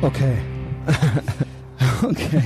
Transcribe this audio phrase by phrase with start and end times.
[0.00, 0.38] Okay.
[2.04, 2.42] okay.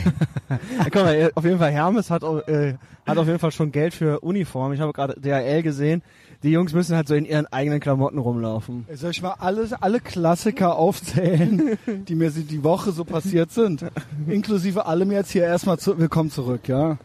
[0.84, 2.74] Guck mal, auf jeden Fall Hermes hat, äh,
[3.06, 4.72] hat auf jeden Fall schon Geld für Uniform.
[4.72, 6.02] Ich habe gerade DHL gesehen.
[6.42, 8.86] Die Jungs müssen halt so in ihren eigenen Klamotten rumlaufen.
[8.94, 13.84] Soll ich mal alles, alle Klassiker aufzählen, die mir die Woche so passiert sind?
[14.26, 16.96] Inklusive allem jetzt hier erstmal zu, willkommen zurück, ja?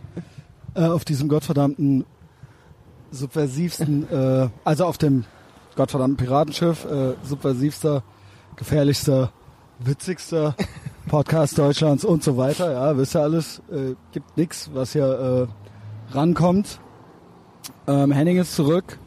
[0.76, 2.06] Äh, auf diesem gottverdammten
[3.12, 5.26] subversivsten, äh, also auf dem
[5.76, 8.02] gottverdammten Piratenschiff, äh, subversivster,
[8.56, 9.32] gefährlichster,
[9.80, 10.56] witzigster
[11.08, 12.72] Podcast Deutschlands und so weiter.
[12.72, 15.48] Ja, wisst ihr alles, äh, gibt nix, was hier
[16.12, 16.80] äh, rankommt.
[17.88, 18.98] Ähm, Henning ist zurück.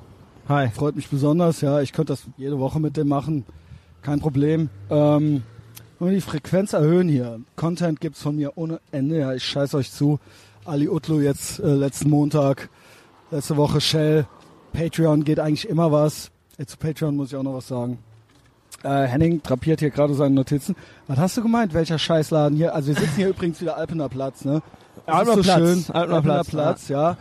[0.48, 0.68] Hi.
[0.68, 1.80] Freut mich besonders, ja.
[1.80, 3.44] Ich könnte das jede Woche mit dem machen.
[4.02, 4.70] Kein Problem.
[4.88, 5.42] Ähm,
[5.98, 7.40] nur die Frequenz erhöhen hier.
[7.56, 9.18] Content gibt's von mir ohne Ende.
[9.18, 10.18] Ja, ich scheiß euch zu.
[10.64, 12.68] Ali Utlu jetzt äh, letzten Montag,
[13.30, 14.26] letzte Woche Shell.
[14.72, 16.30] Patreon geht eigentlich immer was.
[16.58, 17.98] Äh, zu Patreon muss ich auch noch was sagen.
[18.82, 20.74] Äh, Henning drapiert hier gerade seine Notizen.
[21.06, 21.74] Was hast du gemeint?
[21.74, 22.74] Welcher Scheißladen hier?
[22.74, 24.62] Also wir sitzen hier übrigens wieder Alpener Platz, ne?
[25.06, 25.58] Das Alpener so Platz.
[25.58, 25.84] schön.
[25.94, 27.16] Alpener Alpener Platz, Platz, ja.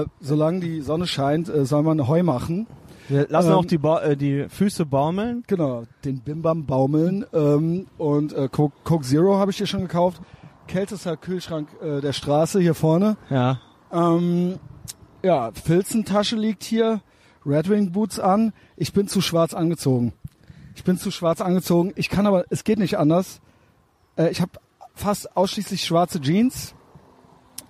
[0.00, 2.66] Äh, solange die Sonne scheint, äh, soll man Heu machen.
[3.08, 5.42] Wir lassen Ähm, auch die, ba äh, die Füße baumeln.
[5.46, 7.24] Genau, den Bimbam baumeln.
[7.32, 10.20] Ähm, und äh, Coke, Coke Zero habe ich hier schon gekauft.
[10.68, 13.16] Kältester Kühlschrank äh, der Straße hier vorne.
[13.30, 13.60] Ja.
[13.92, 14.58] Ähm,
[15.22, 17.00] ja, Filzentasche liegt hier.
[17.44, 18.52] Red Wing Boots an.
[18.76, 20.12] Ich bin zu schwarz angezogen.
[20.76, 21.92] Ich bin zu schwarz angezogen.
[21.96, 23.40] Ich kann aber, es geht nicht anders.
[24.16, 24.52] Äh, ich habe
[24.94, 26.74] fast ausschließlich schwarze Jeans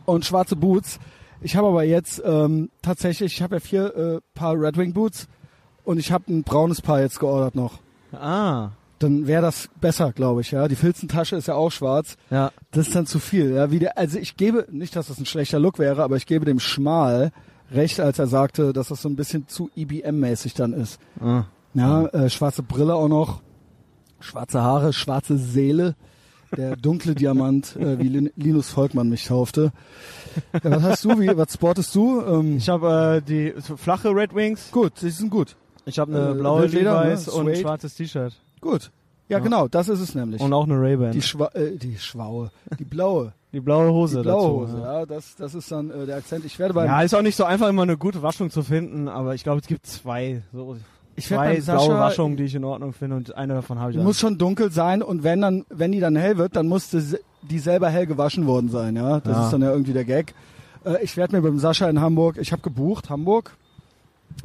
[0.05, 0.99] und schwarze Boots.
[1.41, 5.29] Ich habe aber jetzt ähm, tatsächlich, ich habe ja vier äh, Paar Red Wing Boots
[5.85, 7.79] und ich habe ein braunes Paar jetzt geordert noch.
[8.13, 8.71] Ah.
[8.99, 10.51] Dann wäre das besser, glaube ich.
[10.51, 12.17] Ja, die Filzentasche ist ja auch schwarz.
[12.31, 12.51] Ja.
[12.73, 13.55] Das ist dann zu viel.
[13.55, 16.27] Ja, wie der, also ich gebe, nicht, dass das ein schlechter Look wäre, aber ich
[16.27, 17.31] gebe dem Schmal
[17.71, 20.99] recht, als er sagte, dass das so ein bisschen zu IBM-mäßig dann ist.
[21.21, 21.45] Ah.
[21.77, 23.43] Ja, äh, schwarze Brille auch noch,
[24.21, 25.95] schwarze Haare, schwarze Seele,
[26.57, 29.73] der dunkle Diamant, äh, wie Lin Linus Volkmann mich taufte.
[30.53, 32.21] Ja, was hast du, wie, was sportest du?
[32.23, 34.71] Ähm, Ich habe äh, die flache Red Wings.
[34.71, 35.57] gut, die sind gut.
[35.85, 36.67] Ich habe eine Äh, blaue ne?
[36.67, 38.33] Levi's und ein schwarzes T-Shirt.
[38.61, 38.91] Gut.
[39.29, 39.45] Ja, Ja.
[39.45, 40.41] genau, das ist es nämlich.
[40.41, 41.11] Und auch eine Ray-Ban.
[41.13, 44.73] die, Die, Schwa äh, die Schwaue, die blaue, blaue Hose die blaue dazu.
[44.75, 45.01] Hose, ja.
[45.01, 46.45] ja, das, das ist dann äh, der Akzent.
[46.45, 49.09] Ich werde beim Ja, ist auch nicht so einfach immer eine gute Waschung zu finden,
[49.09, 50.77] aber ich glaube, es gibt zwei, so
[51.17, 54.21] Ich zwei blaue Waschungen, die ich in Ordnung finde und eine davon habe ich muss
[54.21, 57.59] schon dunkel sein und wenn dann, wenn die dann hell wird, dann muss das, die
[57.59, 59.21] selber hell gewaschen worden sein, ja.
[59.21, 59.45] Das Ja.
[59.47, 60.35] ist dann ja irgendwie der Gag.
[60.85, 63.57] Äh, ich werde mir beim Sascha in Hamburg, ich habe gebucht, Hamburg,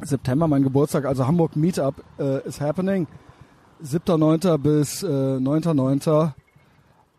[0.02, 3.06] September mein Geburtstag, also Hamburg Meetup äh, is happening.
[3.84, 4.58] 7.9.
[4.58, 6.32] bis äh, 9.9.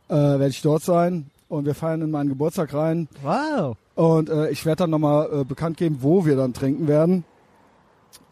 [0.09, 3.75] Äh, werde ich dort sein und wir feiern in meinen Geburtstag rein Wow.
[3.95, 7.23] und äh, ich werde dann nochmal äh, bekannt geben, wo wir dann trinken werden.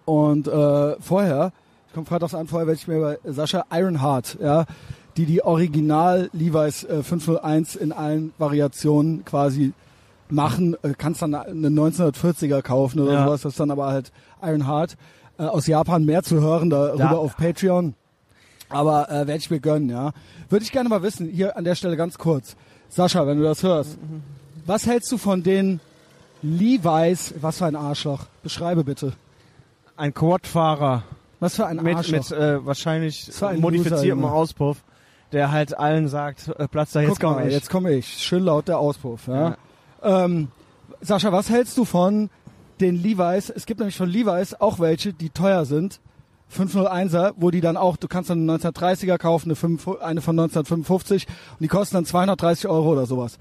[0.06, 1.52] Und äh, vorher,
[1.88, 4.66] ich komme freitags an, vorher werde ich mir bei Sascha Ironheart, ja,
[5.18, 9.74] die die Original Levi's äh, 501 in allen Variationen quasi
[10.30, 10.76] machen.
[10.84, 13.26] Äh, kannst dann eine 1940er kaufen oder Ja.
[13.26, 13.42] sowas.
[13.42, 14.96] Das ist dann aber halt Ironheart.
[15.38, 17.12] Äh, aus Japan mehr zu hören darüber Ja.
[17.12, 17.94] auf Patreon.
[18.70, 20.12] Aber äh, werde ich mir gönnen, ja.
[20.50, 22.56] Würde ich gerne mal wissen, hier an der Stelle ganz kurz.
[22.90, 23.98] Sascha, wenn du das hörst,
[24.66, 25.82] was hältst du von den
[26.42, 28.26] Levi's, was für ein Arschloch?
[28.44, 29.14] Beschreibe bitte.
[30.02, 31.04] Ein Quadfahrer
[31.40, 32.32] Was für ein mit, Arschloch.
[32.32, 34.26] mit äh, wahrscheinlich modifiziertem.
[34.26, 34.84] Auspuff,
[35.32, 37.54] der halt allen sagt, äh, Platz da, jetzt Guck komm mal, ich.
[37.54, 38.08] jetzt komme ich.
[38.08, 39.28] Schön laut der Auspuff.
[39.28, 39.58] Ja.
[40.02, 40.48] Ähm,
[41.02, 42.32] Sascha, was hältst du von
[42.80, 43.52] den Levi's?
[43.52, 46.00] Es gibt nämlich von Levi's auch welche, die teuer sind.
[46.52, 50.40] 501er, wo die dann auch, du kannst dann eine 1930er kaufen, eine, 5, eine von
[50.40, 53.38] 1955 und die kosten dann 230 Euro oder sowas.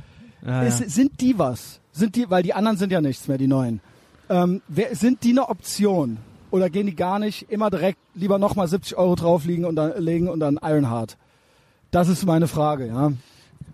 [0.47, 0.89] ja, Ist, ja.
[0.91, 1.81] Sind die was?
[1.91, 3.81] Sind die, weil die anderen sind ja nichts mehr, die neuen.
[4.29, 6.19] Ähm, wer, sind die eine Option?
[6.51, 7.51] Oder gehen die gar nicht?
[7.51, 11.17] Immer direkt lieber nochmal 70 Euro drauflegen und dann legen und dann Ironheart?
[11.91, 13.13] Das ist meine Frage, ja.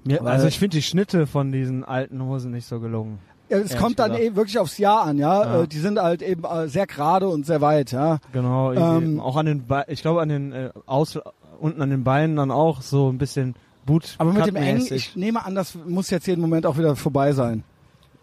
[0.04, 3.18] Mir, Weil- also ich finde die Schnitte von diesen alten Hosen nicht so gelungen.
[3.48, 4.24] ja es kommt dann gesagt.
[4.26, 5.44] eben wirklich aufs Jahr an, ja.
[5.44, 5.62] Ja.
[5.62, 8.18] Äh, die sind halt eben äh, sehr gerade und sehr weit, ja.
[8.32, 11.18] Genau, Ähm, auch an den, Be ich glaube an den äh, aus
[11.60, 13.54] unten an den Beinen dann auch so ein bisschen
[13.86, 14.14] Boot.
[14.18, 17.32] Aber mit dem Eng, ich nehme an, das muss jetzt jeden Moment auch wieder vorbei
[17.32, 17.62] sein.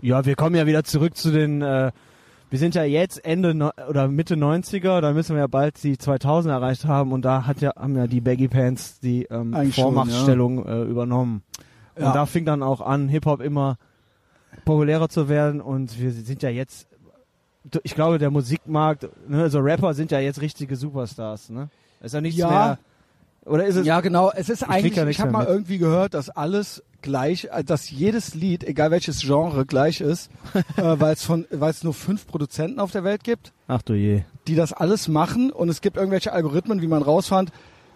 [0.01, 1.61] Ja, wir kommen ja wieder zurück zu den.
[1.61, 1.91] Äh,
[2.53, 5.97] wir sind ja jetzt Ende no oder Mitte 90er, da müssen wir ja bald die
[5.97, 9.73] 2000 erreicht haben und da hat ja haben ja die Baggy Pants die ähm, Eigentlich
[9.73, 11.41] schon, Vormachtstellung äh, übernommen.
[11.97, 12.05] Ja.
[12.05, 13.79] Und da fing dann auch an, Hip Hop immer
[14.65, 16.87] populärer zu werden und wir sind ja jetzt.
[17.81, 21.71] Ich glaube, der Musikmarkt, ne, also Rapper sind ja jetzt richtige Superstars, ne?
[22.01, 22.49] Ist ja nichts Ja.
[22.49, 22.79] mehr.
[23.45, 23.85] Oder ist es?
[23.85, 24.31] Ja, genau.
[24.31, 25.49] Es ist eigentlich, ich nichts habe mal mit.
[25.49, 30.31] irgendwie gehört, dass alles gleich, äh, dass jedes Lied, egal welches Genre, gleich ist,
[30.77, 33.93] äh, weil es von, weil es nur fünf Produzenten auf der Welt gibt, Ach du
[33.93, 34.23] je.
[34.47, 37.51] die das alles machen und es gibt irgendwelche Algorithmen, wie man rausfand,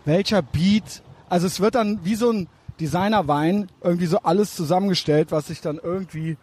[0.05, 2.47] welcher Beat Also es wird dann wie so ein
[2.79, 6.38] Designerwein irgendwie so alles zusammengestellt, was sich dann irgendwie,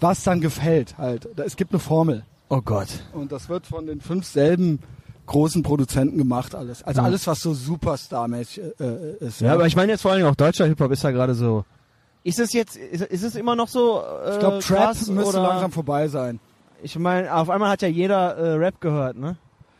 [0.00, 1.28] was dann gefällt halt.
[1.38, 2.24] Es gibt eine Formel.
[2.48, 2.88] Oh Gott.
[3.12, 4.78] Und das wird von den fünf selben
[5.26, 6.82] großen Produzenten gemacht alles.
[6.82, 7.04] Also Ja.
[7.06, 9.40] alles, was so Superstar-mäßig äh, ist.
[9.40, 11.64] Ja, aber ich meine jetzt vor allen Dingen auch deutscher Hip-Hop ist ja gerade so.
[12.22, 15.38] Ist es jetzt, ist, ist es immer noch so äh, ich glaube, Trap krass, müsste
[15.38, 15.48] oder?
[15.48, 16.40] langsam vorbei sein.
[16.82, 19.36] Ich meine, auf einmal hat ja jeder äh, Rap gehört, ne?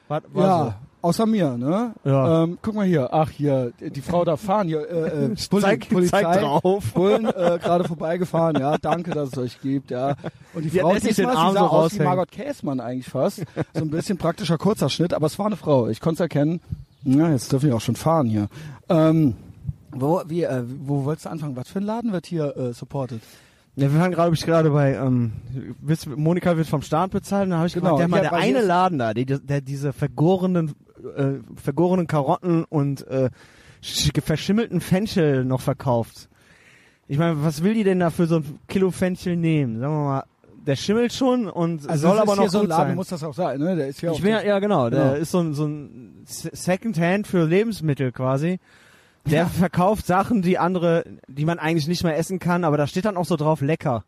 [0.08, 1.92] War, war ja, außer mir, ne?
[2.04, 2.44] Ja.
[2.44, 3.12] Ähm, guck mal hier.
[3.12, 4.88] Ach, hier, die Frau da fahren hier.
[4.88, 5.60] Äh, äh, so.
[5.60, 6.22] Zeig, Polizei.
[6.22, 6.92] zeig drauf.
[6.92, 10.16] Bullen äh, gerade vorbeigefahren, ja, danke, dass es euch gibt, ja.
[10.54, 12.02] Und die Die Frau diesmal, den Arm sah so aus wie.
[12.02, 13.42] Margot Käßmann eigentlich fast.
[13.74, 15.88] So ein bisschen praktischer kurzer Schnitt, aber es war eine Frau.
[15.88, 16.60] Ich konnte es erkennen.
[17.04, 18.48] Ja, jetzt dürfen wir auch schon fahren hier.
[18.88, 19.34] Ähm,
[19.92, 21.56] wo, wie, äh, wo wolltest du anfangen?
[21.56, 23.20] Was für ein Laden wird hier äh, supported?
[23.78, 25.32] Ja, wir waren glaube ich gerade bei, ähm,
[25.82, 28.30] wisst- Monika wird vom Staat bezahlt, und da habe ich Genau, gefragt, der, mal, ja,
[28.30, 30.72] der eine Laden da, die, der diese vergorenen,
[31.16, 33.28] äh, vergorenen Karotten und äh,
[33.82, 36.28] sch- verschimmelten Fenchel noch verkauft.
[37.06, 39.78] Ich meine, was will die denn da für so ein Kilo Fenchel nehmen?
[39.78, 40.24] Sagen wir mal,
[40.66, 42.96] der schimmelt schon und Also soll aber ist noch hier so ein gut Laden, sein.
[42.96, 43.76] muss das auch sein, ne?
[43.76, 45.14] Der ist hier Ich auch bin ja, ja genau, der Genau.
[45.16, 48.58] ist so ein, so ein Se- Secondhand für Lebensmittel quasi.
[49.26, 49.46] Der Ja.
[49.46, 53.16] verkauft Sachen, die andere, die man eigentlich nicht mehr essen kann, aber da steht dann
[53.16, 54.04] auch so drauf lecker.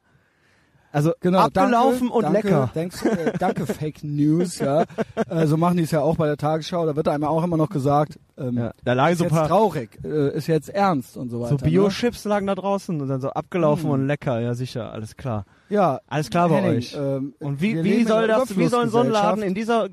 [0.91, 2.71] Also Genau, abgelaufen danke, und danke, lecker.
[2.75, 4.85] Denkst, äh, danke Fake News, ja.
[5.29, 6.87] Äh, so machen die es ja auch bei der Tagesschau.
[6.87, 9.49] Da wird einem auch immer noch gesagt, ähm, Ja, da lagen ist so jetzt paar
[9.49, 11.51] traurig, äh, ist jetzt ernst und so weiter.
[11.51, 13.91] so Bio-Chips lagen da draußen und dann so abgelaufen Hm.
[13.91, 15.45] und lecker, ja sicher, alles klar.
[15.69, 15.77] ne?
[15.77, 16.97] Ja, Alles klar bei Henning, euch.
[16.99, 19.89] Ähm, Und wie, wie soll das, wie soll so ein Laden in dieser,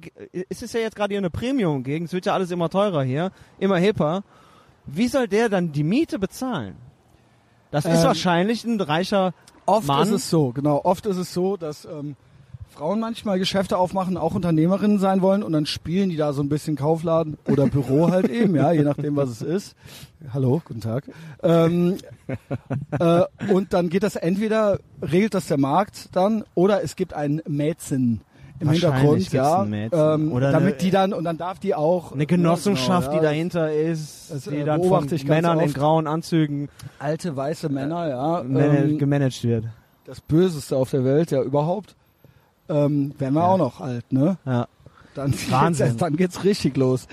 [0.47, 3.31] es ist ja jetzt gerade hier eine Premium-Gegend, es wird ja alles immer teurer hier,
[3.59, 4.23] immer hipper.
[4.87, 6.75] Wie soll der dann die Miete bezahlen?
[7.71, 9.33] Das ist Ähm, wahrscheinlich ein reicher
[9.65, 10.03] Oft Mann.
[10.07, 10.81] ist es so, genau.
[10.83, 12.15] Oft ist es so, dass ähm,
[12.69, 16.49] Frauen manchmal Geschäfte aufmachen, auch Unternehmerinnen sein wollen und dann spielen die da so ein
[16.49, 19.75] bisschen Kaufladen oder Büro halt eben, ja, je nachdem, was es ist.
[20.33, 21.05] Hallo, guten Tag.
[21.41, 21.97] Ähm,
[22.99, 27.41] äh, und dann geht das entweder, regelt das der Markt dann, oder es gibt einen
[27.47, 28.21] Mäzen
[28.59, 32.25] im Hintergrund, ja, ähm, Oder damit eine- die dann, und dann darf die auch Eine
[32.25, 36.69] Genossenschaft, Ja, die genau, dahinter ist, das, die äh, dann von Männern in grauen Anzügen
[36.99, 39.65] alte weiße Männer, ja, ähm, gemanagt wird.
[40.05, 41.95] das Böseste auf der Welt, ja überhaupt.
[42.69, 43.47] Ähm, werden wir Ja.
[43.47, 44.37] auch noch alt, ne?
[44.45, 44.67] Ja.
[45.13, 45.87] Dann Wahnsinn.
[45.87, 47.07] Geht's, dann geht's richtig los.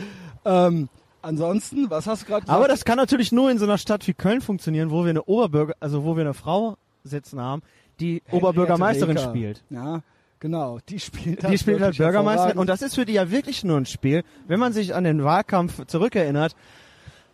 [0.45, 0.89] Ähm,
[1.23, 2.57] ansonsten, was hast du gerade gesagt?
[2.59, 5.23] Aber das kann natürlich nur in so einer Stadt wie Köln funktionieren, wo wir eine
[5.25, 7.63] Oberbürger, also wo wir eine Frau sitzen haben,
[8.01, 9.29] die Henriette Oberbürgermeisterin Reker.
[9.31, 9.63] spielt.
[9.71, 10.01] Ja,
[10.43, 10.81] genau.
[10.89, 13.87] Die spielt, Die spielt halt Bürgermeisterin und das ist für die ja wirklich nur ein
[13.87, 14.25] Spiel.
[14.49, 16.55] Wenn man sich an den Wahlkampf zurückerinnert,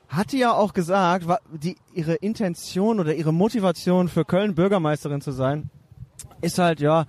[0.09, 5.33] hat die ja auch gesagt, die, ihre Intention oder ihre Motivation für Köln Bürgermeisterin zu
[5.33, 5.71] sein,
[6.43, 7.07] ist halt, ja,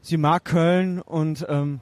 [0.00, 1.80] sie mag Köln und ähm,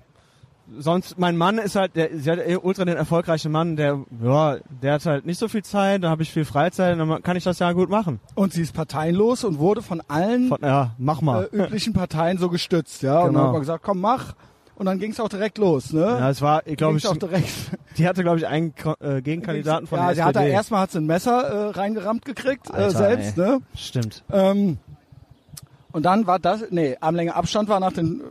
[0.78, 4.56] sonst, mein Mann ist halt, der, sie hat eh ultra den erfolgreichen Mann, der, ja,
[4.82, 7.44] der hat halt nicht so viel Zeit, da habe ich viel Freizeit, dann kann ich
[7.44, 8.20] das ja gut machen.
[8.34, 11.48] Und sie ist parteienlos und wurde von allen Von, ja, mach mal.
[11.52, 13.18] äh, üblichen Parteien so gestützt, ja.
[13.20, 13.44] Und dann Genau.
[13.46, 14.34] hat man gesagt, komm, mach.
[14.74, 16.00] Und dann ging's auch direkt los, ne?
[16.00, 17.48] ja, es war, ich glaube ich, auch direkt.
[17.98, 20.50] die hatte glaube ich einen äh, Gegenkandidaten von ja, der da SPD.
[20.50, 23.44] erstmal hat sie ein Messer äh, reingerammt gekriegt, äh, Alter, selbst, ey.
[23.44, 23.58] ne?
[23.76, 24.24] Stimmt.
[24.32, 24.78] Ähm,
[25.92, 28.22] und dann war das, nee, Armlänge Abstand war nach den,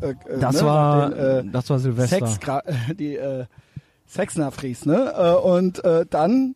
[0.00, 2.26] äh, äh, Das ne, war, den, äh, das war Silvester.
[2.26, 2.38] Sex,
[2.98, 3.44] die äh,
[4.06, 5.12] Sexnafries, ne?
[5.16, 6.54] Äh, und äh, dann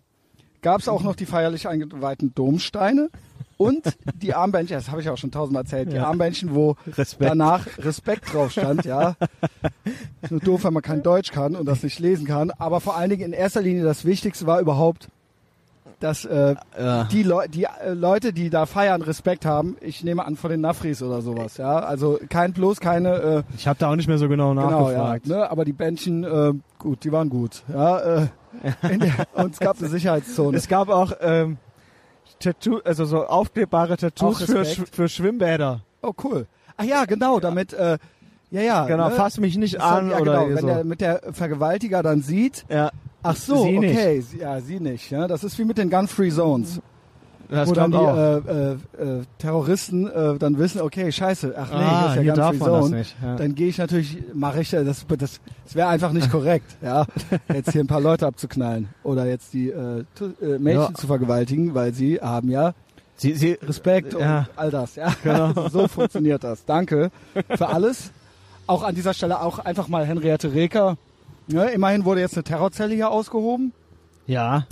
[0.62, 3.10] gab's auch noch die feierlich eingeweihten Domsteine
[3.56, 3.84] und
[4.20, 6.06] die Armbändchen, das habe ich auch schon tausendmal erzählt, die Ja.
[6.06, 7.30] Armbändchen, wo Respekt.
[7.30, 9.14] danach Respekt drauf stand, ja.
[10.22, 12.96] Ist nur doof, wenn man kein Deutsch kann und das nicht lesen kann, aber vor
[12.96, 15.08] allen Dingen in erster Linie das Wichtigste war überhaupt,
[16.00, 17.04] dass äh, Ja.
[17.04, 19.76] die, Leu die äh, Leute, die da feiern, Respekt haben.
[19.80, 21.78] Ich nehme an von den Nafris oder sowas, ja.
[21.78, 24.98] Also kein Plus, keine äh, Ich habe da auch nicht mehr so genau Genau, ja.
[24.98, 25.26] nachgefragt.
[25.26, 25.50] Ne?
[25.50, 27.62] Aber die Bändchen, äh, gut, die waren gut.
[27.72, 28.26] Ja, äh,
[28.90, 30.56] in der, und es gab eine Sicherheitszone.
[30.56, 31.58] Es gab auch ähm,
[32.40, 34.64] Tattoo, also so aufklebbare Tattoos für.
[34.64, 35.80] Sch für Schwimmbäder.
[36.02, 36.46] oh, cool.
[36.76, 37.98] Ach ja, genau, damit, äh,
[38.54, 38.86] ja, ja.
[38.86, 39.14] Genau, ne?
[39.14, 40.66] fass mich nicht Das an ja, oder genau, wenn so.
[40.66, 42.90] der mit der Vergewaltiger dann sieht, ja,
[43.22, 43.96] ach so, Sie nicht.
[43.96, 45.10] okay, sie- ja, sie nicht.
[45.10, 45.26] Ja?
[45.28, 46.80] Das ist wie mit den Gun-Free Zones,
[47.50, 51.76] das wo dann die äh, äh, äh, Terroristen äh, dann wissen, okay, scheiße, ach nee,
[51.76, 52.96] ah, das ist hier ja darf Gun-Free man das Zone.
[52.98, 53.16] nicht.
[53.22, 53.36] Ja.
[53.36, 55.40] Dann gehe ich natürlich, mache ich das, das, das
[55.74, 57.04] wäre einfach nicht korrekt, ja,
[57.52, 60.04] jetzt hier ein paar Leute abzuknallen oder jetzt die äh,
[60.40, 60.94] äh, Mädchen Ja.
[60.94, 62.72] zu vergewaltigen, weil sie haben ja
[63.16, 64.38] Sie, sie, Respekt Ja.
[64.38, 65.14] und all das, ja.
[65.22, 65.68] Genau.
[65.72, 66.64] so funktioniert das.
[66.64, 67.10] Danke
[67.56, 68.10] für alles.
[68.66, 70.96] Auch an dieser Stelle auch einfach mal Henriette Reker.
[71.48, 73.72] Ja, immerhin wurde jetzt eine Terrorzelle hier ausgehoben.
[74.26, 74.66] ja.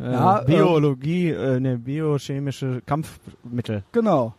[0.00, 3.82] Äh, Ja, Biologie, äh, ne, biochemische Kampfmittel.
[3.90, 4.32] Genau.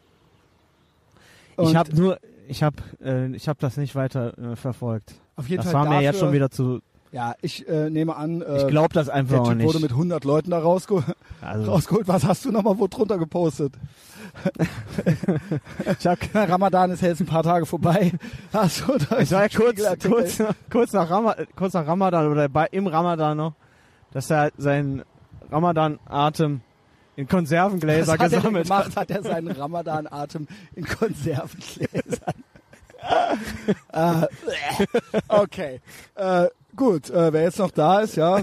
[1.54, 5.16] ich Und habe nur, ich habe, äh, ich habe das nicht weiter äh, verfolgt.
[5.36, 6.80] auf jeden Das Fall war mir dafür, jetzt schon wieder zu.
[7.12, 9.68] Ja, ich äh, nehme an, äh, Ich glaube das einfach der Typ nicht.
[9.68, 11.04] wurde mit 100 Leuten da rausge
[11.42, 12.08] also, rausgeholt.
[12.08, 13.74] Was hast du nochmal wo drunter gepostet?
[16.00, 18.12] ich hab, Ramadan ist ja jetzt ein paar Tage vorbei.
[18.52, 22.68] Du da ich war ja kurz, kurz, kurz, nach Rama, kurz nach Ramadan oder bei,
[22.72, 23.54] im Ramadan noch,
[24.12, 25.04] dass er seinen
[25.52, 26.62] Ramadan-Atem
[27.16, 28.96] in Konservengläser Was hat er gesammelt gemacht?
[28.96, 32.34] Hat er seinen Ramadan-Atem in Konservengläsern?
[33.94, 34.28] äh,
[35.28, 35.82] okay.
[36.16, 38.42] Äh, gut, äh, wer jetzt noch da ist, ja.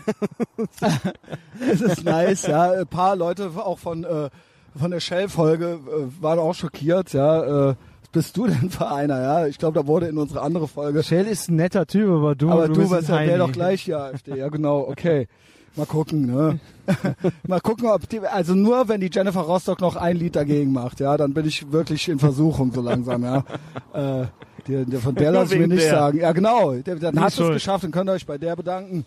[1.71, 2.73] es ist nice, ja.
[2.73, 4.31] Ein paar Leute auch von, äh,
[4.76, 7.71] von der Shell-Folge äh, waren auch schockiert, ja.
[7.71, 9.47] Äh, was bist du denn für einer, ja?
[9.47, 11.02] Ich glaube, da wurde in unsere andere Folge.
[11.02, 13.38] Shell ist ein netter Typ, aber du, Aber du, du, bist ja, Heini.
[13.38, 14.37] doch gleich die AfD.
[14.37, 15.28] Ja, genau, okay.
[15.76, 16.59] Mal gucken, ne?
[17.47, 21.00] Mal gucken, ob die, also nur wenn die Jennifer Rostock noch ein Lied dagegen macht,
[21.00, 23.45] ja, dann bin ich wirklich in Versuchung so langsam, ja.
[23.92, 24.26] Äh,
[24.66, 25.90] die, die, von der lasse ich mir nicht der.
[25.90, 26.18] sagen.
[26.18, 29.06] Ja, genau, der, dann hat es geschafft und könnt ihr euch bei der bedanken.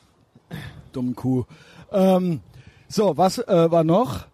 [0.93, 1.43] Dummen Kuh.
[1.91, 2.39] Ähm,
[2.87, 4.25] so, was äh, war noch?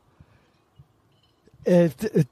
[1.65, 1.89] Äh,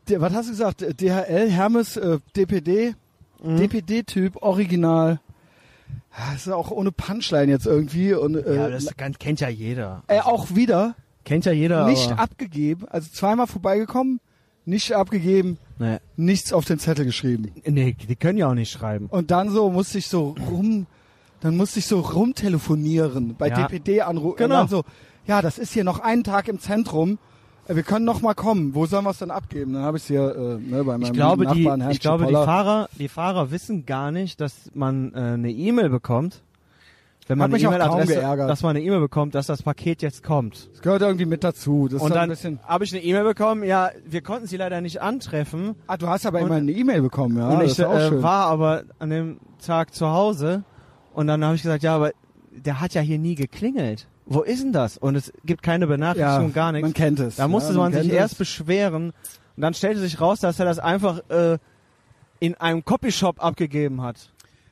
[0.08, 0.82] d- was hast du gesagt?
[1.02, 2.96] DHL, Hermes, äh, DPD,
[3.44, 3.58] Mhm.
[3.58, 5.20] DPD-Typ, Original.
[6.18, 8.88] Ja, ist ja auch ohne Punchline jetzt irgendwie und äh, Ja, das
[9.20, 10.04] kennt ja jeder.
[10.08, 14.20] äh, auch wieder Kennt ja jeder, nicht abgegeben, also zweimal vorbeigekommen,
[14.66, 17.52] nicht abgegeben, nee, nichts auf den Zettel geschrieben.
[17.66, 19.08] nee, die können ja auch nicht schreiben.
[19.08, 20.86] Und dann so musste ich so rum,
[21.42, 23.68] dann musste ich so rumtelefonieren, bei Ja.
[23.68, 24.38] DPD anrufen.
[24.38, 24.68] Genau.
[24.68, 24.84] So,
[25.26, 27.18] ja, das ist hier noch einen Tag im Zentrum.
[27.68, 28.74] Äh, Wir können noch mal kommen.
[28.76, 29.74] Wo sollen wir es denn abgeben?
[29.74, 32.00] Dann habe ich es hier äh, ne, bei meinem Ich glaube, die, Nachbarn, Herrn ich
[32.00, 32.34] glaube, die.
[32.34, 36.42] Fahrer, die Fahrer wissen gar nicht, dass man äh, eine E-Mail bekommt.
[37.28, 38.50] Wenn man Hat eine E-Mail-Adresse, geärgert.
[38.50, 40.70] dass man eine E-Mail bekommt, dass das Paket jetzt kommt.
[40.74, 41.88] Das gehört irgendwie mit dazu.
[41.90, 42.36] Das Und dann
[42.68, 45.76] habe ich eine E-Mail bekommen, ja, wir konnten sie leider nicht antreffen.
[45.88, 47.48] Ah, du hast aber Und- immer eine E-Mail bekommen, ja.
[47.48, 50.64] und ich äh, war aber an dem Tag zu Hause
[51.14, 52.12] und dann habe ich gesagt, ja, aber
[52.52, 54.10] der hat ja hier nie geklingelt.
[54.26, 54.98] Wo ist denn das?
[54.98, 56.84] Und es gibt keine Benachrichtigung, gar nichts.
[56.86, 57.36] Man kennt es.
[57.36, 58.38] Da musste ja, man sich kennt erst es.
[58.40, 59.14] beschweren
[59.56, 61.58] und dann stellte sich raus, dass er das einfach äh,
[62.40, 64.30] in einem Copyshop abgegeben hat.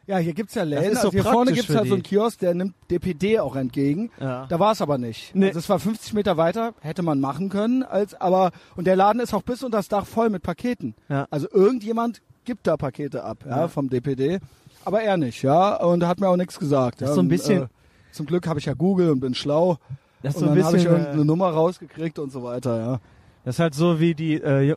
[0.08, 0.94] Ja, hier gibt's ja Läden.
[0.96, 2.10] so also hier vorne gibt's ja so einen die.
[2.10, 4.10] Kiosk, der nimmt DPD auch entgegen.
[4.20, 4.46] Ja.
[4.50, 5.34] Da war es aber nicht.
[5.36, 5.48] Nee.
[5.48, 9.22] Also es war 50 Meter weiter, hätte man machen können, als aber und der Laden
[9.22, 10.96] ist auch bis unter das Dach voll mit Paketen.
[11.08, 11.28] Ja.
[11.30, 13.68] Also irgendjemand gibt da Pakete ab, ja, Ja.
[13.68, 14.40] vom DPD,
[14.84, 17.02] aber er nicht, ja, und hat mir auch nichts gesagt.
[17.02, 17.68] Das ja, ist so ein und, bisschen- Äh,
[18.12, 19.78] zum Glück habe ich ja Google und bin schlau
[20.22, 22.80] Das ist und so ein dann habe ich irgendeine äh, Nummer rausgekriegt und so weiter,
[22.80, 23.00] ja.
[23.46, 24.76] das ist halt so wie die äh,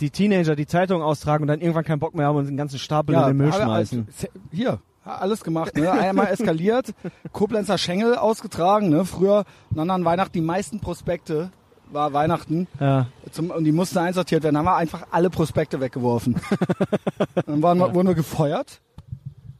[0.00, 2.78] die Teenager die Zeitung austragen und dann irgendwann keinen Bock mehr haben und den ganzen
[2.78, 4.06] Stapel in den Müll schmeißen.
[4.52, 5.90] Hier, alles gemacht, ne?
[5.90, 6.94] Einmal eskaliert,
[7.32, 9.04] Koblenzer Schengel ausgetragen, ne?
[9.04, 11.50] Früher und dann an Weihnachten die meisten Prospekte
[11.90, 13.06] war Weihnachten Ja.
[13.30, 14.54] zum, und die mussten einsortiert werden.
[14.54, 16.36] Dann haben wir einfach alle Prospekte weggeworfen.
[17.46, 18.80] dann waren wir, wurden wir gefeuert,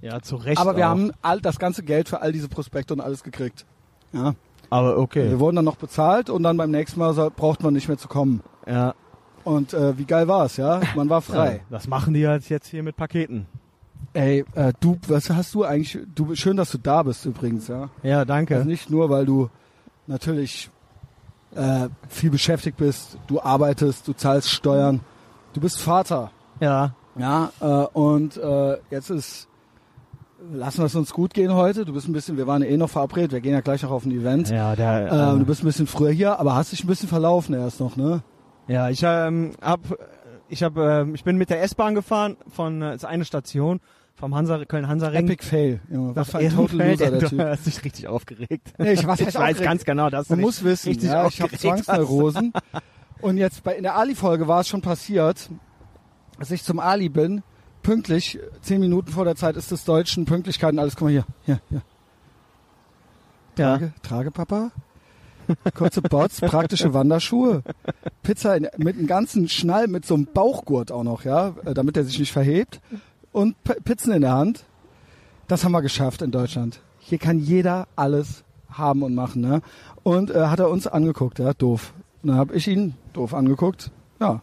[0.01, 0.61] ja, zu Recht.
[0.61, 0.91] aber wir auch.
[0.91, 3.67] haben all, das ganze Geld für all diese Prospekte und alles gekriegt.
[4.13, 4.35] Ja.
[4.71, 5.29] aber okay.
[5.29, 7.99] Wir wurden dann noch bezahlt und dann beim nächsten Mal so, braucht man nicht mehr
[7.99, 8.43] zu kommen.
[8.67, 8.95] Ja.
[9.45, 10.81] Und äh, wie geil war's, ja?
[10.95, 11.53] Man war frei.
[11.53, 13.47] Ja, das machen die halt jetzt hier mit Paketen.
[14.13, 15.99] Ey, äh, du, was hast du eigentlich?
[16.15, 17.89] Du, schön, dass du da bist übrigens, ja.
[18.03, 18.57] Ja, danke.
[18.57, 19.49] Also nicht nur, weil du
[20.07, 20.71] natürlich
[21.55, 25.01] äh, viel beschäftigt bist, du arbeitest, du zahlst Steuern,
[25.53, 26.95] du bist Vater, ja.
[27.17, 29.48] ja, äh, und äh, jetzt ist,
[30.53, 31.85] lassen wir es uns gut gehen heute.
[31.85, 34.05] Du bist ein bisschen, wir waren eh noch verabredet, wir gehen ja gleich noch auf
[34.05, 34.51] ein Event.
[34.51, 37.09] Ja, der, Äh, äh, du bist ein bisschen früher hier, aber hast dich ein bisschen
[37.09, 38.23] verlaufen erst noch, ne?
[38.69, 39.81] ja, ich ähm, hab,
[40.49, 43.81] ich hab, ähm, ich bin mit der S-Bahn gefahren von äh, ist eine Station
[44.15, 45.27] vom Hansa Köln Hansa Ring.
[45.27, 46.15] Epic Fail, Junge.
[46.17, 46.91] Was für ein Total.
[46.91, 47.41] Loser, der Du Typ.
[47.41, 48.73] hast dich richtig aufgeregt.
[48.77, 51.41] Nee, ich, was ich weiß ganz genau, dass du Man muss wissen, richtig ja, ich
[51.41, 51.57] habe.
[51.57, 52.53] Zwangsneurosen.
[53.21, 55.49] Und jetzt bei in der Ali-Folge war es schon passiert,
[56.39, 57.43] dass ich zum Ali bin,
[57.89, 60.95] pünktlich, zehn Minuten vor der Zeit ist des Deutschen, Pünktlichkeit und alles.
[60.95, 61.81] Guck mal hier, hier, hier.
[63.57, 63.79] Ja.
[63.79, 64.73] Trage, trage Papa.
[65.75, 67.63] Kurze Bots, praktische Wanderschuhe.
[68.23, 71.97] Pizza in, mit einem ganzen Schnall, mit so einem Bauchgurt auch noch, ja, äh, damit
[71.97, 72.83] er sich nicht verhebt.
[73.33, 74.67] Und P Pizzen in der Hand.
[75.47, 76.83] Das haben wir geschafft in Deutschland.
[76.99, 79.63] Hier kann jeder alles haben und machen, ne?
[80.03, 81.95] Und äh, hat er uns angeguckt, ja, doof.
[82.23, 83.91] Und dann habe ich ihn doof angeguckt.
[84.21, 84.43] Ja.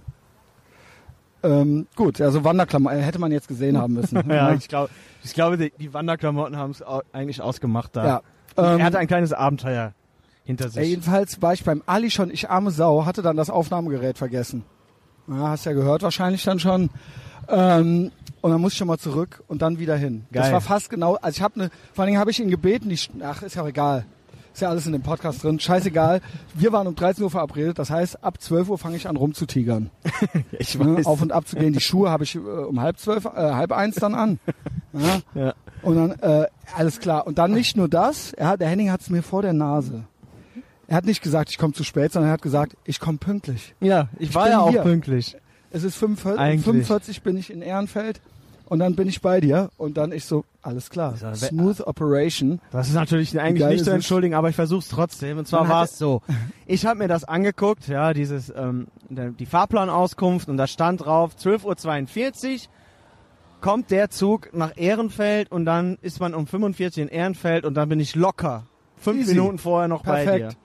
[1.46, 4.16] Ähm, gut, also Wanderklamotten äh, hätte man jetzt gesehen haben müssen.
[4.30, 4.56] Ja, ne?
[4.56, 4.90] ich glaube,
[5.24, 6.84] ich glaube, die, die Wanderklamotten haben es
[7.14, 8.06] eigentlich ausgemacht da.
[8.06, 8.22] ja.
[8.56, 9.94] er Ähm, hatte ein kleines Abenteuer
[10.44, 10.82] hinter sich.
[10.82, 14.64] Ey, jedenfalls war ich beim Ali schon, ich arme Sau, hatte dann das Aufnahmegerät vergessen.
[15.28, 16.90] Ja, hast ja gehört wahrscheinlich dann schon.
[17.48, 18.12] Ähm,
[18.42, 20.26] und dann muss ich schon mal zurück und dann wieder hin.
[20.32, 20.54] Das Geil.
[20.54, 23.00] war fast genau, also ich habe eine, vor allen Dingen habe ich ihn gebeten, die,
[23.24, 24.06] ach, ist ja auch egal.
[24.56, 26.22] Ist ja alles in dem Podcast drin, scheißegal.
[26.54, 29.90] Wir waren um 13 Uhr verabredet, das heißt, ab 12 Uhr fange ich an rumzutigern.
[30.58, 31.74] ich Ne, auf und ab zu gehen.
[31.74, 34.40] Die Schuhe habe ich äh, um halb zwölf, äh, halb eins dann an.
[34.94, 35.20] Ja?
[35.34, 35.54] Ja.
[35.82, 37.28] Und dann, äh, alles klar.
[37.28, 40.06] Und dann nicht nur das, hat, der Henning hat es mir vor der Nase.
[40.88, 43.76] Er hat nicht gesagt, ich komme zu spät, sondern er hat gesagt, ich komme pünktlich.
[43.82, 44.84] Ja, ich war bin ja auch hier.
[44.84, 45.36] pünktlich.
[45.72, 46.64] Es ist 45, Eigentlich.
[46.64, 48.22] 45 bin ich in Ehrenfeld
[48.68, 52.60] und dann bin ich bei dir und dann ich so, alles klar, smooth operation.
[52.72, 55.38] Das ist natürlich eigentlich nicht zu entschuldigen, aber ich versuche es trotzdem.
[55.38, 56.22] Und zwar war es so.
[56.66, 62.54] Ich habe mir das angeguckt, ja, dieses ähm, die Fahrplanauskunft und da stand drauf 12.42
[62.54, 62.60] Uhr
[63.62, 67.90] kommt der Zug nach Ehrenfeld und dann ist man um 45 in Ehrenfeld und dann
[67.90, 68.68] bin ich locker
[68.98, 69.34] fünf Easy.
[69.34, 70.52] Minuten vorher noch bei Perfekt.
[70.52, 70.58] dir.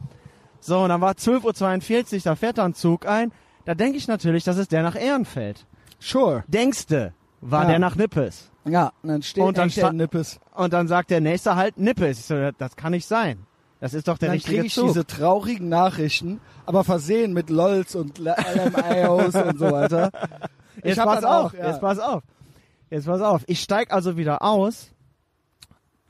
[0.60, 3.32] So, und dann war 12.42 Uhr, da fährt da ein Zug ein.
[3.64, 5.66] Da denke ich natürlich, das ist der nach Ehrenfeld.
[5.98, 6.44] Sure.
[6.48, 7.68] Denkste, war Ja.
[7.70, 8.50] der nach Nippes.
[8.64, 10.38] Ja, und dann steht Und dann der Nippes.
[10.54, 12.20] Und dann sagt der nächste halt Nippes.
[12.20, 13.46] Ich so, das kann nicht sein.
[13.80, 14.88] Das ist doch der Dann richtige kriege ich Zug.
[14.88, 20.10] diese traurigen Nachrichten, aber versehen mit LOLs und LMAOs und so weiter.
[20.84, 21.68] Jetzt hab pass auf, auch, ja.
[21.70, 22.22] jetzt pass auf.
[22.90, 23.42] Jetzt pass auf.
[23.46, 24.92] Ich steig also wieder aus.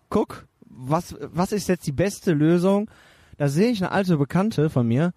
[0.09, 2.89] Guck, was, was ist jetzt die beste Lösung?
[3.37, 5.13] Da sehe ich eine alte Bekannte von mir,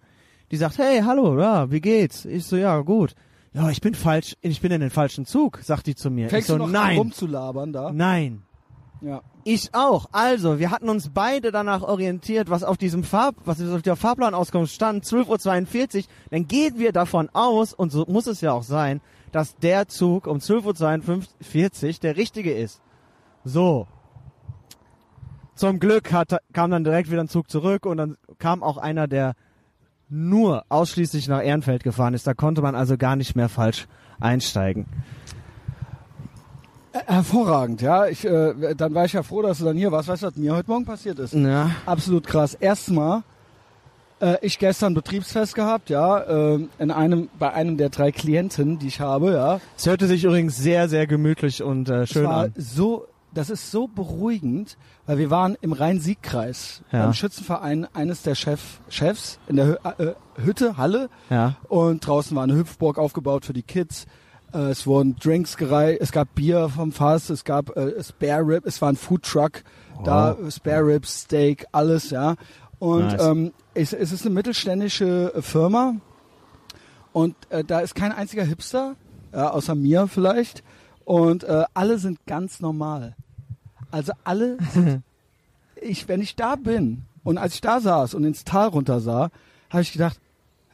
[0.50, 2.24] die sagt, hey, hallo, ja, wie geht's?
[2.24, 3.14] Ich so, ja, gut.
[3.54, 6.28] Ja, ich bin falsch, ich bin in den falschen Zug, sagt die zu mir.
[6.28, 7.92] Fängst ich so, du noch nein, rumzulabern da?
[7.92, 8.42] nein.
[9.00, 9.22] Ja.
[9.44, 10.06] Ich auch.
[10.12, 14.72] Also, wir hatten uns beide danach orientiert, was auf diesem Farb, was auf der Fahrplanauskunft
[14.72, 16.04] stand, 12.42 Uhr.
[16.30, 20.26] Dann gehen wir davon aus, und so muss es ja auch sein, dass der Zug
[20.26, 22.80] um 12.42 Uhr der richtige ist.
[23.44, 23.86] So.
[25.54, 29.06] Zum Glück hat, kam dann direkt wieder ein Zug zurück und dann kam auch einer,
[29.06, 29.34] der
[30.14, 32.26] nur ausschließlich nach Ehrenfeld gefahren ist.
[32.26, 33.86] Da konnte man also gar nicht mehr falsch
[34.20, 34.86] einsteigen.
[36.92, 38.06] Hervorragend, ja.
[38.06, 40.08] Ich, äh, dann war ich ja froh, dass du dann hier warst.
[40.08, 41.34] Weißt du, was mir heute Morgen passiert ist?
[41.34, 41.72] Ja.
[41.86, 42.54] Absolut krass.
[42.54, 43.24] Erstmal,
[44.20, 48.86] äh, ich gestern Betriebsfest gehabt, ja, äh, in einem, bei einem der drei Klienten, die
[48.86, 49.60] ich habe, ja.
[49.76, 52.52] Es hörte sich übrigens sehr, sehr gemütlich und äh, schön an.
[52.56, 57.02] so, das ist so beruhigend, weil wir waren im Rhein-Sieg-Kreis, Ja.
[57.04, 61.08] beim Schützenverein eines der Chef, Chefs in der Hü äh, Hütte, Halle.
[61.30, 61.56] Ja.
[61.68, 64.06] Und draußen war eine Hüpfburg aufgebaut für die Kids.
[64.52, 68.66] Äh, es wurden Drinks gereiht, es gab Bier vom Fass, es gab äh, Spare Rib,
[68.66, 69.62] es war ein Food Truck,
[70.04, 72.34] da Spare Rib, Steak, alles, ja.
[72.78, 73.22] Und Nice.
[73.24, 75.94] ähm, es, es ist eine mittelständische äh, Firma
[77.12, 78.96] und äh, da ist kein einziger Hipster,
[79.32, 80.62] ja, außer mir vielleicht.
[81.04, 83.14] Und äh, alle sind ganz normal.
[83.94, 85.04] Also alle sind,
[85.80, 89.30] ich, wenn ich da bin und als ich da saß und ins Tal runter sah,
[89.70, 90.18] habe ich gedacht,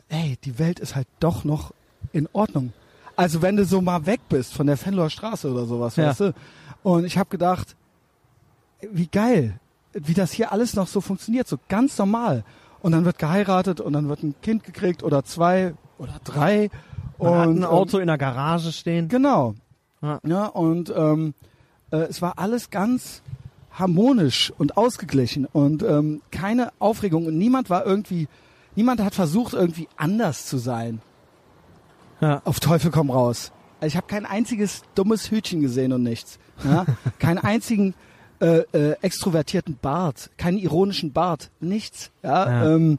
[0.08, 1.74] ey, die Welt ist halt doch noch
[2.12, 2.72] in Ordnung.
[3.16, 6.06] Also wenn du so mal weg bist von der Fenloer Straße oder sowas, Ja.
[6.08, 6.34] weißt du?
[6.82, 7.76] Und ich habe gedacht,
[8.90, 9.60] wie geil,
[9.92, 12.42] wie das hier alles noch so funktioniert, so ganz normal.
[12.80, 16.70] Und dann wird geheiratet und dann wird ein Kind gekriegt oder zwei oder drei.
[17.18, 19.08] Man und, ein ähm, Auto in der Garage stehen.
[19.08, 19.54] Genau.
[20.00, 20.18] Ja.
[20.26, 21.34] Ja, und ähm,
[21.90, 23.22] äh, es war alles ganz
[23.72, 28.28] harmonisch und ausgeglichen und ähm, keine Aufregung und niemand war irgendwie,
[28.74, 31.00] niemand hat versucht irgendwie anders zu sein.
[32.20, 32.42] Ja.
[32.44, 33.52] Auf Teufel komm raus.
[33.80, 36.38] Also ich habe kein einziges dummes Hütchen gesehen und nichts.
[36.64, 36.84] Ja?
[37.18, 37.94] Keinen einzigen
[38.40, 42.10] äh, äh, extrovertierten Bart, keinen ironischen Bart, nichts.
[42.22, 42.74] Ja, Ja.
[42.74, 42.98] Ähm,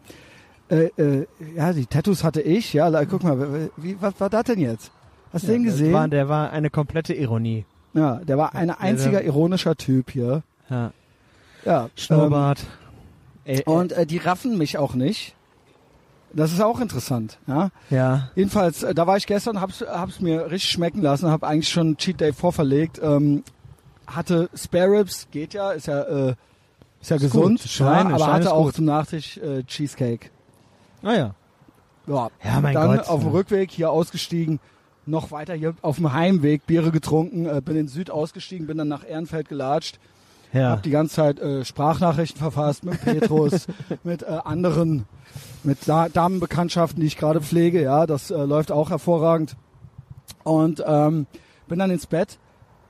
[0.70, 2.74] äh, äh, ja die Tattoos hatte ich.
[2.74, 4.92] Ja, guck mal, wie, was war das denn jetzt?
[5.34, 5.94] Hast du den Das gesehen?
[5.94, 7.66] War, der war eine komplette Ironie.
[7.94, 10.44] Ja, der war ein einziger ironischer Typ hier.
[10.70, 10.92] Ja.
[11.66, 11.90] Ja.
[11.96, 12.60] Schnurrbart.
[13.46, 15.36] Ähm, und äh, die raffen mich auch nicht.
[16.34, 17.38] Das ist auch interessant.
[17.48, 17.70] Ja.
[17.90, 18.30] ja.
[18.36, 21.98] Jedenfalls, äh, da war ich gestern, hab's, hab's mir richtig schmecken lassen, hab eigentlich schon
[21.98, 23.00] Cheat Day vorverlegt.
[23.04, 23.44] Ähm,
[24.08, 26.36] hatte Spare Ribs, geht ja, ist ja, äh,
[27.02, 27.70] ist ja Ist gesund, gut.
[27.70, 28.76] Schweine- ja, aber Schweine hatte auch gut.
[28.76, 30.30] zum Nachtisch äh, Cheesecake.
[31.04, 31.36] Ah ja.
[32.08, 33.08] Ja, Ja, mein dann Gott.
[33.10, 34.60] auf dem Rückweg hier ausgestiegen,
[35.06, 38.88] noch weiter hier auf dem Heimweg Biere getrunken, äh, bin in Süd ausgestiegen, bin dann
[38.88, 40.00] nach Ehrenfeld gelatscht.
[40.54, 40.72] Ja.
[40.72, 43.68] Hab die ganze Zeit äh, Sprachnachrichten verfasst mit Petrus,
[44.04, 45.06] mit äh, anderen,
[45.64, 47.82] mit da Damenbekanntschaften, die ich gerade pflege.
[47.82, 49.56] Ja, das äh, läuft auch hervorragend.
[50.44, 51.26] Und ähm,
[51.68, 52.38] bin dann ins Bett.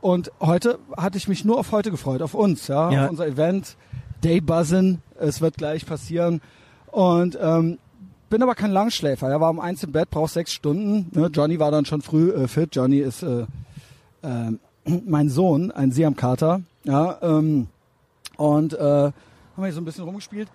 [0.02, 3.04] Und heute hatte ich mich nur auf heute gefreut, auf uns, ja, Ja.
[3.06, 3.78] auf unser Event,
[4.24, 5.00] Day Buzzin.
[5.19, 6.41] Es wird gleich passieren.
[6.88, 7.78] Und ähm,
[8.32, 9.30] bin aber kein Langschläfer.
[9.30, 11.12] Er war um eins im Bett, braucht sechs Stunden.
[11.13, 11.30] Ne?
[11.32, 12.76] Johnny war dann schon früh äh, fit.
[12.76, 13.46] Johnny ist äh,
[14.24, 14.60] ähm,
[15.06, 16.62] mein Sohn, ein Siamkater.
[16.84, 17.67] Ja, ähm,
[18.38, 19.13] und äh, haben
[19.58, 20.50] wir hier so ein bisschen rumgespielt.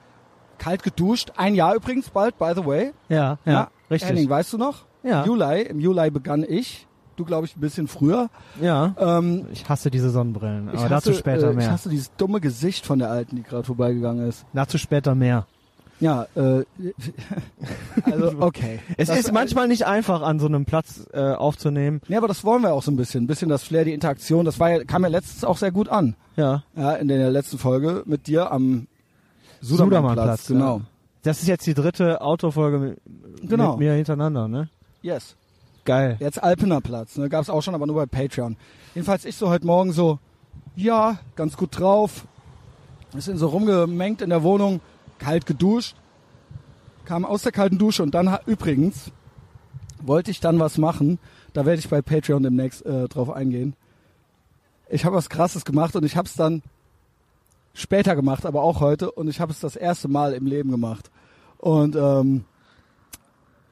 [0.59, 1.33] Kalt geduscht.
[1.37, 2.93] Ein Jahr übrigens bald, by the way.
[3.09, 4.09] Ja, ja, richtig.
[4.11, 4.87] Henning, weißt du noch?
[5.05, 5.25] Ja.
[5.25, 6.87] Juli, im Juli begann ich.
[7.17, 8.29] Du, glaube ich, ein bisschen früher.
[8.61, 8.95] Ja.
[8.99, 11.71] Ähm, Ich hasse diese Sonnenbrillen, aber ich dazu hasse, später äh, Ich mehr.
[11.71, 14.45] hasse dieses dumme Gesicht von der Alten, die gerade vorbeigegangen ist.
[14.53, 15.47] Dazu später mehr.
[15.99, 16.63] Ja, äh,
[18.05, 18.81] also okay.
[18.97, 22.01] Es Das- ist manchmal nicht einfach, an so einem Platz äh, aufzunehmen.
[22.09, 23.25] Ja, aber das wollen wir auch so ein bisschen.
[23.25, 24.45] Ein bisschen das Flair, die Interaktion.
[24.45, 26.15] Das war ja, kam ja letztens auch sehr gut an.
[26.37, 26.65] Ja.
[26.77, 28.87] Ja, in der letzten Folge mit dir am
[29.61, 30.49] Sudermannplatz.
[30.49, 30.79] Genau.
[30.79, 30.85] Ja.
[31.23, 33.01] Das ist jetzt die dritte Autofolge mit,
[33.49, 33.71] Genau.
[33.73, 34.69] mit mir hintereinander, ne?
[35.03, 35.35] Yes.
[35.85, 36.17] Geil.
[36.21, 37.17] Jetzt Alpener Platz.
[37.17, 37.29] Ne?
[37.29, 38.57] Gab es auch schon, aber nur bei Patreon.
[38.95, 40.19] Jedenfalls ich so heute Morgen so,
[40.75, 42.27] ja, ganz gut drauf.
[43.13, 44.81] Wir sind so rumgemengt in der Wohnung,
[45.19, 45.97] kalt geduscht.
[47.05, 49.13] Kam aus der kalten Dusche und dann, übrigens,
[50.03, 51.19] wollte ich dann was machen.
[51.53, 53.75] Da werde ich bei Patreon demnächst äh, drauf eingehen.
[54.89, 56.63] Ich habe was Krasses gemacht und ich habe es dann
[57.75, 59.11] später gemacht, aber auch heute.
[59.13, 61.11] Und ich habe es das erste Mal im Leben gemacht.
[61.59, 62.45] Und ähm,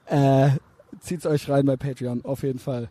[0.06, 0.50] äh,
[1.00, 2.88] zieht's euch rein bei Patreon, auf jeden Fall.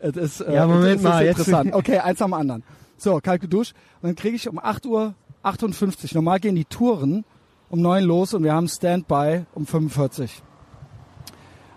[0.00, 1.72] Es ist, äh, Ja, Moment es mal, jetzt- interessant.
[1.74, 2.62] Okay, eins am anderen.
[2.96, 3.74] So, kalt geduscht.
[4.02, 6.14] Und dann kriege ich um 8 Uhr 58.
[6.14, 7.24] Normal gehen die Touren
[7.68, 10.42] um 9 los und wir haben Standby um 45.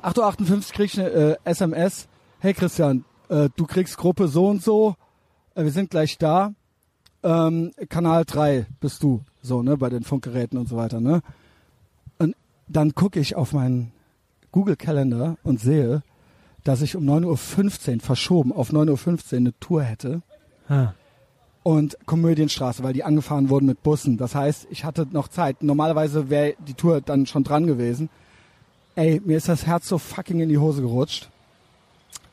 [0.04, 2.08] 8.58 Uhr kriege ich eine äh, SMS.
[2.40, 4.96] Hey Christian, äh, du kriegst Gruppe so und so.
[5.56, 6.54] Äh, wir sind gleich da.
[7.24, 9.22] Ähm, Kanal 3 bist du.
[9.42, 11.22] So, ne, bei den Funkgeräten und so weiter, ne?
[12.20, 12.36] Und
[12.68, 13.92] dann gucke ich auf meinen
[14.52, 16.04] Google-Kalender und sehe,
[16.64, 20.22] dass ich um 9.15 Uhr verschoben auf 9.15 Uhr eine Tour hätte
[20.72, 20.94] Ha.
[21.64, 24.18] Und Komödienstraße, weil die angefahren wurden mit Bussen.
[24.18, 25.62] Das heißt, ich hatte noch Zeit.
[25.62, 28.10] Normalerweise wäre die Tour dann schon dran gewesen.
[28.96, 31.30] Ey, mir ist das Herz so fucking in die Hose gerutscht.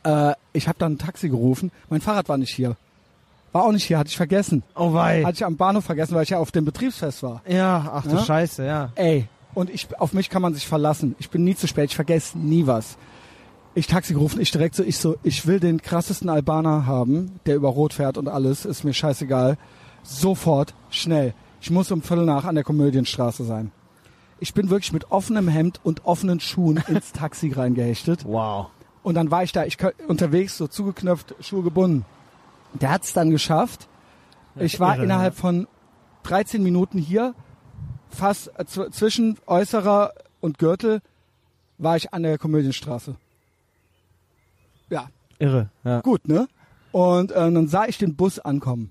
[0.05, 1.71] Äh, ich habe dann ein Taxi gerufen.
[1.91, 2.77] Mein Fahrrad war nicht hier.
[3.53, 4.63] War auch nicht hier, hatte ich vergessen.
[4.75, 5.23] Oh wei.
[5.25, 7.43] Hatte ich am Bahnhof vergessen, weil ich ja auf dem Betriebsfest war.
[7.47, 8.25] Ja, ach du Ja?
[8.25, 8.93] Scheiße, ja.
[8.95, 11.17] Ey, und ich, auf mich kann man sich verlassen.
[11.19, 12.97] Ich bin nie zu spät, ich vergesse nie was.
[13.79, 17.55] Ich Taxi gerufen, ich direkt so, ich so, ich will den krassesten Albaner haben, der
[17.55, 19.57] über Rot fährt und alles, ist mir scheißegal.
[20.03, 21.33] Sofort, schnell.
[21.61, 23.71] Ich muss um Viertel nach an der Komödienstraße sein.
[24.41, 28.25] Ich bin wirklich mit offenem Hemd und offenen Schuhen ins Taxi reingehechtet.
[28.25, 28.67] Wow.
[29.05, 29.77] Und dann war ich da, ich
[30.09, 32.05] unterwegs, so zugeknöpft, Schuhe gebunden.
[32.75, 33.87] Der hat's dann geschafft.
[34.57, 35.69] Ich war irre, innerhalb von
[36.25, 37.33] 13 Minuten hier,
[38.11, 41.01] fast äh, zw- zwischen Äußerer und Gürtel,
[41.79, 43.15] war ich an der Komödienstraße.
[44.91, 46.01] Ja, Irre, ja.
[46.01, 46.49] gut, ne?
[46.93, 48.91] Und äh, dann sah ich den Bus ankommen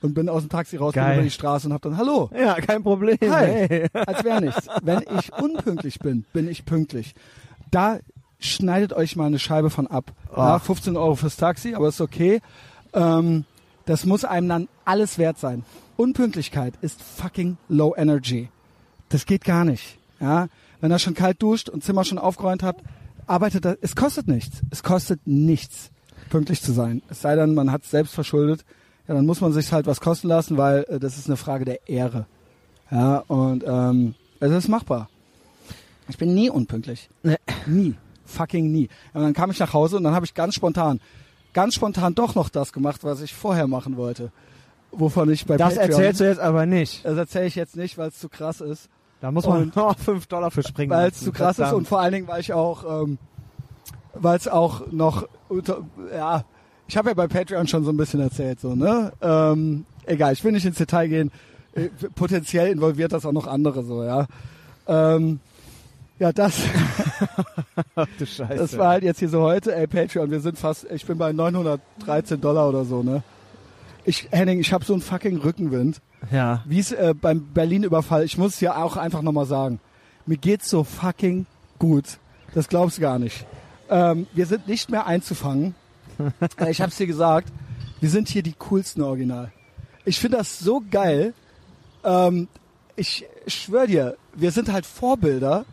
[0.00, 2.54] und bin aus dem Taxi raus bin über die Straße und hab dann Hallo, Ja,
[2.54, 3.18] kein Problem.
[3.20, 3.66] Hi.
[3.68, 3.88] Hey.
[3.92, 4.66] als wäre nichts.
[4.82, 7.14] Wenn ich unpünktlich bin, bin ich pünktlich.
[7.70, 7.98] Da
[8.38, 10.12] schneidet euch mal eine Scheibe von ab.
[10.30, 10.62] Ja, Ach.
[10.62, 12.40] 15 Euro fürs Taxi, aber ist okay.
[12.92, 13.44] Ähm,
[13.86, 15.64] das muss einem dann alles wert sein.
[15.96, 18.48] Unpünktlichkeit ist fucking low energy.
[19.08, 19.98] Das geht gar nicht.
[20.20, 20.48] Ja,
[20.80, 22.76] wenn er schon kalt duscht und Zimmer schon aufgeräumt hat,
[23.28, 23.78] arbeitet er.
[23.80, 24.62] Es kostet nichts.
[24.70, 25.90] Es kostet nichts,
[26.30, 27.02] pünktlich zu sein.
[27.08, 28.64] Es sei denn, man hat es selbst verschuldet.
[29.06, 31.64] Ja, dann muss man sich halt was kosten lassen, weil äh, das ist eine Frage
[31.64, 32.26] der Ehre.
[32.90, 35.08] Ja, und ähm, es ist machbar.
[36.08, 37.10] Ich bin nie unpünktlich.
[37.66, 37.94] Nie.
[38.24, 38.88] Fucking nie.
[39.14, 41.00] Und dann kam ich nach Hause und dann habe ich ganz spontan,
[41.54, 44.30] ganz spontan doch noch das gemacht, was ich vorher machen wollte.
[44.90, 47.04] Wovon ich bei Das Patreon, erzählst du jetzt aber nicht.
[47.04, 48.88] Das erzähle ich jetzt nicht, weil es zu krass ist.
[49.20, 50.90] Da muss man Und- noch 5 Dollar für springen.
[50.90, 51.78] Weil es zu krass ist Verdammt.
[51.78, 53.18] und vor allen Dingen, weil ich auch, ähm,
[54.14, 55.78] weil es auch noch unter,
[56.14, 56.44] ja,
[56.86, 59.12] ich habe ja bei Patreon schon so ein bisschen erzählt, so, ne?
[59.20, 61.30] Ähm, egal, ich will nicht ins Detail gehen.
[61.74, 64.26] Äh, Potenziell involviert das auch noch andere, so, ja.
[64.86, 65.40] Ähm,
[66.18, 66.60] ja, das,
[67.94, 68.54] Ach du Scheiße.
[68.56, 71.32] das war halt jetzt hier so heute, ey, Patreon, wir sind fast, ich bin bei
[71.32, 73.22] 913 Dollar oder so, ne?
[74.04, 76.00] Ich, Henning, ich habe so einen fucking Rückenwind.
[76.30, 76.62] Ja.
[76.66, 79.80] Wie es äh, beim Berlin-Überfall, ich muss es ja auch einfach nochmal sagen,
[80.26, 81.46] mir geht's so fucking
[81.78, 82.18] gut.
[82.54, 83.46] Das glaubst du gar nicht.
[83.88, 85.74] Ähm, wir sind nicht mehr einzufangen.
[86.58, 87.48] äh, ich hab's dir gesagt,
[88.00, 89.52] wir sind hier die coolsten Original.
[90.04, 91.34] Ich finde das so geil.
[92.04, 92.48] Ähm,
[92.96, 95.64] ich schwör dir, wir sind halt Vorbilder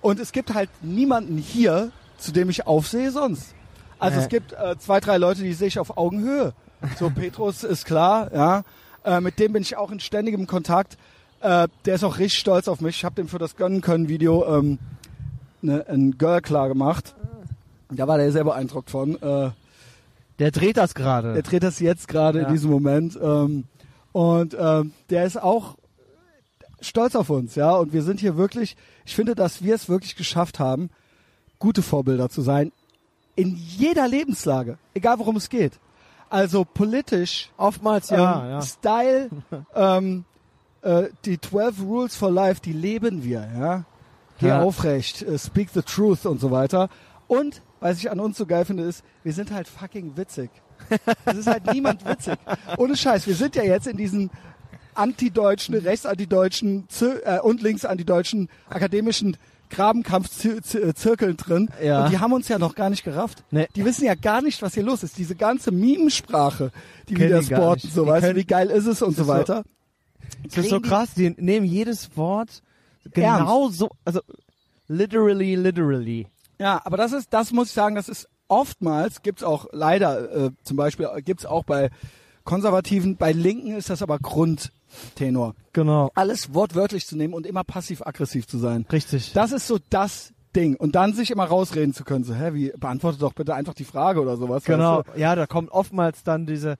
[0.00, 3.54] und es gibt halt niemanden hier, zu dem ich aufsehe sonst.
[3.98, 4.22] Also Nee.
[4.24, 6.54] es gibt äh, zwei, drei Leute, die sehe ich auf Augenhöhe.
[6.98, 8.62] So Petrus ist klar, ja.
[9.04, 10.96] Äh, mit dem bin ich auch in ständigem Kontakt.
[11.40, 12.96] Äh, der ist auch richtig stolz auf mich.
[12.96, 14.78] Ich habe dem für das Gönnen können Video ähm,
[15.62, 17.14] ne, ein Girl klar gemacht.
[17.90, 19.20] Da war der sehr beeindruckt von.
[19.22, 19.50] Äh,
[20.38, 21.32] Der dreht das gerade.
[21.34, 22.46] der dreht das jetzt gerade Ja.
[22.48, 23.18] in diesem Moment.
[23.20, 23.64] Ähm,
[24.12, 25.76] und ähm, der ist auch
[26.80, 27.72] stolz auf uns, ja.
[27.76, 30.90] Und wir sind hier wirklich, ich finde, dass wir es wirklich geschafft haben,
[31.58, 32.72] gute Vorbilder zu sein.
[33.36, 35.72] In jeder Lebenslage, egal worum es geht.
[36.30, 38.62] Also politisch, Oftmals ja, ähm, ja.
[38.62, 39.30] Style,
[39.74, 40.24] ähm,
[40.82, 43.84] äh, die 12 Rules for Life, die leben wir, ja.
[44.38, 44.62] Geh Ja.
[44.62, 46.88] aufrecht, äh, speak the truth und so weiter.
[47.26, 50.50] Und, was ich an uns so geil finde, ist, wir sind halt fucking witzig.
[51.26, 52.38] Es ist halt niemand witzig.
[52.78, 54.30] Ohne Scheiß, wir sind ja jetzt in diesen
[54.94, 59.36] antideutschen, rechtsantideutschen Zir äh, und linksantideutschen akademischen
[59.70, 61.68] Grabenkampfzirkeln drin.
[61.82, 62.04] Ja.
[62.04, 63.42] Und die haben uns ja noch gar nicht gerafft.
[63.50, 63.68] Nee.
[63.74, 65.16] Die wissen ja gar nicht, was hier los ist.
[65.18, 66.70] Diese ganze Mimensprache,
[67.08, 67.94] die Kennen die gar sporten, nicht.
[67.94, 69.64] so weißt du, wie geil ist es und so ist so- weiter.
[70.44, 72.62] Das ist so krass, die nehmen jedes Wort
[73.12, 74.20] genau so, also
[74.88, 76.26] literally, literally.
[76.58, 80.50] Ja, aber das ist, das muss ich sagen, das ist oftmals, gibt's auch leider, äh,
[80.62, 81.90] zum Beispiel äh, gibt's auch bei
[82.44, 84.18] Konservativen, bei Linken ist das aber
[84.90, 85.54] Grundtenor.
[85.72, 86.10] Genau.
[86.14, 88.86] Alles wortwörtlich zu nehmen und immer passiv-aggressiv zu sein.
[88.90, 89.32] Richtig.
[89.32, 90.76] Das ist so das Ding.
[90.76, 93.84] Und dann sich immer rausreden zu können, so, hä, wie, beantworte doch bitte einfach die
[93.84, 94.64] Frage oder sowas.
[94.64, 94.98] genau.
[95.06, 96.76] Weißt Ja, da kommt oftmals dann diese, du?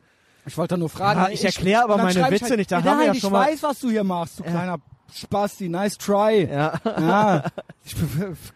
[0.46, 1.20] Ich wollte nur fragen.
[1.20, 3.32] Ja, ich erklär aber meine Witze nicht, da ja, haben wir nein, ja ich schon
[3.32, 4.78] weiß, was du hier machst, du kleiner
[5.12, 6.48] Spasti, nice try.
[6.50, 6.72] ja.
[6.84, 7.44] Ja,
[7.84, 7.96] ich,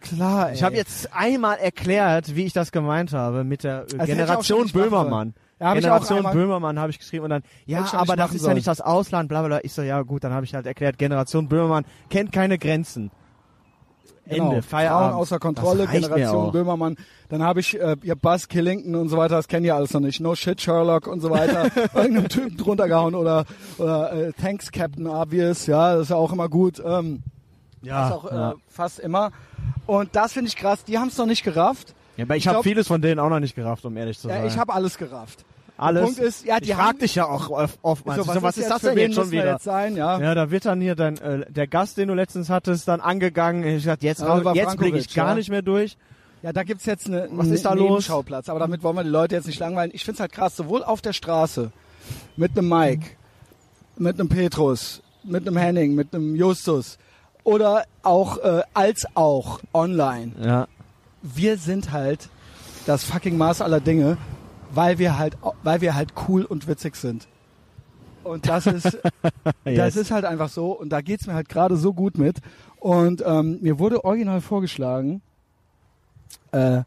[0.01, 0.79] klar, Ich habe ey.
[0.79, 5.33] jetzt einmal erklärt, wie ich das gemeint habe mit der schon Generation Böhmermann.
[5.59, 8.31] Ja, hab ich auch Generation einmal- Böhmermann habe ich geschrieben und dann, ja, aber das
[8.31, 8.55] ist ja sollen.
[8.55, 9.59] nicht das Ausland, bla bla bla.
[9.63, 13.11] Ich so, ja gut, dann habe ich halt erklärt, Generation Böhmermann kennt keine Grenzen.
[14.27, 14.49] Genau.
[14.49, 15.11] Ende, Feierabend.
[15.11, 16.51] Frauen außer Kontrolle, Generation.
[16.51, 16.97] Böhmermann.
[17.29, 20.01] Dann habe ich äh, ja, Buzz Killington und so weiter, das kennen ja alles noch
[20.01, 20.19] nicht.
[20.19, 21.69] No shit Sherlock und so weiter.
[21.93, 23.45] Irgendeinem Typen drunter gehauen oder,
[23.77, 26.81] oder äh, Thanks Captain Obvious, ja, das ist ja auch immer gut.
[26.83, 27.21] Ähm,
[27.83, 28.53] Ja, ist auch äh, ja.
[28.67, 29.31] fast immer.
[29.85, 31.93] Und das finde ich krass, die haben es noch nicht gerafft.
[32.17, 34.27] Ja, aber ich, ich habe vieles von denen auch noch nicht gerafft, um ehrlich zu
[34.27, 34.41] sein.
[34.41, 35.45] Ja, ich habe alles gerafft.
[35.77, 36.03] alles.
[36.03, 38.23] Punkt ist, ja, die ich haben- frag dich ja auch oft, oftmals.
[38.25, 39.53] So, ich so, was ist das für denn jetzt schon wieder?
[39.53, 40.19] Jetzt sein, ja.
[40.19, 43.63] Ja, da wird dann hier dein, äh, der Gast, den du letztens hattest, dann angegangen.
[43.63, 45.35] Ich gesagt, jetzt, Oliver jetzt blicke ich gar ja.
[45.35, 45.97] nicht mehr durch.
[46.41, 47.89] Ja, da gibt's jetzt eine, Was ist da los?
[47.89, 48.49] Nebenschauplatz.
[48.49, 49.89] Aber damit wollen wir die Leute jetzt nicht langweilen.
[49.93, 51.71] Ich find's halt krass, sowohl auf der Straße
[52.37, 53.07] mit einem Mike,
[53.97, 56.99] mit einem Petrus, mit einem Henning, mit einem Justus
[57.43, 60.33] oder auch äh, als auch online.
[60.43, 60.67] Ja.
[61.33, 62.29] Wir sind halt
[62.85, 64.17] das fucking Maß aller Dinge,
[64.71, 67.27] weil wir halt, weil wir halt cool und witzig sind.
[68.23, 68.97] Und das ist,
[69.63, 70.71] das ist halt einfach so.
[70.71, 72.37] Und da geht's mir halt gerade so gut mit.
[72.79, 75.21] Und ähm, mir wurde original vorgeschlagen,
[76.51, 76.83] äh,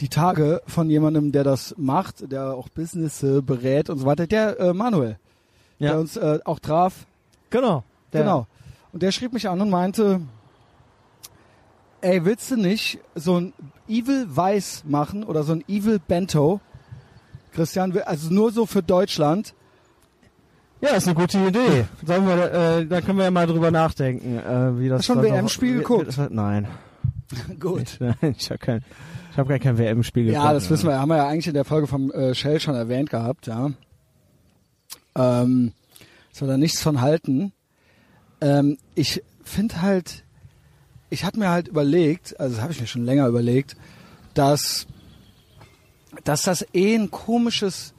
[0.00, 4.58] die Tage von jemandem, der das macht, der auch Business berät und so weiter, der
[4.60, 5.18] äh, Manuel,
[5.78, 5.90] Ja.
[5.92, 7.06] der uns äh, auch traf.
[7.50, 7.82] Genau.
[8.12, 8.46] Der, Genau.
[8.92, 10.20] Und der schrieb mich an und meinte,
[12.00, 13.52] ey, willst du nicht so ein
[13.88, 16.60] Evil Weiß machen oder so ein Evil Bento?
[17.52, 19.54] Christian, also nur so für Deutschland.
[20.80, 21.86] Ja, ist eine gute Idee.
[22.06, 25.14] Sollen wir, äh, da können wir ja mal drüber nachdenken, äh, wie das Hast du
[25.14, 26.16] schon WM-Spiel geguckt?
[26.30, 26.68] Nein.
[27.60, 27.96] Gut.
[27.98, 28.84] Nein, ich habe kein,
[29.32, 30.44] ich hab gar kein WM-Spiel geguckt.
[30.44, 32.76] Ja, das wissen wir, haben wir ja eigentlich in der Folge vom äh, Shell schon
[32.76, 33.72] erwähnt gehabt, ja.
[35.16, 35.72] Ähm,
[36.30, 37.52] soll da nichts von halten.
[38.40, 40.24] Ähm, ich finde halt,
[41.10, 43.76] ich hatte mir halt überlegt, also das habe ich mir schon länger überlegt,
[44.34, 44.86] dass,
[46.24, 47.94] dass das eh ein komisches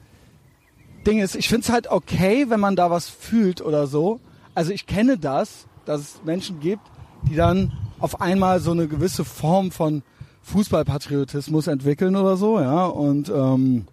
[1.06, 1.34] Ding ist.
[1.34, 4.20] Ich finde es halt okay, wenn man da was fühlt oder so.
[4.54, 6.82] Also ich kenne das, dass es Menschen gibt,
[7.28, 10.02] die dann auf einmal so eine gewisse Form von
[10.42, 13.86] Fußballpatriotismus entwickeln oder so, ja, und ähm,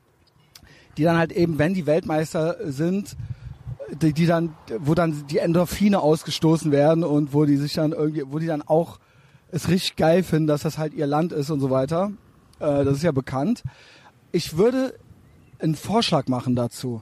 [0.97, 3.15] die dann halt eben, wenn die Weltmeister sind,
[4.01, 8.23] die, die dann, wo dann die Endorphine ausgestoßen werden und wo die sich dann irgendwie,
[8.27, 8.99] wo die dann auch
[9.51, 12.12] es richtig geil finden, dass das halt ihr Land ist und so weiter.
[12.60, 13.63] Äh, das ist ja bekannt.
[14.31, 14.93] Ich würde
[15.60, 17.01] einen Vorschlag machen dazu.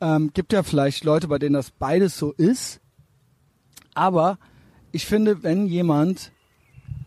[0.00, 2.80] Ähm, gibt ja vielleicht Leute, bei denen das beides so ist.
[3.94, 4.38] Aber
[4.92, 6.32] ich finde, wenn jemand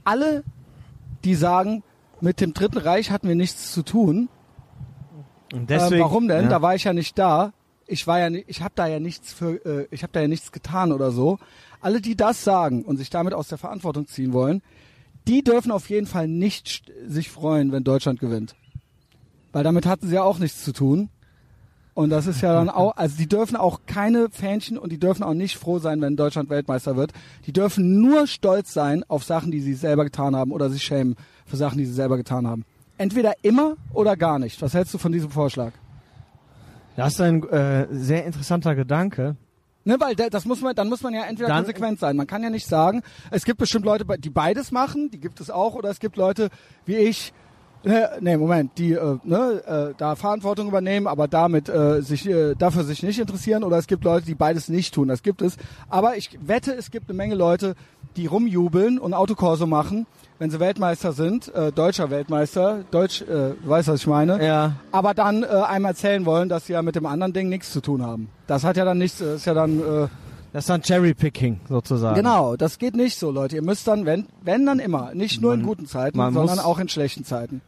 [0.03, 0.43] alle,
[1.23, 1.83] die sagen,
[2.21, 4.29] mit dem Dritten Reich hatten wir nichts zu tun,
[5.53, 6.43] Und ähm, warum denn?
[6.45, 6.49] Ja.
[6.49, 7.53] Da war ich ja nicht da.
[7.87, 10.27] Ich war ja, ni- ich habe da ja nichts für, äh, ich habe da ja
[10.27, 11.39] nichts getan oder so.
[11.81, 14.61] Alle, die das sagen und sich damit aus der Verantwortung ziehen wollen,
[15.27, 18.55] die dürfen auf jeden Fall nicht sich freuen, wenn Deutschland gewinnt,
[19.51, 21.09] weil damit hatten sie ja auch nichts zu tun.
[21.93, 25.21] Und das ist ja dann auch, also die dürfen auch keine Fähnchen und die dürfen
[25.21, 27.11] auch nicht froh sein, wenn Deutschland Weltmeister wird.
[27.45, 31.17] Die dürfen nur stolz sein auf Sachen, die sie selber getan haben oder sich schämen
[31.45, 32.63] für Sachen, die sie selber getan haben.
[32.97, 34.61] Entweder immer oder gar nicht.
[34.61, 35.73] Was hältst du von diesem Vorschlag?
[36.95, 39.35] Das ist ein äh, sehr interessanter Gedanke.
[39.85, 42.15] Ne, weil da- das muss man, dann muss man ja entweder Dann- konsequent sein.
[42.17, 45.49] Man kann ja nicht sagen, es gibt bestimmt Leute, die beides machen, die gibt es
[45.49, 46.49] auch, oder es gibt Leute
[46.85, 47.33] wie ich,
[48.19, 52.83] nee, Moment, die äh, ne, äh, da Verantwortung übernehmen, aber damit äh, sich äh, dafür
[52.83, 55.07] sich nicht interessieren, oder es gibt Leute, die beides nicht tun.
[55.07, 55.55] Das gibt es.
[55.89, 57.75] Aber ich wette, es gibt eine Menge Leute,
[58.17, 60.07] die rumjubeln und Autokorso machen,
[60.39, 64.73] wenn sie Weltmeister sind, äh, deutscher Weltmeister, Deutsch, äh, du weißt, was ich meine Ja.
[64.91, 67.81] aber dann äh, einmal erzählen wollen, dass sie ja mit dem anderen Ding nichts zu
[67.81, 68.29] tun haben.
[68.47, 70.07] Das hat ja dann nichts, äh, ist ja dann äh,
[70.51, 72.15] Das ist dann Cherry-Picking sozusagen.
[72.15, 73.55] genau, das geht nicht so, Leute.
[73.55, 76.79] Ihr müsst dann, wenn, wenn dann immer, nicht nur in Man- guten Zeiten, sondern auch
[76.79, 77.61] in schlechten Zeiten.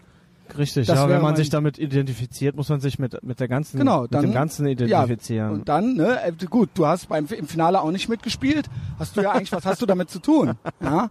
[0.58, 3.78] Richtig, Das ja, wenn man sich damit identifiziert, muss man sich mit, mit der ganzen,
[3.78, 5.52] Genau, mit dann- dem Ganzen Ja, identifizieren.
[5.52, 8.65] und dann, ne, äh, gut, du hast beim im Finale auch nicht mitgespielt.
[9.00, 10.56] Hast du ja eigentlich, was hast du damit zu tun?
[10.82, 11.10] Ja,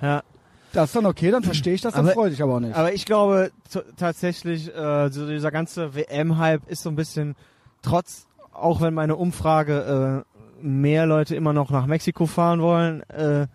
[0.00, 0.22] ja.
[0.72, 2.74] das ist dann okay, dann verstehe ich das, dann Aber- freue ich aber auch nicht.
[2.76, 3.50] Aber ich glaube
[3.98, 7.34] tatsächlich, äh, so dieser ganze WM-Hype ist so ein bisschen,
[7.82, 13.46] trotz, auch wenn meine Umfrage äh, mehr Leute immer noch nach Mexiko fahren wollen, äh,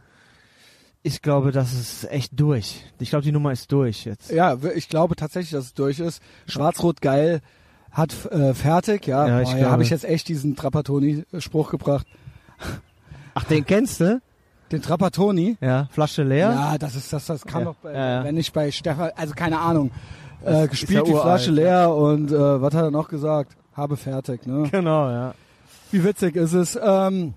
[1.06, 2.86] ich glaube, das ist echt durch.
[3.00, 4.32] Ich glaube, die Nummer ist durch jetzt.
[4.32, 6.22] Ja, ich glaube tatsächlich, dass es durch ist.
[6.48, 7.42] Schwarz-Rot geil
[7.92, 9.28] hat äh, fertig, ja.
[9.28, 12.08] Ja, Boah, ich ja habe ich jetzt echt diesen Trapattoni-Spruch gebracht.
[13.34, 14.22] Ach, den kennst du?
[14.72, 15.58] Den Trapattoni?
[15.62, 16.52] Ja, Flasche leer.
[16.52, 17.66] Ja, das ist das, das kann Ja.
[17.66, 19.92] doch, bei, Ja, wenn nicht bei Stefan, also keine Ahnung.
[20.46, 23.56] Äh, gespielt ja die Flasche leer und äh, was hat er noch gesagt?
[23.74, 24.68] Habe fertig, ne?
[24.72, 25.34] Genau, ja.
[25.94, 26.78] Wie witzig ist es?
[26.82, 27.36] Ähm,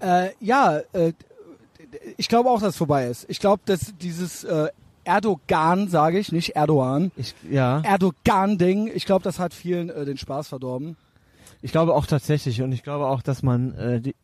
[0.00, 1.12] äh, ja, äh,
[2.16, 3.24] ich glaube auch, dass es vorbei ist.
[3.28, 4.68] Ich glaube, dass dieses äh,
[5.04, 7.80] Erdogan, sage ich, nicht Erdogan, Ich, ja.
[7.82, 10.96] Erdogan-Ding, ich glaube, das hat vielen äh, den Spaß verdorben.
[11.62, 14.16] Ich glaube auch tatsächlich und ich glaube auch, dass man äh, die,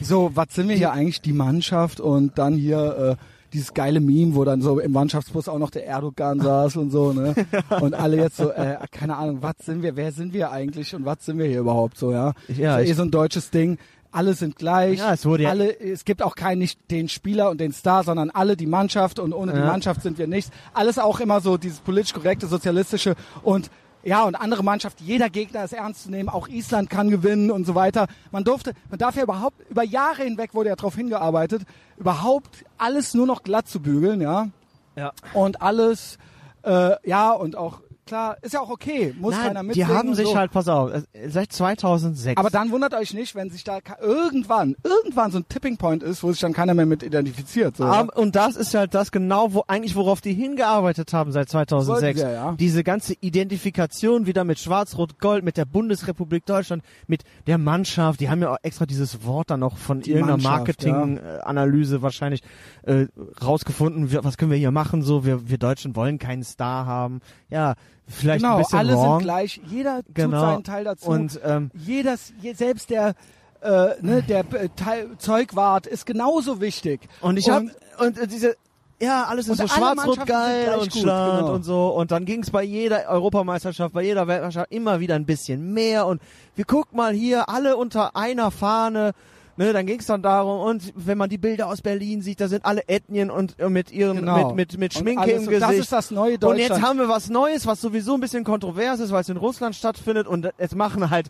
[0.00, 4.34] So, was sind wir hier eigentlich, die Mannschaft und dann hier äh, dieses geile Meme,
[4.34, 7.34] wo dann so im Mannschaftsbus auch noch der Erdogan saß und so, ne?
[7.80, 11.04] Und alle jetzt so, äh, keine Ahnung, was sind wir, wer sind wir eigentlich und
[11.04, 12.34] was sind wir hier überhaupt so, ja?
[12.48, 13.78] Ja, ist ich- eh so ein deutsches Ding.
[14.10, 14.98] Alle sind gleich.
[15.00, 18.04] Ja, es wurde ja- alle, es gibt auch keinen nicht den Spieler und den Star,
[18.04, 19.66] sondern alle die Mannschaft und ohne die Ja.
[19.66, 20.50] Mannschaft sind wir nichts.
[20.72, 23.70] Alles auch immer so dieses politisch korrekte, sozialistische und
[24.02, 27.66] ja, und andere Mannschaft, jeder Gegner ist ernst zu nehmen, auch Island kann gewinnen und
[27.66, 28.06] so weiter.
[28.30, 31.62] Man durfte, man darf ja überhaupt, über Jahre hinweg wurde ja darauf hingearbeitet,
[31.96, 34.48] überhaupt alles nur noch glatt zu bügeln, ja.
[34.96, 35.12] Ja.
[35.32, 36.18] Und alles,
[36.62, 40.08] äh, ja, und auch, klar, ist ja auch okay, muss keiner Nein, die mitsingen haben
[40.08, 40.36] und sich so.
[40.36, 40.90] halt, pass auf,
[41.28, 42.36] seit 2006.
[42.38, 46.22] Aber dann wundert euch nicht, wenn sich da irgendwann, irgendwann so ein Tipping Point ist,
[46.22, 47.76] wo sich dann keiner mehr mit identifiziert.
[47.76, 47.84] So.
[47.84, 52.02] Aber- und das ist halt das genau, wo eigentlich worauf die hingearbeitet haben seit 2006.
[52.02, 52.54] Wollten sie ja, ja.
[52.58, 58.20] Diese ganze Identifikation wieder mit Schwarz-Rot-Gold, mit der Bundesrepublik Deutschland, mit der Mannschaft.
[58.20, 62.42] Die haben ja auch extra dieses Wort dann noch von Die irgendeiner Marketing-Analyse wahrscheinlich
[62.82, 63.06] äh,
[63.42, 64.12] rausgefunden.
[64.24, 65.02] Was können wir hier machen?
[65.02, 67.20] So, wir, wir Deutschen wollen keinen Star haben.
[67.50, 67.74] Ja,
[68.08, 69.18] vielleicht genau, ein bisschen alle wrong.
[69.18, 70.38] sind gleich, jeder Genau.
[70.40, 71.08] tut seinen Teil dazu.
[71.08, 73.14] Und ähm, Jedes, je, selbst der,
[73.60, 77.00] äh, ne, der äh, Teil, Zeugwart ist genauso wichtig.
[77.20, 78.56] Und ich habe und äh, diese
[79.00, 81.54] ja, alles ist Und so schwarz-rot geil und gut, genau.
[81.54, 85.24] und so und dann ging es bei jeder Europameisterschaft, bei jeder Weltmeisterschaft immer wieder ein
[85.24, 86.20] bisschen mehr und
[86.56, 89.12] wir guck mal hier alle unter einer Fahne,
[89.58, 92.48] ne, dann ging es dann darum und wenn man die Bilder aus Berlin sieht, da
[92.48, 94.48] sind alle Ethnien und äh, mit ihren Genau.
[94.54, 95.60] mit mit mit Und Schminke im Gesicht.
[95.62, 96.70] Das ist das neue und Deutschland.
[96.70, 99.74] jetzt haben wir was Neues, was sowieso ein bisschen kontrovers ist, weil es in Russland
[99.76, 101.28] stattfindet und jetzt machen halt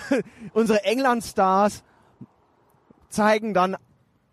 [0.54, 1.82] unsere England-Stars
[3.08, 3.76] zeigen dann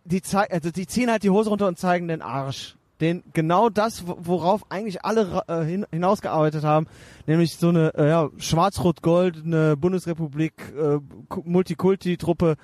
[0.05, 2.75] die zei also die ziehen halt die Hose runter und zeigen den Arsch.
[2.99, 6.85] Den genau das, wo- worauf eigentlich alle äh, hin, hinausgearbeitet haben,
[7.25, 12.57] nämlich so eine äh, ja, schwarz-rot-goldene Bundesrepublik äh, Ku- Multikulti-Truppe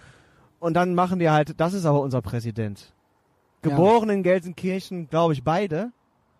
[0.59, 2.93] und dann machen die halt, das ist aber unser Präsident.
[3.63, 3.69] Ja.
[3.71, 5.91] Geboren in Gelsenkirchen, glaube ich, beide.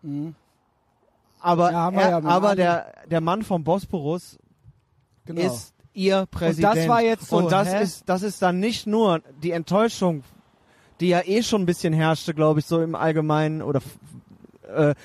[0.01, 0.35] Mhm.
[1.39, 4.37] Aber, Ja, er, ja aber der, der Mann vom Bosporus
[5.25, 5.41] Genau.
[5.41, 6.87] ist ihr Präsident.
[6.87, 7.83] war jetzt so, Und das hä?
[7.83, 10.23] ist, das ist dann nicht nur die Enttäuschung,
[10.99, 13.81] die ja eh schon ein bisschen herrschte, glaube ich, so im Allgemeinen oder
[14.73, 14.95] äh,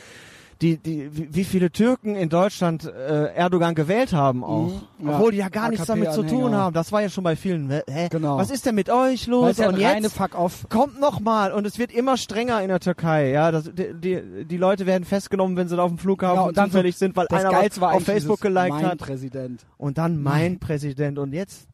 [0.63, 4.69] die, die, wie viele Türken in Deutschland äh, Erdogan gewählt haben auch.
[4.99, 5.15] Mhm, ja.
[5.15, 6.73] Obwohl die ja gar nichts damit zu tun haben.
[6.73, 7.69] Das war ja schon bei vielen.
[7.71, 8.09] Hä?
[8.11, 8.39] Genau.
[8.39, 9.57] Was ist denn mit euch los?
[9.57, 10.67] ja Und jetzt Fuck-off.
[10.69, 13.31] kommt noch mal und es wird immer strenger in der Türkei.
[13.31, 16.57] Ja, das, die, die, die Leute werden festgenommen, wenn sie auf dem Flughafen Genau, und
[16.57, 18.99] dann zufällig sind, weil einer Geilste war auf Facebook geliked mein hat.
[18.99, 19.67] Präsident.
[19.79, 21.67] Und dann mein Präsident und jetzt,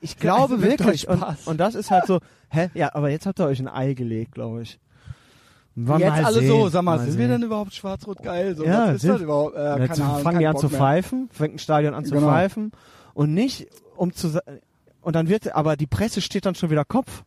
[0.00, 3.26] ich glaube also mit wirklich, und, und das ist halt so, hä, ja, aber jetzt
[3.26, 4.78] habt ihr euch ein Ei gelegt, glaube ich.
[5.78, 7.20] Mal Jetzt alle sehen, so, sag mal, mal sind sehen.
[7.20, 8.56] wir denn überhaupt schwarz-rot geil?
[8.56, 9.54] So, Ja, was ist das überhaupt?
[9.56, 12.28] Äh, Jetzt keine Ahnung, fangen die an zu pfeifen, fängt ein Stadion an zu Genau.
[12.28, 12.72] pfeifen
[13.12, 14.40] und nicht um zu
[15.02, 17.24] und dann wird aber die Presse steht dann schon wieder Kopf.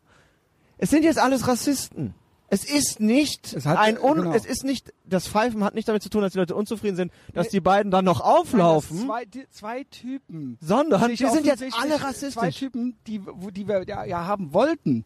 [0.80, 2.14] Es sind jetzt alles Rassisten.
[2.52, 4.34] Es ist nicht Es hat- ein un genau.
[4.34, 7.12] es ist nicht das Pfeifen hat nicht damit zu tun, dass die Leute unzufrieden sind,
[7.36, 7.52] dass Nee.
[7.52, 10.58] die beiden dann noch Nein, auflaufen, Zwei, die, zwei Typen.
[10.60, 12.56] sondern die sind jetzt alle Zwei rassistisch.
[12.58, 13.22] Typen, die,
[13.54, 15.06] die wir ja, ja haben wollten,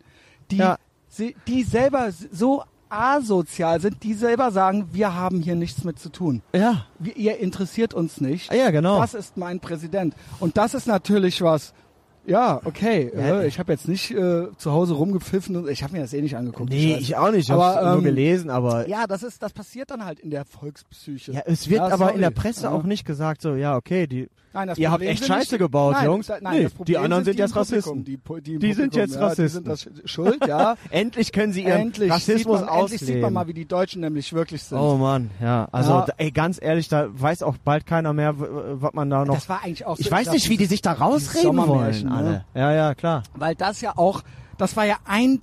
[0.52, 0.78] die, Ja.
[1.10, 6.10] sie, die selber so asozial sind, die selber sagen, wir haben hier nichts mit zu
[6.10, 6.42] tun.
[6.56, 6.86] Ja.
[7.00, 8.52] Wir, ihr interessiert uns nicht.
[8.52, 9.00] Ah, ja, genau.
[9.02, 10.16] Das ist mein Präsident.
[10.40, 11.74] Und das ist natürlich was,
[12.26, 13.12] Ja, okay.
[13.14, 16.22] Äh, ich habe jetzt nicht äh, zu Hause rumgepfiffen und ich habe mir das eh
[16.22, 16.70] nicht angeguckt.
[16.70, 17.50] Nee, ich auch nicht.
[17.50, 20.30] Ich Aber, hab's nur ähm, gelesen, aber Ja, das ist, das passiert dann halt in
[20.30, 21.34] der Volkspsyche.
[21.34, 22.14] ja, es wird Ja, aber sorry.
[22.16, 22.72] in der Presse Ja.
[22.72, 25.58] auch nicht gesagt, so, ja, okay, die, Nein, das Ihr habt Problem echt sind Scheiße
[25.58, 26.30] gebaut, nein, Jungs.
[26.30, 28.04] Nein, Nee, das Problem die anderen sind die jetzt Rassisten.
[28.04, 29.64] Die, die, Die sind jetzt ja, Rassisten.
[29.64, 30.76] Die sind das schuld, ja.
[30.92, 33.34] endlich können sie ihren endlich Rassismus man, endlich sieht man ausleben.
[33.34, 34.78] mal, wie die Deutschen nämlich wirklich sind.
[34.78, 35.68] Oh Mann, ja.
[35.72, 36.06] Also, Ja.
[36.06, 39.34] da, ey, ganz ehrlich, da weiß auch bald keiner mehr, was man da noch.
[39.36, 40.02] das war eigentlich auch so.
[40.02, 42.16] ich weiß nicht, wie die sich da rausreden wollen, Sommermärchen, ne?
[42.16, 42.46] alle.
[42.54, 43.24] Ja, ja, klar.
[43.36, 44.22] Weil das ja auch,
[44.58, 45.42] das war ja ein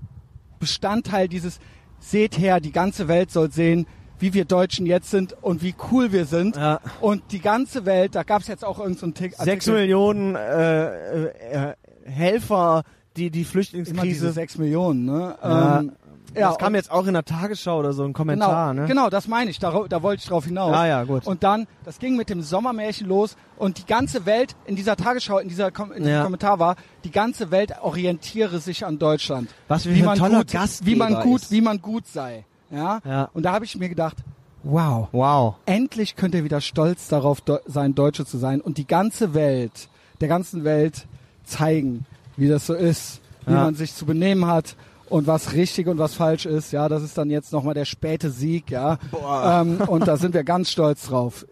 [0.58, 1.58] Bestandteil dieses,
[1.98, 3.86] seht her, die ganze Welt soll sehen,
[4.20, 6.56] wie wir Deutschen jetzt sind und wie cool wir sind.
[6.56, 6.80] Ja.
[7.00, 9.34] Und die ganze Welt, da gab es jetzt auch irgendeinen so Tick.
[9.34, 12.84] Sechs Millionen äh, äh, Helfer,
[13.16, 14.32] die die Flüchtlingskrise.
[14.32, 15.36] sechs Millionen, ne?
[15.42, 15.80] Ja.
[15.80, 15.92] Ähm,
[16.34, 18.88] das kam jetzt auch in der Tagesschau oder so ein Kommentar, genau, ne?
[18.88, 20.72] genau, das meine ich, da, da wollte ich drauf hinaus.
[20.72, 21.26] Ja, ja, gut.
[21.26, 25.38] Und dann, das ging mit dem Sommermärchen los und die ganze Welt in dieser Tagesschau,
[25.38, 26.22] in dieser Kom in diesem Ja.
[26.22, 29.50] Kommentar war, die ganze Welt orientiere sich an Deutschland.
[29.66, 31.50] Was für wie ein man toller gut, Gastgeber wie man gut, ist.
[31.50, 32.44] wie man gut sei.
[32.70, 33.00] Ja.
[33.04, 33.30] Ja.
[33.34, 34.16] Und da habe ich mir gedacht,
[34.62, 35.54] wow, Wow.
[35.66, 39.88] endlich könnt ihr wieder stolz darauf sein, Deutsche zu sein und die ganze Welt,
[40.20, 41.06] der ganzen Welt
[41.44, 42.04] zeigen,
[42.36, 43.64] wie das so ist, wie Ja.
[43.64, 44.76] man sich zu benehmen hat
[45.08, 46.72] und was richtig und was falsch ist.
[46.72, 48.98] Ja, das ist dann jetzt nochmal der späte Sieg, ja.
[49.10, 49.62] Boah.
[49.62, 51.46] Ähm, und da sind wir ganz stolz drauf.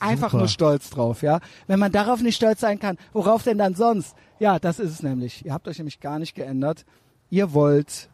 [0.00, 0.38] Einfach Super.
[0.42, 1.40] nur stolz drauf, ja.
[1.66, 4.14] Wenn man darauf nicht stolz sein kann, worauf denn dann sonst?
[4.38, 5.44] Ja, das ist es nämlich.
[5.44, 6.84] Ihr habt euch nämlich gar nicht geändert.
[7.30, 8.08] Ihr wollt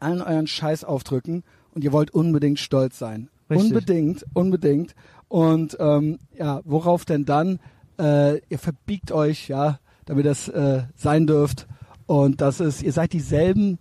[0.00, 1.44] allen euren Scheiß aufdrücken
[1.74, 3.28] und ihr wollt unbedingt stolz sein.
[3.50, 3.68] Richtig.
[3.68, 4.94] Unbedingt, unbedingt.
[5.28, 7.60] Und ähm, ja, worauf denn dann?
[7.98, 11.66] Äh, ihr verbiegt euch, ja, damit das äh, sein dürft.
[12.06, 13.78] Und das ist, ihr seid dieselben,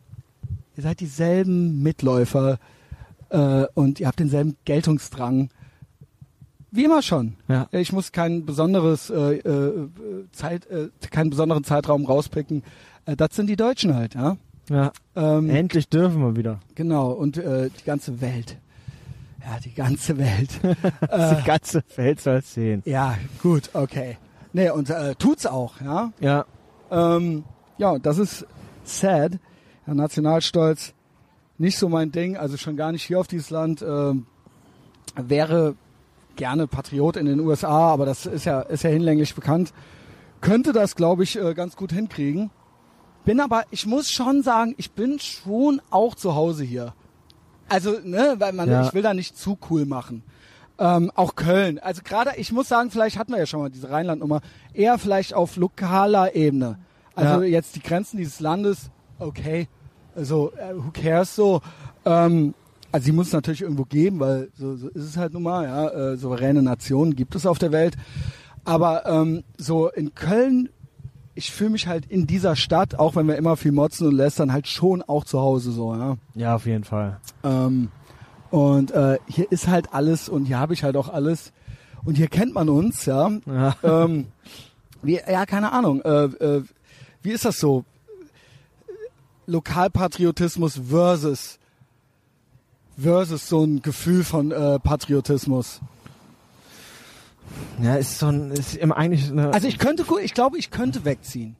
[0.76, 2.59] ihr seid dieselben Mitläufer
[3.30, 5.49] äh, und ihr habt denselben Geltungsdrang.
[6.72, 7.36] Wie immer schon.
[7.47, 7.68] Ja.
[7.72, 9.89] Ich muss kein besonderes äh, äh,
[10.34, 12.63] Zeit, äh, keinen besonderen Zeitraum rauspicken.
[13.05, 14.38] Äh, das sind die Deutschen halt, ja.
[14.70, 14.91] Ja.
[15.15, 16.59] Ähm, Endlich dürfen wir wieder.
[16.76, 18.57] Genau, und äh, die ganze Welt.
[19.41, 20.49] Ja, die ganze Welt.
[20.61, 22.82] Die ganze Welt soll sehen.
[22.86, 24.18] ja, gut, okay.
[24.51, 26.11] Nee, und äh, tut's auch, ja.
[26.20, 26.45] Ja.
[26.91, 27.45] Ähm,
[27.78, 28.45] ja, das ist
[28.84, 29.39] sad.
[29.86, 30.93] Ja, Nationalstolz,
[31.57, 33.82] nicht so mein Ding, also schon gar nicht hier auf dieses Land.
[33.82, 34.26] Ähm,
[35.15, 35.76] wäre
[36.36, 39.74] gerne Patriot in den USA, aber das ist ja, ist ja hinlänglich bekannt.
[40.41, 42.51] Könnte das, glaube ich, äh, ganz gut hinkriegen.
[43.28, 46.93] Bin aber, ich muss schon sagen, ich bin schon auch zu Hause hier.
[47.67, 48.88] Also, ne, weil man, Ja.
[48.88, 50.23] ich will da nicht zu cool machen.
[50.80, 51.78] Ähm, auch Köln.
[51.80, 54.39] Also gerade, ich muss sagen, vielleicht hatten wir ja schon mal diese Rheinland-Nummer,
[54.73, 56.80] eher vielleicht auf lokaler Ebene.
[57.15, 57.47] Also Ja.
[57.49, 59.67] jetzt die Grenzen dieses Landes, okay,
[60.15, 61.59] also äh, who cares so.
[62.05, 62.53] Ähm,
[62.93, 65.65] also sie muss es natürlich irgendwo geben, weil so, so ist es halt nun mal,
[65.65, 67.97] ja, äh, souveräne Nationen gibt es auf der Welt.
[68.63, 70.69] Aber ähm, so in Köln,
[71.38, 74.52] ich fühle mich halt in dieser Stadt, auch wenn wir immer viel motzen und lästern,
[74.52, 76.18] halt schon auch zu Hause so, ja.
[76.36, 77.20] Ja, auf jeden Fall.
[77.44, 77.90] Ähm,
[78.50, 81.54] und äh, hier ist halt alles und hier habe ich halt auch alles.
[82.04, 83.30] Und hier kennt man uns, ja.
[83.46, 83.76] Ja.
[83.84, 84.28] Ähm,
[85.04, 86.02] wie, ja, keine Ahnung.
[86.02, 86.64] Äh, äh,
[87.22, 87.86] wie ist das so?
[89.46, 91.60] Lokalpatriotismus versus
[92.98, 95.82] versus so ein Gefühl von äh, Patriotismus.
[97.82, 101.06] Ja, ist so ein, ist im eigentlich eine, Also ich könnte, ich glaube, ich könnte
[101.06, 101.56] wegziehen.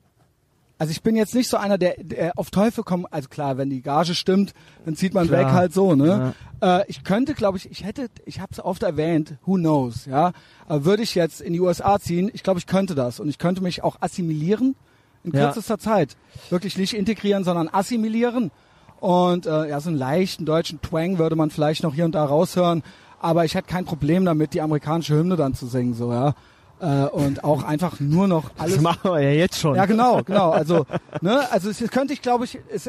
[0.80, 3.12] Also ich bin jetzt nicht so einer, der, der auf Teufel kommt.
[3.12, 5.40] Also klar, wenn die Gage stimmt, dann zieht man Klar.
[5.46, 6.34] weg halt so, ne?
[6.62, 10.32] Äh, ich könnte, glaube ich, ich hätte, ich habe es oft erwähnt, who knows, ja.
[10.68, 13.38] Aber würde ich jetzt in die USA ziehen, ich glaube, ich könnte das und ich
[13.38, 14.76] könnte mich auch assimilieren
[15.24, 15.46] in Ja.
[15.46, 16.16] kürzester Zeit.
[16.48, 18.52] Wirklich nicht integrieren, sondern assimilieren.
[19.00, 22.24] Und äh, ja, so einen leichten deutschen Twang würde man vielleicht noch hier und da
[22.24, 22.84] raushören.
[23.20, 26.34] Aber ich hätte kein Problem damit, die amerikanische Hymne dann zu singen, so ja.
[26.80, 29.74] Äh, und auch einfach nur noch alles das machen wir ja jetzt schon.
[29.74, 30.50] ja, genau, genau.
[30.50, 30.86] Also,
[31.20, 32.88] ne, also es könnte ich, glaube ich, es,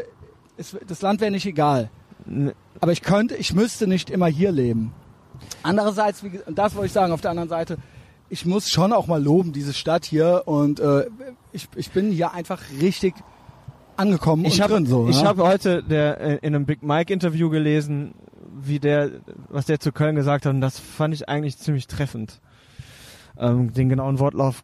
[0.58, 1.90] es, das Land wäre nicht egal.
[2.28, 4.92] N- Aber ich könnte, ich müsste nicht immer hier leben.
[5.64, 7.78] Andererseits, wie, das wollte ich sagen, auf der anderen Seite,
[8.30, 10.44] ich muss schon auch mal loben, diese Stadt hier.
[10.46, 11.08] Und äh,
[11.52, 13.16] ich, ich bin hier einfach richtig
[13.98, 15.08] angekommen Ich und habe drin so.
[15.10, 15.28] ich ja?
[15.28, 18.14] habe heute der, äh, in einem Big Mike Interview gelesen,
[18.62, 19.10] wie der,
[19.48, 22.40] was der zu Köln gesagt hat, und das fand ich eigentlich ziemlich treffend.
[23.38, 24.64] Ähm, den genauen Wortlauf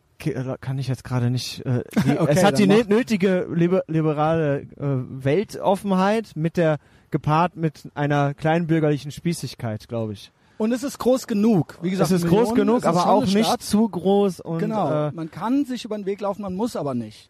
[0.62, 1.66] kann ich jetzt gerade nicht.
[1.66, 6.78] Äh, die, Okay, es hat die nötige liber liberale äh, Weltoffenheit mit der
[7.12, 10.32] gepaart mit einer kleinbürgerlichen Spießigkeit, glaube ich.
[10.58, 11.78] Und es ist groß genug.
[11.82, 14.60] Wie gesagt, es ist groß Millionen, genug, es ist aber auch nicht zu groß und
[14.60, 15.08] Genau.
[15.08, 17.30] äh, man kann sich über den Weg laufen, man muss aber nicht.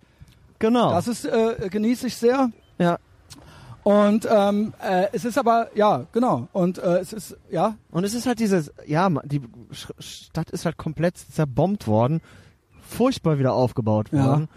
[0.59, 0.91] genau.
[0.91, 2.49] Das ist äh, genieße ich sehr.
[2.78, 2.97] ja.
[3.86, 6.47] Und ähm, äh, es ist aber, ja, genau.
[6.53, 9.41] Und äh, es ist, ja, Und es ist halt dieses, ja, die
[9.99, 12.19] Stadt ist halt komplett zerbombt worden
[12.81, 14.25] furchtbar wieder aufgebaut Ja.
[14.25, 14.49] worden.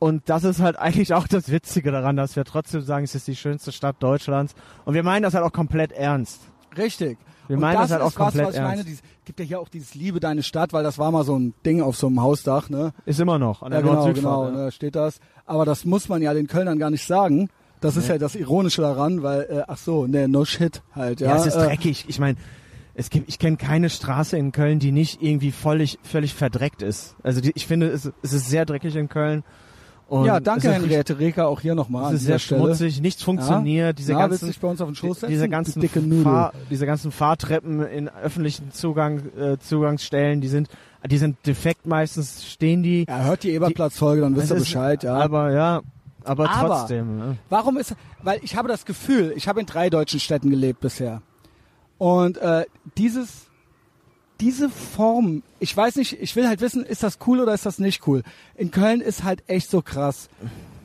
[0.00, 3.28] Und das ist halt eigentlich auch das Witzige daran, dass wir trotzdem sagen, es ist
[3.28, 4.54] die schönste Stadt Deutschlands.
[4.84, 6.40] Und wir meinen das halt auch komplett ernst.
[6.76, 7.16] Richtig.
[7.46, 8.72] Wir und meinen das das halt auch ist was, komplett was ich meine.
[8.74, 8.88] ernst.
[8.88, 11.54] Dieses, gibt ja hier auch dieses Liebe deine Stadt, weil das war mal so ein
[11.64, 12.92] Ding auf so einem Hausdach, ne?
[13.06, 14.50] Ist immer noch an der Ja, genau, genau, ja.
[14.50, 15.20] ne, steht das.
[15.46, 17.48] Aber das muss man ja den Kölnern gar nicht sagen.
[17.80, 18.14] Das ist Nee.
[18.14, 21.28] ja das Ironische daran, weil, äh, ach so, ne, no shit halt, ja.
[21.28, 22.04] Ja, es ist äh, dreckig.
[22.08, 22.36] Ich meine,
[22.94, 27.16] es gibt, ich kenne keine Straße in Köln, die nicht irgendwie völlig, völlig verdreckt ist.
[27.22, 29.42] Also die, ich finde, es, es ist sehr dreckig in Köln.
[30.06, 32.60] Und ja, danke Henriette Reker auch hier nochmal Es ist sehr Stelle.
[32.60, 33.98] schmutzig, nichts funktioniert.
[33.98, 35.30] Diese Na, willst du ganzen, bei uns auf den Schoß setzen?
[35.32, 36.22] diese ganzen dicke Nudel.
[36.24, 40.68] Fahr, diese ganzen Fahrtreppen in öffentlichen Zugang, äh, Zugangsstellen, die sind,
[41.10, 43.06] die sind defekt meistens, stehen die.
[43.08, 45.14] Ja, hört die Eberplatz-Folge, dann wisst ihr Bescheid, ja.
[45.14, 45.80] Aber ja,
[46.24, 47.18] aber, Aber- trotzdem.
[47.18, 47.36] Ne?
[47.48, 51.22] Warum ist, weil ich habe das Gefühl, ich habe in drei deutschen Städten gelebt bisher.
[51.98, 52.64] Und äh,
[52.98, 53.46] dieses,
[54.40, 57.78] diese Form, ich weiß nicht, ich will halt wissen, ist das cool oder ist das
[57.78, 58.22] nicht cool?
[58.56, 60.28] In Köln ist halt echt so krass,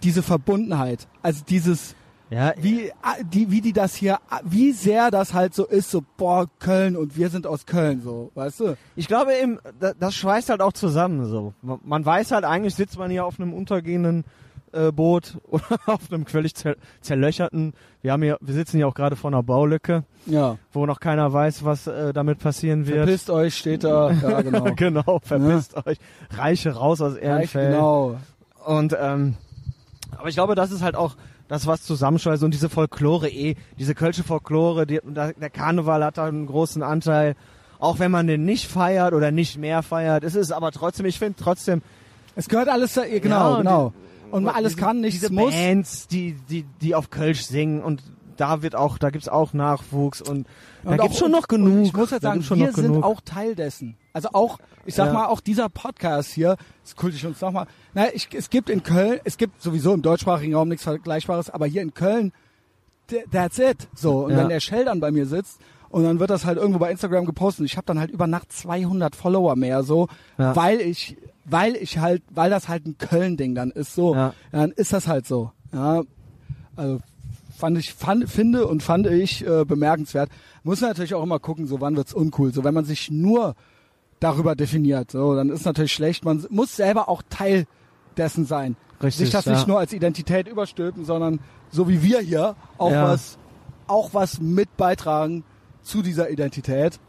[0.04, 1.08] diese Verbundenheit.
[1.24, 1.96] Also dieses,
[2.30, 2.92] Ja, wie,
[3.34, 7.18] die, wie die das hier, wie sehr das halt so ist, so, boah, Köln und
[7.18, 8.78] wir sind aus Köln, so, weißt du?
[8.96, 11.54] Ich glaube eben, da- das schweißt halt auch zusammen so.
[11.64, 14.26] Man man weiß halt, eigentlich sitzt man hier auf einem untergehenden
[14.74, 17.74] äh, Boot oder auf einem völlig zer zerlöcherten.
[18.02, 20.58] Wir haben hier, wir sitzen hier auch gerade vor einer Baulücke, Ja.
[20.72, 22.98] wo noch keiner weiß, was äh, damit passieren wird.
[23.06, 24.64] Verpisst euch, steht da, ja, genau.
[24.76, 25.98] genau, verpisst euch.
[26.32, 27.72] Reiche raus aus Ehrenfeld.
[27.74, 28.18] genau.
[28.66, 29.36] Und ähm,
[30.18, 31.16] aber ich glaube, das ist halt auch
[31.48, 36.26] das, was zusammenschweißt und diese Folklore eh, diese kölsche Folklore, die, der Karneval hat da
[36.26, 37.36] einen großen Anteil,
[37.80, 40.24] auch wenn man den nicht feiert oder nicht mehr feiert.
[40.24, 41.82] Es ist aber trotzdem, ich finde trotzdem,
[42.36, 43.94] Es gehört alles, genau, Ja, genau.
[44.32, 45.54] Und alles diese, kann, nichts diese muss.
[45.54, 48.02] Bands, die, die, die auf Kölsch singen und
[48.38, 50.48] da wird auch, da gibt's auch Nachwuchs und,
[50.84, 51.86] da Und gibt's auch- schon noch genug.
[51.88, 53.04] Ich muss jetzt Da sagen, gibt's wir sind genug.
[53.04, 53.98] auch Teil dessen.
[54.14, 55.14] Also auch, ich sag Ja.
[55.14, 57.68] mal, auch dieser Podcast hier, das kult ich uns nochmal.
[57.94, 61.66] Naja, ich, es gibt in Köln, es gibt sowieso im deutschsprachigen Raum nichts Vergleichbares, aber
[61.66, 62.32] hier in Köln,
[63.12, 63.90] th- that's it.
[63.94, 64.38] So, und Ja.
[64.38, 65.60] wenn der Shell dann bei mir sitzt
[65.90, 68.52] und dann wird das halt irgendwo bei Instagram gepostet ich habe dann halt über Nacht
[68.52, 70.56] 200 Follower mehr, so, Ja.
[70.56, 74.34] weil ich, weil ich halt, weil das halt ein Köln-Ding dann ist, so, Ja.
[74.52, 75.52] dann ist das halt so.
[75.74, 76.02] Ja,
[76.76, 77.00] also
[77.58, 80.30] fand ich, fand, finde und fand ich äh, bemerkenswert.
[80.64, 82.54] Muss natürlich auch immer gucken, so wann wird's uncool.
[82.54, 83.56] So wenn man sich nur
[84.20, 86.24] darüber definiert, so dann ist natürlich schlecht.
[86.26, 87.66] Man muss selber auch Teil
[88.18, 88.76] dessen sein.
[89.02, 89.54] Richtig, sich das ja.
[89.54, 91.40] nicht nur als Identität überstülpen, sondern
[91.72, 93.04] so wie wir hier auch Ja.
[93.10, 93.38] was,
[93.88, 95.44] auch was mit beitragen
[95.90, 97.00] zu dieser Identität.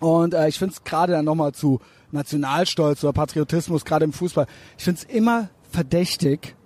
[0.00, 1.80] Und äh, ich finde es gerade dann nochmal zu
[2.12, 4.46] Nationalstolz oder Patriotismus, gerade im Fußball,
[4.78, 6.56] ich finde es immer verdächtig,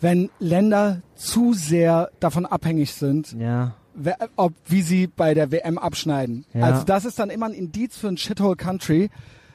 [0.00, 3.74] wenn Länder zu sehr davon abhängig sind, ja.
[3.94, 6.44] wer, ob wie sie bei der WM abschneiden.
[6.52, 6.64] Ja.
[6.64, 9.10] Also das ist dann immer ein Indiz für ein Shithole Country,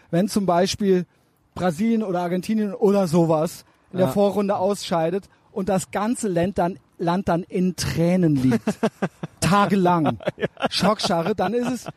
[0.09, 1.05] wenn zum Beispiel
[1.53, 4.13] Brasilien oder Argentinien oder sowas in der Ja.
[4.13, 8.63] Vorrunde ausscheidet und das ganze Land dann, Land dann in Tränen liegt.
[9.49, 10.19] Tagelang.
[10.69, 11.87] Schockscharre, dann ist es,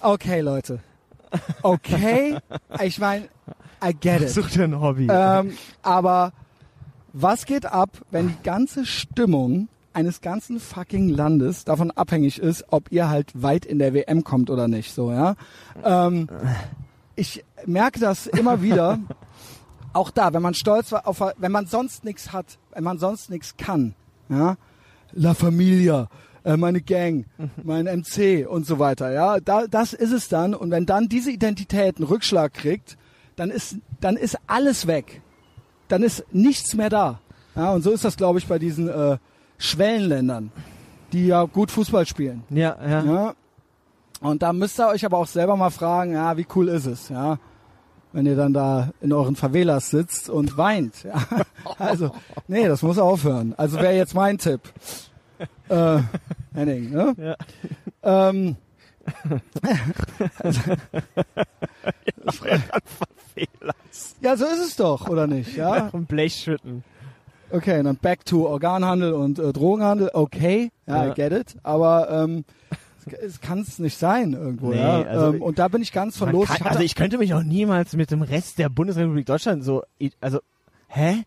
[0.00, 0.80] okay Leute.
[1.62, 2.38] Okay,
[2.82, 3.28] ich meine,
[3.84, 4.30] I get it.
[4.30, 5.08] Such dir ein Hobby.
[5.10, 6.32] Ähm, aber
[7.12, 12.92] was geht ab, wenn die ganze Stimmung eines ganzen fucking Landes davon abhängig ist, ob
[12.92, 15.34] ihr halt weit in der WM kommt oder nicht, so, ja?
[15.82, 16.28] Ähm,
[17.16, 19.00] ich merke das immer wieder,
[19.92, 23.30] auch da, wenn man stolz war auf, wenn man sonst nichts hat, wenn man sonst
[23.30, 23.94] nichts kann,
[24.28, 24.56] ja?
[25.12, 26.08] La Familia,
[26.48, 27.26] äh, meine Gang,
[27.62, 29.38] mein MC und so weiter, ja?
[29.38, 30.54] Da, das ist es dann.
[30.54, 32.96] Und wenn dann diese Identität einen Rückschlag kriegt,
[33.36, 35.20] dann ist, dann ist alles weg.
[35.88, 37.20] Dann ist nichts mehr da.
[37.54, 39.18] Ja, und so ist das, glaube ich, bei diesen äh,
[39.58, 40.50] Schwellenländern,
[41.12, 42.44] die ja gut Fußball spielen.
[42.50, 43.04] ja, ja.
[43.04, 43.34] Ja.
[44.20, 47.08] Und da müsst ihr euch aber auch selber mal fragen, ja, wie cool ist es,
[47.08, 47.38] ja,
[48.12, 51.04] wenn ihr dann da in euren Favelas sitzt und weint.
[51.04, 51.22] Ja.
[51.78, 52.10] Also,
[52.48, 53.54] nee, das muss aufhören.
[53.56, 54.60] Also wäre jetzt mein Tipp.
[55.68, 56.00] Äh,
[56.54, 57.14] Henning, ne?
[57.18, 57.36] Ja.
[58.02, 58.56] Ähm,
[64.20, 65.56] ja, so ist es doch, oder nicht?
[65.56, 66.84] Ja, Vom Blech schütten.
[67.50, 71.12] okay, dann back to Organhandel und äh, Drogenhandel, okay, ja, Ja.
[71.12, 72.44] I get it, aber ähm,
[73.22, 75.02] es, kann es nicht sein irgendwo, Nee, ja.
[75.02, 76.48] also ähm, und da bin ich ganz von los.
[76.48, 79.82] kann, Ich also ich könnte mich auch niemals mit dem Rest der Bundesrepublik Deutschland so,
[80.20, 80.40] also,
[80.88, 81.22] hä?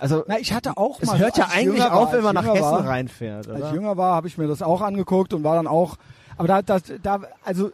[0.00, 2.44] Also, na, ich hatte auch es mal, hört ja eigentlich auf, war, wenn man nach
[2.44, 3.74] Hessen war, reinfährt, Als ich oder?
[3.74, 5.96] jünger war, habe ich mir das auch angeguckt und war dann auch,
[6.36, 7.70] aber da, das, da, also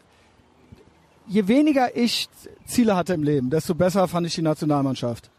[1.27, 2.29] je weniger ich
[2.67, 5.31] Ziele hatte im Leben, desto besser fand ich die Nationalmannschaft.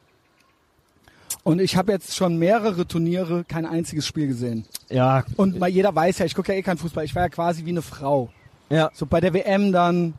[1.44, 4.66] Und ich habe jetzt schon mehrere Turniere kein einziges Spiel gesehen.
[4.90, 7.04] Ja, Und mal jeder weiß ja, ich gucke ja eh keinen Fußball.
[7.04, 8.30] Ich war ja quasi wie eine Frau.
[8.70, 10.14] ja, So bei der WM dann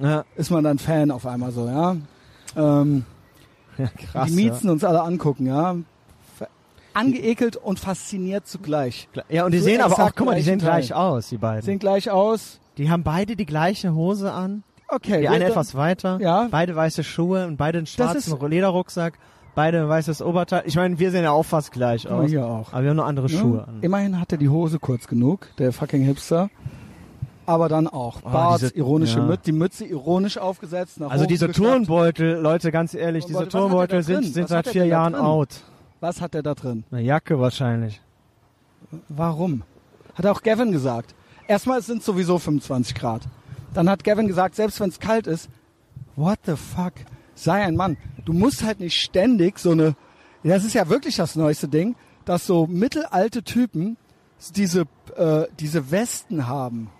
[0.00, 0.24] ja.
[0.36, 1.96] ist man dann Fan auf einmal so, ja.
[2.56, 3.19] ähm, Ja,
[4.12, 4.28] krass.
[4.28, 5.76] die Miezen uns alle angucken, ja.
[6.92, 9.08] Angeekelt und fasziniert zugleich.
[9.14, 9.22] ja.
[9.28, 10.96] ja, und die So sehen aber auch, guck mal, die sehen gleich Teil.
[10.98, 11.62] aus, die beiden.
[11.62, 12.58] Sehen gleich aus.
[12.78, 14.64] Die haben beide die gleiche Hose an.
[14.88, 15.20] Okay.
[15.20, 16.18] Die eine etwas weiter.
[16.20, 16.48] Ja.
[16.50, 19.18] Beide weiße Schuhe und beide einen schwarzen Lederrucksack.
[19.54, 20.62] Beide ein weißes Oberteil.
[20.66, 22.28] Ich meine, wir sehen ja auch fast gleich aus.
[22.28, 22.72] hier auch.
[22.72, 23.38] Aber wir haben nur andere Ja.
[23.38, 23.78] Schuhe an.
[23.82, 26.50] Immerhin hat er die Hose kurz genug, der fucking Hipster.
[27.50, 28.18] Aber dann auch.
[28.22, 29.24] Oh, Bart, diese- ironische ja.
[29.24, 31.02] Mütze, die Mütze ironisch aufgesetzt.
[31.02, 31.50] Also diese.
[31.50, 35.48] Turnbeutel, Leute, ganz ehrlich, diese Turnbeutel, der sind, sind seit der vier Jahren out.
[35.98, 36.84] Was hat er da drin?
[36.92, 38.00] Eine Jacke wahrscheinlich.
[39.08, 39.64] Warum?
[40.14, 41.16] Hat auch Gavin gesagt.
[41.48, 43.22] Erstmal es sind sowieso 25 Grad.
[43.74, 45.48] Dann hat Gavin gesagt, selbst wenn es kalt ist,
[46.14, 46.92] what the fuck,
[47.34, 47.96] sei ein Mann.
[48.24, 49.96] Du musst halt nicht ständig so eine,
[50.44, 53.96] das ist ja wirklich das neueste Ding, dass so mittelalte Typen
[54.54, 54.84] diese,
[55.16, 56.90] äh, diese Westen haben.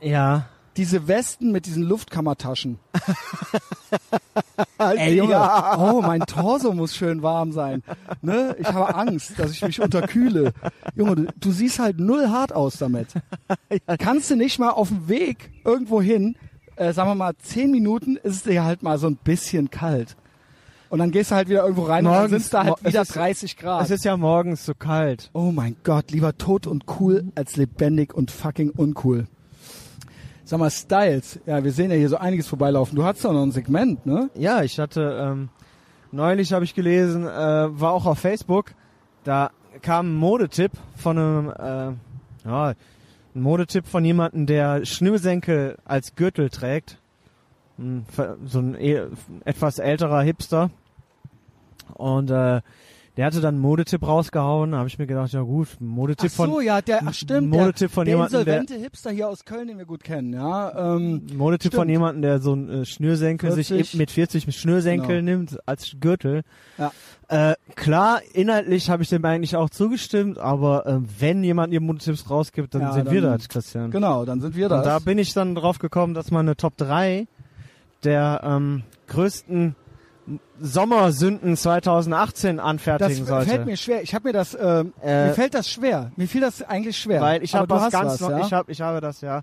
[0.00, 0.46] Ja.
[0.76, 2.78] Diese Westen mit diesen Luftkammertaschen.
[4.78, 5.78] Ey, Junge, Ja.
[5.78, 7.82] oh, mein Torso muss schön warm sein.
[8.22, 8.56] Ne?
[8.58, 10.52] Ich habe Angst, dass ich mich unterkühle.
[10.96, 13.08] Junge, du, du siehst halt null hart aus damit.
[13.98, 16.36] Kannst du nicht mal auf dem Weg irgendwo hin,
[16.76, 20.16] äh, sagen wir mal, zehn Minuten ist es dir halt mal so ein bisschen kalt.
[20.90, 23.02] Und dann gehst du halt wieder irgendwo rein und Morgens- dann sind da halt wieder
[23.02, 23.82] ist- 30 Grad.
[23.84, 25.30] Es ist ja morgens so kalt.
[25.34, 29.26] Oh mein Gott, lieber tot und cool als lebendig und fucking uncool.
[30.44, 31.40] Sag mal, Styles.
[31.46, 32.96] Ja, wir sehen ja hier so einiges vorbeilaufen.
[32.96, 34.28] Du hattest doch noch ein Segment, ne?
[34.34, 35.48] Ja, ich hatte, ähm,
[36.12, 38.72] neulich habe ich gelesen, äh, war auch auf Facebook,
[39.24, 42.68] da kam ein Modetipp von einem, äh, ja,
[43.34, 46.98] ein Modetipp von jemandem, der Schnürsenkel als Gürtel trägt.
[48.12, 49.06] Ver- So ein eh-
[49.44, 50.70] etwas älterer Hipster.
[51.94, 52.60] Und äh,
[53.16, 54.72] der hatte dann einen Modetipp rausgehauen.
[54.72, 57.48] Da habe ich mir gedacht, ja gut, Modetipp ach so, von ja, der, ach stimmt,
[57.50, 60.94] Modetipp von der, jemandem, der insolvente Hipster hier aus Köln, den wir gut kennen, ja.
[60.96, 61.90] Ähm, Modetipp von Stimmt.
[61.92, 63.66] jemandem, der so ein äh, Schnürsenkel 40.
[63.68, 65.30] sich mit 40 mit Schnürsenkel Genau.
[65.38, 66.42] nimmt als Gürtel.
[66.76, 66.92] Ja.
[67.28, 72.28] Äh, klar, inhaltlich habe ich dem eigentlich auch zugestimmt, aber äh, wenn jemand ihr Modetipps
[72.28, 73.90] rausgibt, dann Ja, sind wir dann- das, Christian.
[73.90, 74.78] genau, dann sind wir das.
[74.78, 77.26] Und da bin ich dann drauf gekommen, dass man eine Top 3
[78.02, 79.74] der ähm, größten
[80.60, 83.50] Sommersünden 2018 das anfertigen sollte.
[83.50, 84.02] fällt mir schwer.
[84.02, 86.12] Ich habe mir das, ähm, Äh, mir fällt das schwer.
[86.16, 87.20] Mir fiel das eigentlich schwer.
[87.20, 88.40] Weil ich habe du was hast ganz was, noch, ja?
[88.46, 89.42] ich habe ich habe das ja.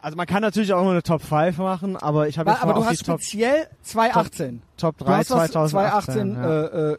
[0.00, 2.74] Also man kann natürlich auch immer eine Top 5 machen, aber ich habe jetzt aber
[2.74, 4.62] du hast die Top, speziell 2018.
[4.76, 6.34] Top Du 3 hast was 2018.
[6.34, 6.62] 2018 ja.
[6.62, 6.96] äh, äh,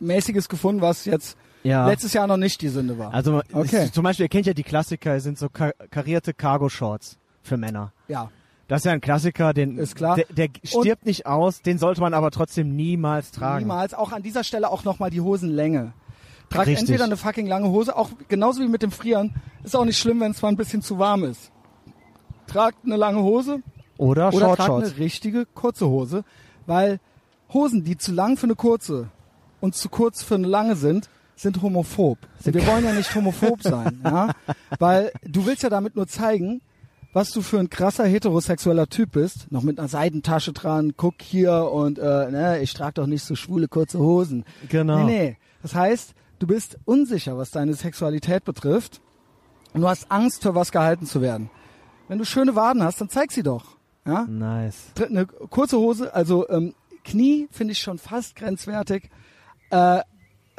[0.00, 1.86] mäßiges gefunden, was jetzt ja.
[1.86, 3.12] letztes Jahr noch nicht die Sünde war.
[3.12, 3.76] Also Okay.
[3.84, 7.56] es, zum Beispiel, ihr kennt ja die Klassiker, es sind so kar karierte Cargo-Shorts für
[7.56, 7.92] Männer.
[8.08, 8.30] ja,
[8.68, 10.16] Das ist ja ein Klassiker, den Ist klar.
[10.16, 13.64] Der, der stirbt nicht aus, den sollte man aber trotzdem niemals tragen.
[13.64, 13.94] niemals.
[13.94, 15.94] Auch an dieser Stelle auch nochmal die Hosenlänge.
[16.50, 16.80] Trag Richtig.
[16.80, 19.34] entweder eine fucking lange Hose, auch genauso wie mit dem Frieren.
[19.64, 21.50] Ist auch nicht schlimm, wenn es mal ein bisschen zu warm ist.
[22.46, 23.62] Tragt eine lange Hose
[23.96, 26.24] Oder, oder Short tragt eine richtige kurze Hose,
[26.66, 27.00] weil
[27.52, 29.08] Hosen, die zu lang für eine kurze
[29.60, 32.18] und zu kurz für eine lange sind, sind homophob.
[32.44, 34.32] Und wir wollen ja nicht homophob sein, ja?
[34.78, 36.60] Weil du willst ja damit nur zeigen,
[37.12, 41.70] was du für ein krasser heterosexueller Typ bist, noch mit einer Seidentasche dran, guck hier
[41.72, 44.44] und äh, ne, ich trage doch nicht so schwule kurze Hosen.
[44.68, 45.04] Genau.
[45.04, 45.36] Nee, nee.
[45.62, 49.00] Das heißt, du bist unsicher, was deine Sexualität betrifft
[49.72, 51.50] und du hast Angst, für was gehalten zu werden.
[52.08, 53.76] Wenn du schöne Waden hast, dann zeig sie doch.
[54.06, 54.24] Ja?
[54.24, 54.92] Nice.
[54.98, 59.10] Eine kurze Hose, also ähm, Knie finde ich schon fast grenzwertig,
[59.70, 60.00] äh,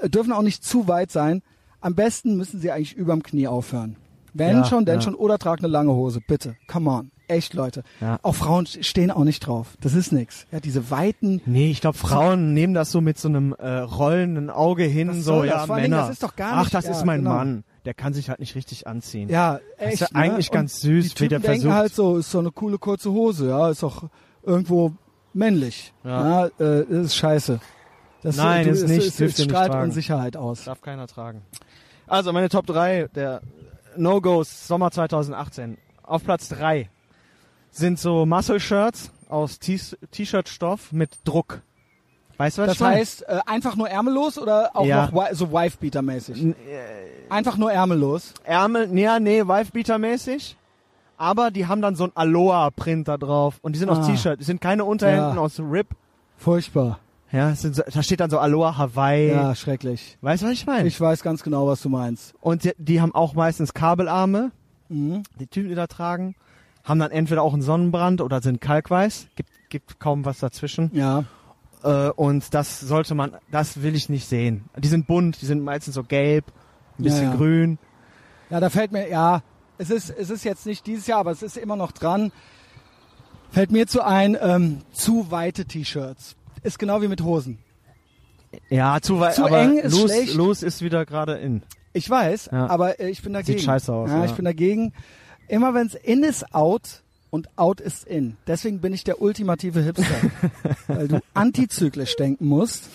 [0.05, 1.41] dürfen auch nicht zu weit sein.
[1.81, 3.95] Am besten müssen sie eigentlich überm Knie aufhören.
[4.39, 5.01] Wenn Ja, schon, denn ja.
[5.01, 5.15] schon.
[5.15, 6.55] Oder trag eine lange Hose, bitte.
[6.67, 7.11] Come on.
[7.27, 7.83] Echt, Leute.
[8.01, 8.17] Ja.
[8.23, 9.75] Auch Frauen stehen auch nicht drauf.
[9.81, 10.47] Das ist nix.
[10.51, 14.49] Ja, diese weiten, Nee, ich glaube, Frauen nehmen das so mit so einem äh, rollenden
[14.49, 15.49] Auge hin, so, das?
[15.49, 15.97] ja, allen Dingen, Männer.
[15.97, 17.35] das ist doch gar Ach, nicht- das ja, ist mein genau.
[17.35, 17.63] Mann.
[17.85, 19.29] Der kann sich halt nicht richtig anziehen.
[19.29, 19.93] ja, Das echt.
[19.93, 20.53] ist ja eigentlich ne?
[20.55, 21.71] ganz Und süß, die wie der versucht.
[21.73, 24.09] halt so, ist so eine coole kurze Hose, ja, ist doch
[24.43, 24.93] irgendwo
[25.33, 25.93] männlich.
[26.03, 26.41] Ja.
[26.41, 27.59] Ja, äh, das ist scheiße.
[28.23, 29.73] Das, Nein, du, ist es, nicht, es, es nicht strahlt.
[29.75, 30.65] Unsicherheit aus.
[30.65, 31.41] Darf keiner tragen.
[32.07, 33.41] Also meine Top 3 der
[33.99, 35.77] No-Gos Sommer 2018.
[36.03, 36.89] Auf Platz 3
[37.71, 41.61] sind so Muscle-Shirts aus T-Shirt-Stoff mit Druck.
[42.37, 45.09] Weißt du, was Das heißt, äh, einfach nur ärmellos oder auch Ja.
[45.11, 46.45] noch so Wife-Beater-mäßig?
[46.45, 46.53] Äh,
[47.29, 48.33] Einfach nur ärmellos.
[48.43, 50.55] Ärmel, nee, nee, Wife-Beater-mäßig.
[51.17, 53.59] Aber die haben dann so ein Aloha-Print da drauf.
[53.61, 54.07] Und die sind aus Ah.
[54.07, 54.39] T-Shirt.
[54.39, 55.41] Die sind keine Unterhemden Ja.
[55.41, 55.87] aus RIP.
[56.37, 56.99] Furchtbar.
[57.31, 59.29] Ja, sind so, da steht dann so Aloha Hawaii.
[59.29, 60.17] Ja, schrecklich.
[60.21, 60.87] Weißt du, was ich meine?
[60.87, 62.33] Ich weiß ganz genau, was du meinst.
[62.41, 64.51] Und die, die haben auch meistens Kabelarme.
[64.89, 65.23] Mhm.
[65.39, 66.35] Die Typen, die da tragen,
[66.83, 69.27] haben dann entweder auch einen Sonnenbrand oder sind kalkweiß.
[69.35, 70.89] Gibt, gibt kaum was dazwischen.
[70.93, 71.25] Ja.
[71.83, 74.65] Äh, und das sollte man, das will ich nicht sehen.
[74.77, 76.45] Die sind bunt, die sind meistens so gelb,
[76.97, 77.35] ein bisschen Ja, ja.
[77.35, 77.77] grün.
[78.49, 79.43] Ja, da fällt mir, ja,
[79.77, 82.31] es ist, es ist jetzt nicht dieses Jahr, aber es ist immer noch dran.
[83.51, 86.35] Fällt mir zu ein, ähm, zu weite T-Shirts.
[86.63, 87.59] Ist genau wie mit Hosen.
[88.69, 89.35] Ja, zu weit.
[89.35, 90.33] Zu aber eng ist los, schlecht.
[90.33, 91.63] los ist wieder gerade in.
[91.93, 92.67] Ich weiß, Ja.
[92.67, 93.57] aber äh, ich bin dagegen.
[93.59, 94.25] Sieht scheiße aus, Ja, ja.
[94.25, 94.93] ich bin dagegen.
[95.47, 97.01] Immer wenn es in ist, out
[97.31, 98.37] und out ist in.
[98.47, 100.03] Deswegen bin ich der ultimative Hipster,
[100.87, 102.89] weil du antizyklisch denken musst.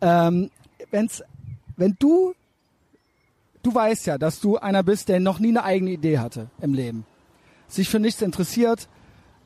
[0.00, 0.50] Ähm,
[0.90, 1.22] wenn's,
[1.76, 2.34] wenn du,
[3.62, 6.74] du weißt ja, dass du einer bist, der noch nie eine eigene Idee hatte im
[6.74, 7.04] Leben,
[7.68, 8.88] sich für nichts interessiert,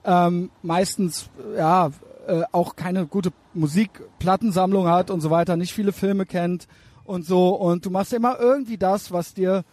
[0.05, 1.91] ähm, meistens ja
[2.29, 6.69] äh, auch keine gute Musikplattensammlung hat und so weiter, nicht viele Filme kennt
[7.05, 9.65] und so und du machst immer irgendwie das, was dir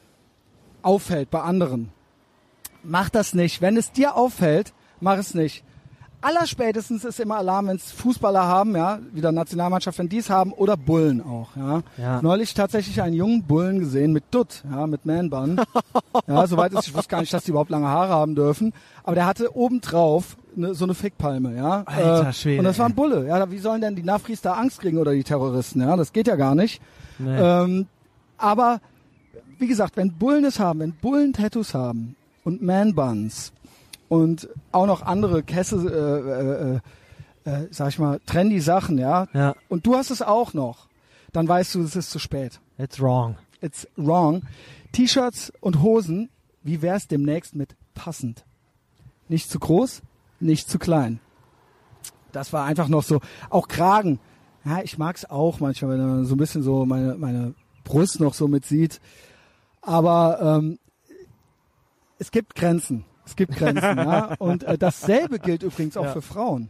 [0.82, 1.92] auffällt bei anderen.
[2.84, 3.62] Mach das nicht.
[3.62, 5.64] Wenn es dir auffällt, mach es nicht.
[6.22, 10.54] Allerspätestens ist immer Alarm, wenn es Fußballer haben, ja, wieder Nationalmannschaft, wenn die es haben,
[10.54, 11.84] oder Bullen auch, ja.
[11.98, 12.22] Ja.
[12.22, 15.62] Neulich tatsächlich einen jungen Bullen gesehen mit Dutt, ja, mit Man-Bun.
[16.28, 18.74] ja, soweit ist, ich wusste gar nicht, dass die überhaupt lange Haare haben dürfen.
[19.04, 21.84] Aber der hatte obendrauf ne, so eine Fickpalme, ja.
[21.86, 22.96] Alter Äh, Schwede, Und das war ein.
[22.96, 23.50] Bulle, ja.
[23.52, 25.96] Wie sollen denn die Nafris da Angst kriegen oder die Terroristen, ja?
[25.96, 26.82] Das geht ja gar nicht.
[27.20, 27.38] Nee.
[27.38, 27.88] Ähm,
[28.38, 28.82] aber
[29.58, 33.54] wie gesagt, wenn Bullen es haben, wenn Bullen Tattoos haben und Man-Buns
[34.10, 36.82] und auch noch andere Kesse,
[37.46, 40.54] äh, äh, äh, sag ich mal, trendy Sachen, ja, ja, und du hast es auch
[40.54, 40.88] noch,
[41.32, 42.60] dann weißt du, es ist zu spät.
[42.78, 43.38] it's wrong.
[43.62, 44.42] It's wrong.
[44.92, 46.30] T-Shirts und Hosen,
[46.64, 48.44] wie wär's demnächst mit passend?
[49.30, 50.02] Nicht zu groß,
[50.46, 51.20] nicht zu klein.
[52.32, 53.22] Das war einfach noch so.
[53.50, 54.20] Auch Kragen.
[54.66, 58.34] Ja, ich mag's auch manchmal, wenn man so ein bisschen so meine, meine Brust noch
[58.34, 59.00] so mit sieht.
[59.82, 60.80] Aber ähm,
[62.20, 63.06] es gibt Grenzen.
[63.26, 64.34] Es gibt Grenzen, ja.
[64.40, 66.12] Und äh, dasselbe gilt übrigens auch Ja.
[66.12, 66.70] für Frauen.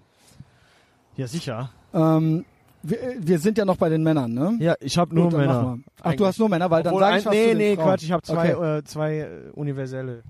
[1.16, 1.70] Ja, sicher.
[1.94, 2.46] Ähm,
[2.84, 4.58] wir, wir sind ja noch bei den Männern, ne?
[4.60, 5.78] Ja, ich habe nur dann Männer.
[5.80, 6.28] Ach, du Eigentlich.
[6.28, 7.86] hast nur Männer, weil dann Obwohl sag ein, ich was nee, nee, Frauen.
[7.88, 8.78] Quatsch, ich habe zwei, Okay.
[8.78, 10.24] äh, zwei äh, universelle.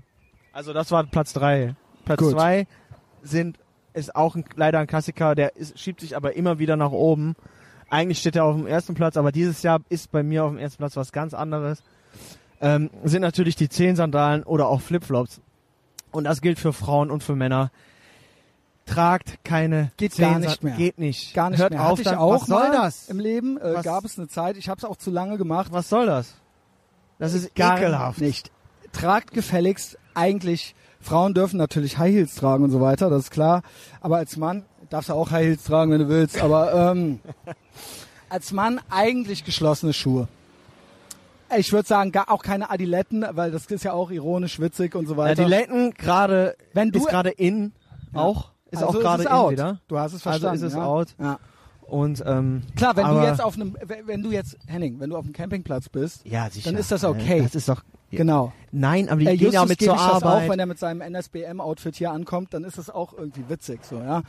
[0.52, 1.74] Also das war Platz drei.
[2.04, 2.30] Platz Gut.
[2.32, 2.66] zwei
[3.26, 3.58] sind
[3.94, 7.34] ist auch ein, leider ein Klassiker, der ist, schiebt sich aber immer wieder nach oben.
[7.88, 10.58] Eigentlich steht er auf dem ersten Platz, aber dieses Jahr ist bei mir auf dem
[10.58, 11.82] ersten Platz was ganz anderes.
[12.60, 15.40] Ähm, sind natürlich die Zehensandalen oder auch Flipflops.
[16.10, 17.70] Und das gilt für Frauen und für Männer.
[18.86, 20.76] Tragt keine Geht gar nicht mehr.
[20.76, 21.34] Geht nicht.
[21.34, 21.82] Gar nicht Hört mehr.
[21.84, 23.08] auf, Hatte dann, auch was soll das?
[23.08, 25.68] Im Leben äh, Was- gab es eine Zeit, ich habe es auch zu lange gemacht.
[25.72, 26.34] Was soll das?
[27.18, 28.20] Das ist Gar ekelhaft.
[28.20, 28.50] nicht.
[28.92, 30.74] Tragt gefälligst eigentlich,
[31.06, 33.62] Frauen dürfen natürlich High Heels tragen und so weiter, das ist klar.
[34.00, 36.40] Aber als Mann darfst du auch High Heels tragen, wenn du willst.
[36.42, 37.20] Aber ähm,
[38.28, 40.28] als Mann eigentlich geschlossene Schuhe.
[41.56, 45.06] Ich würde sagen, gar auch keine Adiletten, weil das ist ja auch ironisch, witzig und
[45.06, 45.44] so weiter.
[45.44, 47.72] die Letten gerade Wenn du- ist gerade in
[48.12, 48.20] Ja.
[48.20, 49.52] auch ist Also auch gerade in out.
[49.52, 49.78] wieder.
[49.86, 50.56] Du hast es Also verstanden.
[50.56, 50.84] ist es ja?
[50.84, 51.14] out.
[51.20, 51.38] Ja.
[51.88, 53.76] Und ähm, Klar, wenn aber, du jetzt auf einem,
[54.06, 57.04] wenn du jetzt, Henning, wenn du auf einem Campingplatz bist, ja sicher, dann ist das
[57.04, 57.42] okay.
[57.42, 58.52] Das ist doch genau.
[58.72, 60.44] nein, aber die Äh, gehen ja mit zur das Arbeit.
[60.46, 63.98] auch, wenn er mit seinem NSBM-Outfit hier ankommt, dann ist das auch irgendwie witzig, so,
[64.00, 64.22] ja.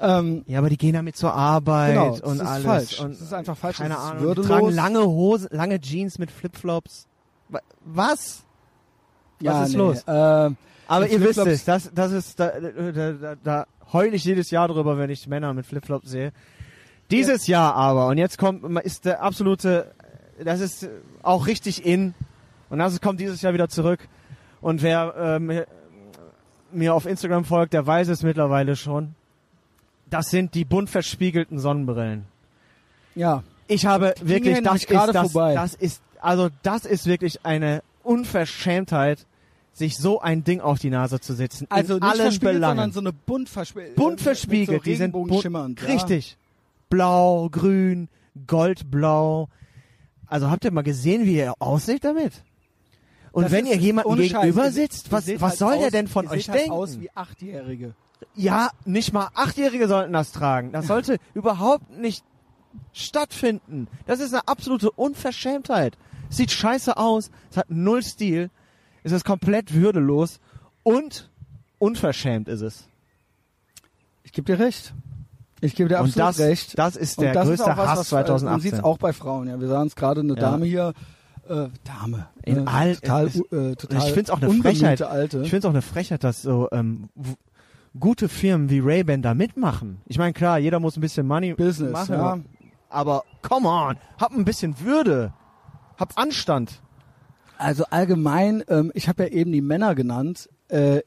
[0.00, 2.64] Ähm, ja, aber die gehen ja mit zur Arbeit Genau, das und ist alles.
[2.64, 3.00] falsch.
[3.00, 4.34] Und Das ist einfach falsch, Keine Ahnung.
[4.34, 7.06] Die tragen lange Hosen, lange Jeans mit Flipflops.
[7.48, 8.42] Wa- Was?
[9.40, 10.02] ja, was ist nee, los?
[10.06, 10.50] Äh,
[10.88, 14.66] Aber ihr wisst es, das, das ist, da, da, da, da heul ich jedes Jahr
[14.66, 16.32] drüber, wenn ich Männer mit Flipflops sehe.
[17.10, 19.92] Dieses Jahr aber, und jetzt kommt, ist der absolute,
[20.42, 20.88] das ist
[21.22, 22.14] auch richtig in,
[22.70, 24.08] und das kommt dieses Jahr wieder zurück.
[24.60, 25.62] Und wer ähm,
[26.72, 29.14] mir auf Instagram folgt, der weiß es mittlerweile schon.
[30.10, 32.24] Das sind die bunt verspiegelten Sonnenbrillen.
[33.14, 33.42] ja.
[33.66, 35.54] Ich habe Die wirklich, das ist, das, vorbei.
[35.54, 39.24] das ist, also das ist wirklich eine Unverschämtheit,
[39.72, 41.66] sich so ein Ding auf die Nase zu setzen.
[41.70, 42.76] Also in nicht allen verspiegelt, Belangen.
[42.76, 43.96] sondern so eine bunt verspiegelt.
[43.96, 45.80] bunt verspiegelt, so die sind bunt, schimmernd.
[45.80, 45.88] Ja.
[46.94, 48.08] Blau, grün,
[48.46, 49.48] goldblau.
[50.26, 52.44] Also habt ihr mal gesehen, wie ihr aussieht damit?
[53.32, 56.28] Und Das wenn ihr jemanden gegenüber sitzt, was, was halt soll der aus- denn von
[56.28, 56.70] euch halt denken?
[56.72, 57.94] aus wie Achtjährige.
[58.36, 60.70] Ja, nicht mal Achtjährige sollten das tragen.
[60.70, 62.24] Das sollte überhaupt nicht
[62.92, 63.88] stattfinden.
[64.06, 65.98] Das ist eine absolute Unverschämtheit.
[66.30, 68.50] Sieht scheiße aus, es hat null Stil,
[69.02, 70.38] es ist komplett würdelos
[70.84, 71.28] und
[71.78, 72.88] unverschämt ist es.
[74.22, 74.94] Ich gebe dir recht.
[75.64, 76.78] Ich gebe dir und absolut das, recht.
[76.78, 78.60] das ist Und der das ist größte auch was, Hass was, äh, Man 2018.
[78.60, 79.48] sieht es auch bei Frauen.
[79.48, 80.40] Ja, wir sahen es gerade eine Ja.
[80.40, 80.92] Dame hier.
[81.48, 82.26] Äh, Dame.
[82.42, 85.02] In äh, all- total, es- äh, total ich find's auch eine Frechheit.
[85.02, 85.38] Alte.
[85.42, 87.08] Ich finde es auch eine Frechheit, dass so ähm,
[87.98, 90.00] gute Firmen wie Ray-Ban da mitmachen.
[90.06, 92.38] Ich meine, klar, jeder muss ein bisschen Money Business, machen, ja.
[92.88, 95.32] aber come on, hab ein bisschen Würde,
[95.98, 96.80] hab Anstand.
[97.58, 100.48] Also allgemein, ähm, ich habe ja eben die Männer genannt.
[100.68, 101.02] Äh,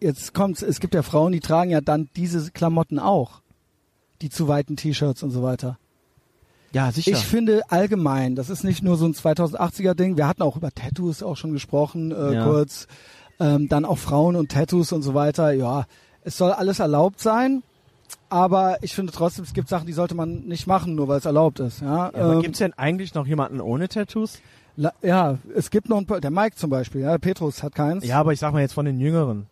[0.00, 3.42] jetzt kommt's, es gibt ja Frauen, die tragen ja dann diese Klamotten auch.
[4.22, 5.78] Die zu weiten T-Shirts und so weiter.
[6.72, 7.10] Ja, sicher.
[7.12, 10.16] Ich finde allgemein, das ist nicht nur so ein 2080er Ding.
[10.16, 12.44] Wir hatten auch über Tattoos auch schon gesprochen, äh, Ja.
[12.44, 12.86] kurz.
[13.40, 15.52] Ähm, dann auch Frauen und Tattoos und so weiter.
[15.52, 15.86] Ja,
[16.22, 17.62] es soll alles erlaubt sein,
[18.28, 21.24] aber ich finde trotzdem, es gibt Sachen, die sollte man nicht machen, nur weil es
[21.24, 21.80] erlaubt ist.
[21.80, 24.38] Ja, Ja, Ähm, gibt's denn eigentlich noch jemanden ohne Tattoos?
[24.76, 28.04] la- ja es gibt noch ein paar, der Mike zum Beispiel, ja, Petrus hat keins.
[28.06, 29.46] Ja, aber ich sag mal jetzt von den Jüngeren.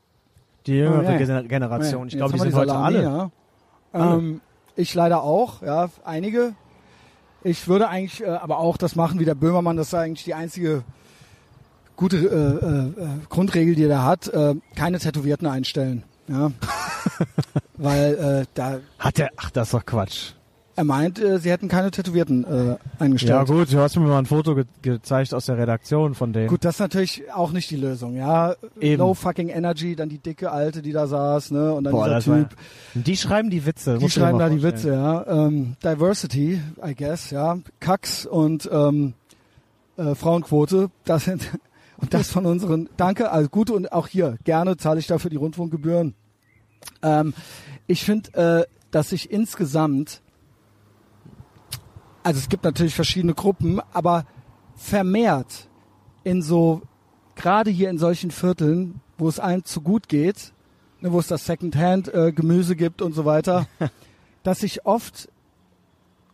[0.67, 1.19] Die jüngere Oh.
[1.19, 2.09] Gener- Generation.
[2.09, 3.03] Ich glaube, die sind heute alle.
[3.03, 3.31] Ja.
[3.93, 4.15] Alle.
[4.19, 4.41] Ähm,
[4.79, 6.55] ich leider auch, ja, einige.
[7.43, 10.35] Ich würde eigentlich äh, aber auch das machen wie der Böhmermann, das ist eigentlich die
[10.35, 10.85] einzige
[11.97, 16.05] gute äh, äh, Grundregel, die er hat, äh, keine Tätowierten einstellen.
[16.29, 16.53] Ja.
[17.77, 20.33] Weil äh, da Hat der, ach, das ist doch Quatsch.
[20.79, 23.31] Er meint, äh, sie hätten keine Tätowierten äh, eingestellt.
[23.33, 26.47] Ja gut, du hast mir mal ein Foto ge gezeigt aus der Redaktion von denen.
[26.47, 28.55] Gut, das ist natürlich auch nicht die Lösung, ja.
[28.81, 29.01] Eben.
[29.01, 32.31] Low fucking Energy, dann die dicke Alte, die da saß, ne, und dann Boah, dieser
[32.31, 32.59] war- Typ.
[32.95, 33.99] Die schreiben die Witze.
[33.99, 34.63] Die schreiben da die.
[34.63, 35.27] Witze, ja.
[35.27, 37.59] Ähm, Diversity, I guess, ja.
[37.81, 39.15] Kacks und ähm,
[39.97, 41.43] äh, Frauenquote, das sind
[41.97, 42.89] und das von unseren.
[42.97, 46.15] Danke, also gut und auch hier gerne zahle ich dafür die Rundfunkgebühren.
[47.03, 47.35] Ähm,
[47.89, 50.23] ich finde, äh, dass sich insgesamt,
[52.23, 54.27] also es gibt natürlich verschiedene Gruppen, aber
[54.77, 55.69] vermehrt
[56.25, 56.83] in so
[57.35, 60.53] gerade hier in solchen Vierteln, wo es allen zu gut geht,
[61.01, 63.67] ne, wo es das Secondhand-Gemüse gibt und so weiter,
[64.43, 65.29] dass sich oft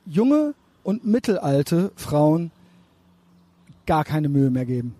[0.06, 2.50] junge und mittelalte Frauen
[3.86, 4.94] gar keine Mühe mehr geben.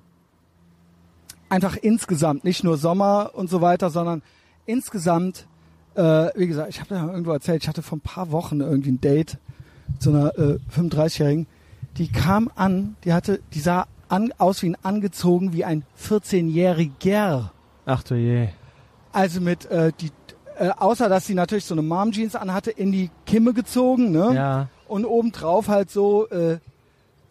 [1.48, 4.22] Einfach insgesamt, nicht nur Sommer und so weiter, sondern
[4.66, 5.46] insgesamt,
[5.94, 8.92] äh, wie gesagt, ich habe ja irgendwo erzählt, ich hatte vor ein paar Wochen irgendwie
[8.92, 9.38] ein Date
[9.98, 11.46] so einer äh, 35-Jährigen,
[11.96, 17.50] die kam an, die hatte, die sah an, aus wie ein angezogen wie ein 14-Jähriger.
[17.86, 18.48] Ach du je.
[19.12, 20.10] Also mit äh, die
[20.58, 24.32] äh, außer dass sie natürlich so eine Mom Jeans anhatte, in die Kimme gezogen, ne?
[24.34, 24.68] Ja.
[24.86, 26.58] Und obendrauf halt so äh,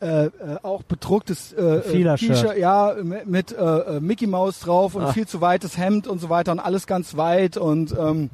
[0.01, 0.31] äh, äh,
[0.63, 5.13] auch bedrucktes äh, äh, T-Shirt, ja, mit, mit äh, äh, Mickey Mouse drauf und Ach.
[5.13, 8.29] viel zu weites Hemd und so weiter und alles ganz weit und ähm,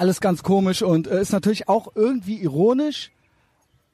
[0.00, 3.10] alles ganz komisch und äh, ist natürlich auch irgendwie ironisch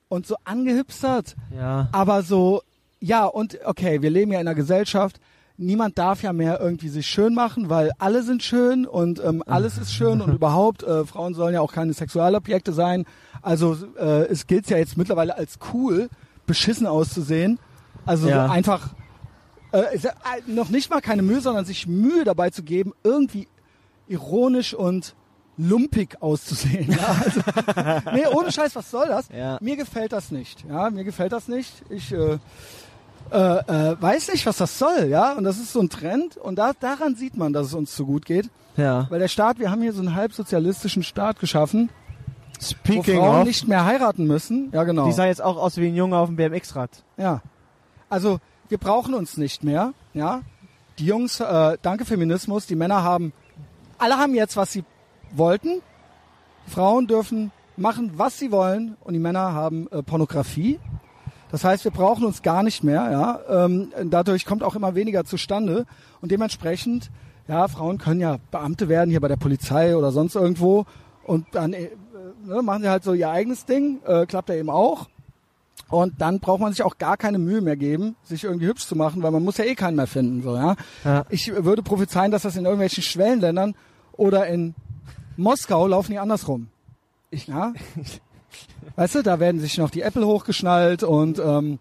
[0.08, 1.88] und so angehipstert, Ja.
[1.92, 2.62] aber so,
[3.00, 5.20] ja, und okay, wir leben ja in einer Gesellschaft,
[5.56, 9.78] niemand darf ja mehr irgendwie sich schön machen, weil alle sind schön und ähm, alles
[9.78, 13.04] ist schön und überhaupt, äh, Frauen sollen ja auch keine Sexualobjekte sein.
[13.42, 16.08] Also äh, es gilt ja jetzt mittlerweile als cool,
[16.46, 17.58] beschissen auszusehen.
[18.04, 18.46] Also Ja.
[18.46, 18.94] so einfach
[19.72, 20.10] äh, äh,
[20.46, 23.48] noch nicht mal keine Mühe, sondern sich Mühe dabei zu geben, irgendwie
[24.06, 25.16] ironisch und
[25.58, 26.92] lumpig auszusehen.
[26.96, 27.40] Ja, also,
[28.12, 29.28] nee, ohne Scheiß, was soll das?
[29.28, 29.58] Ja.
[29.60, 30.64] Mir gefällt das nicht.
[30.68, 31.72] Ja, mir gefällt das nicht.
[31.90, 32.38] Ich äh,
[33.30, 35.06] äh, äh, weiß nicht, was das soll.
[35.08, 36.36] Ja, und das ist so ein Trend.
[36.36, 38.50] Und da, daran sieht man, dass es uns zu gut geht.
[38.76, 39.06] Ja.
[39.10, 41.90] Weil der Staat, wir haben hier so einen halbsozialistischen Staat geschaffen,
[42.58, 44.70] wo Speaking Frauen of, nicht mehr heiraten müssen.
[44.72, 45.06] Ja, genau.
[45.06, 46.90] die sah jetzt auch aus wie ein Junge auf dem BMX-Rad.
[47.16, 47.42] Ja.
[48.08, 48.38] Also
[48.68, 49.92] wir brauchen uns nicht mehr.
[50.14, 50.42] Ja.
[50.98, 53.32] Die Jungs, äh, danke Feminismus, die Männer haben,
[53.98, 54.84] alle haben jetzt, was sie
[55.38, 55.82] wollten.
[56.66, 60.80] Frauen dürfen machen, was sie wollen und die Männer haben äh, Pornografie.
[61.50, 63.10] Das heißt, wir brauchen uns gar nicht mehr.
[63.10, 63.64] Ja.
[63.64, 65.86] Ähm, dadurch kommt auch immer weniger zustande
[66.20, 67.10] und dementsprechend,
[67.48, 70.86] ja, Frauen können ja Beamte werden hier bei der Polizei oder sonst irgendwo
[71.24, 71.90] und dann äh,
[72.44, 75.08] ne, machen sie halt so ihr eigenes Ding, äh, klappt ja eben auch.
[75.88, 78.96] Und dann braucht man sich auch gar keine Mühe mehr geben, sich irgendwie hübsch zu
[78.96, 80.42] machen, weil man muss ja eh keinen mehr finden.
[80.42, 80.74] So, ja?
[81.04, 81.24] Ja.
[81.30, 83.76] Ich würde prophezeien, dass das in irgendwelchen Schwellenländern
[84.16, 84.74] oder in
[85.36, 86.68] Moskau laufen die andersrum.
[87.30, 87.72] ja?
[88.96, 91.78] Weißt du, da werden sich noch die Äpfel hochgeschnallt und ähm,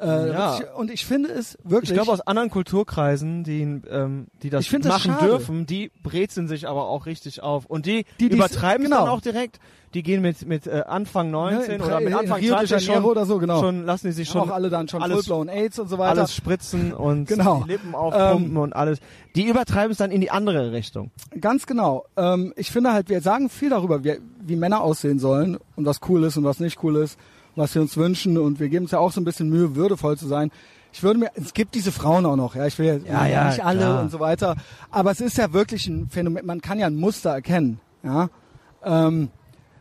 [0.00, 0.58] äh, Ja.
[0.76, 1.90] und ich finde es wirklich.
[1.90, 5.26] Ich glaube aus anderen Kulturkreisen, die, ähm, die das Ich das machen schade.
[5.26, 7.66] dürfen, die brezeln sich aber auch richtig auf.
[7.66, 9.04] Und die, Die- übertreiben es genau.
[9.04, 9.58] dann auch direkt.
[9.94, 13.02] Die gehen mit, mit äh, Anfang 19 in oder mit Anfang Rio de 20 Janeiro
[13.04, 13.60] schon, oder so, genau.
[13.60, 16.18] schon lassen die sich schon auch alle dann schon alles, full-blown AIDS und so weiter.
[16.20, 17.64] alles spritzen und Genau.
[17.66, 18.98] Lippen aufpumpen Ähm, und alles.
[19.36, 21.12] Die übertreiben es dann in die andere Richtung.
[21.40, 22.04] Ganz genau.
[22.16, 26.00] Ähm, ich finde halt, wir sagen viel darüber, wie, wie Männer aussehen sollen und was
[26.08, 27.18] cool ist und was nicht cool ist,
[27.56, 30.16] was wir uns wünschen und wir geben uns ja auch so ein bisschen Mühe, würdevoll
[30.16, 30.50] zu sein.
[30.92, 33.64] Ich würde mir, es gibt diese Frauen auch noch, ja, ich will Ja, ja, nicht
[33.64, 34.00] alle klar.
[34.02, 34.56] und so weiter,
[34.90, 38.28] aber es ist ja wirklich ein Phänomen, man kann ja ein Muster erkennen, ja.
[38.84, 39.30] Ähm,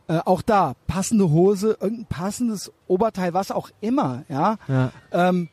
[0.07, 4.57] äh, auch da, passende Hose, irgendein passendes Oberteil, was auch immer, ja.
[4.67, 4.91] Ja.
[5.11, 5.49] Ähm,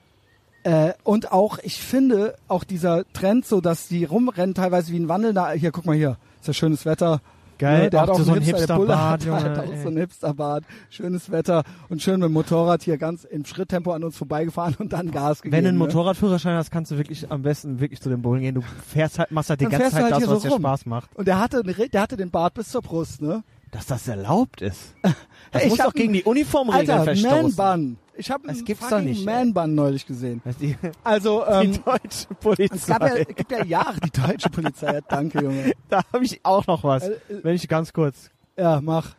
[0.65, 5.09] äh, und auch, ich finde, auch dieser Trend, so dass die rumrennen teilweise wie ein
[5.09, 7.21] wandelnder, hier, guck mal hier, ist ja schönes Wetter.
[7.63, 9.89] Geil, Ne, der hat auch so einen ein Hipster, der Bulle Hipsterbart, hat, auch so
[9.89, 14.17] ein Hipsterbart, schönes Wetter und schön mit dem Motorrad hier ganz im Schritttempo an uns
[14.17, 15.57] vorbeigefahren und dann Gas gegeben.
[15.57, 15.85] Wenn du einen ne?
[15.85, 18.57] Motorradführerschein hast, kannst du wirklich am besten wirklich zu den Bullen gehen.
[18.57, 20.55] Du fährst halt, machst halt die Dann ganze Zeit halt das, hier was so dir
[20.55, 20.63] rum.
[20.63, 21.11] Spaß macht.
[21.15, 23.45] Und der hatte, der hatte den Bart bis zur Brust, ne?
[23.71, 24.95] Dass das erlaubt ist.
[25.53, 27.55] Das Ich muss doch gegen einen- die Uniformregeln Alter, verstoßen.
[27.57, 27.99] Man-Bun.
[28.15, 29.25] Ich habe einen fucking.
[29.25, 30.43] Man-Bun neulich gesehen.
[30.61, 32.75] Die, Also, die ähm, deutsche Polizei.
[32.75, 35.01] es gab ja, es gibt ja Jahre die deutsche Polizei.
[35.09, 35.73] Danke, Junge.
[35.89, 37.09] da habe ich auch noch was.
[37.09, 38.31] Äh, äh, Wenn ich ganz kurz.
[38.57, 39.15] Ja, mach.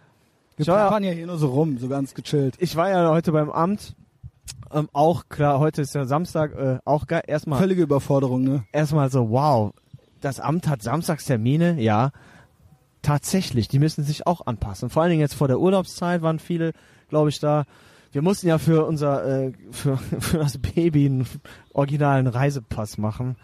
[0.57, 2.55] Wir fahren ja hier nur so rum, so ganz gechillt.
[2.59, 3.95] Ich war ja heute beim Amt.
[4.71, 7.23] Ähm, auch klar, heute ist ja Samstag, äh, auch geil.
[7.27, 8.63] Erstmal, Völlige Überforderung, ne?
[8.71, 9.71] erstmal so, wow,
[10.19, 12.11] das Amt hat Samstagstermine, ja.
[13.01, 14.89] Tatsächlich, die müssen sich auch anpassen.
[14.89, 16.73] Vor allen Dingen jetzt vor der Urlaubszeit waren viele,
[17.09, 17.65] glaube ich, da.
[18.13, 21.27] Wir mussten ja für unser, äh, für, für das Baby einen
[21.73, 23.35] originalen Reisepass machen.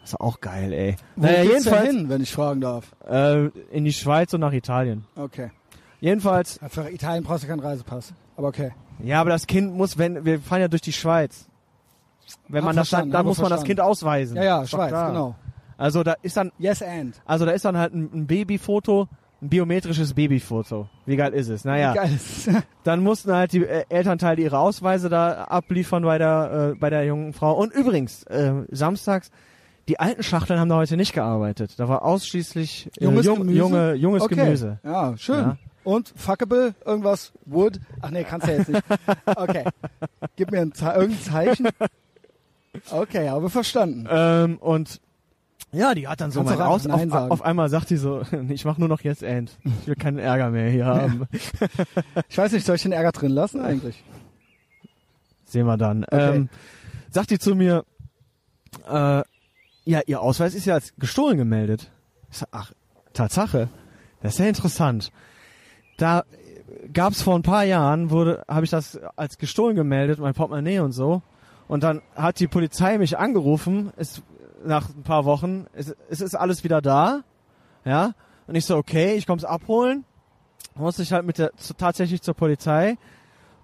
[0.00, 0.96] Das ist auch geil, ey.
[1.16, 2.94] Wo Naja, jedenfalls hin, wenn ich fragen darf?
[3.04, 5.04] Äh, in die Schweiz und nach Italien.
[5.16, 5.50] Okay.
[5.98, 8.14] Jedenfalls, Für Italien brauchst du keinen Reisepass.
[8.36, 8.72] Aber okay.
[9.02, 11.48] ja, aber das Kind muss, wenn, wir fahren ja durch die Schweiz.
[12.46, 13.66] Wenn Hab man das dann, verstanden, dann muss man das verstanden.
[13.66, 14.36] Kind ausweisen.
[14.36, 15.34] Ja, ja, Schweiz, genau.
[15.78, 17.20] Also da ist dann, Yes and.
[17.24, 19.08] also da ist dann halt ein, ein Babyfoto,
[19.42, 20.88] ein biometrisches Babyfoto.
[21.04, 21.64] Wie geil ist es?
[21.64, 22.10] Naja, Geil.
[22.14, 22.48] ist-
[22.84, 27.04] dann mussten halt die äh, Elternteile ihre Ausweise da abliefern bei der, äh, bei der
[27.04, 27.52] jungen Frau.
[27.56, 29.30] Und übrigens, äh, samstags,
[29.88, 31.74] die alten Schachteln haben da heute nicht gearbeitet.
[31.78, 33.58] Da war ausschließlich äh, Junges jung, Gemüse?
[33.58, 34.34] junge, junges okay.
[34.36, 34.78] Gemüse.
[34.82, 35.36] Ja, schön.
[35.38, 35.56] Ja.
[35.84, 37.78] Und fuckable, irgendwas, wood.
[38.00, 38.82] Ach nee, kannst du ja jetzt nicht.
[39.36, 39.64] Okay.
[40.34, 41.68] Gib mir ein Ze irgendein Zeichen.
[42.90, 44.06] Okay, habe verstanden.
[44.10, 45.00] Ähm, und
[45.72, 46.86] ja, die hat dann so mal raus.
[46.86, 49.58] Auf, auf einmal sagt die so, ich mach nur noch jetzt End.
[49.82, 51.26] Ich will keinen Ärger mehr hier haben.
[52.28, 54.02] Ich weiß nicht, soll ich den Ärger drin lassen eigentlich?
[55.44, 56.04] Sehen wir dann.
[56.10, 56.48] Ähm,
[57.10, 57.84] sagt die zu mir,
[58.88, 59.22] äh,
[59.84, 61.90] ja, ihr Ausweis ist ja als gestohlen gemeldet.
[62.30, 62.72] Ich sag, ach,
[63.12, 63.68] Tatsache.
[64.22, 65.12] Das ist ja interessant.
[65.98, 66.24] Da
[66.92, 70.92] gab's vor ein paar Jahren, wurde, habe ich das als gestohlen gemeldet, mein Portemonnaie und
[70.92, 71.22] so.
[71.68, 74.22] Und dann hat die Polizei mich angerufen, ist
[74.64, 77.22] nach ein paar Wochen, es, es ist alles wieder da,
[77.84, 78.12] ja.
[78.46, 80.04] Und ich so, okay, ich komm's abholen.
[80.74, 82.96] Musste ich halt mit der zu, tatsächlich zur Polizei.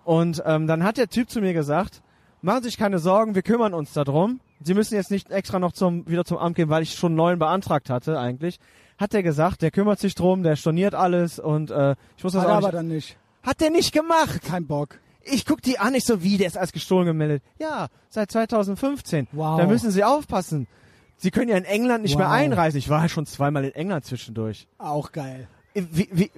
[0.04, 2.02] Und ähm, dann hat der Typ zu mir gesagt,
[2.40, 4.40] machen Sie sich keine Sorgen, wir kümmern uns darum.
[4.60, 7.16] Sie müssen jetzt nicht extra noch zum wieder zum Amt gehen, weil ich schon einen
[7.16, 8.58] neuen beantragt hatte eigentlich.
[8.98, 12.42] Hat der gesagt, der kümmert sich drum, der storniert alles und äh, ich muss das
[12.42, 13.16] Hat auch er aber nicht, dann nicht.
[13.42, 14.42] Hat der nicht gemacht.
[14.42, 14.98] Kein Bock.
[15.24, 17.42] Ich guck die an, ich so, wie, der ist als gestohlen gemeldet.
[17.58, 19.28] Ja, seit 2015.
[19.32, 19.58] Wow.
[19.60, 20.66] Da müssen Sie aufpassen.
[21.16, 22.32] Sie können ja in England nicht mehr Wow.
[22.34, 22.78] einreisen.
[22.78, 24.66] Ich war ja schon zweimal in England zwischendurch.
[24.78, 25.46] Auch geil.
[25.74, 26.30] Wie, wie,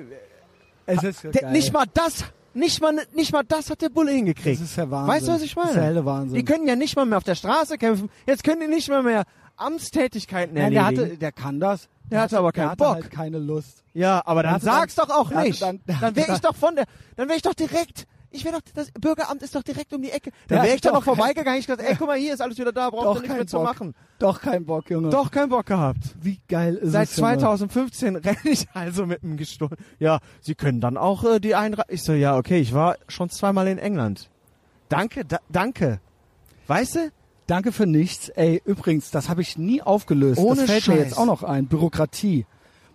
[0.86, 1.52] Es ist der, geil.
[1.52, 4.60] nicht mal das, nicht mal, nicht mal das hat der Bulle hingekriegt.
[4.60, 5.14] Das ist der Wahnsinn.
[5.14, 5.68] Weißt du, was ich meine?
[5.68, 6.34] Das ist der helle Wahnsinn.
[6.36, 8.10] Die können ja nicht mal mehr auf der Straße kämpfen.
[8.26, 9.24] Jetzt können die nicht mal mehr
[9.56, 11.06] Amtstätigkeiten Nein, der erledigen.
[11.10, 11.88] hatte, der kann das.
[12.10, 12.94] Der hatte aber keinen der hatte Bock.
[12.94, 13.82] Halt keine Lust.
[13.94, 15.62] ja, aber Der dann hatte sag's dann- doch auch der hatte nicht.
[15.62, 16.84] dann- Dann, der wäre hatte ich doch von der,
[17.16, 20.10] dann wäre ich doch direkt, ich wäre doch, das Bürgeramt ist doch direkt um die
[20.10, 20.30] Ecke.
[20.50, 21.58] Der wäre ich da doch noch vorbeigegangen.
[21.60, 23.46] Ich gesagt, ey, guck mal, hier ist alles wieder da, braucht Doch nichts kein mehr
[23.46, 23.66] zu Bock.
[23.66, 23.94] machen.
[24.18, 25.10] Doch kein Bock, Junge.
[25.10, 26.00] Doch keinen Bock gehabt.
[26.20, 27.16] Wie geil ist Seit es?
[27.16, 27.38] Junge?
[27.38, 29.76] 2015 renne ich also mit einem gestohlen.
[29.98, 31.86] Ja, Sie können dann auch äh, die Einreise.
[31.88, 34.28] Ich so, ja, okay, ich war schon zweimal in England.
[34.88, 36.00] Danke, da, danke.
[36.66, 37.10] Weißt du?
[37.46, 38.30] Danke für nichts.
[38.30, 40.40] Ey, übrigens, das habe ich nie aufgelöst.
[40.40, 41.04] Ohne das fällt mir Scheiß.
[41.04, 41.66] jetzt auch noch ein.
[41.66, 42.46] Bürokratie,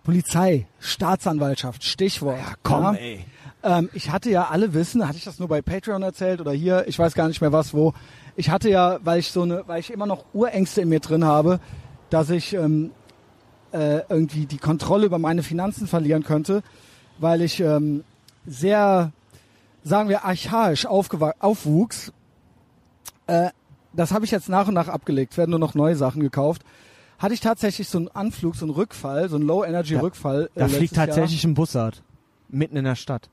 [0.02, 2.38] Polizei, Staatsanwaltschaft, Stichwort.
[2.68, 3.24] Ja, ey.
[3.62, 6.84] Ähm, ich hatte ja alle wissen, hatte ich das nur bei Patreon erzählt oder hier,
[6.88, 7.92] ich weiß gar nicht mehr was, wo.
[8.36, 11.24] Ich hatte ja, weil ich so eine, weil ich immer noch Urängste in mir drin
[11.24, 11.60] habe,
[12.08, 12.92] dass ich ähm,
[13.72, 16.62] äh, irgendwie die Kontrolle über meine Finanzen verlieren könnte,
[17.18, 18.04] weil ich ähm,
[18.46, 19.12] sehr,
[19.84, 22.12] sagen wir, archaisch aufwuchs.
[23.26, 23.50] Äh,
[23.92, 26.62] das habe ich jetzt nach und nach abgelegt, werden nur noch neue Sachen gekauft.
[27.18, 30.50] Hatte ich tatsächlich so einen Anflug, so einen Rückfall, so einen Low-Energy-Rückfall.
[30.54, 31.06] Da äh, fliegt letztes Jahr.
[31.06, 32.02] tatsächlich ein Bussard.
[32.48, 33.28] Mitten in der Stadt.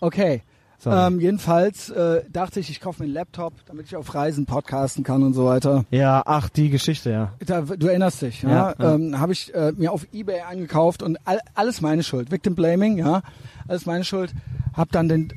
[0.00, 0.42] Okay.
[0.86, 5.04] Ähm, jedenfalls äh, dachte ich, ich kaufe mir einen Laptop, damit ich auf Reisen podcasten
[5.04, 5.84] kann und so weiter.
[5.90, 7.32] ja, ach, die Geschichte, ja.
[7.44, 8.48] Da, du erinnerst dich, ja?
[8.48, 8.94] Ja, ja.
[8.94, 12.30] Ähm, habe ich äh, mir auf eBay eingekauft und all, alles meine Schuld.
[12.30, 13.20] Victim Blaming, ja,
[13.68, 14.32] alles meine Schuld.
[14.72, 15.32] Hab dann den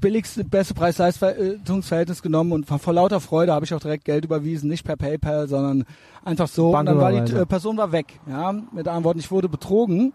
[0.00, 4.84] billigste, beste Preis-Leistungsverhältnis genommen und vor lauter Freude habe ich auch direkt Geld überwiesen, nicht
[4.84, 5.84] per PayPal, sondern
[6.24, 6.76] einfach so.
[6.76, 8.52] Und dann war die äh, Person war weg, ja.
[8.52, 10.12] Mit anderen Worten, ich wurde betrogen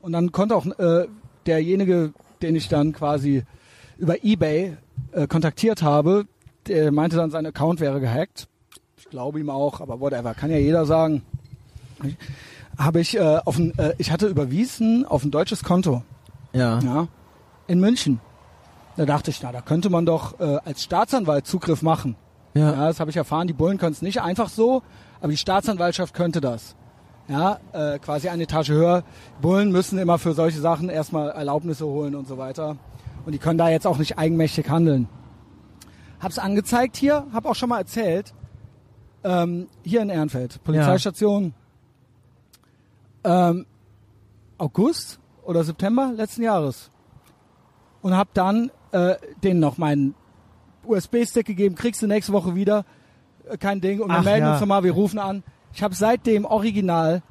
[0.00, 1.06] und dann konnte auch äh,
[1.46, 2.12] derjenige,
[2.44, 3.42] den ich dann quasi
[3.98, 4.76] über eBay
[5.12, 6.26] äh, kontaktiert habe,
[6.66, 8.48] der meinte dann, sein Account wäre gehackt.
[8.96, 11.22] Ich glaube ihm auch, aber whatever, kann ja jeder sagen.
[12.76, 16.02] Habe ich äh, auf ein, äh, ich hatte überwiesen auf ein deutsches Konto,
[16.52, 16.78] Ja.
[16.80, 17.06] ja,
[17.68, 18.20] in München.
[18.96, 22.16] Da dachte ich, na, da könnte man doch äh, als Staatsanwalt Zugriff machen.
[22.54, 22.86] Ja, Ja.
[22.88, 23.46] das habe ich erfahren.
[23.46, 24.82] Die Bullen können es nicht einfach so,
[25.20, 26.74] aber die Staatsanwaltschaft könnte das.
[27.26, 29.02] Ja, äh, quasi eine Etage höher.
[29.40, 32.76] Bullen müssen immer für solche Sachen erstmal Erlaubnisse holen und so weiter.
[33.24, 35.08] Und die können da jetzt auch nicht eigenmächtig handeln.
[36.20, 38.34] Hab's angezeigt hier, hab auch schon mal erzählt.
[39.24, 41.54] Ähm, hier in Ehrenfeld, Polizeistation.
[43.24, 43.66] Ähm,
[44.58, 46.90] August oder September letzten Jahres.
[48.02, 50.14] Und hab dann äh, denen noch meinen
[50.86, 52.84] USB-Stick gegeben, kriegst du nächste Woche wieder,
[53.48, 54.00] äh, kein Ding.
[54.00, 54.52] Und wir melden ja.
[54.52, 55.42] uns nochmal, wir rufen an.
[55.74, 57.22] Ich habe seitdem original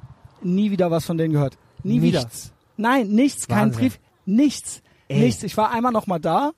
[0.42, 1.56] nie wieder was von denen gehört.
[1.82, 2.20] Nie wieder.
[2.20, 2.52] Nichts.
[2.76, 3.80] Nein, nichts, kein Wahnsinn.
[3.80, 5.20] Brief, nichts, Ey.
[5.20, 5.42] nichts.
[5.42, 6.52] Ich war einmal noch mal da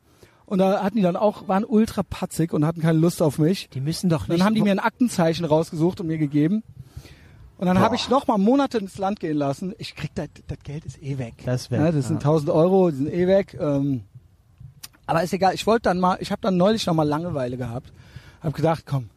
[0.47, 3.69] und da hatten die dann auch, waren ultra patzig und hatten keine Lust auf mich.
[3.71, 6.63] Die müssen doch Dann haben die mir ein Aktenzeichen rausgesucht und mir gegeben.
[7.59, 9.75] Und dann habe ich noch mal Monate ins Land gehen lassen.
[9.79, 11.35] Ich krieg das, das Geld ist eh weg.
[11.47, 12.03] Das weg, Ja, das ja.
[12.09, 13.57] sind 1000 Euro, die sind eh weg.
[13.59, 14.03] Ähm,
[15.07, 15.55] aber ist egal.
[15.55, 17.93] Ich wollte dann mal, ich habe dann neulich noch mal Langeweile gehabt.
[18.43, 19.09] Hab gedacht, komm,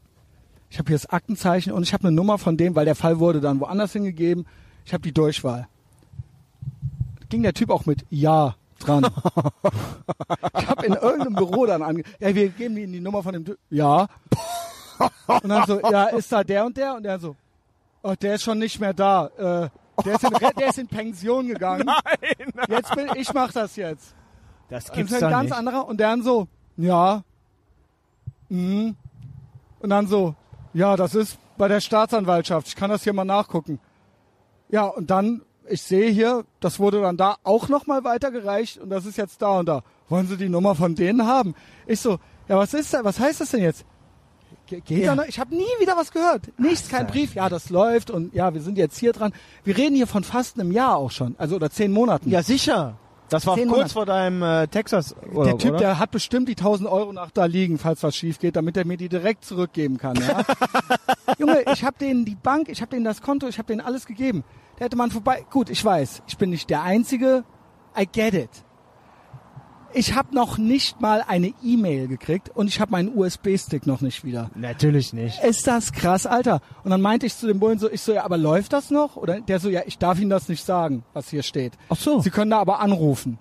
[0.69, 3.19] ich habe hier das Aktenzeichen und ich habe eine Nummer von dem, weil der Fall
[3.19, 4.45] wurde dann woanders hingegeben.
[4.85, 5.67] Ich habe die Durchwahl.
[7.29, 9.05] Ging der Typ auch mit Ja dran.
[10.57, 12.03] ich habe in irgendeinem Büro dann ange...
[12.19, 13.57] Ja, wir geben Ihnen die Nummer von dem Typ.
[13.69, 14.07] Ja.
[15.27, 16.95] Und dann so, ja, ist da der und der?
[16.95, 17.35] Und der so,
[18.03, 19.27] oh, der ist schon nicht mehr da.
[19.37, 19.69] Äh,
[20.03, 21.85] der, ist in, der ist in Pension gegangen.
[21.85, 24.15] Nein, Jetzt bin ich mach das jetzt.
[24.69, 25.57] das Das gibt's ist doch ein ganz nicht.
[25.57, 26.47] anderer und der dann so,
[26.77, 27.23] ja.
[28.49, 28.95] Mhm.
[29.79, 30.35] Und dann so,
[30.73, 32.67] ja, das ist bei der Staatsanwaltschaft.
[32.67, 33.79] Ich kann das hier mal nachgucken.
[34.69, 39.05] Ja, und dann, ich sehe hier, das wurde dann da auch nochmal weitergereicht und das
[39.05, 39.83] ist jetzt da und da.
[40.09, 41.55] Wollen Sie die Nummer von denen haben?
[41.87, 43.85] Ich so, ja, was ist da, was heißt das denn jetzt?
[44.67, 45.15] Ge- Geht Ja.
[45.15, 45.27] da noch?
[45.27, 46.43] Ich habe nie wieder was gehört.
[46.59, 47.33] Nichts, kein Brief.
[47.35, 49.33] Ja, das läuft und ja, wir sind jetzt hier dran.
[49.63, 52.29] Wir reden hier von fast einem Jahr auch schon, also oder zehn Monaten.
[52.29, 52.97] Ja, sicher.
[53.29, 53.89] Das war kurz Monate.
[53.89, 55.79] vor deinem äh, Texas Urlaub, Der Typ, oder?
[55.79, 58.85] der hat bestimmt die 1000 Euro nach da liegen, falls was schief geht, damit er
[58.85, 60.15] mir die direkt zurückgeben kann.
[60.17, 60.43] Ja?
[61.37, 64.05] Junge, ich habe denen die Bank, ich habe denen das Konto, ich habe denen alles
[64.05, 64.43] gegeben.
[64.77, 65.45] Da hätte man vorbei.
[65.49, 67.43] Gut, ich weiß, ich bin nicht der Einzige.
[67.99, 68.49] I get it.
[69.93, 74.23] Ich habe noch nicht mal eine E-Mail gekriegt und ich habe meinen USB-Stick noch nicht
[74.23, 74.51] wieder.
[74.55, 75.43] Natürlich nicht.
[75.43, 76.61] Ist das krass, Alter.
[76.83, 79.15] Und dann meinte ich zu dem Bullen so, ich so, ja, aber läuft das noch?
[79.15, 81.73] Oder der so, ja, ich darf Ihnen das nicht sagen, was hier steht.
[81.89, 82.21] Ach so.
[82.21, 83.39] Sie können da aber anrufen.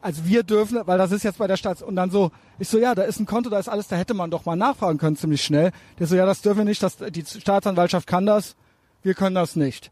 [0.00, 1.82] Also wir dürfen, weil das ist jetzt bei der Stadt.
[1.82, 2.30] Und dann so,
[2.60, 4.54] ich so, ja, da ist ein Konto, da ist alles, da hätte man doch mal
[4.54, 5.72] nachfragen können, ziemlich schnell.
[5.98, 8.54] Der so, ja, das dürfen wir nicht, das, die Staatsanwaltschaft kann das,
[9.02, 9.90] wir können das nicht.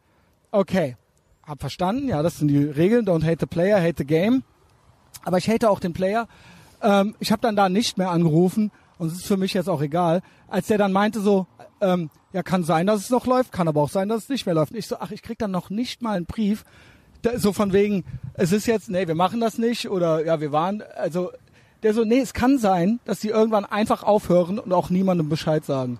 [0.53, 0.97] Okay,
[1.43, 4.45] hab verstanden, ja, das sind die Regeln, don't hate the player, hate the game.
[5.25, 6.29] Aber ich hate auch den Player.
[6.83, 9.83] Ähm, ich habe dann da nicht mehr angerufen und es ist für mich jetzt auch
[9.83, 10.23] egal.
[10.49, 11.47] Als der dann meinte so,
[11.81, 14.47] ähm, ja, kann sein, dass es noch läuft, kann aber auch sein, dass es nicht
[14.47, 14.73] mehr läuft.
[14.73, 16.65] Und ich so, ach, ich krieg dann noch nicht mal einen Brief,
[17.23, 18.05] da, so von wegen,
[18.35, 21.31] es ist jetzt, nee, wir machen das nicht oder ja, wir waren, also
[21.83, 25.65] der so, nee, es kann sein, dass die irgendwann einfach aufhören und auch niemandem Bescheid
[25.65, 25.99] sagen.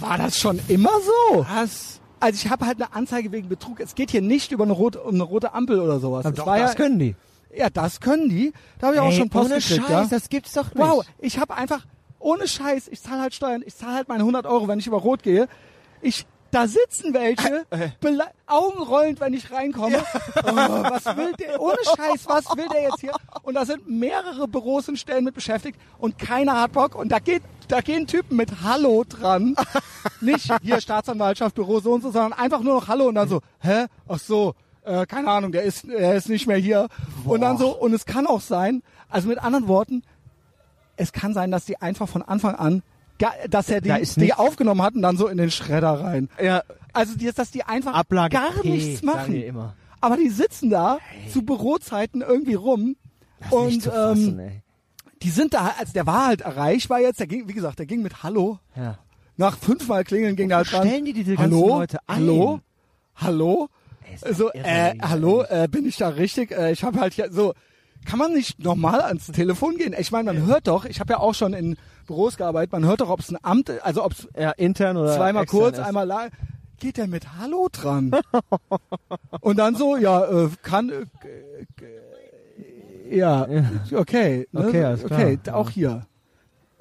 [0.00, 1.46] War das schon immer so?
[1.48, 2.00] Was?
[2.20, 3.80] Also ich habe halt eine Anzeige wegen Betrug.
[3.80, 6.24] Es geht hier nicht über eine rote, um eine rote Ampel oder sowas.
[6.24, 7.14] Es doch, war das ja, können die.
[7.56, 8.52] Ja, das können die.
[8.78, 10.06] Da habe ich auch Ey, schon Post ohne gekriegt, Scheiß, ja.
[10.10, 10.78] das gibt's doch nicht.
[10.78, 11.84] Wow, ich habe einfach
[12.18, 14.98] ohne Scheiß, ich zahle halt Steuern, ich zahle halt meine 100 Euro, wenn ich über
[14.98, 15.48] Rot gehe.
[16.00, 17.66] Ich da sitzen welche,
[18.46, 19.98] augenrollend, wenn ich reinkomme.
[20.36, 21.60] Oh, was will der?
[21.60, 23.12] Ohne Scheiß, was will der jetzt hier?
[23.42, 26.94] Und da sind mehrere Büros und Stellen mit beschäftigt und keiner hat Bock.
[26.94, 29.56] Und da geht, da gehen Typen mit Hallo dran.
[30.20, 33.40] Nicht hier Staatsanwaltschaft, Büro so und so, sondern einfach nur noch Hallo und dann so,
[33.58, 33.86] hä?
[34.06, 34.54] Ach so,
[34.84, 36.88] äh, keine Ahnung, der ist, der ist nicht mehr hier.
[37.24, 40.02] Und dann so, und es kann auch sein, also mit anderen Worten,
[40.96, 42.82] es kann sein, dass die einfach von Anfang an,
[43.48, 46.28] dass er die, Da die aufgenommen hat und dann so in den Schredder rein.
[46.42, 46.62] Ja,
[46.92, 49.56] Also die, dass die einfach Ablage gar P, nichts machen.
[50.00, 50.98] Aber die sitzen da
[51.32, 52.96] zu Bürozeiten irgendwie rum
[53.50, 54.62] und nicht zu fassen, ähm, ey.
[55.22, 58.02] die sind da, also der war halt erreichbar jetzt, der ging, wie gesagt, der ging
[58.02, 58.58] mit Hallo.
[58.76, 58.98] Ja.
[59.36, 60.86] Nach fünfmal klingeln ging er halt dran.
[60.86, 61.68] stellen die diese ganzen Hallo?
[61.78, 62.16] Leute ein?
[62.16, 62.60] Hallo?
[63.16, 63.68] Hallo?
[64.20, 66.50] Doch Also, äh, hallo, äh, bin ich da richtig?
[66.52, 67.54] Äh, ich habe halt hier so,
[68.04, 69.94] kann man nicht normal ans Telefon gehen?
[69.98, 71.76] Ich meine, man hört doch, ich habe ja auch schon in
[72.06, 75.16] Büros gearbeitet, man hört doch, ob es ein Amt, also ob es Ja, intern oder
[75.16, 75.84] zweimal kurz, ist.
[75.84, 76.30] einmal lang,
[76.78, 78.12] geht der mit Hallo dran.
[79.40, 81.04] Und dann so, ja, äh, kann, äh,
[83.10, 83.46] äh, ja,
[83.94, 84.66] okay, ne?
[84.68, 86.06] Okay, okay, auch hier.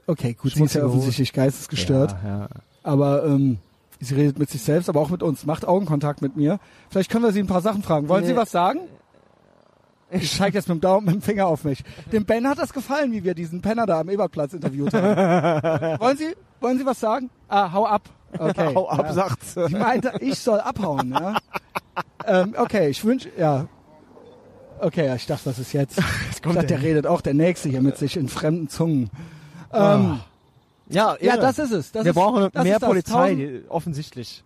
[0.07, 2.47] Okay, gut, sie ist ja offensichtlich geistesgestört, Ja, ja.
[2.83, 3.59] aber ähm,
[4.03, 6.59] sie redet mit sich selbst, aber auch mit uns, macht Augenkontakt mit mir.
[6.89, 8.09] Vielleicht können wir sie ein paar Sachen fragen.
[8.09, 8.81] Wollen Sie was sagen?
[10.11, 11.83] Ich zeige jetzt mit dem Daumen, mit dem Finger auf mich.
[12.11, 15.99] Dem Ben hat das gefallen, wie wir diesen Penner da am Ebertplatz interviewt haben.
[15.99, 17.31] wollen Sie, wollen Sie was sagen?
[17.47, 18.09] Ah, hau ab.
[18.37, 18.71] Okay.
[18.75, 19.13] Hau ab, ja.
[19.13, 19.53] sagt's.
[19.53, 21.37] Sie meinte, ich soll abhauen, ja.
[22.25, 23.67] ähm, okay, ich wünsche, ja.
[24.79, 25.99] Okay, ja, ich dachte, das ist jetzt.
[26.31, 26.87] ich kommt dachte, der der.
[26.87, 29.09] redet auch der Nächste hier mit sich in fremden Zungen.
[29.71, 30.19] Ähm,
[30.93, 31.41] Ja, ja, irre.
[31.41, 31.91] das ist es.
[31.91, 32.79] Das Wir ist, brauchen mehr.
[32.79, 34.43] Polizei, Tausend- offensichtlich.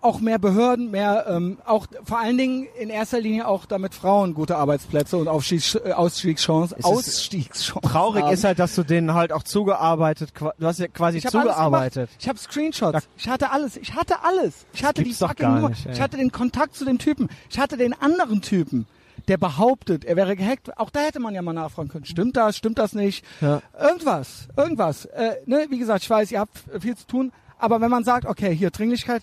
[0.00, 4.32] auch mehr Behörden, mehr, ähm, auch vor allen Dingen in erster Linie auch damit Frauen
[4.32, 7.82] gute Arbeitsplätze und Aufstiegs, äh, Ausstiegschancen, Ausstiegschancen.
[7.82, 8.32] Traurig haben.
[8.32, 12.10] ist halt, dass du denen halt auch zugearbeitet, du hast ja quasi Ich zugearbeitet.
[12.20, 13.08] Ich habe Screenshots.
[13.16, 13.76] Ich hatte alles.
[13.76, 14.66] Ich hatte alles.
[14.72, 15.68] Ich hatte die fucking Nummer.
[15.70, 15.92] nicht, ey.
[15.92, 17.28] ich hatte den Kontakt zu dem Typen.
[17.50, 18.86] Ich hatte den anderen Typen,
[19.28, 22.04] der behauptet, er wäre gehackt, auch da hätte man ja mal nachfragen können.
[22.06, 22.56] Stimmt das?
[22.56, 23.24] Stimmt das nicht?
[23.40, 23.60] Ja.
[23.80, 25.04] Irgendwas, irgendwas.
[25.06, 25.66] Äh, ne?
[25.70, 28.70] Wie gesagt, ich weiß, ihr habt viel zu tun, aber wenn man sagt, okay, hier
[28.70, 29.22] Dringlichkeit,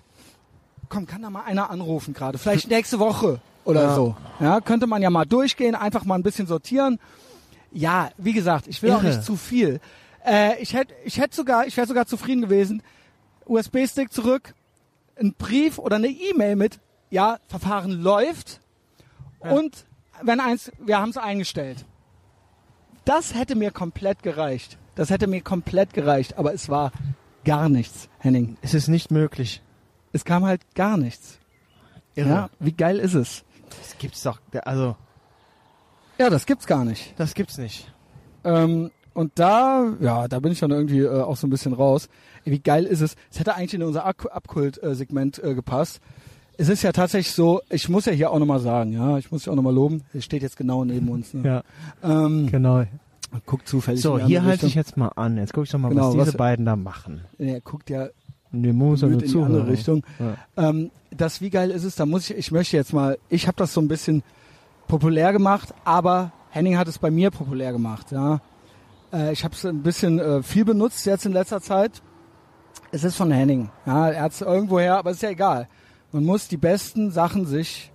[0.89, 3.95] komm, kann da mal einer anrufen gerade, vielleicht nächste Woche oder Ja.
[3.95, 4.15] so.
[4.39, 6.99] Ja, könnte man ja mal durchgehen, einfach mal ein bisschen sortieren.
[7.71, 9.07] Ja, wie gesagt, ich will auch Irre.
[9.15, 9.79] nicht zu viel.
[10.25, 12.81] Äh, ich hätte, ich hätte sogar, ich wäre sogar zufrieden gewesen.
[13.45, 14.53] USB-Stick zurück,
[15.19, 16.79] ein Brief oder eine E-Mail mit,
[17.09, 18.59] ja, Verfahren läuft
[19.39, 19.85] und
[20.23, 21.85] wenn eins, wir haben es eingestellt.
[23.05, 24.77] Das hätte mir komplett gereicht.
[24.95, 26.91] Das hätte mir komplett gereicht, aber es war
[27.43, 28.57] gar nichts, Henning.
[28.61, 29.61] Es ist nicht möglich.
[30.13, 31.39] Es kam halt gar nichts.
[32.15, 33.43] Ja, wie geil ist es?
[33.69, 34.39] Das gibt's doch.
[34.63, 34.95] Also,
[36.17, 37.13] Ja, das gibt's gar nicht.
[37.19, 37.91] das gibt's nicht.
[38.45, 42.07] Ähm, und da, ja, da bin ich dann irgendwie äh, auch so ein bisschen raus.
[42.45, 43.15] Wie geil ist es?
[43.31, 45.99] Es hätte eigentlich in unser Ab- Abkult-Segment äh, gepasst.
[46.57, 49.41] Es ist ja tatsächlich so, ich muss ja hier auch nochmal sagen, ja, ich muss
[49.43, 50.03] dich auch nochmal loben.
[50.13, 51.33] Er steht jetzt genau neben uns.
[51.33, 51.43] Ne?
[51.43, 51.63] Ja,
[52.25, 52.83] Ähm, genau.
[53.45, 54.01] guckt zufällig.
[54.01, 55.37] So, hier andere halte ich jetzt mal an.
[55.37, 57.21] Jetzt gucke ich doch mal, Genau, was diese was- beiden da machen.
[57.37, 58.07] Er guckt ja
[58.51, 59.67] Ne, muss ja nur in die andere zuhören.
[59.69, 60.03] Richtung.
[60.55, 60.69] Ja.
[60.69, 61.95] Ähm, das, wie geil ist es?
[61.95, 64.23] Da muss ich, ich möchte jetzt mal, ich habe das so ein bisschen
[64.87, 68.11] populär gemacht, aber Henning hat es bei mir populär gemacht.
[68.13, 68.39] Ja,
[69.11, 72.01] äh, ich habe es ein bisschen äh, viel benutzt jetzt in letzter Zeit.
[72.93, 73.69] Es ist von Henning.
[73.85, 75.67] Ja, er hat es irgendwo her, aber ist ja egal.
[76.15, 77.91] Man muss die besten Sachen sich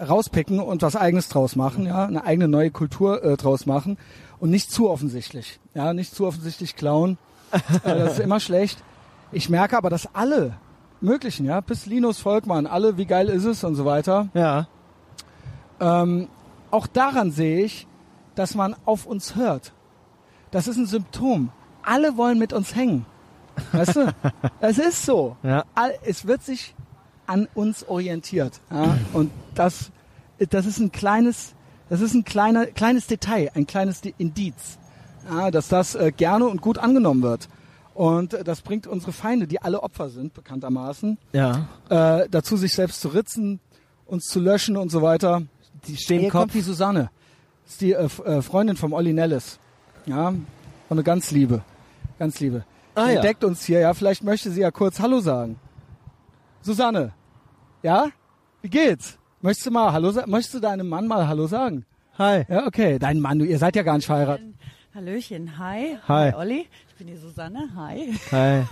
[0.00, 3.96] rauspicken und was eigenes draus machen, ja, eine eigene neue Kultur äh, draus machen
[4.40, 7.16] und nicht zu offensichtlich, ja, nicht zu offensichtlich klauen.
[7.52, 7.60] äh,
[7.96, 8.82] das ist immer schlecht.
[9.30, 10.56] Ich merke aber, dass alle
[11.00, 14.66] möglichen, ja, bis Linus Volkmann, alle, wie geil ist es und so weiter, Ja.
[15.78, 16.26] ähm,
[16.72, 17.86] auch daran sehe ich,
[18.34, 19.74] dass man auf uns hört.
[20.50, 21.52] Das ist ein Symptom.
[21.84, 23.06] Alle wollen mit uns hängen.
[23.72, 24.14] Weißt du?
[24.60, 25.36] Es ist so.
[25.42, 25.64] Ja.
[26.04, 26.74] Es wird sich
[27.26, 28.60] an uns orientiert.
[28.70, 28.96] Ja?
[29.12, 29.90] Und das,
[30.50, 31.54] das ist ein kleines,
[31.90, 34.78] das ist ein kleiner, kleines Detail, ein kleines Di- Indiz,
[35.30, 37.48] ja, dass das äh, gerne und gut angenommen wird.
[37.94, 41.66] Und äh, das bringt unsere Feinde, die alle Opfer sind, bekanntermaßen, Ja.
[41.90, 43.60] äh, dazu, sich selbst zu ritzen,
[44.06, 45.42] uns zu löschen und so weiter.
[45.86, 46.40] Die stehen Hier Kopf.
[46.42, 47.10] kommt die Susanne.
[47.64, 49.58] Das ist die äh, äh, Freundin vom Olli Nellis.
[50.06, 50.46] Ja, und
[50.88, 51.62] eine ganz liebe.
[52.18, 52.64] Ganz liebe.
[52.98, 53.16] Ah, die ja.
[53.16, 53.94] entdeckt uns hier, ja.
[53.94, 55.58] Vielleicht möchte sie ja kurz Hallo sagen.
[56.60, 57.12] Susanne.
[57.82, 58.08] Ja?
[58.62, 59.18] Wie geht's?
[59.40, 60.30] Möchtest du mal Hallo sagen?
[60.30, 61.84] Möchtest du deinem Mann mal Hallo sagen?
[62.18, 62.44] Hi.
[62.48, 62.98] Ja, okay.
[62.98, 64.46] Dein Mann, du, ihr seid ja gar nicht verheiratet.
[64.94, 65.96] Hallöchen, hi.
[66.08, 66.34] Hi.
[66.34, 66.66] Olli.
[66.88, 68.14] Ich bin die Susanne, hi.
[68.32, 68.64] Hi.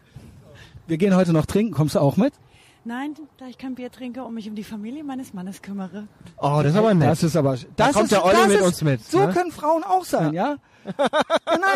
[0.86, 1.72] Wir gehen heute noch trinken.
[1.72, 2.34] Kommst du auch mit?
[2.84, 6.08] Nein, da ich kein Bier trinke und mich um die Familie meines Mannes kümmere.
[6.38, 7.08] Oh, das ist aber nett.
[7.10, 7.56] Das ist aber.
[7.76, 9.32] Das kommt ist, der Olli das mit ist, uns mit, So ne?
[9.32, 10.56] können Frauen auch sein, ja?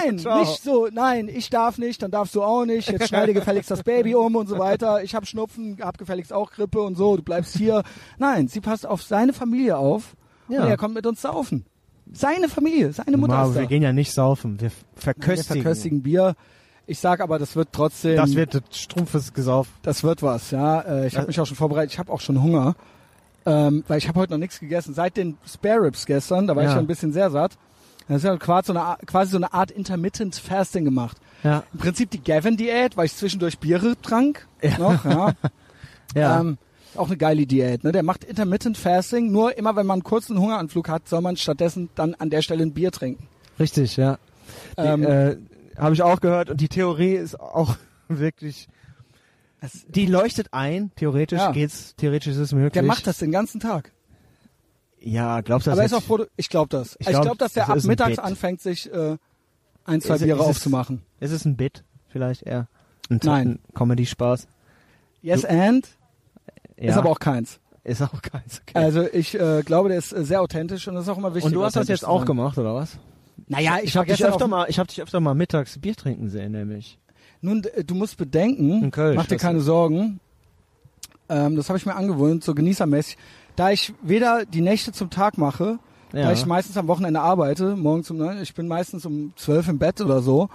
[0.01, 0.41] nein, Ciao.
[0.41, 0.89] nicht so.
[0.91, 2.89] Nein, ich darf nicht, dann darfst du auch nicht.
[2.91, 5.03] Jetzt schneide gefälligst das Baby um und so weiter.
[5.03, 7.17] Ich habe Schnupfen, hab gefälligst auch Grippe und so.
[7.17, 7.83] Du bleibst hier.
[8.19, 10.17] Nein, sie passt auf seine Familie auf.
[10.49, 10.63] Ja.
[10.63, 11.67] Und er kommt mit uns saufen.
[12.11, 13.61] Seine Familie, seine Mutter Aber ist da.
[13.61, 14.61] wir gehen ja nicht saufen.
[14.61, 15.63] Wir Wir verköstigen.
[15.63, 16.35] verköstigen Bier.
[16.87, 18.17] Ich sag aber, das wird trotzdem.
[18.17, 19.69] Das wird das Strumpfes Gesauf.
[19.83, 20.81] Das wird was, ja.
[20.81, 21.29] Äh, ich habe Ja.
[21.29, 21.93] mich auch schon vorbereitet.
[21.93, 22.75] Ich habe auch schon Hunger,
[23.47, 24.93] ähm, weil ich habe heute noch nichts gegessen.
[24.95, 26.75] Seit den Spare Ribs gestern, da war ich Ja.
[26.75, 27.53] ja ein bisschen sehr satt.
[28.09, 31.17] Das ist ja quasi so, eine, Art- quasi so eine Art Intermittent Fasting gemacht.
[31.45, 31.63] Ja.
[31.73, 34.47] Im Prinzip die Gavin-Diät, weil ich zwischendurch Biere trank.
[34.61, 34.79] Ja.
[34.79, 35.33] Noch, ja.
[36.15, 36.41] Ja.
[36.41, 36.59] Ähm,
[36.95, 37.85] auch eine geile Diät.
[37.85, 37.93] Ne?
[37.93, 39.33] Der macht Intermittent Fasting.
[39.33, 42.63] Nur immer, wenn man einen kurzen Hungeranflug hat, soll man stattdessen dann an der Stelle
[42.63, 43.29] ein Bier trinken.
[43.59, 44.19] Richtig, ja.
[44.77, 45.37] Die, Ähm, äh,
[45.79, 47.77] Habe ich auch gehört und die Theorie ist auch
[48.09, 48.69] wirklich.
[49.61, 50.91] das, Die leuchtet ein.
[50.97, 51.53] Theoretisch Ja.
[51.53, 51.95] geht's.
[51.97, 52.73] Theoretisch ist es möglich.
[52.73, 53.93] der macht das den ganzen Tag.
[55.01, 55.79] Ja, glaubst du das?
[55.79, 56.95] Aber er ist auch Produ ich glaube das.
[57.01, 58.19] Ich Ich glaub, glaube, dass der das ab mittags Bit.
[58.21, 59.17] anfängt, sich äh,
[59.85, 61.03] ein, zwei Ist- Biere ist es- aufzumachen.
[61.19, 62.69] Ist es ein Bit vielleicht eher?
[63.11, 63.49] Ein, Nein.
[63.49, 64.47] ein Comedy-Spaß?
[65.23, 65.89] Yes and
[66.79, 66.91] Ja.
[66.91, 67.59] ist aber auch keins.
[67.85, 68.61] Ist auch keins.
[68.63, 68.79] Okay.
[68.79, 71.47] Also ich äh, glaube, der ist äh, sehr authentisch und das ist auch immer wichtig.
[71.47, 72.97] und du hast das jetzt auch gemacht, oder was?
[73.49, 76.29] Naja, ich, Ich habe dich öfter mal, ich habe dich öfter mal mittags Bier trinken
[76.31, 76.99] sehen, nämlich.
[77.41, 80.21] Nun, äh, du musst bedenken, Köln, mach dir keine ist- Sorgen.
[81.29, 83.17] Ähm, das habe ich mir angewöhnt, so genießermäßig.
[83.57, 85.79] Da ich weder die Nächte zum Tag mache,
[86.13, 86.23] Ja.
[86.25, 89.79] da ich meistens am Wochenende arbeite, morgens um neun, ich bin meistens um zwölf im
[89.79, 90.49] Bett oder so.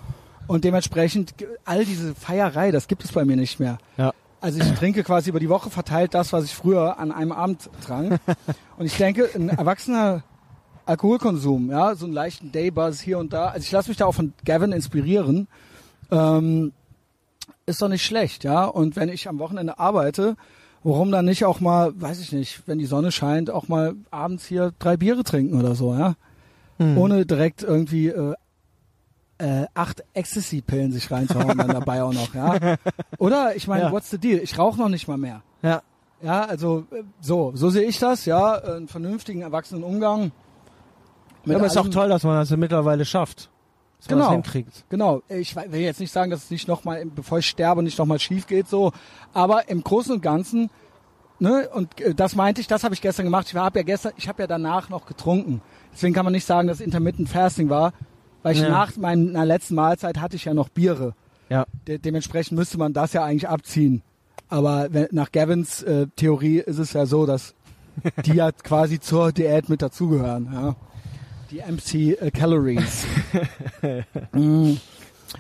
[0.48, 1.34] Und dementsprechend
[1.66, 3.78] all diese Feierei, das gibt es bei mir nicht mehr.
[3.98, 4.14] Ja.
[4.40, 7.70] Also ich trinke quasi über die Woche verteilt das, was ich früher an einem Abend
[7.84, 8.20] trank.
[8.78, 10.24] Und ich denke, ein erwachsener
[10.88, 13.48] Alkoholkonsum, ja, so einen leichten Daybuzz hier und da.
[13.48, 15.48] Also ich lasse mich da auch von Gavin inspirieren.
[16.12, 16.72] Ähm,
[17.66, 18.66] ist doch nicht schlecht, ja.
[18.66, 20.36] Und wenn ich am Wochenende arbeite,
[20.84, 24.46] warum dann nicht auch mal, weiß ich nicht, wenn die Sonne scheint, auch mal abends
[24.46, 26.16] hier drei Biere trinken oder so, ja.
[26.78, 26.98] Hm.
[26.98, 28.36] Ohne direkt irgendwie äh,
[29.40, 32.78] äh, acht Ecstasy-Pillen sich reinzuhauen dann dabei auch noch, ja.
[33.20, 33.56] Oder?
[33.56, 33.92] Ich meine, Ja.
[33.92, 34.40] what's the deal?
[34.40, 35.42] Ich rauche noch nicht mal mehr.
[35.62, 35.82] Ja.
[36.22, 40.32] Ja, also äh, so, so sehe ich das, ja, einen vernünftigen, erwachsenen Umgang.
[41.52, 43.50] Ja, aber ist auch toll, dass man das mittlerweile schafft.
[44.00, 44.26] Dass man Genau.
[44.26, 44.86] das hinkriegt.
[44.90, 48.20] Genau, ich will jetzt nicht sagen, dass es nicht nochmal, bevor ich sterbe, nicht nochmal
[48.20, 48.92] schief geht, so.
[49.34, 50.70] Aber im Großen und Ganzen,
[51.40, 53.48] ne, und äh, das meinte ich, das habe ich gestern gemacht.
[53.50, 55.62] Ich habe ja gestern, ich habe ja danach noch getrunken.
[55.94, 57.94] Deswegen kann man nicht sagen, dass Intermittent Fasting war,
[58.44, 58.70] weil ich Ja.
[58.70, 61.16] nach meiner letzten Mahlzeit hatte ich ja noch Biere.
[61.50, 61.66] Ja.
[61.88, 64.04] De dementsprechend müsste man das ja eigentlich abziehen.
[64.50, 67.56] Aber wenn, nach Gavins äh, Theorie ist es ja so, dass
[68.26, 70.50] die ja quasi zur Diät mit dazugehören.
[70.54, 70.76] Ja.
[71.50, 73.06] Die MC äh, Calories.
[74.34, 74.74] mm.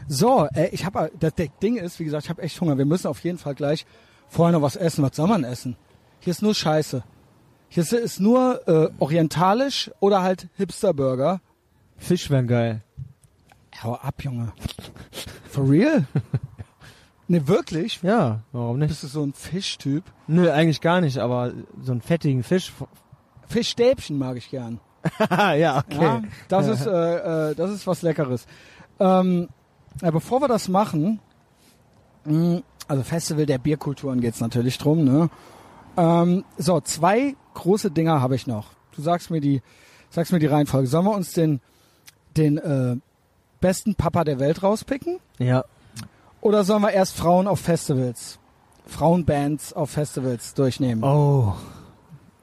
[0.08, 2.78] So, äh, ich habe das Ding ist, wie gesagt, ich habe echt Hunger.
[2.78, 3.86] Wir müssen auf jeden Fall gleich
[4.30, 5.04] vorher noch was essen.
[5.04, 5.76] Was soll man essen?
[6.20, 7.04] Hier ist nur Scheiße.
[7.70, 11.42] Hier ist, ist nur äh, orientalisch oder halt Hipster-Burger.
[11.98, 12.84] Fisch wäre geil.
[13.84, 14.54] Hau ab, Junge.
[15.50, 16.06] For real?
[17.28, 18.02] ne, wirklich?
[18.02, 18.90] Ja, warum nicht?
[18.90, 20.04] Bist du so ein Fischtyp?
[20.28, 22.72] Nö, eigentlich gar nicht, aber so einen fettigen Fisch.
[23.48, 24.80] Fischstäbchen mag ich gern.
[25.30, 26.02] Ja, okay.
[26.02, 28.46] Ja, das ist äh, äh, das ist was Leckeres.
[29.00, 29.48] Ähm,
[30.02, 31.20] ja, bevor wir das machen,
[32.26, 35.04] mh, also Festival der Bierkulturen geht's natürlich drum.
[35.04, 35.30] Ne?
[35.98, 38.72] Ähm, so zwei große Dinger habe ich noch.
[38.96, 39.62] Du sagst mir die,
[40.10, 40.88] sagst mir die Reihenfolge.
[40.88, 41.62] Sollen wir uns den
[42.36, 42.96] den äh,
[43.60, 45.20] besten Papa der Welt rauspicken?
[45.40, 45.66] Ja.
[46.42, 48.40] Oder sollen wir erst Frauen auf Festivals,
[48.86, 51.04] Frauenbands auf Festivals durchnehmen?
[51.04, 51.54] Oh.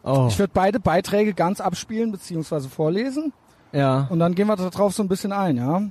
[0.04, 0.26] Oh.
[0.28, 3.32] Ich würde beide Beiträge ganz abspielen beziehungsweise vorlesen.
[3.72, 4.06] ja.
[4.10, 5.82] Und dann gehen wir darauf so ein bisschen ein, ja.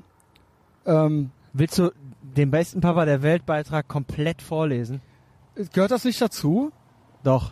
[0.85, 1.91] Ähm, Willst du
[2.21, 5.01] den besten Papa der Welt Beitrag komplett vorlesen?
[5.71, 6.71] gehört das nicht dazu?
[7.23, 7.51] Doch.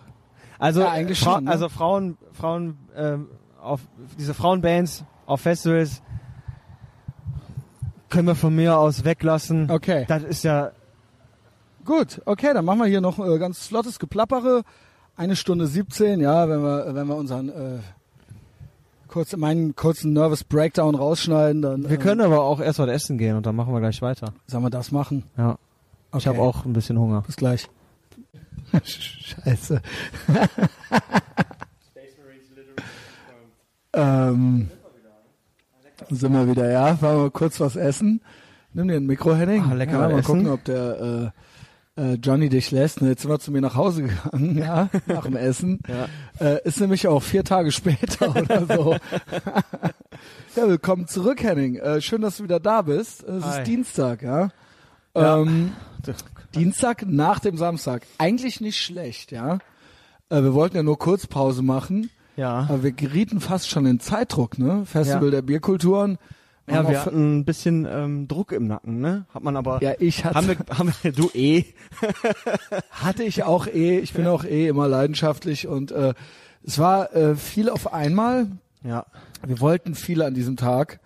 [0.59, 1.51] Also, Ja, eigentlich Fra schon, ne?
[1.51, 3.27] also Frauen, Frauen, ähm,
[3.61, 3.81] auf
[4.17, 6.01] diese Frauenbands auf Festivals
[8.09, 9.69] können wir von mir aus weglassen.
[9.71, 10.05] Okay.
[10.07, 10.71] Das ist ja,
[11.85, 14.61] Gut, okay, dann machen wir hier noch äh, ganz flottes Geplappere.
[15.15, 17.79] Eine Stunde 17, ja, wenn wir, wenn wir unseren äh,
[19.07, 23.35] kurz, meinen kurzen Nervous Breakdown rausschneiden, dann wir können aber auch erst was essen gehen
[23.35, 24.33] und dann machen wir gleich weiter.
[24.47, 25.23] sollen wir das machen.
[25.37, 25.57] Ja.
[26.11, 26.17] Okay.
[26.19, 27.21] Ich habe auch ein bisschen Hunger.
[27.21, 27.69] Bis gleich.
[28.83, 29.81] Scheiße.
[33.93, 34.69] ähm,
[36.09, 37.01] sind wir wieder, ja?
[37.01, 38.21] Wollen wir kurz was essen?
[38.73, 39.63] Nimm dir ein Mikro, Henning.
[39.69, 40.23] Ah, lecker ja, mal essen.
[40.23, 41.29] gucken, ob der äh,
[42.01, 43.01] äh, Johnny dich lässt.
[43.01, 45.79] Ne, Jetzt sind wir zu mir nach Hause gegangen, ja, nach dem Essen.
[45.87, 46.07] Ja.
[46.45, 48.95] Äh, ist nämlich auch vier Tage später oder so.
[50.55, 51.75] ja, willkommen zurück, Henning.
[51.75, 53.23] Äh, schön, dass du wieder da bist.
[53.23, 53.59] Es Hi.
[53.59, 54.49] ist Dienstag, ja.
[55.15, 55.39] Ja.
[55.41, 55.73] Ähm,
[56.55, 58.03] Dienstag nach dem Samstag.
[58.17, 59.59] Eigentlich nicht schlecht, ja.
[60.29, 62.65] Äh, wir wollten ja nur Kurzpause machen, Ja.
[62.69, 64.85] aber wir gerieten fast schon in Zeitdruck, ne?
[64.85, 65.31] Festival Ja.
[65.31, 66.17] der Bierkulturen.
[66.71, 69.25] Ja, wir hatten ein bisschen ähm, Druck im Nacken, ne?
[69.33, 69.81] Hat man aber.
[69.81, 71.65] ja, ich hatte, haben wir, haben wir, du eh.
[72.91, 76.13] hatte ich auch eh, ich bin auch eh immer leidenschaftlich und äh,
[76.63, 78.47] es war äh, viel auf einmal.
[78.83, 79.05] Ja.
[79.45, 80.99] Wir wollten viel an diesem Tag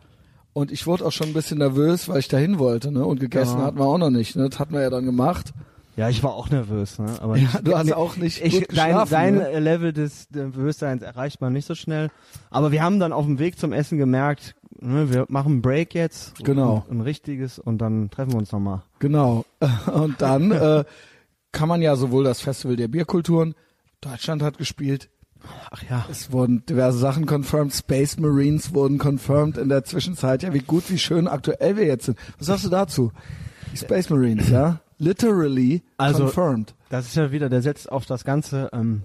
[0.53, 3.05] und ich wurde auch schon ein bisschen nervös, weil ich dahin wollte, ne?
[3.05, 3.65] Und gegessen Ja.
[3.65, 4.49] hatten wir auch noch nicht, ne?
[4.49, 5.53] Das hatten wir ja dann gemacht.
[5.97, 7.05] Ja, ich war auch nervös, ne?
[7.21, 9.59] Aber Ja, du hast auch nicht ich, gut dein, dein ne?
[9.59, 12.09] Level des Nervösseins erreicht man nicht so schnell.
[12.49, 14.55] Aber wir haben dann auf dem Weg zum Essen gemerkt,
[14.86, 16.36] ne, wir machen einen Break jetzt.
[16.44, 16.86] Genau.
[16.90, 18.84] Ein, ein richtiges und dann treffen wir uns nochmal.
[18.99, 19.45] Genau.
[19.94, 20.84] Und dann äh,
[21.52, 23.56] kann man ja sowohl das Festival der Bierkulturen,
[24.02, 25.10] Deutschland hat gespielt,
[25.72, 26.06] Ach ja.
[26.10, 30.41] es wurden diverse Sachen confirmed, Space Marines wurden confirmed in der Zwischenzeit.
[30.44, 32.18] Ja, wie gut, wie schön aktuell wir jetzt sind.
[32.40, 33.12] Was sagst du dazu?
[33.72, 34.80] Die Space Marines, ja?
[34.98, 36.74] Literally Also- confirmed.
[36.90, 39.03] Das ist ja wieder, der setzt auf das ganze ähm,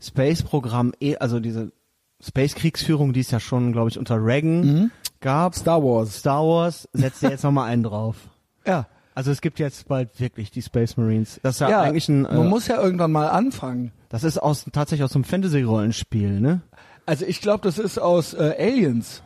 [0.00, 1.72] Space-Programm, eh, also diese
[2.20, 4.90] Space-Kriegsführung, die es ja schon, glaube ich, unter Reagan Mhm.
[5.22, 5.54] Gab.
[5.54, 6.18] Star Wars.
[6.18, 8.16] Star Wars setzt ja jetzt nochmal einen drauf.
[8.66, 8.86] Ja.
[9.14, 11.38] Also es gibt jetzt bald wirklich die Space Marines.
[11.42, 13.90] Das ist ja, Ja, eigentlich ein, äh, man muss ja irgendwann mal anfangen.
[14.08, 16.62] das ist aus, tatsächlich aus einem Fantasy-Rollenspiel, ne?
[17.04, 19.22] Also ich glaube, das ist aus äh, Aliens.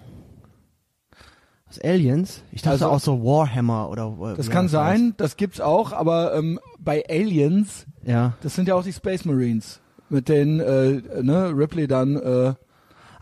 [1.69, 2.43] Aus Aliens?
[2.53, 4.73] Ich dachte Also- auch so Warhammer oder Das wie kann heißt.
[4.73, 8.35] sein, das gibt's auch, aber ähm, bei Aliens, Ja.
[8.43, 9.81] das sind ja auch die Space Marines.
[10.09, 12.55] Mit denen äh, ne, Ripley dann äh,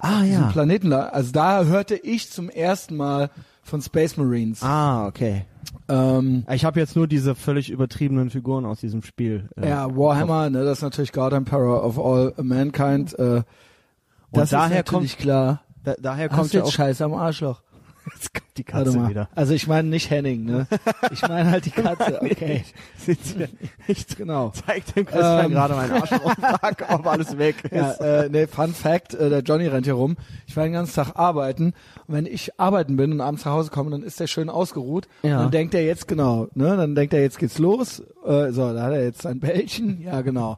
[0.05, 0.49] Ah diesen ja.
[0.51, 1.07] Planeten da.
[1.09, 3.31] Also da hörte ich zum ersten Mal
[3.63, 4.63] von Space Marines.
[4.63, 5.45] Ah, okay.
[5.89, 9.49] Ähm, Ich habe jetzt nur diese völlig übertriebenen Figuren aus diesem Spiel.
[9.57, 13.19] äh, ja, Warhammer, ne, das ist natürlich God Emperor of all mankind.
[13.19, 13.43] Äh,
[14.33, 15.63] das daher ist natürlich klar.
[15.83, 17.63] Da, daher Hast kommt du ja jetzt auch Scheiße am Arschloch.
[18.15, 19.09] Jetzt kommt die Warte Katze mal.
[19.11, 19.29] wieder.
[19.35, 20.67] Also ich meine nicht Henning, ne?
[21.13, 22.21] Ich meine halt die Katze.
[22.23, 22.65] Okay.
[23.87, 24.51] Ich Genau.
[24.51, 25.51] zeig dem Christian Ähm.
[25.53, 28.01] gerade meinen Arsch und frag, ob alles weg Ja, ist.
[28.01, 30.17] äh, nee, Fun Fact, äh, der Johnny rennt hier rum.
[30.47, 31.75] Ich war den ganzen Tag arbeiten
[32.07, 35.09] und wenn ich arbeiten bin und abends nach Hause komme, dann ist der schön ausgeruht.
[35.23, 35.37] Ja.
[35.39, 36.77] Und dann denkt er jetzt genau, ne?
[36.77, 38.01] Dann denkt er jetzt geht's los.
[38.25, 40.01] Äh, so, da hat er jetzt sein Bällchen.
[40.01, 40.57] Ja, genau.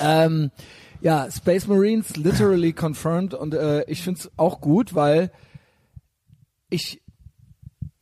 [0.00, 0.50] ähm,
[1.00, 5.30] ja, Space Marines literally confirmed und äh, ich find's auch gut, weil
[6.72, 7.02] ich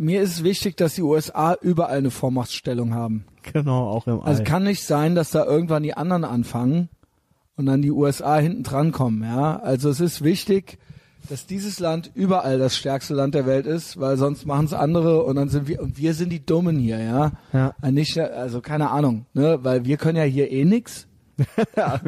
[0.01, 3.27] mir ist es wichtig, dass die USA überall eine Vormachtstellung haben.
[3.53, 4.29] Genau, auch im All.
[4.29, 6.89] Also kann nicht sein, dass da irgendwann die anderen anfangen
[7.57, 9.59] und dann die USA hinten dran kommen, ja.
[9.61, 10.79] Also es ist wichtig,
[11.29, 15.23] dass dieses Land überall das stärkste Land der Welt ist, weil sonst machen es andere
[15.23, 17.33] und dann sind wir und wir sind die Dummen hier, ja.
[17.53, 17.75] Ja.
[17.83, 21.07] Äh, Nicht, also keine Ahnung, ne, weil wir können ja hier eh nix.
[21.77, 22.01] ja,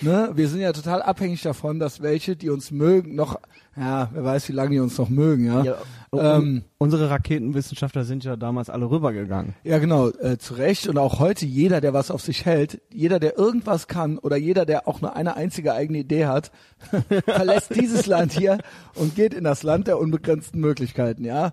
[0.00, 0.30] Ne?
[0.34, 3.38] Wir sind ja total abhängig davon, dass welche, die uns mögen, noch,
[3.76, 5.62] ja, wer weiß, wie lange die uns noch mögen, ja.
[5.62, 5.76] ja,
[6.12, 9.54] Ähm, unsere Raketenwissenschaftler sind ja damals alle rübergegangen.
[9.64, 10.88] Ja, genau, äh, zu Recht.
[10.88, 14.64] Und auch heute jeder, der was auf sich hält, jeder, der irgendwas kann oder jeder,
[14.64, 16.50] der auch nur eine einzige eigene Idee hat,
[17.26, 18.58] verlässt dieses Land hier
[18.94, 21.52] und geht in das Land der unbegrenzten Möglichkeiten, ja.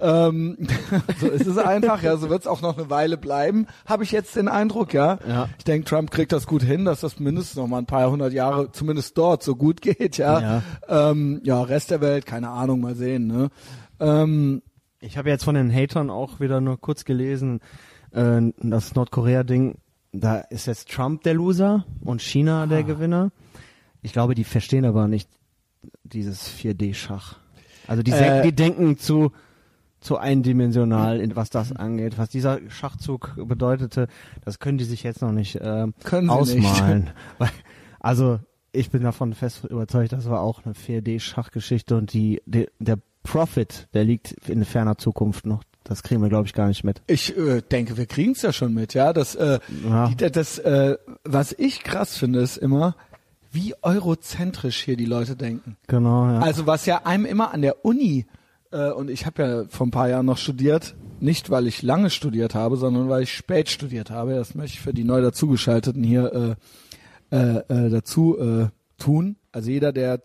[0.00, 0.56] Ähm,
[1.20, 4.12] so ist es einfach, ja, so wird es auch noch eine Weile bleiben, habe ich
[4.12, 5.18] jetzt den Eindruck, ja.
[5.26, 5.48] Ja.
[5.58, 8.32] Ich denke, Trump kriegt das gut hin, dass das mindestens noch mal ein paar hundert
[8.32, 10.40] Jahre zumindest dort so gut geht, ja.
[10.40, 10.62] Ja.
[11.10, 13.48] Ähm, ja, Rest der Welt, keine Ahnung, mal sehen, ne.
[14.00, 14.62] Ähm,
[15.00, 17.60] Ich habe jetzt von den Hatern auch wieder nur kurz gelesen,
[18.12, 19.78] äh, das Nordkorea-Ding,
[20.12, 23.30] da ist jetzt Trump der Loser und China der Gewinner.
[24.02, 25.28] Ich glaube, die verstehen aber nicht
[26.04, 27.36] dieses 4D-Schach.
[27.86, 29.32] Also die, Äh, die denken zu
[30.00, 32.18] zu eindimensional, in was das angeht.
[32.18, 34.06] Was dieser Schachzug bedeutete,
[34.44, 35.92] das können die sich jetzt noch nicht ähm,
[36.30, 37.10] ausmalen.
[37.38, 37.50] Weil,
[37.98, 38.38] also
[38.70, 43.88] ich bin davon fest überzeugt, das war auch eine 4D-Schachgeschichte und die, die der Profit,
[43.94, 45.62] der liegt in ferner Zukunft noch.
[45.84, 47.00] Das kriegen wir, glaube ich, gar nicht mit.
[47.06, 49.12] Ich äh, denke, wir kriegen es ja schon mit, ja.
[49.12, 49.58] Das, äh,
[49.88, 50.08] Ja.
[50.08, 52.94] Die, das, äh, was ich krass finde, ist immer,
[53.50, 55.76] wie eurozentrisch hier die Leute denken.
[55.86, 56.40] Genau, ja.
[56.40, 58.26] Also was ja einem immer an der Uni,
[58.70, 62.10] äh, und ich habe ja vor ein paar Jahren noch studiert, nicht weil ich lange
[62.10, 64.34] studiert habe, sondern weil ich spät studiert habe.
[64.34, 66.56] Das möchte ich für die neu dazugeschalteten hier
[67.30, 68.68] äh, äh, äh, dazu äh,
[68.98, 69.36] tun.
[69.52, 70.20] Also jeder, der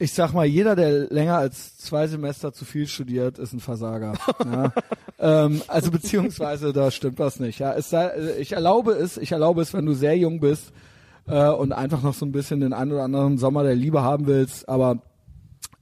[0.00, 4.14] ich sag mal, jeder, der länger als zwei Semester zu viel studiert, ist ein Versager.
[4.44, 4.72] ja.
[5.18, 7.58] ähm, also beziehungsweise da stimmt was nicht.
[7.58, 10.72] Ja, es sei, ich erlaube es, ich erlaube es, wenn du sehr jung bist
[11.28, 14.26] äh, und einfach noch so ein bisschen den einen oder anderen Sommer der Liebe haben
[14.26, 14.68] willst.
[14.70, 15.02] Aber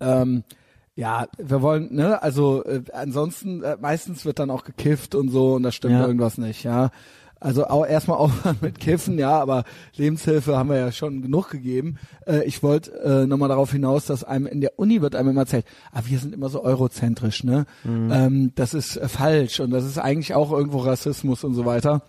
[0.00, 0.42] ähm,
[0.96, 5.54] ja, wir wollen, ne, also äh, ansonsten äh, meistens wird dann auch gekifft und so
[5.54, 6.04] und da stimmt Ja.
[6.06, 6.64] irgendwas nicht.
[6.64, 6.90] Ja.
[7.40, 9.64] Also auch erstmal aufhören mit Kiffen, ja, aber
[9.96, 11.96] Lebenshilfe haben wir ja schon genug gegeben.
[12.26, 15.42] Äh, ich wollte äh, nochmal darauf hinaus, dass einem in der Uni wird einem immer
[15.42, 17.66] erzählt, ah, wir sind immer so eurozentrisch, ne?
[17.84, 22.02] Ähm, das ist äh, falsch und das ist eigentlich auch irgendwo Rassismus und so weiter.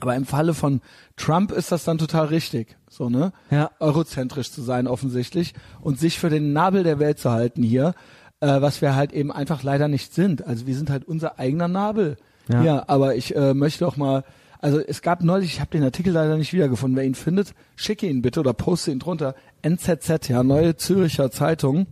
[0.00, 0.80] Aber im Falle von
[1.16, 3.32] Trump ist das dann total richtig, so ne?
[3.50, 3.70] Ja.
[3.80, 7.94] Eurozentrisch zu sein offensichtlich und sich für den Nabel der Welt zu halten hier,
[8.40, 10.46] äh, was wir halt eben einfach leider nicht sind.
[10.46, 12.16] Also wir sind halt unser eigener Nabel.
[12.48, 12.62] Ja.
[12.62, 14.24] Ja, aber ich äh, möchte auch mal,
[14.62, 16.96] also es gab neulich, ich habe den Artikel leider nicht wiedergefunden.
[16.96, 19.34] Wer ihn findet, schicke ihn bitte oder poste ihn drunter.
[19.62, 21.86] NZZ, ja, Neue Züricher Zeitung.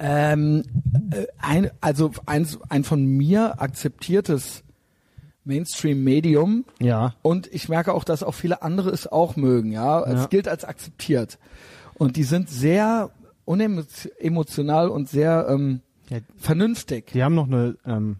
[0.00, 0.62] Ähm,
[1.10, 4.62] äh, ein, also eins, ein von mir akzeptiertes
[5.44, 6.64] Mainstream-Medium.
[6.78, 7.14] ja.
[7.22, 10.02] Und ich merke auch, dass auch viele andere es auch mögen, ja.
[10.04, 10.26] Es Ja.
[10.26, 11.38] gilt als akzeptiert.
[11.94, 13.10] Und die sind sehr
[13.44, 16.18] unemotional und sehr ähm, Ja.
[16.36, 17.06] vernünftig.
[17.12, 18.16] Die haben noch eine, ähm,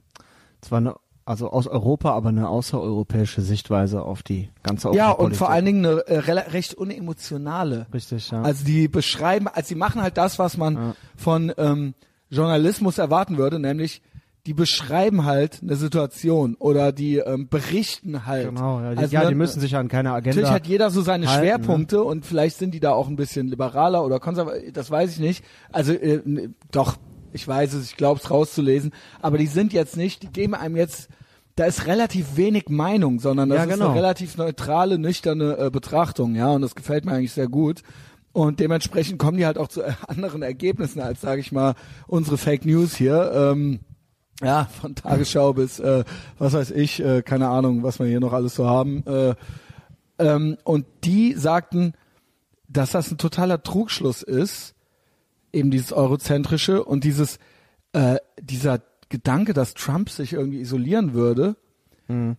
[0.61, 5.39] zwar eine, also aus Europa, aber eine außereuropäische Sichtweise auf die ganze Ja, und Außenpolitik.
[5.39, 7.87] vor allen Dingen eine äh, recht unemotionale.
[7.93, 8.43] Richtig, ja.
[8.43, 11.95] Also die beschreiben, also sie machen halt das, was man von ähm,
[12.31, 14.03] Journalismus erwarten würde, nämlich
[14.47, 18.49] die beschreiben halt eine Situation oder die ähm, berichten halt.
[18.49, 18.93] genau, ja.
[18.93, 20.41] Die, also, ja, ne, die müssen sich an keine Agenda.
[20.41, 23.47] Natürlich hat jeder so seine halten, Schwerpunkte und vielleicht sind die da auch ein bisschen
[23.47, 25.45] liberaler oder konservativ, das weiß ich nicht.
[25.71, 26.97] Also äh, doch,
[27.33, 30.77] ich weiß es, ich glaube es rauszulesen, aber die sind jetzt nicht, die geben einem
[30.77, 31.09] jetzt,
[31.57, 33.87] da ist relativ wenig Meinung, sondern das Ja, ist genau.
[33.91, 37.83] eine relativ neutrale, nüchterne äh, Betrachtung, ja, und das gefällt mir eigentlich sehr gut.
[38.33, 41.75] Und dementsprechend kommen die halt auch zu anderen Ergebnissen als, sage ich mal,
[42.07, 43.31] unsere Fake News hier.
[43.35, 43.81] Ähm,
[44.43, 46.05] ja, von Tagesschau bis, äh,
[46.39, 49.05] was weiß ich, äh, keine Ahnung, was wir hier noch alles so haben.
[49.07, 49.35] Äh,
[50.19, 51.93] ähm, und die sagten,
[52.69, 54.75] dass das ein totaler Trugschluss ist,
[55.53, 57.39] eben dieses Eurozentrische und dieses,
[57.93, 61.57] äh, dieser Gedanke, dass Trump sich irgendwie isolieren würde.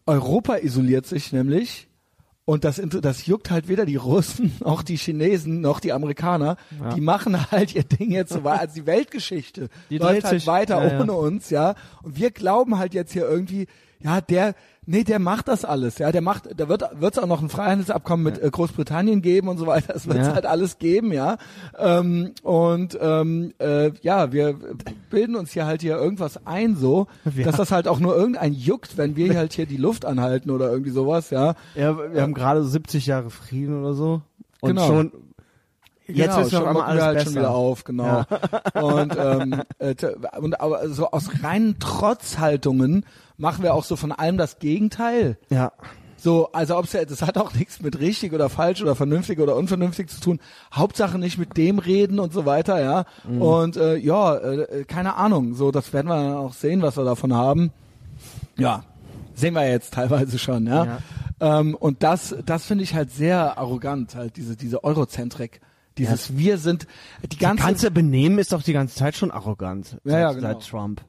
[0.06, 1.88] Europa isoliert sich nämlich
[2.46, 6.58] Und das, das juckt halt weder die Russen, noch die Chinesen, noch die Amerikaner.
[6.80, 6.94] Ja.
[6.94, 8.62] Die machen halt ihr Ding jetzt so weiter.
[8.62, 11.00] Also die Weltgeschichte Die läuft halt sich- weiter ja, ja.
[11.02, 11.76] ohne uns, ja.
[12.04, 13.66] Und wir glauben halt jetzt hier irgendwie,
[14.00, 16.12] ja, der, nee, der macht das alles, ja.
[16.12, 19.68] Der macht, da wird es auch noch ein Freihandelsabkommen mit äh, Großbritannien geben und so
[19.68, 19.94] weiter.
[19.94, 20.34] Das wird es Ja.
[20.36, 21.38] halt alles geben, ja.
[21.78, 24.56] Ähm, und ähm, äh, ja, wir
[25.10, 28.54] bilden uns hier halt hier irgendwas ein, so, Wir- dass das halt auch nur irgendein
[28.54, 31.56] juckt, wenn wir halt hier die Luft anhalten oder irgendwie sowas, ja.
[31.76, 34.22] Ja, wir haben gerade 70 Jahre Frieden oder so.
[34.62, 34.88] Und Genau.
[34.88, 35.12] schon,
[36.08, 37.26] jetzt genau, noch schon einmal alles wir halt besser.
[37.32, 38.24] schon wieder auf, genau.
[38.74, 39.96] Und, ähm, äh,
[40.40, 43.06] und aber so aus reinen Trotzhaltungen
[43.44, 45.38] machen wir auch so von allem das Gegenteil.
[45.50, 45.72] ja.
[46.16, 49.58] So, also ob's ja, das hat auch nichts mit richtig oder falsch oder vernünftig oder
[49.58, 50.40] unvernünftig zu tun.
[50.74, 53.04] Hauptsache nicht mit dem reden und so weiter, ja.
[53.28, 53.42] Mhm.
[53.42, 55.54] Und äh, ja, äh, keine Ahnung.
[55.54, 57.74] So, das werden wir dann auch sehen, was wir davon haben.
[58.58, 58.86] Ja,
[59.34, 61.00] sehen wir jetzt teilweise schon, ja.
[61.42, 65.60] Ähm, und das, das finde ich halt sehr arrogant, halt diese diese Eurozentrik,
[65.98, 66.88] dieses Wir sind
[67.30, 69.98] die ganze, Das ganze Benehmen ist doch die ganze Zeit schon arrogant.
[70.06, 70.54] Ja, ja, seit, genau.
[70.54, 71.02] seit Trump.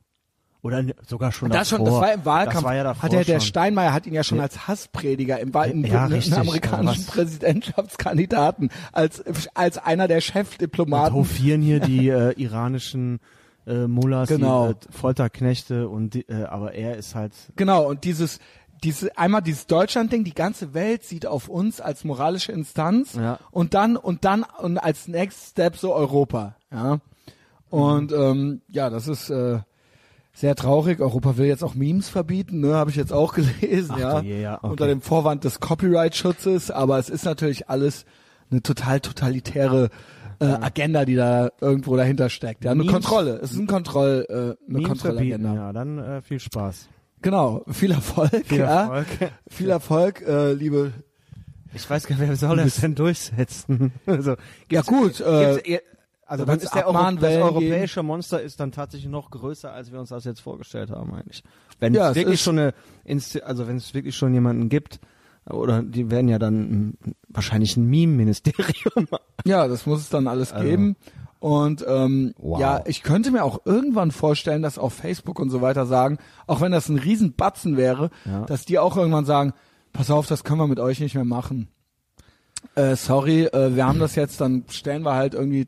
[0.64, 2.00] Oder sogar schon das schon, davor.
[2.00, 2.54] das war im Wahlkampf.
[2.54, 3.48] Das war ja hat er, der schon.
[3.48, 7.12] Steinmeier hat ihn ja schon als Hassprediger im, Wahl- im, Ja, im amerikanischen Was?
[7.14, 9.22] Präsidentschaftskandidaten als
[9.54, 11.14] als einer der Und Chefdiplomaten.
[11.14, 13.20] hofieren hier die äh, iranischen
[13.66, 14.72] äh, Mullahs, Genau.
[14.72, 18.38] die äh, Folterknechte und die, äh, aber er ist halt Genau, und dieses,
[18.82, 23.38] diese, einmal dieses Deutschland-Ding, die ganze Welt sieht auf uns als moralische Instanz Ja.
[23.50, 26.98] und dann, und dann, und als Next Step so Europa, ja.
[27.70, 29.58] Und, ähm, ja, das ist, äh,
[30.34, 31.00] sehr traurig.
[31.00, 34.20] Europa will jetzt auch Memes verbieten, ne, habe ich jetzt auch gelesen, Ach ja.
[34.20, 34.66] je, ja, okay.
[34.68, 38.04] Unter dem Vorwand des Copyright-Schutzes, aber es ist natürlich alles
[38.50, 39.88] eine total totalitäre
[40.40, 42.64] äh, Agenda, die da irgendwo dahinter steckt.
[42.64, 43.38] Ja, eine Memes- Kontrolle.
[43.42, 44.88] Es ist ein Kontroll, äh, eine Memes.
[44.88, 45.54] Kontrollagenda.
[45.54, 46.88] Ja, dann äh, viel Spaß.
[47.22, 48.44] Genau, viel Erfolg.
[48.44, 48.82] Viel ja.
[48.82, 49.06] Erfolg.
[49.48, 50.92] Viel Erfolg, äh, liebe.
[51.72, 53.92] Ich weiß gar nicht, wer soll das denn durchsetzen?
[54.06, 54.34] also,
[54.70, 55.80] Ja gut, äh,
[56.34, 59.90] also da dann ist der Euro das europäische Monster ist dann tatsächlich noch größer, als
[59.92, 61.42] wir uns das jetzt vorgestellt haben eigentlich.
[61.80, 62.74] Wenn Ja, es wirklich schon eine,
[63.06, 65.00] Insti- also wenn es wirklich schon jemanden gibt,
[65.50, 66.94] oder die werden ja dann
[67.28, 69.08] wahrscheinlich ein Meme-Ministerium.
[69.44, 70.66] ja, das muss es dann alles Also.
[70.68, 70.96] geben.
[71.38, 72.58] Und ähm, Wow.
[72.58, 76.16] ja, ich könnte mir auch irgendwann vorstellen, dass auf Facebook und so weiter sagen,
[76.46, 78.46] auch wenn das ein Riesenbatzen wäre, Ja.
[78.46, 79.52] dass die auch irgendwann sagen,
[79.92, 81.68] pass auf, das können wir mit euch nicht mehr machen.
[82.76, 85.66] Äh, sorry, äh, wir haben das jetzt, dann stellen wir halt irgendwie,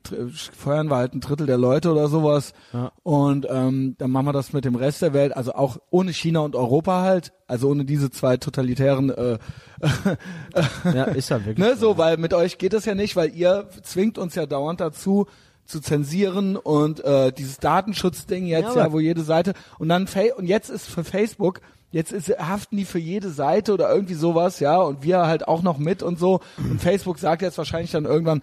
[0.56, 2.90] feuern wir halt ein Drittel der Leute oder sowas Ja.
[3.04, 6.40] und ähm, dann machen wir das mit dem Rest der Welt, also auch ohne China
[6.40, 9.38] und Europa halt, also ohne diese zwei totalitären äh,
[10.94, 11.58] ja, ist ja wirklich.
[11.58, 14.80] Ne, so, weil mit euch geht es ja nicht, weil ihr zwingt uns ja dauernd
[14.80, 15.26] dazu,
[15.64, 20.20] zu zensieren und äh, dieses Datenschutzding jetzt, Ja, ja, wo jede Seite und dann Fa
[20.36, 21.60] und jetzt ist für Facebook,
[21.96, 25.62] jetzt ist haften die für jede Seite oder irgendwie sowas, ja, und wir halt auch
[25.62, 28.42] noch mit und so und Facebook sagt jetzt wahrscheinlich dann irgendwann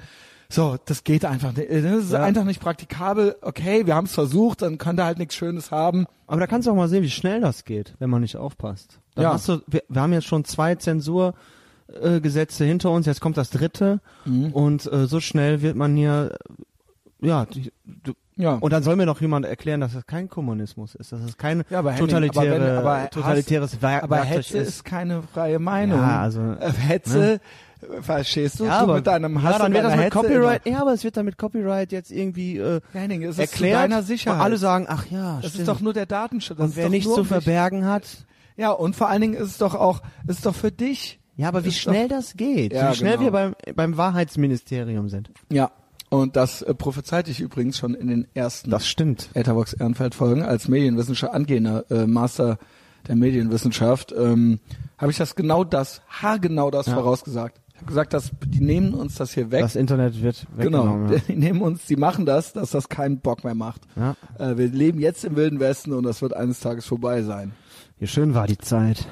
[0.50, 2.22] so, das geht einfach nicht, das ist Ja.
[2.22, 3.36] einfach nicht praktikabel.
[3.42, 6.06] Okay, wir haben es versucht, dann könnt ihr halt nichts Schönes haben.
[6.28, 9.00] Aber da kannst du auch mal sehen, wie schnell das geht, wenn man nicht aufpasst.
[9.16, 9.34] Dann Ja.
[9.34, 11.40] hast du, wir, wir haben jetzt schon zwei Zensurgesetze
[12.02, 14.52] äh, Gesetze hinter uns, jetzt kommt das dritte Mhm.
[14.52, 16.54] und äh, so schnell wird man hier, äh,
[17.24, 17.46] ja,
[17.86, 18.56] du, Ja.
[18.56, 21.64] und dann soll mir noch jemand erklären, dass das kein Kommunismus ist, dass es kein
[21.70, 24.68] Ja, aber Henning, totalitäre, aber wenn- aber totalitäres Werk, aber Hetze ist.
[24.70, 26.00] ist keine freie Meinung.
[26.00, 27.40] Ja, also, Äh, Hetze,
[28.02, 28.66] verstehst du?
[28.66, 30.94] ja, du aber, mit deinem Hass ja, dann wird das mit Hetze Copyright, ja, aber
[30.94, 32.82] es wird dann mit Copyright jetzt irgendwie äh.
[32.94, 33.82] Henning, es ist erklärt.
[33.84, 34.40] zu deiner Sicherheit.
[34.40, 35.60] Und alle sagen, ach ja, das stimmt.
[35.62, 36.58] ist doch nur der Datenschutz.
[36.58, 38.26] Das und ist wer doch nichts zu verbergen hat.
[38.56, 41.20] Ja, und vor allen Dingen ist es doch auch, ist es doch für dich.
[41.36, 43.24] Ja, aber wie Ist schnell das geht, Ja, wie schnell genau.
[43.24, 45.32] wir beim beim Wahrheitsministerium sind.
[45.52, 45.72] Ja.
[46.14, 49.30] Und das äh, prophezeite ich übrigens schon in den ersten Das stimmt.
[49.34, 52.60] Etherbox Ehrenfeld Folgen als Medienwissenschaft angehender äh, Master
[53.08, 54.60] der Medienwissenschaft ähm,
[54.98, 56.94] habe ich das genau das haargenau das Ja.
[56.94, 57.60] vorausgesagt.
[57.74, 59.62] Ich habe gesagt, dass die nehmen uns das hier weg.
[59.62, 61.22] Das Internet wird genau, weggenommen.
[61.28, 63.82] die nehmen uns, die machen das, dass das keinen Bock mehr macht.
[63.96, 64.16] Ja.
[64.38, 67.54] Äh, wir leben jetzt im wilden Westen und das wird eines Tages vorbei sein.
[68.00, 69.08] Wie schön war die Zeit.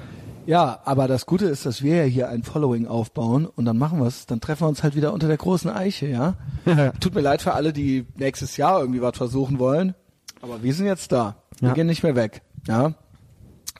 [0.45, 3.99] Ja, aber das Gute ist, dass wir ja hier ein Following aufbauen und dann machen
[3.99, 6.35] wir es, dann treffen wir uns halt wieder unter der großen Eiche, ja?
[6.99, 9.93] Tut mir leid für alle, die nächstes Jahr irgendwie was versuchen wollen,
[10.41, 11.35] aber wir sind jetzt da.
[11.59, 11.73] Wir Ja.
[11.75, 12.93] gehen nicht mehr weg, ja?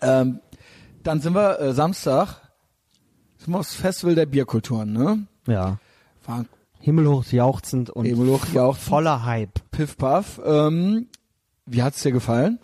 [0.01, 0.39] Ähm,
[1.03, 2.41] dann sind wir äh, Samstag,
[3.37, 5.25] sind wir aufs Festival der Bierkulturen, ne?
[5.47, 5.77] ja.
[6.27, 6.45] War
[6.79, 8.87] Himmelhoch jauchzend und Himmelhoch jauchzend.
[8.87, 9.59] voller Hype.
[9.71, 10.39] Piff Puff.
[10.45, 11.07] Ähm,
[11.65, 12.59] wie hat's dir gefallen?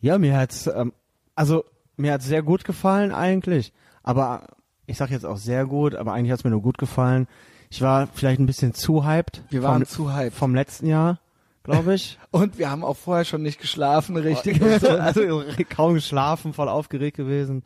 [0.00, 0.92] Ja, mir hat's ähm,
[1.36, 1.64] also
[1.98, 3.72] mir hat's sehr gut gefallen eigentlich,
[4.02, 4.46] aber
[4.86, 7.26] ich sag jetzt auch sehr gut, aber eigentlich hat's mir nur gut gefallen.
[7.70, 9.42] Ich war vielleicht ein bisschen zu hyped.
[9.50, 10.32] Wir waren vom, zu hyped.
[10.34, 11.20] vom letzten Jahr,
[11.64, 12.18] glaube ich.
[12.30, 14.58] Und wir haben auch vorher schon nicht geschlafen, richtig.
[14.80, 14.88] so.
[14.88, 17.62] also kaum geschlafen, voll aufgeregt gewesen.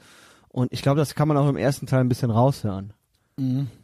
[0.49, 2.93] Und ich glaube, das kann man auch im ersten Teil ein bisschen raushören.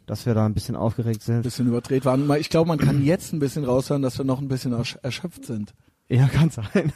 [0.05, 1.37] dass wir da ein bisschen aufgeregt sind.
[1.37, 2.29] Ein bisschen überdreht waren.
[2.35, 5.45] Ich glaube, man kann jetzt ein bisschen raushören, dass wir noch ein bisschen ersch- erschöpft
[5.45, 5.73] sind.
[6.09, 6.91] Ja, kann sein.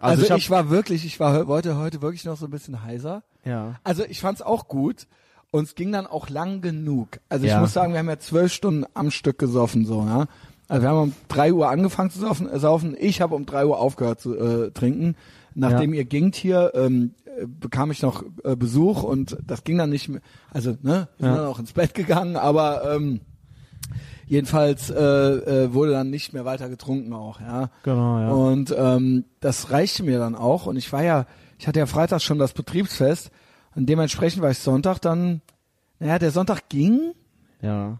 [0.00, 2.82] Also, ich, hab, ich war wirklich, ich war heute, heute wirklich noch so ein bisschen
[2.82, 3.22] heiser.
[3.44, 3.74] ja.
[3.84, 5.06] Also ich fand's auch gut
[5.50, 7.20] und es ging dann auch lang genug.
[7.28, 7.60] Also ich Ja.
[7.60, 10.26] muss sagen, wir haben ja zwölf Stunden am Stück gesoffen so, ja.
[10.68, 12.48] Also wir haben um drei Uhr angefangen zu saufen.
[12.50, 12.96] Äh, saufen.
[12.98, 15.14] Ich habe um drei Uhr aufgehört zu äh, trinken.
[15.54, 19.90] Nachdem ihr gingt hier, ähm, äh, bekam ich noch äh, Besuch und das ging dann
[19.90, 20.20] nicht mehr.
[20.50, 21.36] Also ne, wir sind Ja.
[21.36, 23.20] dann auch ins Bett gegangen, aber ähm,
[24.26, 27.70] jedenfalls äh, äh, wurde dann nicht mehr weiter getrunken auch, ja.
[27.82, 28.30] Genau, ja.
[28.30, 30.66] Und ähm, das reichte mir dann auch.
[30.66, 31.26] Und ich war ja,
[31.58, 33.30] ich hatte ja Freitag schon das Betriebsfest
[33.74, 35.40] und dementsprechend war ich Sonntag dann,
[35.98, 37.12] naja, der Sonntag ging.
[37.62, 37.98] ja.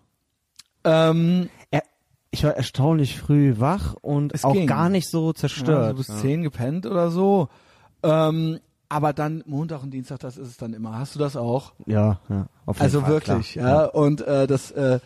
[0.84, 1.82] Ähm, Er,
[2.30, 4.66] ich war erstaunlich früh wach und Es auch ging.
[4.68, 5.90] gar nicht so ja, zerstört.
[5.90, 7.48] so bis zehn gepennt oder so.
[8.02, 10.96] Ähm, aber dann Montag und Dienstag, das ist es dann immer.
[10.96, 11.72] Hast du das auch?
[11.86, 12.46] Ja, ja.
[12.66, 13.68] Auf jeden Also Fall, wirklich, klar.
[13.68, 13.84] ja.
[13.86, 15.00] Und äh, das äh,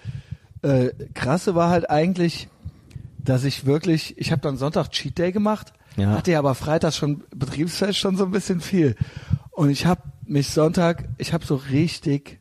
[0.62, 2.48] äh, Krasse war halt eigentlich,
[3.18, 6.10] dass ich wirklich, ich habe dann Sonntag Cheat Day gemacht, Ja.
[6.12, 8.96] hatte ja aber Freitag schon Betriebsfest schon so ein bisschen viel.
[9.50, 12.38] Und ich habe mich Sonntag, ich habe so richtig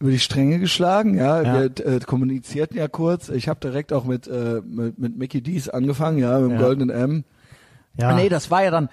[0.00, 1.42] über die Stränge geschlagen, ja.
[1.42, 1.54] Ja.
[1.76, 3.30] Wir äh, kommunizierten ja kurz.
[3.30, 6.62] Ich habe direkt auch mit, äh, mit mit Mickey D's angefangen, ja, mit dem Ja.
[6.62, 7.24] goldenen M.
[7.98, 8.10] Ja.
[8.10, 8.88] Ah, nee, das war ja dann,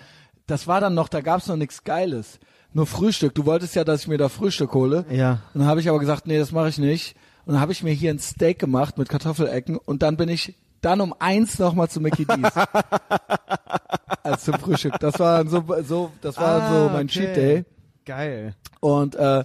[0.48, 2.40] das war dann noch, da gab's noch nichts Geiles.
[2.74, 3.36] Nur Frühstück.
[3.36, 5.06] Du wolltest ja, dass ich mir da Frühstück hole.
[5.12, 5.42] Ja.
[5.54, 7.16] Und dann habe ich aber gesagt, nee, das mache ich nicht.
[7.46, 10.56] Und dann habe ich mir hier ein Steak gemacht mit Kartoffelecken und dann bin ich
[10.82, 12.52] dann um eins nochmal zu Mickey D's.
[14.24, 15.00] als zum Frühstück.
[15.00, 17.08] Das war so, so, das war Ah, so mein okay.
[17.08, 17.66] Cheat Day.
[18.06, 18.56] Geil.
[18.80, 19.44] Und äh,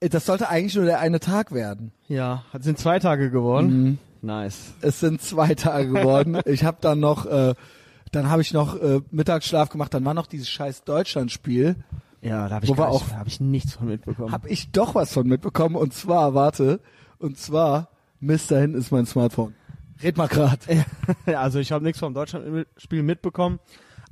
[0.00, 1.92] das sollte eigentlich nur der eine Tag werden.
[2.08, 3.82] Ja, hat sind zwei Tage geworden.
[3.82, 3.98] Mhm.
[4.22, 4.72] Nice.
[4.80, 6.38] Es sind zwei Tage geworden.
[6.46, 7.54] ich habe dann noch, äh,
[8.12, 9.92] dann habe ich noch äh, Mittagsschlaf gemacht.
[9.94, 11.76] Dann war noch dieses scheiß Deutschlandspiel.
[12.22, 14.32] Ja, da habe ich, Wo wir gar nicht- auch- da hab ich nichts von mitbekommen.
[14.32, 15.76] Hab ich doch was von mitbekommen.
[15.76, 16.80] Und zwar, warte,
[17.24, 17.88] und zwar,
[18.20, 19.54] Mist, da hinten ist mein Smartphone.
[20.02, 20.60] Red mal grad.
[21.26, 23.60] Also ich habe nichts vom Deutschlandspiel mitbekommen,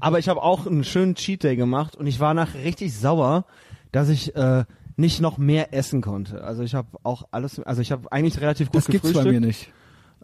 [0.00, 3.44] aber ich habe auch einen schönen Cheat Day gemacht und ich war nach richtig sauer,
[3.92, 4.64] dass ich äh,
[4.96, 6.42] nicht noch mehr essen konnte.
[6.42, 9.40] Also ich habe auch alles, also ich habe eigentlich relativ gut Das gibt's bei gefrühstückt.
[9.40, 9.72] mir nicht.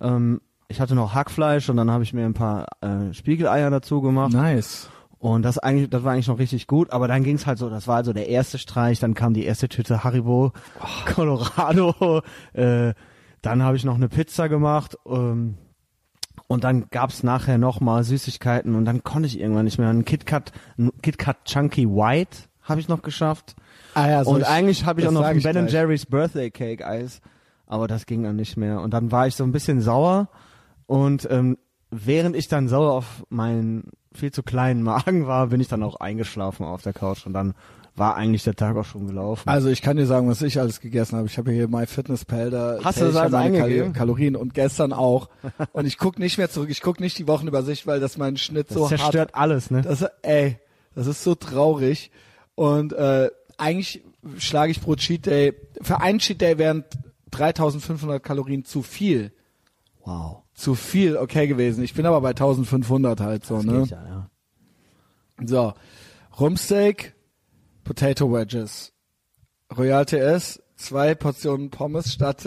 [0.01, 4.01] Ähm, ich hatte noch Hackfleisch und dann habe ich mir ein paar äh, Spiegeleier dazu
[4.01, 4.89] gemacht Nice.
[5.19, 6.93] Und das eigentlich, das war eigentlich noch richtig gut.
[6.93, 9.69] Aber dann ging's halt so, das war also der erste Streich, dann kam die erste
[9.69, 10.53] Tüte Haribo,
[11.15, 12.23] Colorado,
[12.53, 12.95] äh,
[13.43, 14.97] dann habe ich noch eine Pizza gemacht.
[15.07, 15.57] Ähm,
[16.47, 19.89] und dann gab's nachher noch mal Süßigkeiten und dann konnte ich irgendwann nicht mehr.
[19.90, 23.55] Ein KitKat, ein KitKat Chunky White habe ich noch geschafft.
[23.95, 25.73] Ah ja, soll und ich- eigentlich habe ich auch noch ein Ben gleich.
[25.73, 27.20] Jerry's Birthday Cake Eis,
[27.66, 28.81] aber das ging dann nicht mehr.
[28.81, 30.28] Und dann war ich so ein bisschen sauer
[30.86, 31.59] und ähm,
[31.90, 35.97] während ich dann sauer auf meinen viel zu kleinen Magen war, bin ich dann auch
[35.97, 37.55] eingeschlafen auf der Couch und dann
[37.99, 39.49] war eigentlich der Tag auch schon gelaufen.
[39.49, 41.27] Also ich kann dir sagen, was ich alles gegessen habe.
[41.27, 43.93] Ich habe hier MyFitnessPal, da Hast du das alles meine eingegeben?
[43.93, 45.28] Kal Kalorien und gestern auch.
[45.73, 46.70] Und ich guck nicht mehr zurück.
[46.70, 49.78] Ich guck nicht die Wochenübersicht, weil das mein Schnitt das so zerstört alles, ne?
[49.78, 49.86] hart.
[49.86, 50.59] Das, ey,
[50.95, 52.11] das ist so traurig.
[52.55, 54.05] Und äh, eigentlich
[54.39, 56.85] schlage ich pro Cheat Day, für einen Cheat Day wären
[57.31, 59.32] 3500 Kalorien zu viel.
[60.05, 60.43] wow.
[60.59, 61.85] Zu viel okay gewesen.
[61.85, 63.81] Ich bin aber bei 1500 halt so, Das ne?
[63.83, 64.31] geht ja, ja.
[65.47, 65.73] So,
[66.41, 67.15] Rumpsteak,
[67.85, 68.93] Potato Wedges,
[69.77, 72.43] Royal TS, zwei Portionen Pommes statt,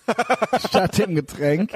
[0.68, 1.72] statt dem Getränk,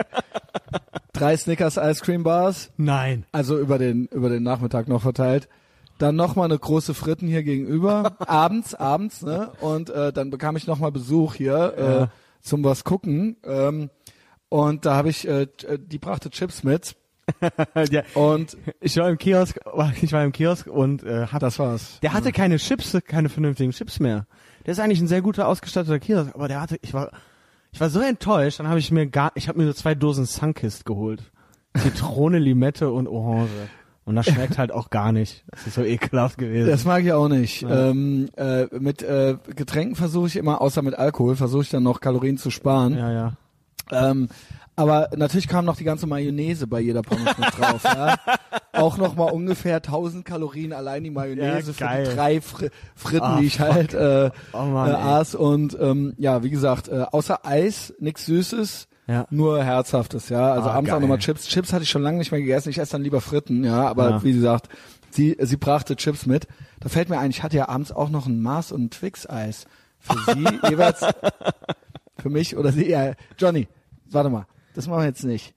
[1.12, 3.26] drei Snickers Ice Cream Bars, Nein.
[3.32, 5.48] also über den, über den Nachmittag noch verteilt.
[5.98, 9.50] Dann nochmal eine große Fritten hier gegenüber, abends, abends, ne?
[9.60, 12.10] Und äh, dann bekam ich nochmal Besuch hier äh, Ja.
[12.40, 13.36] zum was gucken.
[13.44, 13.90] Ähm,
[14.54, 15.48] und da habe ich, äh,
[15.78, 16.94] die brachte Chips mit.
[17.90, 19.58] ja, Und ich war im Kiosk,
[20.00, 21.98] ich war im Kiosk und äh, hab das war's.
[22.02, 24.28] Der hatte keine Chips, keine vernünftigen Chips mehr.
[24.64, 27.10] Der ist eigentlich ein sehr guter ausgestatteter Kiosk, aber der hatte, ich war,
[27.72, 30.24] ich war so enttäuscht, dann habe ich mir gar, ich habe mir so zwei Dosen
[30.24, 31.32] Sunkist geholt.
[31.76, 33.50] Zitrone, Limette und Orange.
[34.04, 35.44] Und das schmeckt halt auch gar nicht.
[35.50, 36.70] Das ist so ekelhaft gewesen.
[36.70, 37.62] Das mag ich auch nicht.
[37.62, 37.88] Ja.
[37.90, 42.00] Ähm, äh, mit äh, Getränken versuche ich immer, außer mit Alkohol, versuche ich dann noch
[42.00, 42.96] Kalorien zu sparen.
[42.96, 43.36] ja, ja.
[43.92, 44.28] Ähm,
[44.76, 47.84] aber natürlich kam noch die ganze Mayonnaise bei jeder Pommes mit drauf.
[47.84, 48.16] ja.
[48.72, 53.22] Auch noch mal ungefähr 1000 Kalorien allein die Mayonnaise Ja, für die drei Fri Fritten,
[53.24, 55.36] Ah, die ich halt äh, Oh Mann, äh, aß.
[55.36, 58.88] Und ähm, ja, wie gesagt, äh, außer Eis, nix Süßes.
[59.06, 59.26] Ja.
[59.30, 60.52] Nur Herzhaftes, ja.
[60.54, 61.02] Also Ah, abends auch geil.
[61.02, 61.46] nochmal Chips.
[61.46, 62.70] Chips hatte ich schon lange nicht mehr gegessen.
[62.70, 63.86] Ich esse dann lieber Fritten, ja.
[63.86, 64.24] Aber Ja.
[64.24, 64.68] wie gesagt,
[65.10, 66.48] sie, sie brachte Chips mit.
[66.80, 69.66] Da fällt mir ein, ich hatte ja abends auch noch ein Mars und ein Twix-Eis.
[70.00, 71.00] Für sie jeweils,
[72.18, 72.88] für mich oder sie.
[72.90, 73.68] Ja, Johnny,
[74.10, 74.46] warte mal.
[74.74, 75.54] Das machen wir jetzt nicht.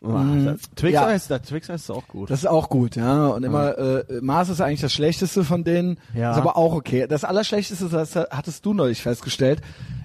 [0.00, 0.58] Mhm.
[0.76, 1.06] Twix Ja.
[1.06, 2.30] Eis, das Twix Eis ist auch gut.
[2.30, 3.28] Das ist auch gut, ja.
[3.28, 5.98] Und immer, äh, Mars ist eigentlich das Schlechteste von denen.
[6.12, 6.32] Ja.
[6.32, 7.06] Ist aber auch okay.
[7.06, 9.62] Das Allerschlechteste, das hattest du neulich festgestellt,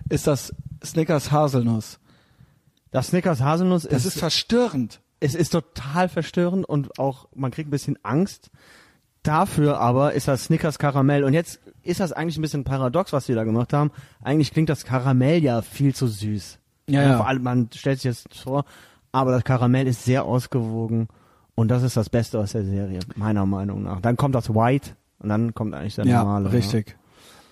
[0.08, 2.00] ist das Snickers Haselnuss.
[2.92, 5.02] das Snickers Haselnuss Das ist, ist verstörend.
[5.20, 8.50] es ist total verstörend und auch, man kriegt ein bisschen Angst.
[9.24, 11.24] Dafür aber ist das Snickers Karamell.
[11.24, 13.92] Und jetzt ist das eigentlich ein bisschen paradox, was wir da gemacht haben.
[14.24, 16.58] Eigentlich klingt das Karamell ja viel zu süß.
[16.88, 17.18] Ja, ja.
[17.18, 18.66] Vor allem, man stellt sich das vor,
[19.12, 21.08] aber das Karamell ist sehr ausgewogen
[21.56, 24.02] und das ist das Beste aus der Serie, meiner Meinung nach.
[24.02, 26.52] Dann kommt das White und dann kommt eigentlich der Ja, normale.
[26.52, 26.96] richtig.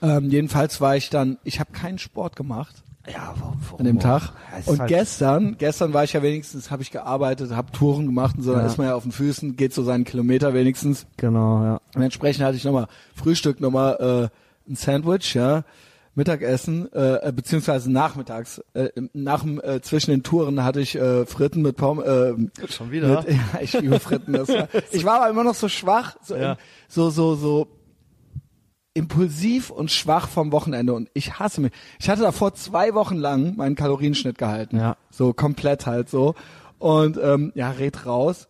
[0.02, 4.00] Ähm, jedenfalls war ich dann, ich habe keinen Sport gemacht Ja, warum, warum an dem?
[4.00, 4.32] Tag.
[4.52, 8.36] Ja, Und halt- gestern, gestern war ich ja wenigstens, habe ich gearbeitet, habe Touren gemacht
[8.38, 8.68] und so, dann Ja.
[8.68, 11.06] ist man ja auf den Füßen, geht so seinen Kilometer wenigstens.
[11.18, 11.82] Genau, ja.
[11.96, 14.30] Und entsprechend hatte ich nochmal Frühstück, nochmal
[14.68, 15.64] äh, ein Sandwich, ja,
[16.16, 18.60] Mittagessen, äh, beziehungsweise nachmittags.
[18.74, 22.06] Äh, nach dem, äh, zwischen den Touren hatte ich äh, Fritten mit Pommes.
[22.06, 22.34] Äh,
[22.70, 23.22] Schon wieder?
[23.22, 24.34] Mit, ja, ich liebe Fritten.
[24.34, 26.54] Das war, ich war aber immer noch so schwach, so, Ja.
[26.54, 26.58] im,
[26.88, 27.68] so, so, so
[28.98, 31.72] impulsiv und schwach vom Wochenende und ich hasse mich.
[31.99, 34.78] Ich hatte davor zwei Wochen lang meinen Kalorienschnitt gehalten.
[34.78, 34.98] Ja.
[35.11, 36.34] So komplett halt so.
[36.80, 38.48] Und ähm, ja, red raus.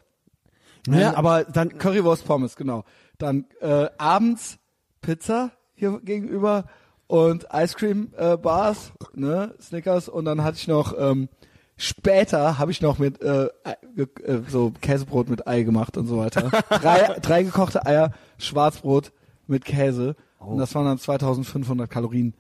[0.88, 2.86] Ja, aber dann, Currywurst Pommes, genau.
[3.18, 4.57] Dann äh, abends
[5.02, 6.64] Pizza hier gegenüber
[7.07, 11.28] und Ice Cream äh, Bars, ne, Snickers und dann hatte ich noch ähm,
[11.76, 13.48] später habe ich noch mit äh,
[13.95, 14.07] äh,
[14.48, 16.49] so Käsebrot mit Ei gemacht und so weiter.
[16.69, 19.11] drei, drei gekochte Eier, Schwarzbrot
[19.45, 22.34] mit Käse und das waren dann 2500 Kalorien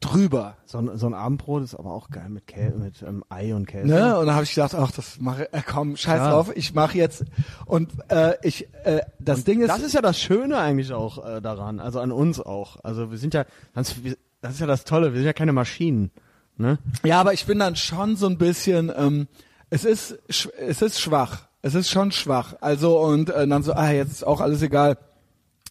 [0.00, 0.56] drüber.
[0.66, 3.66] so ein, so ein Abendbrot ist aber auch geil mit, Kä mit ähm, Ei und
[3.66, 3.86] Käse.
[3.86, 4.18] Ne?
[4.18, 6.30] Und dann habe ich gedacht, ach, das mache, äh, komm, scheiß Klar.
[6.30, 7.24] drauf, ich mache jetzt
[7.66, 11.40] und äh, ich, äh, das Ding ist, Das ist ja das Schöne eigentlich auch äh,
[11.40, 12.78] daran, also an uns auch.
[12.82, 13.44] Also wir sind ja,
[13.74, 13.94] das,
[14.40, 16.10] das ist ja das Tolle, wir sind ja keine Maschinen.
[16.56, 16.78] Ne?
[17.04, 19.28] Ja, aber ich bin dann schon so ein bisschen, ähm,
[19.70, 21.48] es ist, es ist schwach.
[21.62, 22.56] Es ist schon schwach.
[22.60, 24.98] Also und äh, dann so, ah, jetzt ist auch alles egal.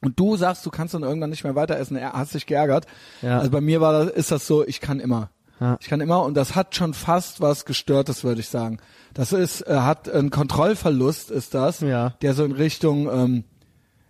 [0.01, 1.95] Und du sagst, du kannst dann irgendwann nicht mehr weiter essen.
[1.95, 2.85] Er hast dich geärgert.
[3.21, 3.37] Ja.
[3.39, 5.29] Also bei mir war das, ist das so, ich kann immer.
[5.59, 5.77] Ja.
[5.79, 8.79] Ich kann immer und das hat schon fast was gestörtes, würde ich sagen.
[9.13, 12.15] Das ist, äh, hat ein Kontrollverlust, ist das, Ja.
[12.23, 13.43] der so in Richtung, ähm,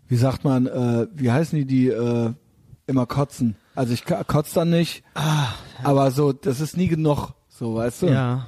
[0.07, 2.33] wie sagt man, äh, wie heißen die, die äh,
[2.87, 3.57] immer kotzen?
[3.75, 5.03] Also ich kotze dann nicht,
[5.83, 8.05] aber so, das ist nie genug, so, weißt du?
[8.07, 8.47] Ja.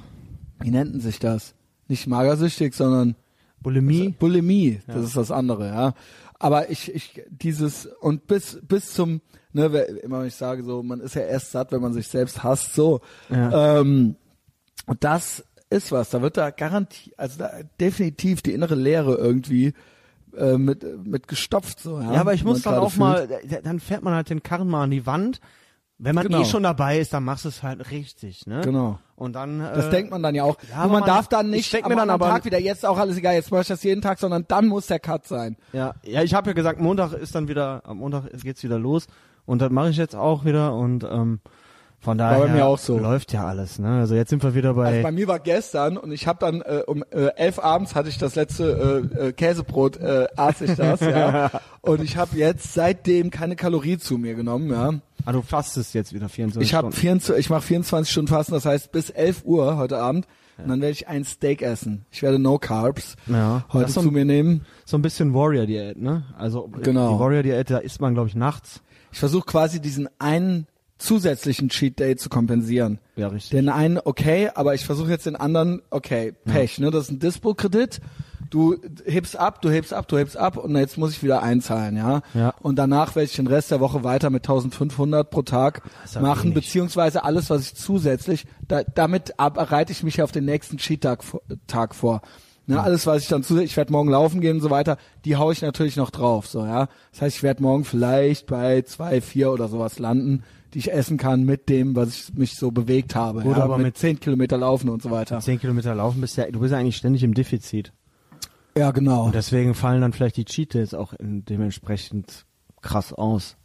[0.60, 1.54] Wie nennt sich das?
[1.88, 3.16] Nicht magersüchtig, sondern
[3.62, 4.10] Bulimie.
[4.18, 5.94] Bulimie, das ist das andere, ja.
[6.38, 9.20] Aber ich, ich, dieses, und bis, bis zum,
[9.52, 12.08] ne, wer- immer wenn ich sage so, man ist ja erst satt, wenn man sich
[12.08, 13.00] selbst hasst, so.
[13.30, 13.80] Ja.
[13.80, 14.16] Ähm,
[14.86, 17.50] und das ist was, da wird da garantiert, also da
[17.80, 19.72] definitiv die innere Leere irgendwie
[20.36, 22.14] äh, mit, mit gestopft, so, ja.
[22.14, 22.98] Ja, aber ich muss dann auch fühlt.
[22.98, 23.28] mal,
[23.62, 25.40] dann fährt man halt den Karren mal an die Wand.
[26.04, 26.42] Wenn man Genau.
[26.42, 28.60] eh schon dabei ist, dann machst du es halt richtig, ne?
[28.62, 28.98] Genau.
[29.16, 29.58] Und dann.
[29.60, 30.56] Das äh, denkt man dann ja auch.
[30.70, 32.98] ja, Nur man, man- darf dann ich nicht am dann aber- Tag wieder, jetzt auch
[32.98, 35.56] alles egal, jetzt mach ich das jeden Tag, sondern dann muss der Cut sein.
[35.72, 39.06] Ja, ja, ich habe ja gesagt, Montag ist dann wieder, am Montag geht's wieder los
[39.46, 41.40] und das mache ich jetzt auch wieder und ähm,
[42.04, 42.98] von daher bei mir auch so.
[42.98, 43.98] läuft ja alles, ne?
[44.00, 46.60] Also jetzt sind wir wieder bei, Also bei mir war gestern und ich habe dann
[46.60, 50.74] äh, um äh, elf abends hatte ich das letzte äh, äh, Käsebrot, äh, aß ich
[50.74, 51.50] das, ja.
[51.80, 54.92] Und ich habe jetzt seitdem keine Kalorie zu mir genommen, ja.
[55.26, 56.96] ah, du fastest jetzt wieder 24 Ich habe Stunden.
[57.00, 60.26] 24, ich mache 24 Stunden Fasten, das heißt bis 11 Uhr heute Abend.
[60.56, 62.06] Und dann werde ich ein Steak essen.
[62.12, 63.64] Ich werde No Carbs Ja.
[63.72, 64.64] heute ist so zu ein- mir nehmen.
[64.84, 66.22] so ein bisschen Warrior-Diät, ne?
[66.38, 67.14] Also Genau.
[67.14, 68.80] die Warrior-Diät, da isst man, glaube ich, nachts.
[69.12, 70.66] Ich versuche quasi diesen einen
[70.98, 72.98] zusätzlichen Cheat Day zu kompensieren.
[73.16, 73.50] Ja, richtig.
[73.50, 76.90] Den einen okay, aber ich versuche jetzt den anderen okay, Pech, ne?
[76.90, 78.00] Das ist ein Dispo-Kredit.
[78.50, 81.96] Du hebst ab, du hebst ab, du hebst ab und jetzt muss ich wieder einzahlen,
[81.96, 82.22] ja?
[82.34, 82.54] Ja.
[82.62, 85.82] Und danach werde ich den Rest der Woche weiter mit 1500 pro Tag
[86.14, 86.66] ja machen, wenig.
[86.66, 91.42] beziehungsweise alles, was ich zusätzlich, da, damit bereite ich mich auf den nächsten Cheat-Tag vor-
[91.66, 92.22] Tag vor.
[92.66, 94.96] Ne, alles, was ich dann zusätzlich, ich werde morgen laufen gehen und so weiter,
[95.26, 96.88] die hau ich natürlich noch drauf, so, ja.
[97.12, 100.44] Das heißt, ich werde morgen vielleicht bei zwei, vier oder sowas landen,
[100.74, 103.42] die ich essen kann mit dem, was ich mich so bewegt habe.
[103.42, 105.40] Gut, ja, aber mit mit- zehn Kilometer laufen und so weiter.
[105.40, 107.92] 10 Kilometer laufen bist ja, du bist ja eigentlich ständig im Defizit.
[108.76, 109.26] Ja, genau.
[109.26, 112.44] Und deswegen fallen dann vielleicht die Cheat Days auch dementsprechend
[112.82, 113.56] krass aus.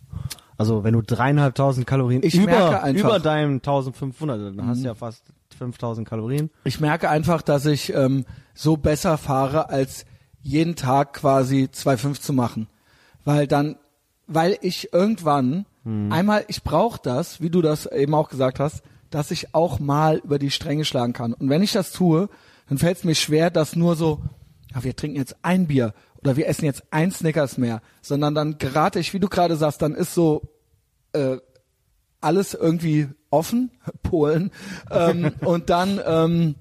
[0.58, 3.10] Also wenn du dreieinhalbtausend Kalorien Ich über, merke einfach- Mhm.
[3.10, 5.24] über deinem 1500, dann hast du ja fast
[5.58, 6.50] 5000 Kalorien.
[6.64, 10.06] Ich merke einfach, dass ich ähm, so besser fahre, als
[10.42, 12.68] jeden Tag quasi 2,5 zu machen.
[13.26, 13.78] Weil dann,
[14.28, 19.32] weil ich irgendwann einmal, ich brauche das, wie du das eben auch gesagt hast, dass
[19.32, 21.34] ich auch mal über die Stränge schlagen kann.
[21.34, 22.30] Und wenn ich das tue,
[22.68, 24.22] dann fällt es mir schwer, dass nur so,
[24.74, 28.58] ja, wir trinken jetzt ein Bier oder wir essen jetzt ein Snickers mehr, sondern dann
[28.58, 30.54] gerate ich, wie du gerade sagst, dann ist so
[31.14, 31.38] äh,
[32.22, 33.72] alles irgendwie offen,
[34.04, 34.52] Polen,
[34.92, 36.56] ähm, und dann ähm,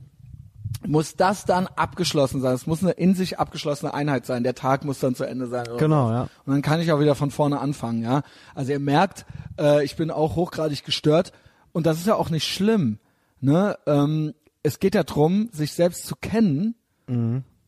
[0.86, 2.54] muss das dann abgeschlossen sein.
[2.54, 4.44] Es muss eine in sich abgeschlossene Einheit sein.
[4.44, 5.66] Der Tag muss dann zu Ende sein.
[5.78, 6.12] Genau, was.
[6.12, 6.22] ja.
[6.46, 8.22] Und dann kann ich auch wieder von vorne anfangen, ja.
[8.54, 9.26] Also ihr merkt,
[9.58, 11.32] äh, ich bin auch hochgradig gestört
[11.72, 12.98] und das ist ja auch nicht schlimm.
[13.40, 13.78] Ne?
[13.86, 16.74] Ähm, es geht ja drum, sich selbst zu kennen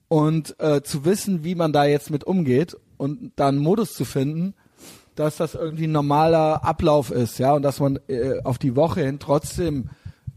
[0.08, 4.04] und äh, zu wissen, wie man da jetzt mit umgeht und dann einen Modus zu
[4.04, 4.54] finden,
[5.14, 9.02] dass das irgendwie ein normaler Ablauf ist, ja, und dass man äh, auf die Woche
[9.02, 9.90] hin trotzdem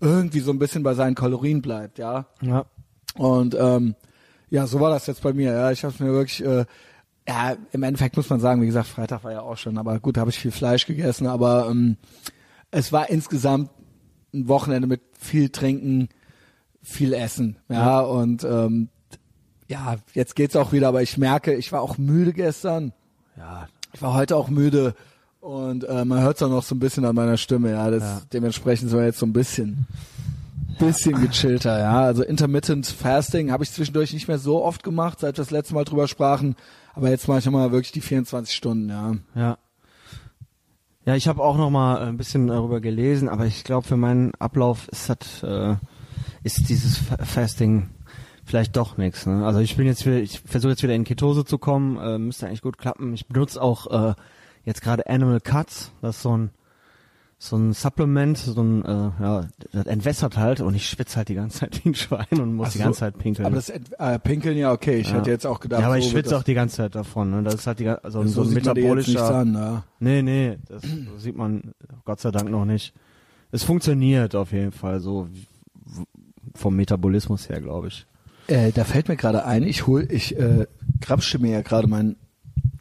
[0.03, 2.25] irgendwie so ein bisschen bei seinen Kalorien bleibt, ja.
[2.41, 2.65] Ja.
[3.15, 3.95] Und ähm,
[4.49, 5.51] ja, so war das jetzt bei mir.
[5.51, 6.65] Ja, ich habe mir wirklich, äh,
[7.27, 10.17] ja, im Endeffekt muss man sagen, wie gesagt, Freitag war ja auch schon, aber gut,
[10.17, 11.97] da habe ich viel Fleisch gegessen, aber ähm,
[12.69, 13.69] es war insgesamt
[14.33, 16.09] ein Wochenende mit viel Trinken,
[16.81, 18.89] viel Essen, ja, und ähm,
[19.67, 22.93] ja, jetzt geht's auch wieder, aber ich merke, ich war auch müde gestern.
[23.37, 23.67] Ja.
[23.93, 24.95] Ich war heute auch müde
[25.43, 27.89] und äh, man hört es auch noch so ein bisschen an meiner Stimme, ja.
[27.91, 28.21] Das, Ja.
[28.31, 29.87] Dementsprechend sind wir jetzt so ein bisschen,
[30.79, 32.01] bisschen gechillter, ja.
[32.01, 35.73] Also Intermittent Fasting habe ich zwischendurch nicht mehr so oft gemacht, seit wir das letzte
[35.75, 36.55] Mal drüber sprachen.
[36.95, 39.15] Aber jetzt mache ich mal wirklich die 24 Stunden, ja.
[39.35, 39.57] Ja.
[41.05, 44.33] Ja, ich habe auch noch mal ein bisschen darüber gelesen, aber ich glaube, für meinen
[44.35, 45.75] Ablauf ist das, äh,
[46.43, 47.89] ist dieses Fa- Fasting
[48.45, 49.25] vielleicht doch nichts.
[49.25, 49.45] Ne?
[49.45, 52.47] Also ich bin jetzt wieder, ich versuche jetzt wieder in Ketose zu kommen, äh, müsste
[52.47, 53.13] eigentlich gut klappen.
[53.13, 54.13] Ich benutze auch äh,
[54.65, 56.49] jetzt gerade Animal Cuts, das ist so ein
[57.39, 61.35] so ein Supplement, so ein, äh, ja, das entwässert halt und ich schwitze halt die
[61.35, 63.45] ganze Zeit wie ein Schwein und muss Ach die so, ganze Zeit pinkeln.
[63.45, 64.95] Aber das äh, Pinkeln ja okay.
[64.99, 65.15] Ich Ja.
[65.15, 67.31] hatte jetzt auch gedacht, ja, aber ich so schwitze auch die ganze Zeit davon.
[67.31, 67.43] Ne?
[67.43, 69.35] Das ist halt die, also so so ein metabolischer.
[69.35, 69.83] an, ja.
[69.99, 70.83] Nee, nee, das
[71.17, 71.73] sieht man
[72.05, 72.93] Gott sei Dank noch nicht.
[73.51, 75.27] Es funktioniert auf jeden Fall so
[76.55, 78.05] vom Metabolismus her, glaube ich.
[78.47, 80.65] Äh, da fällt mir gerade ein, ich hol, ich äh,
[81.01, 82.15] grapsche mir ja gerade mein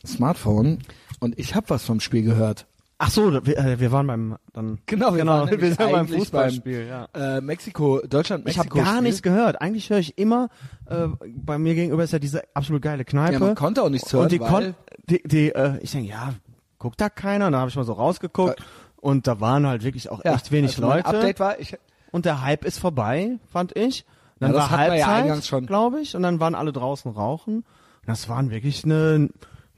[0.06, 0.78] Smartphone
[1.22, 2.66] und ich habe was vom Spiel gehört.
[2.98, 5.78] Ach so, da- wir, äh, wir waren beim dann Genau, wir genau, waren wir sind
[5.78, 7.08] beim Fußballspiel, ja.
[7.14, 8.84] Äh, Mexiko, Deutschland, Ich habe Mexiko.
[8.84, 9.60] gar nichts gehört.
[9.60, 10.50] Eigentlich höre ich immer,
[10.88, 13.32] äh, bei mir gegenüber ist ja diese absolut geile Kneipe.
[13.34, 14.74] Ja, man konnte auch nichts hören, Und die, weil-
[15.08, 16.34] die, die äh, ich denke, ja,
[16.78, 17.46] guckt da keiner.
[17.46, 18.62] Und dann habe ich mal so rausgeguckt
[18.96, 21.06] und da waren halt wirklich auch Ja, echt wenig also Leute.
[21.06, 21.76] Update war, ich,
[22.12, 24.04] Und der Hype ist vorbei, fand ich.
[24.38, 25.66] Dann Ja, war ja Halbzeit, schon.
[25.66, 27.56] glaube ich, und dann waren alle draußen rauchen.
[27.58, 27.64] Und
[28.06, 29.28] das waren wirklich eine,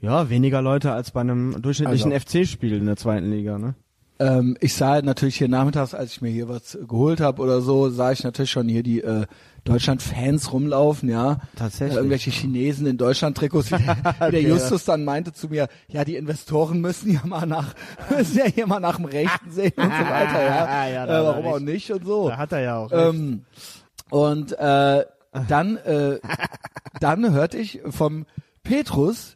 [0.05, 3.75] ja, weniger Leute als bei einem durchschnittlichen Also- FC-Spiel in der zweiten Liga, ne?
[4.17, 7.89] ähm, ich sah natürlich hier nachmittags, als ich mir hier was geholt habe oder so,
[7.89, 9.25] sah ich natürlich schon hier die äh,
[9.65, 11.39] Deutschland-Fans rumlaufen, ja.
[11.57, 11.95] Tatsächlich.
[11.95, 13.71] Äh, irgendwelche Chinesen in Deutschland-Trikots.
[13.71, 17.45] Wie, der- wie der Justus dann meinte zu mir, ja, die Investoren müssen ja mal
[17.45, 17.73] nach,
[18.17, 20.87] müssen ja hier mal nach dem Rechten sehen und so weiter, ja.
[20.87, 22.29] Ja, äh, warum auch nicht und so.
[22.29, 22.91] Da hat er ja auch.
[22.93, 23.41] Ähm,
[24.11, 25.03] und äh,
[25.49, 26.19] dann, äh,
[27.01, 28.25] dann hörte ich vom
[28.63, 29.35] Petrus,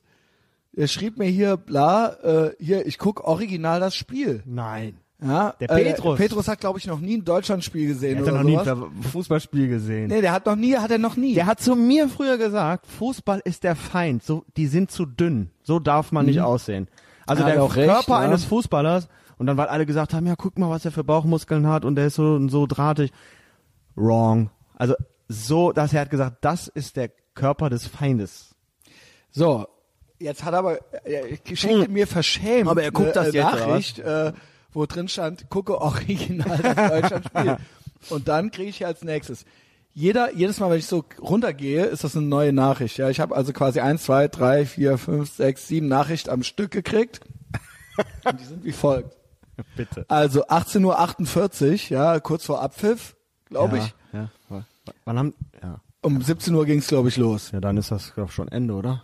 [0.79, 4.41] er schrieb mir hier, bla, äh, hier, ich guck original das Spiel.
[4.45, 4.97] Nein.
[5.21, 6.17] Ja, Der äh, Petrus.
[6.17, 8.65] Petrus hat, glaube ich, noch nie ein Deutschlandspiel gesehen Der hat oder noch nie ein
[8.65, 9.11] sowas.
[9.11, 10.07] Fußballspiel gesehen.
[10.07, 11.33] Nee, der hat noch nie, hat er noch nie.
[11.33, 14.23] Der hat zu mir früher gesagt, Fußball ist der Feind.
[14.23, 15.49] So, die sind zu dünn.
[15.63, 16.87] So darf man nicht aussehen.
[17.27, 18.19] Also der er recht, Körper ja.
[18.19, 19.09] eines Fußballers.
[19.37, 21.95] Und dann, weil alle gesagt haben, ja, guck mal, was er für Bauchmuskeln hat und
[21.95, 23.11] der ist so, so drahtig.
[23.95, 24.49] Wrong.
[24.75, 24.95] Also
[25.27, 28.55] so, dass er hat gesagt, das ist der Körper des Feindes.
[29.31, 29.67] So,
[30.19, 31.23] jetzt hat er aber, er
[31.55, 33.59] schickte mir verschämt Aber er guckt eine, das äh, was?
[33.59, 34.33] Nachricht, äh,
[34.71, 37.57] wo drin stand, gucke original das Deutschlandspiel.
[38.09, 39.45] Und dann kriege ich als nächstes.
[39.93, 42.97] Jeder, jedes Mal, wenn ich so runtergehe, ist das eine neue Nachricht.
[42.97, 46.71] Ja, ich habe also quasi eins, zwei, drei, vier, fünf, sechs, sieben Nachrichten am Stück
[46.71, 47.21] gekriegt.
[48.23, 49.17] Und die sind wie folgt.
[49.75, 50.05] Bitte.
[50.07, 53.93] Also 18.48 Uhr, ja, kurz vor Abpfiff, glaube ich.
[54.13, 54.29] Ja.
[55.03, 55.81] Wann haben, ja.
[56.01, 57.51] Um 17 Uhr ging es, glaube ich, los.
[57.51, 59.03] Ja, dann ist das glaub, schon Ende, oder?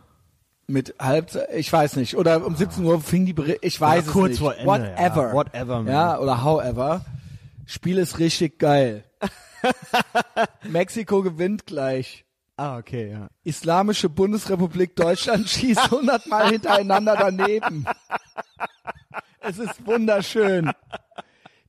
[0.68, 2.18] Mit Halbzeit, ich weiß nicht.
[2.18, 4.40] Oder um 17 Uhr fing die Berichte, ich weiß Oder es kurz nicht.
[4.40, 5.28] vor Ende, Whatever.
[5.28, 5.34] ja.
[5.34, 5.88] Whatever, man.
[5.94, 7.06] Ja, oder however.
[7.68, 9.04] Spiel ist richtig geil.
[10.64, 12.26] Mexiko gewinnt gleich.
[12.58, 13.28] Ah, okay, ja.
[13.44, 17.86] Islamische Bundesrepublik Deutschland schießt 100 Mal hintereinander daneben.
[19.42, 20.72] Es ist wunderschön.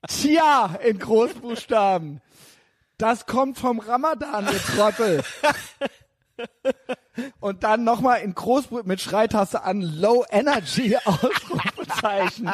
[0.08, 2.20] Tja, in Großbuchstaben.
[2.98, 5.22] Das kommt vom Ramadan, ihr Trottel.
[7.40, 12.50] Und dann nochmal in Großbuchstaben mit Schreitaste an Low Energy Ausrufezeichen.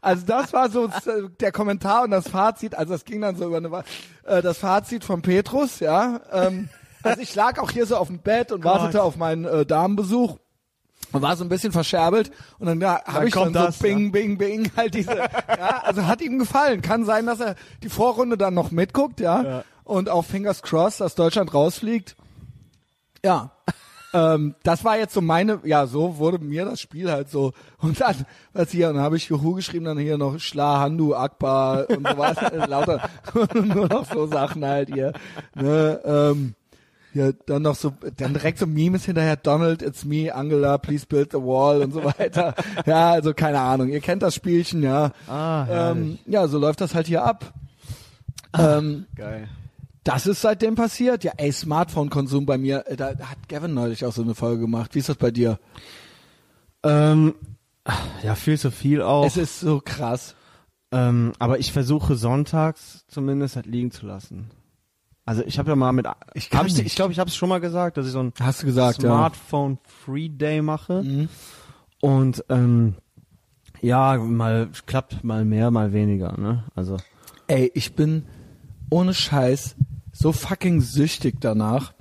[0.00, 2.74] Also das war so äh, der Kommentar und das Fazit.
[2.74, 3.84] Also das ging dann so über eine,
[4.24, 6.20] äh, das Fazit von Petrus, ja.
[6.32, 6.68] Ähm,
[7.02, 10.38] also ich lag auch hier so auf dem Bett und wartete auf meinen äh, Damenbesuch
[11.12, 14.12] und war so ein bisschen verscherbelt und dann ja, habe ich dann so das, Bing,
[14.12, 15.16] Bing, Bing halt diese.
[15.16, 16.82] ja, also hat ihm gefallen.
[16.82, 19.42] Kann sein, dass er die Vorrunde dann noch mitguckt, ja.
[19.42, 19.64] Ja.
[19.84, 22.16] Und auch Fingers crossed, dass Deutschland rausfliegt.
[23.24, 23.50] Ja.
[24.12, 27.52] ähm, das war jetzt so meine, ja, so wurde mir das Spiel halt so.
[27.78, 31.88] Und dann, was hier, dann habe ich Juhu geschrieben, dann hier noch Schla, Handu, Akbar
[31.88, 33.08] und so was, äh, lauter,
[33.54, 35.12] nur noch so Sachen halt hier.
[35.54, 36.54] Ne, ähm,
[37.12, 41.32] ja, dann noch so, dann direkt so Memes hinterher, Donald, it's me, Angela, please build
[41.32, 42.54] the wall und so weiter.
[42.86, 45.10] Ja, also keine Ahnung, ihr kennt das Spielchen, ja.
[45.26, 47.52] Ah, ähm, ja, so läuft das halt hier ab.
[48.56, 49.48] Ähm, Geil.
[50.04, 51.24] Das ist seitdem passiert.
[51.24, 54.94] Ja, ey, Smartphone-Konsum bei mir, äh, da hat Gavin neulich auch so eine Folge gemacht.
[54.94, 55.58] Wie ist das bei dir?
[56.82, 57.34] Ähm,
[58.22, 59.26] ja, viel zu viel auch.
[59.26, 60.34] Es ist so krass.
[60.92, 64.50] Ähm, aber ich versuche sonntags zumindest halt liegen zu lassen.
[65.24, 67.48] Also ich habe ja mal mit, Ich hab ich, ich glaube, ich habe es schon
[67.48, 71.02] mal gesagt, dass ich so ein Hast du gesagt, Smartphone Free Day mache.
[71.02, 71.28] Mhm.
[72.00, 72.94] und ähm,
[73.80, 76.36] ja, mal klappt mal mehr, mal weniger.
[76.36, 76.64] Ne?
[76.74, 76.96] Also
[77.46, 78.26] Ey, ich bin
[78.90, 79.76] ohne Scheiß
[80.20, 81.92] so fucking süchtig danach.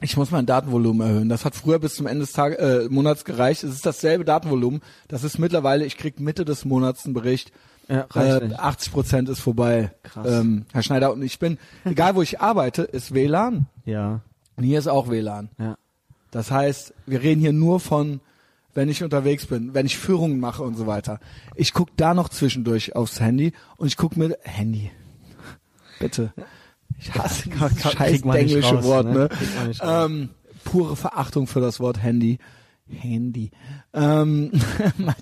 [0.00, 1.28] Ich muss mein Datenvolumen erhöhen.
[1.28, 3.62] Das hat früher bis zum Ende des Tag, äh, Monats gereicht.
[3.62, 4.80] Es ist dasselbe Datenvolumen.
[5.08, 7.52] Das ist mittlerweile, ich krieg Mitte des Monats einen Bericht.
[7.88, 8.58] ja, Äh, nicht.
[8.58, 9.92] 80 Prozent ist vorbei.
[10.02, 10.26] Krass.
[10.28, 13.66] Ähm, Herr Schneider, und ich bin, egal wo ich arbeite, ist WLAN.
[13.84, 14.20] Ja,
[14.56, 15.48] Und hier ist auch WLAN.
[15.58, 15.76] ja.
[16.32, 18.20] Das heißt, wir reden hier nur von,
[18.74, 21.20] wenn ich unterwegs bin, wenn ich Führungen mache und so weiter.
[21.56, 24.90] Ich guck da noch zwischendurch aufs Handy und ich guck mir Handy.
[26.00, 26.32] Bitte.
[26.98, 29.28] Ich hasse Kann- dieses scheiß englische raus, Wort, ne?
[29.28, 29.72] ne?
[29.82, 30.28] Ähm,
[30.64, 32.38] pure Verachtung für das Wort Handy.
[32.88, 33.50] Handy.
[33.94, 34.52] Ähm,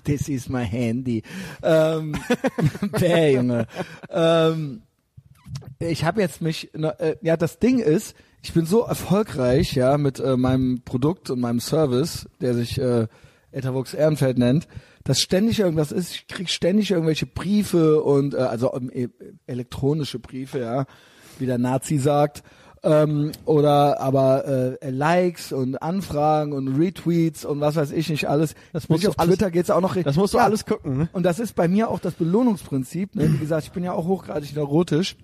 [0.03, 1.23] this is my handy.
[1.63, 2.15] Ähm,
[2.99, 3.67] bäh, Junge.
[4.09, 4.81] Ähm,
[5.79, 10.19] ich habe jetzt mich, äh, ja, das Ding ist, ich bin so erfolgreich, ja, mit
[10.19, 13.07] äh, meinem Produkt und meinem Service, der sich äh,
[13.51, 14.67] Etavox Ehrenfeld nennt,
[15.03, 16.13] dass ständig irgendwas ist.
[16.13, 19.09] Ich krieg ständig irgendwelche Briefe und äh, also e-
[19.45, 20.85] elektronische Briefe, ja,
[21.39, 22.43] wie der Nazi sagt.
[22.83, 24.45] Ähm, oder aber
[24.81, 28.55] äh, Likes und Anfragen und Retweets und was weiß ich nicht alles.
[28.73, 29.95] Das musst auf alles- Twitter geht's auch noch.
[29.95, 30.97] Das musst du Ja, alles gucken.
[30.97, 31.09] Ne?
[31.13, 33.15] und das ist bei mir auch das Belohnungsprinzip.
[33.15, 33.33] Ne?
[33.33, 35.15] Wie gesagt, ich bin ja auch hochgradig neurotisch.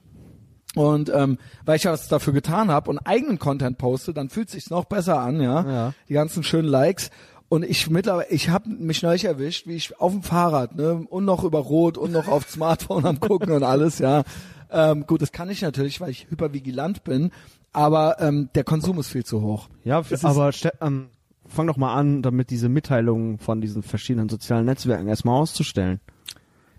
[0.75, 4.51] Und ähm, weil ich ja was dafür getan habe und eigenen Content poste, dann fühlt
[4.51, 5.65] sich's noch besser an, ja.
[5.67, 5.93] Ja.
[6.07, 7.09] Die ganzen schönen Likes.
[7.49, 11.25] Und ich mittlerweile, ich habe mich neulich erwischt, wie ich auf dem Fahrrad, ne, und
[11.25, 14.23] noch über Rot und noch auf Smartphone am gucken und alles, ja.
[14.71, 17.31] Ähm, gut, das kann ich natürlich, weil ich hypervigilant bin,
[17.73, 19.69] aber ähm, der Konsum ist viel zu hoch.
[19.83, 21.07] Ja, Es aber ähm,
[21.47, 25.99] fang doch mal an, damit diese Mitteilungen von diesen verschiedenen sozialen Netzwerken erstmal auszustellen.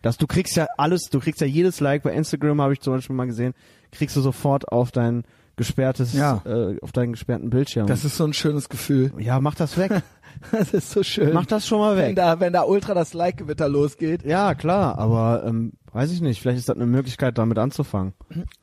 [0.03, 2.95] Dass du kriegst ja alles, du kriegst ja jedes Like bei Instagram, habe ich zum
[2.95, 3.55] Beispiel mal gesehen,
[3.91, 5.25] kriegst du sofort auf dein
[5.59, 6.41] gesperrtes, Ja.
[6.47, 7.87] äh, auf deinen gesperrten Bildschirm.
[7.87, 9.13] Das ist so ein schönes Gefühl.
[9.19, 10.03] ja, mach das weg.
[10.53, 11.33] Das ist so schön.
[11.33, 12.17] mach das schon mal wenn weg.
[12.17, 14.25] da, wenn da ultra das Like-Gewitter losgeht.
[14.25, 18.13] Ja, klar, aber ähm, weiß ich nicht, vielleicht ist das eine Möglichkeit, damit anzufangen.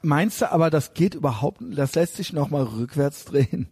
[0.01, 3.67] Meinst du aber, das geht überhaupt, das lässt sich noch mal rückwärts drehen?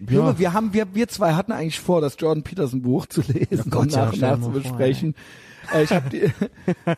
[0.00, 0.16] Ja.
[0.16, 3.70] Junge, wir haben, wir, wir zwei hatten eigentlich vor, das Jordan Peterson Buch zu lesen
[3.70, 5.14] Gott, und ja, nach und stell nach zu mal vor, besprechen.
[5.72, 6.32] Äh, ich habe die,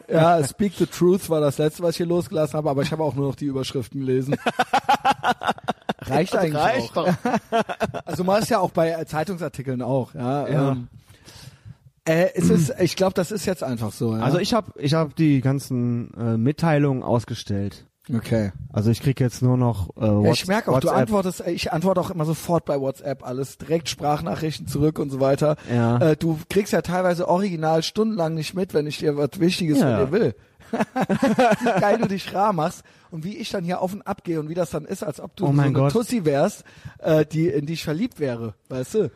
[0.12, 3.02] ja, Speak the Truth war das letzte, was ich hier losgelassen habe, aber ich habe
[3.02, 4.36] auch nur noch die Überschriften gelesen.
[6.00, 7.14] Reicht eigentlich reicht auch.
[8.04, 10.48] Also man ist ja auch bei Zeitungsartikeln auch, ja.
[10.48, 10.72] Ja.
[10.72, 10.88] Ähm,
[12.04, 14.14] äh, es ist, ich glaube, das ist jetzt einfach so.
[14.14, 14.22] Ja?
[14.22, 17.86] Also ich habe ich hab die ganzen äh, Mitteilungen ausgestellt.
[18.12, 18.52] Okay.
[18.72, 21.00] Also ich krieg jetzt nur noch äh, Ja, Whats- ich merke auch, du WhatsApp.
[21.02, 25.20] antwortest, äh, ich antworte auch immer sofort bei WhatsApp alles, direkt Sprachnachrichten zurück und so
[25.20, 25.56] weiter.
[25.72, 25.98] Ja.
[25.98, 29.98] Äh, du kriegst ja teilweise original stundenlang nicht mit, wenn ich dir was Wichtiges Ja.
[29.98, 30.34] von dir will.
[30.72, 34.40] wie geil du dich rar machst und wie ich dann hier auf und ab gehe
[34.40, 35.92] und wie das dann ist, als ob du Oh so eine Gott.
[35.92, 36.64] Tussi wärst,
[36.98, 39.10] äh, die in die ich verliebt wäre, weißt du,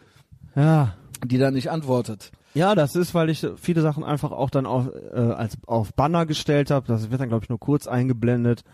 [0.55, 0.95] Ja.
[1.25, 2.31] die dann nicht antwortet.
[2.55, 6.27] Ja, das ist, weil ich viele Sachen einfach auch dann auf, äh, als auf Banner
[6.27, 6.87] gestellt habe.
[6.87, 8.65] Das wird dann, glaube ich, nur kurz eingeblendet.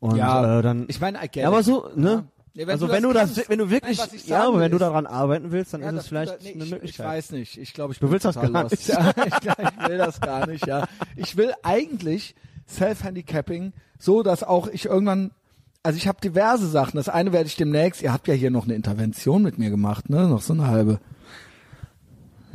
[0.00, 0.84] Und Ja, äh, dann.
[0.88, 2.24] Ich meine, I get ja, aber so, ne?
[2.56, 5.50] Ja, also wenn du das, wenn du wirklich, Nein, ja, aber wenn du daran arbeiten
[5.50, 7.06] willst, dann Ja, ist es vielleicht nee, eine ich, Ich Möglichkeit.
[7.06, 7.56] weiß nicht.
[7.58, 8.70] Ich glaube, ich Du bin willst das gar lost.
[8.72, 8.88] nicht.
[8.88, 9.34] Ja, ich,
[9.82, 10.86] ich will das gar nicht, ja.
[11.16, 12.36] Ich will eigentlich
[12.68, 15.32] Self-Handicapping so, dass auch ich irgendwann,
[15.82, 16.96] also ich habe diverse Sachen.
[16.96, 20.08] Das eine werde ich demnächst, ihr habt ja hier noch eine Intervention mit mir gemacht,
[20.10, 20.28] ne?
[20.28, 21.00] Noch so eine halbe.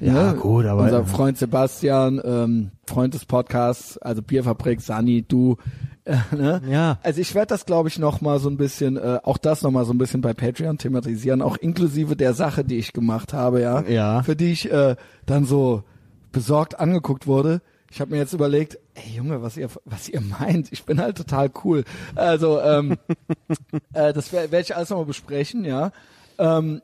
[0.02, 0.40] Ja, ne?
[0.40, 5.58] gut, aber Unser Freund Sebastian, ähm, Freund des Podcasts, also Bierfabrik, Sani, du,
[6.06, 6.62] äh, ne?
[6.70, 7.00] Ja.
[7.04, 9.72] Also ich werde das, glaube ich, noch mal so ein bisschen, äh, auch das noch
[9.72, 13.62] mal so ein bisschen bei Patreon thematisieren, auch inklusive der Sache, die ich gemacht habe,
[13.62, 14.24] ja, Ja.
[14.24, 14.96] für die ich äh,
[15.26, 15.84] dann so
[16.32, 17.62] besorgt angeguckt wurde.
[17.92, 21.18] Ich habe mir jetzt überlegt, ey Junge, was ihr was ihr meint, ich bin halt
[21.18, 21.84] total cool.
[22.16, 22.98] Also ähm,
[23.94, 25.92] äh, das werde werd ich alles noch mal besprechen, ja.
[26.38, 26.82] Ähm,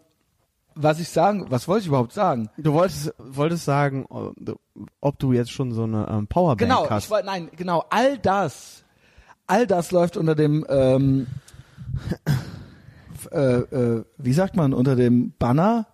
[0.75, 2.49] was ich sagen, was wollte ich überhaupt sagen?
[2.57, 4.05] Du wolltest, wolltest sagen,
[5.01, 7.05] ob du jetzt schon so eine ähm, Powerbank Genau, hast.
[7.05, 8.83] ich wollte, nein, genau, all das,
[9.47, 11.27] all das läuft unter dem ähm,
[13.31, 15.87] äh, äh, wie sagt man, unter dem Banner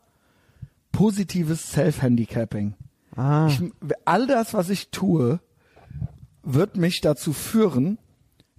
[0.91, 2.75] positives Self-Handicapping.
[3.15, 3.47] Ah.
[3.47, 3.61] Ich,
[4.05, 5.39] all das, was ich tue,
[6.43, 7.97] wird mich dazu führen,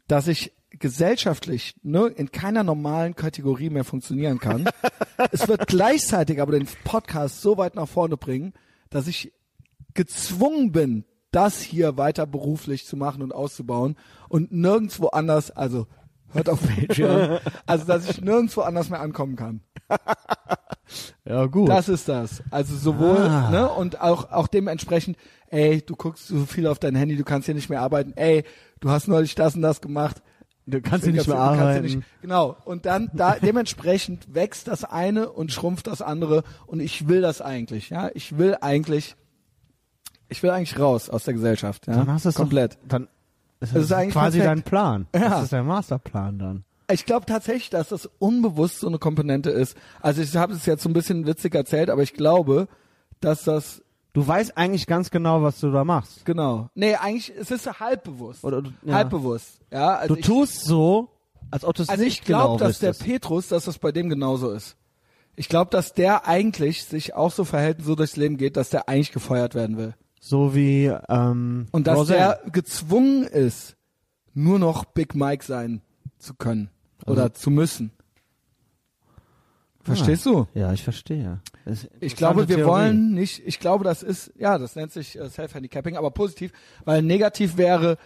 [0.08, 0.52] dass ich
[0.82, 4.68] gesellschaftlich ne, in keiner normalen Kategorie mehr funktionieren kann.
[5.30, 8.52] es wird gleichzeitig aber den Podcast so weit nach vorne bringen,
[8.90, 9.32] dass ich
[9.94, 13.96] gezwungen bin, das hier weiter beruflich zu machen und auszubauen
[14.28, 15.86] und nirgendwo anders, also
[16.32, 19.62] hört auf Patreon, also dass ich nirgendwo anders mehr ankommen kann.
[21.24, 21.70] Ja, gut.
[21.70, 22.42] Das ist das.
[22.50, 23.50] Also sowohl, Ah.
[23.50, 25.16] ne, und auch, auch dementsprechend,
[25.48, 28.44] ey, du guckst so viel auf dein Handy, du kannst hier nicht mehr arbeiten, ey,
[28.80, 30.20] du hast neulich das und das gemacht.
[30.66, 31.84] Du kannst hier nicht mehr arbeiten.
[31.84, 32.56] nicht- genau.
[32.64, 37.40] Und dann, da, dementsprechend wächst das eine und schrumpft das andere und ich will das
[37.40, 38.10] eigentlich, ja.
[38.14, 39.16] Ich will eigentlich,
[40.28, 41.94] ich will eigentlich raus aus der Gesellschaft, ja.
[41.94, 42.74] Dann hast du es Komplett.
[42.74, 43.08] Doch, dann
[43.60, 44.58] ist Das ist eigentlich quasi perfekt.
[44.58, 45.06] dein Plan.
[45.14, 45.28] Ja.
[45.28, 46.64] Das ist der Masterplan dann.
[46.90, 49.76] Ich glaube tatsächlich, dass das unbewusst so eine Komponente ist.
[50.00, 52.68] Also ich habe es jetzt so ein bisschen witzig erzählt, aber ich glaube,
[53.20, 53.81] dass das
[54.12, 56.24] Du weißt eigentlich ganz genau, was du da machst.
[56.26, 56.68] Genau.
[56.74, 58.44] Nee, eigentlich, es ist halb bewusst.
[58.44, 58.94] Oder du- ja.
[58.94, 59.60] Halb bewusst.
[59.70, 61.08] Ja, also Du ich, tust so,
[61.50, 62.92] als ob du es also nicht ich glaube, genau dass der.
[62.92, 64.76] Petrus, dass das bei dem genauso ist.
[65.34, 68.68] Ich glaube, dass der eigentlich sich auch so verhält und so durchs Leben geht, dass
[68.68, 69.94] der eigentlich gefeuert werden will.
[70.20, 72.38] So wie ähm, Und dass Roseanne.
[72.44, 73.76] der gezwungen ist,
[74.34, 75.80] nur noch Big Mike sein
[76.18, 76.68] zu können.
[77.06, 77.92] Oder Also- zu müssen.
[79.84, 80.46] Verstehst du?
[80.54, 81.40] Ja, ich verstehe.
[82.00, 82.70] Ich glaube, wir Theorie.
[82.70, 86.52] wollen nicht, ich glaube, das ist, ja, das nennt sich äh, Self-Handicapping, aber positiv,
[86.84, 87.98] weil negativ wäre,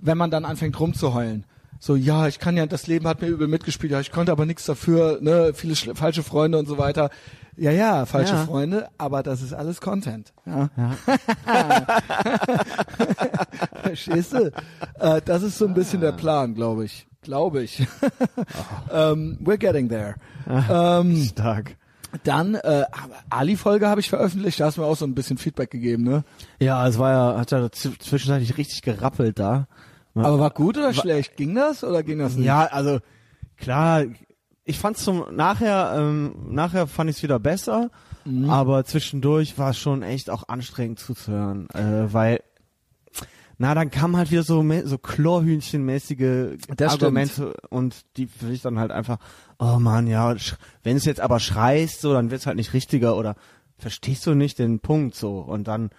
[0.00, 1.44] wenn man dann anfängt rumzuheulen.
[1.80, 4.46] So, ja, ich kann ja, das Leben hat mir übel mitgespielt, ja, ich konnte aber
[4.46, 7.10] nichts dafür, ne, viele falsche Freunde und so weiter.
[7.56, 8.44] Ja, ja, falsche Ja.
[8.44, 10.32] Freunde, aber das ist alles Content.
[10.46, 10.70] Ja.
[10.76, 10.94] Ja.
[13.82, 14.52] Verstehst du?
[15.00, 17.07] Äh, das ist so ein bisschen der Plan, glaube ich.
[17.22, 17.80] Glaube ich.
[18.92, 20.14] ähm, we're getting there.
[20.48, 21.76] ähm, Stark.
[22.24, 22.84] dann, äh,
[23.30, 26.24] Ali-Folge habe ich veröffentlicht, da hast du mir auch so ein bisschen Feedback gegeben, ne?
[26.58, 29.66] Ja, es war ja, hat ja zw- zwischenzeitlich richtig gerappelt da.
[30.14, 31.36] Aber war gut oder schlecht?
[31.36, 32.46] Ging das oder ging das nicht?
[32.46, 32.98] Ja, also
[33.56, 34.04] klar,
[34.64, 37.90] ich fand's zum nachher, ähm, nachher fand ich's wieder besser,
[38.24, 38.50] Mhm.
[38.50, 42.40] aber zwischendurch war es schon echt auch anstrengend zuzuhören, äh, weil
[43.58, 48.78] na, dann kamen halt wieder so so Chlorhühnchenmäßige Das Argumente und die für ich dann
[48.78, 49.18] halt einfach,
[49.58, 50.34] oh man, ja,
[50.84, 53.34] wenn es jetzt aber schreist, so, dann wird's halt nicht richtiger oder
[53.76, 55.90] verstehst du nicht den Punkt so und dann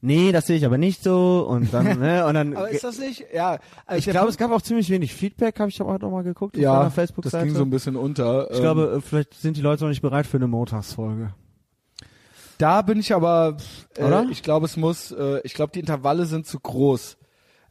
[0.00, 2.98] nee, das sehe ich aber nicht so und dann ne und dann Aber ist das
[2.98, 3.24] nicht?
[3.32, 3.58] Ja.
[3.86, 6.56] Also ich glaube, es gab auch ziemlich wenig Feedback, habe ich auch noch mal geguckt
[6.56, 7.46] auf ja, deiner das Facebook-Seite.
[7.46, 8.50] ging so ein bisschen unter.
[8.50, 11.32] ich Ähm, glaube, äh, vielleicht sind die Leute noch nicht bereit für eine Montagsfolge.
[12.58, 13.56] Da bin ich aber,
[13.96, 14.26] äh, Oder?
[14.30, 17.16] ich glaube, es muss, äh, ich glaube, die Intervalle sind zu groß.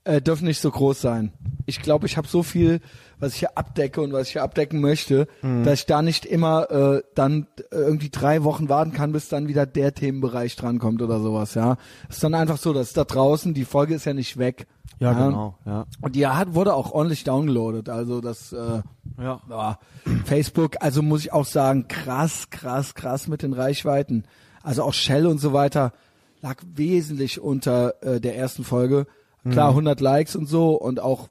[0.06, 1.32] Äh, dürfen nicht so groß sein.
[1.66, 2.82] Ich glaube, ich habe so viel,
[3.20, 5.64] was ich hier abdecke und was ich hier abdecken möchte, Mhm.
[5.64, 9.66] dass ich da nicht immer äh, dann irgendwie drei Wochen warten kann, bis dann wieder
[9.66, 11.78] der Themenbereich drankommt oder sowas, ja.
[12.10, 14.68] Es ist dann einfach so, dass da draußen, die Folge ist ja nicht weg.
[15.00, 15.86] genau, ja.
[16.02, 17.88] Und die hat, wurde auch ordentlich downgeloadet.
[17.88, 18.82] Also das äh,
[19.18, 19.40] Ja.
[19.50, 19.80] ja,
[20.26, 24.26] Facebook, also muss ich auch sagen, krass, krass, krass mit den Reichweiten.
[24.64, 25.94] Also auch Shell und so weiter
[26.42, 29.06] lag wesentlich unter äh, der ersten Folge.
[29.50, 31.28] Klar, 100 Likes und so und auch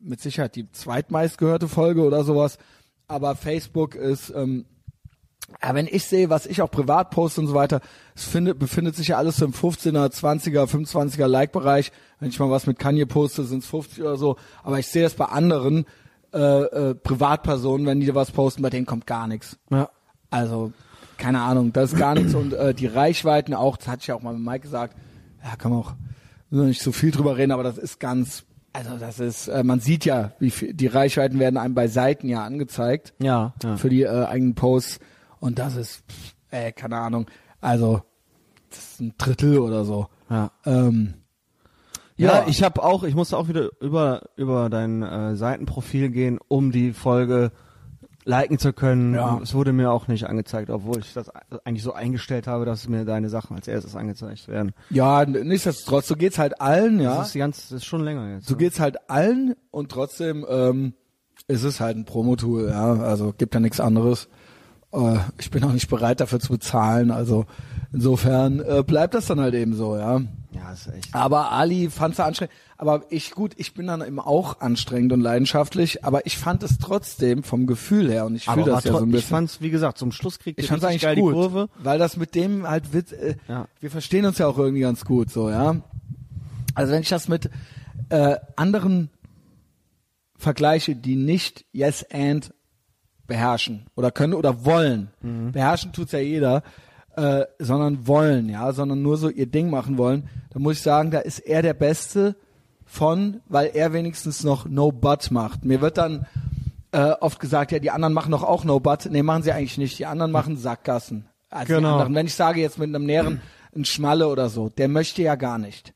[0.00, 2.58] mit Sicherheit die zweitmeistgehörte Folge oder sowas.
[3.08, 4.66] Aber Facebook ist, ähm,
[5.62, 7.80] ja, wenn ich sehe, was ich auch privat poste und so weiter,
[8.14, 11.90] es findet, befindet sich ja alles so im 15er, 20er, 25er Like-Bereich.
[12.20, 14.36] Wenn ich mal was mit Kanye poste, sind es 50 oder so.
[14.62, 15.86] Aber ich sehe das bei anderen
[16.32, 19.58] äh, äh, Privatpersonen, wenn die was posten, bei denen kommt gar nichts.
[19.70, 19.90] Ja.
[20.30, 20.72] Also,
[21.18, 22.34] keine Ahnung, das ist gar nichts.
[22.34, 24.96] Und äh, die Reichweiten auch, das hatte ich ja auch mal mit Mike gesagt,
[25.44, 25.92] ja, kann man auch
[26.50, 30.04] nicht so viel drüber reden, aber das ist ganz, also das ist, äh, man sieht
[30.06, 33.76] ja, wie viel, die Reichweiten werden einem bei Seiten ja angezeigt Ja, ja.
[33.76, 35.00] für die äh, eigenen Posts
[35.40, 37.26] und das ist, pff, äh, keine Ahnung,
[37.60, 38.02] also
[38.70, 40.08] das ist ein Drittel oder so.
[40.30, 40.50] ja.
[40.64, 41.14] Ähm,
[42.16, 46.72] Ja, ich habe auch, ich musste auch wieder über über dein äh, Seitenprofil gehen, um
[46.72, 47.52] die Folge
[48.28, 49.14] liken zu können.
[49.14, 49.40] Ja.
[49.42, 51.30] Es wurde mir auch nicht angezeigt, obwohl ich das
[51.64, 54.72] eigentlich so eingestellt habe, dass mir deine Sachen als erstes angezeigt werden.
[54.90, 57.16] ja, nichtsdestotrotz, so geht's halt allen, ja.
[57.16, 58.46] Das ist ganz, das ist schon länger jetzt.
[58.46, 60.92] So geht's halt allen und trotzdem ähm,
[61.48, 62.94] ist es halt ein Promo-Tool, ja.
[62.94, 64.28] Also gibt ja nichts anderes.
[64.92, 67.10] Äh, ich bin auch nicht bereit dafür zu bezahlen.
[67.10, 67.46] Also
[67.92, 70.20] insofern äh, bleibt das dann halt eben so, ja.
[70.52, 71.14] ja, ist echt.
[71.14, 72.54] Aber Ali fand's ja anstrengend.
[72.80, 76.78] Aber ich, gut, ich bin dann eben auch anstrengend und leidenschaftlich, aber ich fand es
[76.78, 79.28] trotzdem vom Gefühl her und ich fühle das ja so ein tro- ich bisschen.
[79.30, 81.68] fand's, wie gesagt, zum Schluss kriegt Ich fand's eigentlich geil gut, die Kurve.
[81.82, 83.66] weil das mit dem halt Witz, äh, Ja.
[83.80, 85.74] wir verstehen uns ja auch irgendwie ganz gut, so, ja.
[86.76, 87.50] Also wenn ich das mit
[88.10, 89.10] äh, anderen
[90.36, 92.54] vergleiche, die nicht Yes and
[93.26, 95.08] beherrschen oder können oder wollen.
[95.52, 96.62] Beherrschen tut's ja jeder,
[97.16, 100.28] äh, sondern wollen, ja, sondern nur so ihr Ding machen wollen.
[100.50, 102.36] Da muss ich sagen, da ist er der Beste
[102.88, 105.64] von, weil er wenigstens noch No But macht.
[105.64, 106.26] Mir wird dann
[106.92, 109.08] äh, oft gesagt, ja, die anderen machen doch auch No But.
[109.10, 109.98] Nee, machen sie eigentlich nicht.
[109.98, 111.28] Die anderen machen Sackgassen.
[111.50, 112.06] Also Genau.
[112.10, 113.40] Wenn ich sage jetzt mit einem näheren
[113.76, 115.92] ein Schmalle oder so, der möchte ja gar nicht.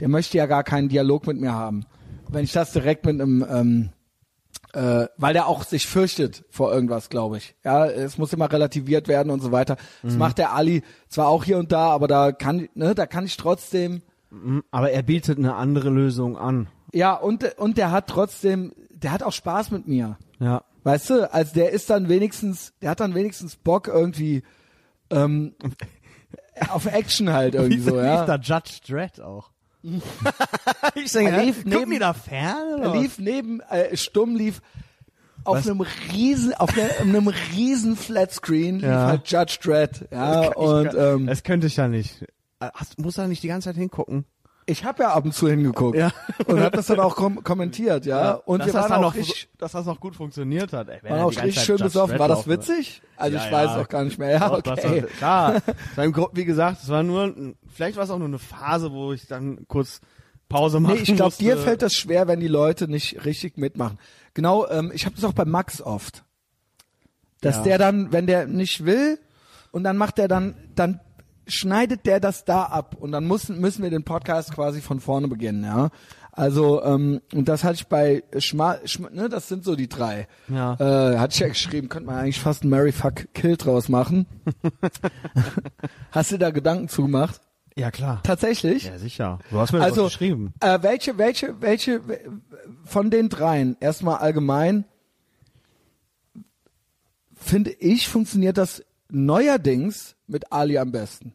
[0.00, 1.84] Der möchte ja gar keinen Dialog mit mir haben.
[2.30, 3.88] Wenn ich das direkt mit einem ähm,
[4.74, 7.56] äh, weil der auch sich fürchtet vor irgendwas, glaube ich.
[7.64, 9.76] Ja, es muss immer relativiert werden und so weiter.
[10.02, 10.18] Das Mhm.
[10.18, 13.36] macht der Ali zwar auch hier und da, aber da kann, ne, da kann ich
[13.38, 14.02] trotzdem,
[14.70, 16.68] Aber er bietet eine andere Lösung an.
[16.92, 20.18] ja, und, und der hat trotzdem, der hat auch Spaß mit mir.
[20.40, 20.62] Ja.
[20.84, 24.42] Weißt du, also der ist dann wenigstens, der hat dann wenigstens Bock irgendwie,
[25.10, 25.54] ähm,
[26.70, 28.24] auf Action halt irgendwie so, ja.
[28.24, 29.50] da Judge Dredd auch.
[30.94, 32.80] ich denke, Er lief neben- die da fern?
[32.82, 34.60] Er lief neben, äh, stumm lief
[35.44, 35.68] auf Was?
[35.68, 35.80] einem
[36.12, 39.06] riesen, auf einer- einem riesen Flatscreen lief Ja.
[39.06, 40.56] halt Judge Dredd, ja, was?
[40.56, 42.24] und, kann- ähm, das könnte ich ja nicht.
[42.60, 44.24] Äh, Hast, muss er nicht die ganze Zeit hingucken?
[44.66, 46.12] Ich habe ja ab und zu hingeguckt Ja.
[46.46, 48.32] und habe das dann auch kom kommentiert, ja.
[48.34, 50.88] Und dass wir das waren dann auch noch, richtig, dass das noch gut funktioniert hat.
[50.90, 52.18] Ey, er auch richtig Zeit schön besoffen.
[52.18, 53.00] War das witzig?
[53.16, 53.56] Also Ja, ich ja.
[53.56, 54.30] weiß auch gar nicht mehr.
[54.32, 55.04] Ja, Doch, okay.
[55.18, 55.60] war,
[55.96, 56.28] klar.
[56.34, 59.26] Wie gesagt, es war nur, ein- vielleicht war es auch nur eine Phase, wo ich
[59.26, 60.00] dann kurz
[60.50, 63.98] Pause machen Nee, ich glaube, dir fällt das schwer, wenn die Leute nicht richtig mitmachen.
[64.34, 66.24] Genau, ähm, ich habe das auch bei Max oft.
[67.40, 67.62] Dass Ja.
[67.62, 69.18] der dann, wenn der nicht will,
[69.70, 71.00] und dann macht der dann, dann
[71.48, 75.28] schneidet der das da ab und dann müssen, müssen wir den Podcast quasi von vorne
[75.28, 75.90] beginnen, ja.
[76.32, 80.28] Also, ähm, und das hatte ich bei Schma, Schma ne, das sind so die drei.
[80.48, 80.74] Ja.
[80.74, 84.26] Äh, hatte ich ja geschrieben, könnte man eigentlich fast ein Mary Fuck Kill draus machen.
[86.12, 87.40] Hast du da Gedanken zugemacht?
[87.74, 88.20] Ja, klar.
[88.22, 88.84] Tatsächlich?
[88.84, 89.40] Ja, sicher.
[89.50, 90.52] Du hast mir das Also, auch geschrieben.
[90.60, 92.00] Äh, welche, welche, welche
[92.84, 94.84] von den dreien, erstmal allgemein,
[97.34, 101.34] finde ich, funktioniert das neuerdings mit Ali am besten.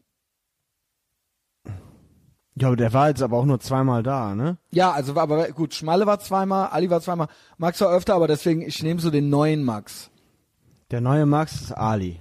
[2.56, 4.58] Ja, aber der war jetzt aber auch nur zweimal da, ne?
[4.70, 7.26] Ja, also aber gut, Schmalle war zweimal, Ali war zweimal,
[7.58, 10.10] Max war öfter, aber deswegen, ich nehme so den neuen Max.
[10.92, 12.20] Der neue Max ist Ali.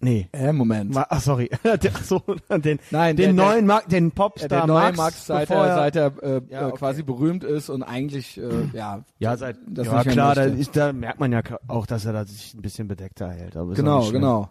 [0.00, 0.28] Nee.
[0.32, 0.94] Äh, Moment.
[0.94, 1.50] Ma Ach, sorry.
[1.64, 2.18] Der- Ach so,
[2.50, 5.96] den, Nein, den der- neuen Max, den Popstar der neue Max, Max, seit er, seit
[5.96, 6.78] er äh, Ja, äh, okay.
[6.78, 10.92] quasi berühmt ist und eigentlich, äh, ja, ja, seit, das ja klar, da, ist, da
[10.92, 13.56] merkt man ja auch, dass er da sich ein bisschen bedeckter hält.
[13.56, 14.50] Aber genau, genau.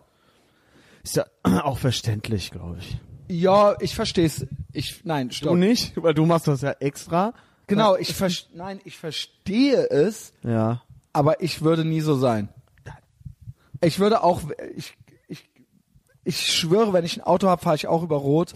[1.04, 1.24] Ist ja
[1.64, 3.00] auch verständlich, glaube ich.
[3.28, 4.46] Ja, ich versteh's.
[4.72, 5.50] Ich, nein, stopp.
[5.52, 5.94] Du nicht?
[6.02, 7.34] Weil du machst das ja extra.
[7.68, 10.82] Genau, ich ver nein, ich verstehe es, Ja.
[11.12, 12.48] aber ich würde nie so sein.
[13.82, 14.42] Ich würde auch,
[14.76, 14.96] ich,
[15.28, 15.50] ich,
[16.24, 18.54] ich schwöre, wenn ich ein Auto habe, fahre ich auch über Rot.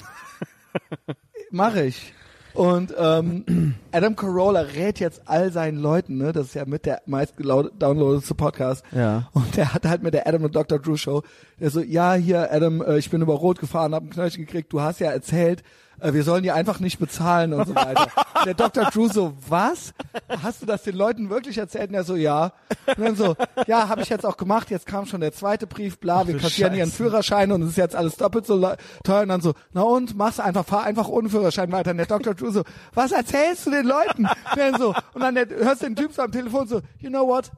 [1.52, 2.14] Mache ich.
[2.54, 7.02] Und ähm, Adam Carolla rät jetzt all seinen Leuten, ne, das ist ja mit der
[7.06, 8.84] meist downloadete Podcast.
[8.92, 9.30] Ja.
[9.34, 10.80] Und der hat halt mit der Adam und Dr.
[10.80, 11.24] Drew Show,
[11.60, 14.72] der so, ja, hier, Adam, äh, ich bin über Rot gefahren, hab ein Knöllchen gekriegt,
[14.74, 15.64] du hast ja erzählt,
[16.00, 18.08] äh, wir sollen die einfach nicht bezahlen und so weiter.
[18.46, 18.86] Der Dr.
[18.86, 19.94] Drew so, was?
[20.42, 21.90] Hast du das den Leuten wirklich erzählt?
[21.90, 22.54] Und er so, ja.
[22.88, 23.36] Und dann so,
[23.68, 26.40] ja, habe ich jetzt auch gemacht, jetzt kam schon der zweite Brief, bla, wir du
[26.40, 26.92] kassieren ihren.
[26.92, 28.60] Führerschein und es ist jetzt alles doppelt so
[29.04, 29.22] teuer.
[29.24, 31.92] Und dann so, na und, mach's einfach, fahr einfach ohne Führerschein weiter.
[31.92, 32.34] Und der Dr.
[32.34, 32.64] Drew so,
[32.94, 34.26] was erzählst du den Leuten?
[34.26, 37.10] Und dann so, und dann der, hörst du den Typ so am Telefon so, you
[37.10, 37.52] know what?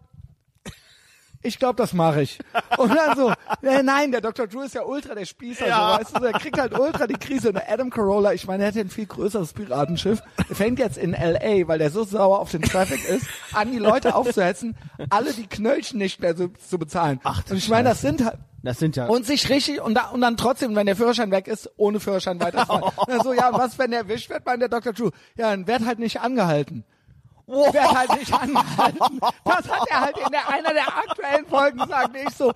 [1.44, 2.40] Ich glaube, das mache ich.
[2.78, 3.32] Und dann so,
[3.68, 4.48] äh, nein, der Dr.
[4.48, 5.94] Drew ist ja ultra der Spießer, Ja.
[5.94, 7.50] so, weißt du, der kriegt halt ultra die Krise.
[7.50, 10.22] Und Adam Carolla, ich meine, der hat ja ein viel größeres Piratenschiff,
[10.52, 14.16] fängt jetzt in L.A., weil der so sauer auf den Traffic ist, an die Leute
[14.16, 14.76] aufzuhetzen,
[15.10, 17.20] alle die Knöllchen nicht mehr so, zu bezahlen.
[17.24, 19.08] Ach, und ich meine, das sind halt, Das sind ja.
[19.08, 22.40] und sich richtig, und, da, und dann trotzdem, wenn der Führerschein weg ist, ohne Führerschein
[22.40, 22.84] weiterfahren.
[23.08, 24.94] Dann so, ja, was, wenn der erwischt wird, meint der Dr.
[24.94, 25.10] Drew?
[25.36, 26.86] Ja, dann wird halt nicht angehalten.
[27.48, 29.20] Werd halt nicht angehalten.
[29.44, 32.16] Das hat er halt in der, einer der aktuellen Folgen gesagt.
[32.16, 32.54] Ich so,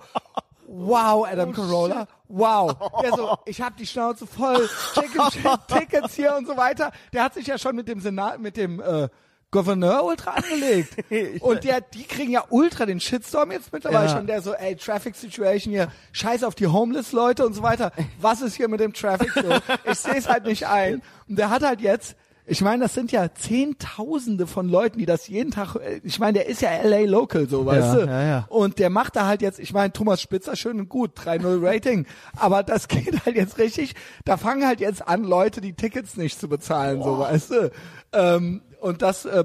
[0.66, 2.74] wow, Adam Carolla, wow.
[3.02, 6.92] Der so, ich hab die Schnauze voll, Chicken Shit, Tickets hier und so weiter.
[7.12, 9.08] Der hat sich ja schon mit dem Senat, mit dem äh,
[9.50, 10.94] Gouverneur ultra angelegt.
[11.42, 14.12] Und der, die kriegen ja ultra den Shitstorm jetzt mittlerweile Ja.
[14.14, 14.26] schon.
[14.26, 17.92] Der so, ey, Traffic Situation hier, scheiß auf die Homeless-Leute und so weiter.
[18.20, 19.58] Was ist hier mit dem Traffic so?
[19.90, 21.00] Ich sehe es halt nicht ein.
[21.30, 22.14] Und der hat halt jetzt,
[22.48, 26.34] ich meine, das sind ja Zehntausende von Leuten, die das jeden Tag, äh, ich meine,
[26.34, 28.06] der ist ja LA Local, so, weißt Ja, du?
[28.06, 28.46] ja, ja.
[28.48, 32.06] Und der macht da halt jetzt, ich meine, Thomas Spitzer, schön und gut, 3-0 Rating.
[32.36, 33.94] Aber das geht halt jetzt richtig,
[34.24, 37.70] da fangen halt jetzt an, Leute die Tickets nicht zu bezahlen, so, weißt du?
[38.12, 39.44] Ähm, und das äh,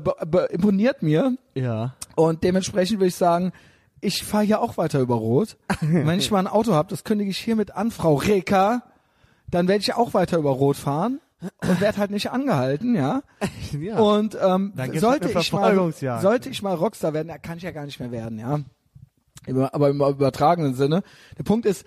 [0.52, 1.36] imponiert mir.
[1.56, 1.96] ja.
[2.16, 3.52] Und dementsprechend würde ich sagen,
[4.00, 5.58] ich fahre hier auch weiter über Rot.
[5.82, 8.84] Wenn ich mal ein Auto habe, das kündige ich hiermit an, Frau Reka,
[9.50, 11.20] dann werde ich auch weiter über Rot fahren.
[11.62, 13.24] Und werde halt nicht angehalten, ja.
[13.80, 14.00] ja.
[14.00, 17.72] Und ähm, gibt's sollte ich mal sollte ich mal Rockstar werden, da kann ich ja
[17.72, 18.60] gar nicht mehr werden, ja.
[19.72, 21.04] Aber im übertragenen Sinne.
[21.38, 21.86] Der Punkt ist,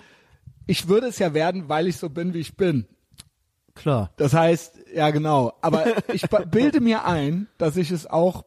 [0.67, 2.87] ich würde es ja werden, weil ich so bin, wie ich bin.
[3.75, 4.11] klar.
[4.17, 5.55] Das heißt, ja genau.
[5.63, 8.45] Aber ich bilde mir ein, dass ich es auch,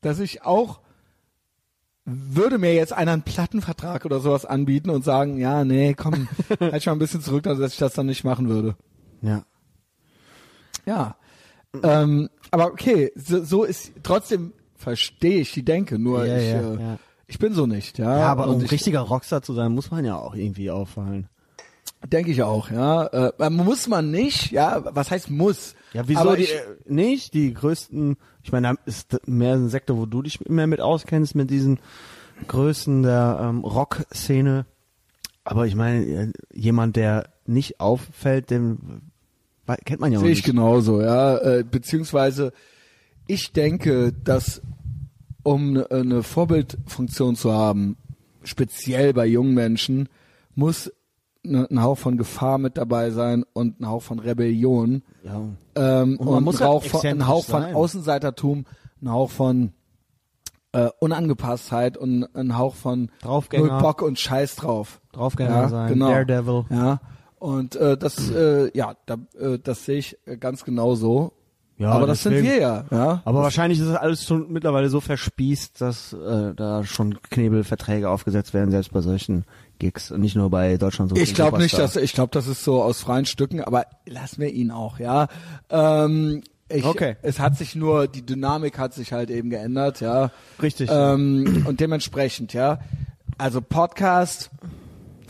[0.00, 0.80] dass ich auch
[2.04, 6.28] würde mir jetzt einer einen Plattenvertrag oder sowas anbieten und sagen, ja, nee, komm,
[6.60, 8.76] halt schon ein bisschen zurück, dass ich das dann nicht machen würde.
[9.20, 9.44] Ja.
[10.86, 11.16] Ja.
[11.82, 16.60] Ähm, aber okay, so, so ist trotzdem verstehe ich die Denke, nur Ja, ich, ja,
[16.74, 16.98] äh, ja.
[17.26, 18.18] ich bin so nicht, ja.
[18.18, 21.28] Ja, aber um ich, richtiger Rockstar zu sein, muss man ja auch irgendwie auffallen.
[22.06, 23.06] denke ich auch, ja.
[23.06, 24.84] Äh, muss man nicht, ja.
[24.94, 25.74] Was heißt muss?
[25.94, 27.32] Ja, wieso Aber die, ich, äh, nicht?
[27.32, 31.34] Die größten, ich meine, da ist mehr ein Sektor, wo du dich mehr mit auskennst,
[31.34, 31.78] mit diesen
[32.48, 34.66] Größen der ähm, Rock-Szene.
[35.44, 39.00] Aber ich meine, äh, jemand, der nicht auffällt, den wei-
[39.84, 41.38] kennt man ja auch Sehe ich genauso, ja.
[41.38, 42.52] Äh, beziehungsweise
[43.26, 44.60] ich denke, dass
[45.42, 47.96] um ne- eine Vorbildfunktion zu haben,
[48.44, 50.08] speziell bei jungen Menschen,
[50.54, 50.92] muss
[51.42, 55.40] ne, ein Hauch von Gefahr mit dabei sein und ein Hauch von Rebellion Ja.
[55.74, 57.64] ähm, Und und, man muss ein, Hauch von, ein Hauch von.
[57.64, 58.66] Außenseitertum,
[59.02, 59.72] ein Hauch von
[60.72, 63.66] äh, Unangepasstheit und ein Hauch von Draufgänger.
[63.66, 65.00] Null Bock und Scheiß drauf.
[65.12, 66.08] Draufgänger ja, sein, genau.
[66.10, 66.64] Daredevil.
[66.70, 67.00] Ja,
[67.42, 71.32] und äh, das, äh, ja, da, äh, das sehe ich äh, ganz genau so.
[71.76, 72.84] Ja, Aber das sind wir ja.
[72.92, 73.22] ja.
[73.24, 78.54] Aber wahrscheinlich ist es alles schon mittlerweile so verspießt, dass äh, da schon Knebelverträge aufgesetzt
[78.54, 79.44] werden, selbst bei solchen
[79.80, 81.16] Gigs und nicht nur bei Deutschland so.
[81.16, 84.52] Ich glaube nicht, dass ich glaube, das ist so aus freien Stücken, aber lassen wir
[84.52, 85.26] ihn auch, ja.
[85.68, 87.16] Ähm, ich, Okay.
[87.22, 90.30] Es hat sich nur die Dynamik hat sich halt eben geändert, ja.
[90.62, 90.88] Richtig.
[90.92, 92.78] Ähm, und dementsprechend, ja.
[93.36, 94.52] Also Podcast.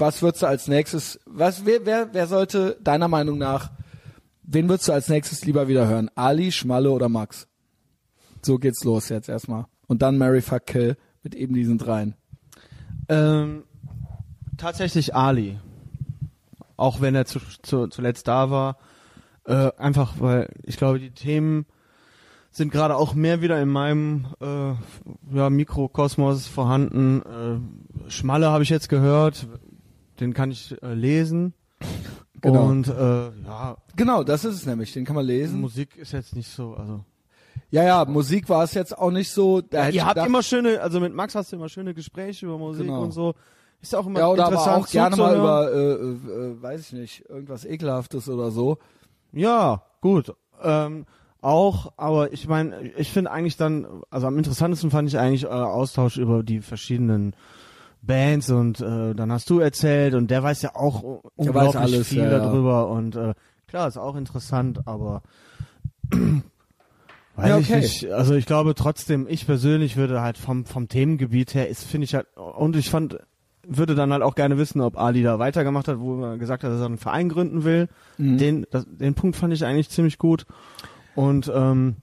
[0.02, 1.20] Was würdest du als nächstes?
[1.26, 3.70] Was wer wer wer sollte deiner Meinung nach?
[4.42, 6.10] Wen würdest du als nächstes lieber wieder hören?
[6.16, 7.46] Ali, Schmalle oder Max?
[8.44, 9.66] So geht's los jetzt erstmal.
[9.86, 12.16] Und dann Mary Fuck Kill mit eben diesen dreien.
[13.08, 13.62] Ähm,
[14.56, 15.60] tatsächlich Ali.
[16.76, 18.78] Auch wenn er zu, zu, zuletzt da war.
[19.44, 21.64] Äh, einfach weil ich glaube, die Themen
[22.50, 24.72] sind gerade auch mehr wieder in meinem äh,
[25.32, 27.22] ja, Mikrokosmos vorhanden.
[27.22, 29.46] Äh, Schmalle habe ich jetzt gehört.
[30.22, 31.52] Den kann ich äh, lesen.
[32.40, 32.66] Genau.
[32.66, 34.92] Und äh, ja, Genau, das ist es nämlich.
[34.92, 35.60] Den kann man lesen.
[35.60, 37.04] Musik ist jetzt nicht so, also
[37.70, 39.60] Ja, ja, Musik war es jetzt auch nicht so.
[39.60, 42.56] Da Ihr habt gedacht- immer schöne, also mit Max hast du immer schöne Gespräche über
[42.58, 43.02] Musik Genau.
[43.02, 43.34] und so.
[43.80, 46.92] Ist auch immer ja, oder aber interessant auch gerne mal über, äh, äh, weiß ich
[46.92, 48.78] nicht, irgendwas ekelhaftes oder so.
[49.32, 50.32] Ja, gut.
[50.62, 51.04] Ähm,
[51.40, 55.48] auch, aber ich meine, ich finde eigentlich dann, also am interessantesten fand ich eigentlich äh,
[55.48, 57.34] Austausch über die verschiedenen
[58.02, 62.18] Bands und äh, dann hast du erzählt und der weiß ja auch unglaublich alles, viel
[62.18, 62.38] ja, ja.
[62.38, 63.34] darüber und äh,
[63.68, 65.22] klar, ist auch interessant, aber
[66.10, 67.80] weiß Ja, ich okay.
[67.80, 68.10] nicht.
[68.10, 72.14] Also ich glaube trotzdem, ich persönlich würde halt vom vom Themengebiet her ist finde ich
[72.14, 73.18] halt und ich fand
[73.66, 76.72] würde dann halt auch gerne wissen, ob Ali da weitergemacht hat, wo er gesagt hat,
[76.72, 77.88] dass er einen Verein gründen will.
[78.18, 78.38] Mhm.
[78.38, 80.46] Den, das, den Punkt fand ich eigentlich ziemlich gut.
[81.14, 81.96] Und ähm,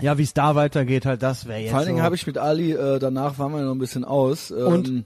[0.00, 1.70] ja, wie es da weitergeht, halt das wäre jetzt.
[1.70, 4.04] Vor allen Dingen so, habe ich mit Ali, äh, danach waren wir noch ein bisschen
[4.04, 4.50] aus.
[4.50, 5.04] Ähm, Und?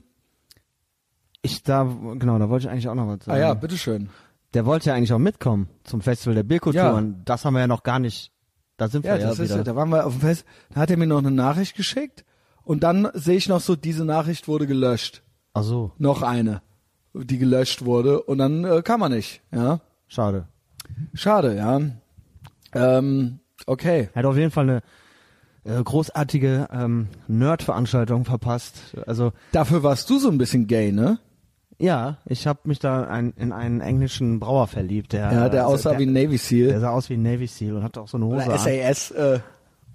[1.43, 1.85] ich da
[2.19, 3.41] genau, da wollte ich eigentlich auch noch was ah sagen.
[3.41, 4.09] ja, bitteschön.
[4.55, 6.93] Der wollte ja eigentlich auch mitkommen zum Festival der Bierkultur Ja.
[6.93, 8.33] und das haben wir ja noch gar nicht.
[8.79, 9.57] Da sind Ja, wir ja, das ist wieder.
[9.59, 12.25] ja, da waren wir auf dem Fest, da hat er mir noch eine Nachricht geschickt
[12.63, 15.23] und dann sehe ich noch so, diese Nachricht wurde gelöscht.
[15.55, 16.63] Ach so, Noch eine,
[17.15, 19.81] die gelöscht wurde und dann äh, kam er nicht, ja.
[20.09, 20.49] schade.
[21.15, 21.81] Schade, ja.
[22.73, 24.09] Ähm, okay.
[24.15, 24.83] Er hat auf jeden Fall eine
[25.79, 28.97] äh, großartige ähm, Nerd-Veranstaltung verpasst.
[29.07, 31.19] Also Dafür warst du so ein bisschen gay, ne?
[31.79, 35.75] ja, ich habe mich da ein, in einen englischen Brauer verliebt, der Ja, der also,
[35.75, 36.81] aussah der, wie ein Navy der Seal.
[36.81, 38.59] sah aus wie ein Navy Seal und hatte auch so eine Hose Oder an.
[38.59, 39.11] SAS.
[39.11, 39.41] Äh,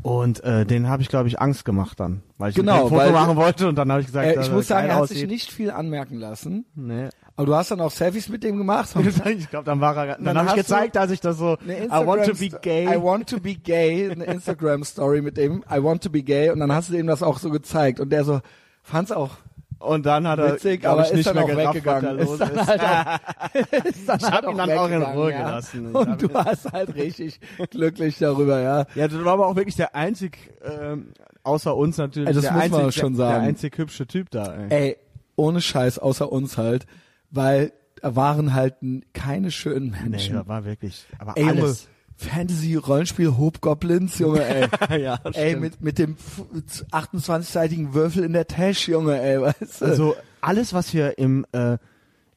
[0.03, 3.11] Und äh, den habe ich, glaube ich, Angst gemacht dann, weil ich Genau, dem Foto
[3.11, 5.17] machen wollte und dann habe ich gesagt, äh, ich muss sagen, er hat aussieht.
[5.17, 6.65] sich nicht viel anmerken lassen.
[6.75, 7.09] Nee.
[7.41, 8.89] Aber du hast dann auch Selfies mit dem gemacht.
[9.25, 10.15] ich glaube, dann war er.
[10.17, 11.57] Dann, Dann habe ich du gezeigt, dass ich das so.
[11.63, 12.83] Eine I want to be Instagram- gay.
[12.85, 14.11] I want to be gay.
[14.11, 15.63] Eine Instagram Story mit dem.
[15.67, 16.51] I want to be gay.
[16.51, 17.99] Und dann hast du ihm das auch so gezeigt.
[17.99, 18.41] Und der so
[18.83, 19.31] fand's auch
[19.79, 22.19] und dann hat er, witzig, aber ich, ist nicht dann mehr auch gerafft, weggegangen.
[22.19, 22.67] was da Ist los ist.
[22.67, 25.37] halt auch, ist dann Ich halt hab ihn dann auch in Ruhe ja.
[25.37, 25.95] gelassen.
[25.95, 27.39] Und du warst halt richtig
[27.71, 28.85] glücklich darüber, ja.
[28.93, 32.51] ja, das war aber auch wirklich der einzig, ähm, außer uns natürlich, Ey, das der,
[32.51, 33.47] muss man einzig, schon der, der sagen.
[33.47, 34.53] einzig hübsche Typ da.
[34.53, 34.67] Ey.
[34.69, 34.97] Ey,
[35.35, 36.85] ohne Scheiß, außer uns halt.
[37.31, 38.75] Weil da waren halt
[39.13, 40.35] keine schönen nee, Menschen.
[40.35, 41.87] das war wirklich, aber ey, alles.
[42.17, 44.67] Fantasy-Rollenspiel Hobgoblins, Junge, ey.
[45.01, 45.61] ja, ey, stimmt.
[45.61, 49.85] mit, mit dem f- 28-seitigen Würfel in der Tasche, Junge, ey, weißt du?
[49.85, 51.77] Also alles, was wir im, äh,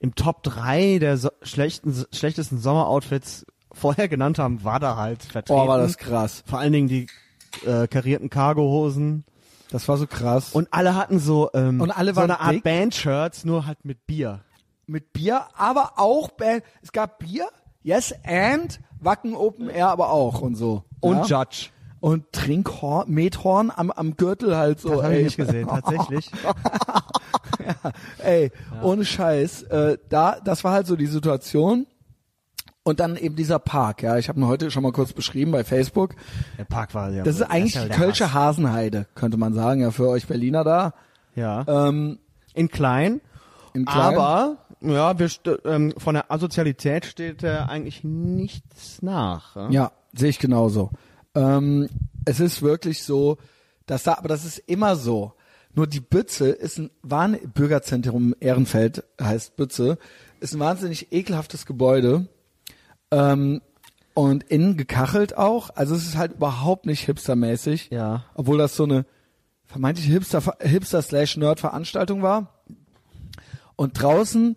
[0.00, 5.58] im Top 3 der so schlechten, schlechtesten Sommeroutfits vorher genannt haben, war da halt vertreten.
[5.60, 6.42] Oh, war das krass.
[6.46, 7.06] Vor allen Dingen die
[7.66, 9.24] äh, karierten Cargohosen.
[9.70, 10.52] Das war so krass.
[10.52, 12.62] Und alle hatten so, ähm, Und alle so waren eine Art?
[12.62, 14.40] Band-Shirts, nur halt mit Bier.
[14.86, 16.62] Mit Bier, aber auch Band.
[16.82, 17.46] Es gab Bier,
[17.82, 20.84] Yes and Wacken Open Air, aber auch und so.
[21.00, 21.40] Und ja?
[21.42, 21.68] Judge.
[22.00, 24.90] und Trinkhorn, Methorn am, am Gürtel halt so.
[24.90, 26.30] Das habe ich nicht gesehen, tatsächlich.
[28.18, 28.50] Ey,
[28.82, 29.62] ohne Scheiß.
[29.64, 31.86] Äh, da, das war halt so die Situation.
[32.86, 34.18] Und dann eben dieser Park, ja.
[34.18, 36.14] Ich habe ihn heute schon mal kurz beschrieben bei Facebook.
[36.58, 37.22] Der Park war ja.
[37.24, 40.92] Das ist eigentlich die Kölsche Hasenheide, könnte man sagen, ja, für euch Berliner da.
[41.34, 41.64] Ja.
[41.66, 42.18] Ähm,
[42.52, 43.22] In klein.
[43.72, 44.14] in klein.
[44.14, 45.28] Aber, ja, wir
[45.64, 49.56] ähm, von der Asozialität steht äh, eigentlich nichts nach.
[49.56, 49.70] Ja?
[49.70, 50.90] Ja, sehe ich genauso.
[51.34, 51.88] Ähm,
[52.24, 53.38] es ist wirklich so,
[53.86, 55.32] dass da, aber das ist immer so.
[55.74, 59.98] Nur die Bütze ist ein Wahn Bürgerzentrum Ehrenfeld heißt Bütze,
[60.40, 62.28] ist ein wahnsinnig ekelhaftes Gebäude
[63.10, 63.60] ähm,
[64.14, 65.70] und innen gekachelt auch.
[65.74, 68.24] Also es ist halt überhaupt nicht hipstermäßig, Ja.
[68.34, 69.04] obwohl das so eine
[69.66, 72.60] vermeintliche Hipster Hipster slash Nerd Veranstaltung war.
[73.74, 74.56] Und draußen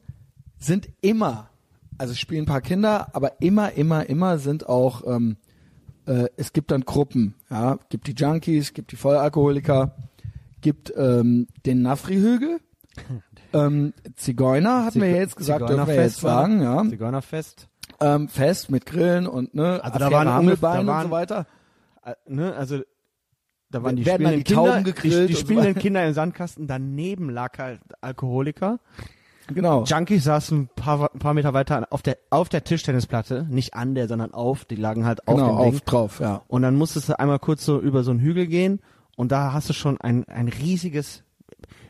[0.60, 1.50] sind immer,
[1.98, 5.38] also es spielen ein paar Kinder, aber immer, immer, immer sind auch, ähm,
[6.06, 9.96] äh, es gibt dann Gruppen, ja, gibt die Junkies, gibt die Vollalkoholiker,
[10.62, 12.60] gibt ähm, den Nafri-Hügel,
[13.54, 17.68] ähm, Zigeuner, hatten wir ja jetzt gesagt, dürfen wir jetzt sagen, ja, Zigeunerfest.
[18.00, 21.12] ähm, Fest mit Grillen und ne, Also da waren Hammelbein ungefähr- da und so waren-
[21.12, 21.46] weiter.
[22.04, 22.82] Äh, ne, also
[23.70, 25.80] da waren die Werden spielenden die Tauben Kinder, die, die so spielenden weiter.
[25.82, 28.80] Kinder im Sandkasten, daneben lag halt Alkoholiker.
[29.48, 29.84] Genau.
[29.86, 33.95] Junkies saßen ein paar, ein paar Meter weiter auf der, auf der Tischtennisplatte, nicht an
[33.95, 35.76] der, sondern auf, die lagen halt auf genau, dem Ding.
[35.76, 36.41] auf drauf, ja.
[36.48, 38.80] Und dann musstest du einmal kurz so über so einen Hügel gehen
[39.15, 41.24] und da hast du schon ein, ein riesiges,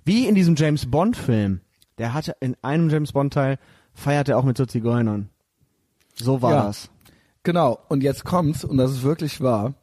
[0.06, 1.62] wie in diesem James Bond Film.
[1.98, 3.58] Der hatte in einem James Bond Teil
[3.94, 5.30] feiert er auch mit so Zigeunern.
[6.16, 6.64] So war Ja.
[6.68, 6.90] das.
[7.44, 9.74] Genau, und jetzt kommt's, und das ist wirklich wahr,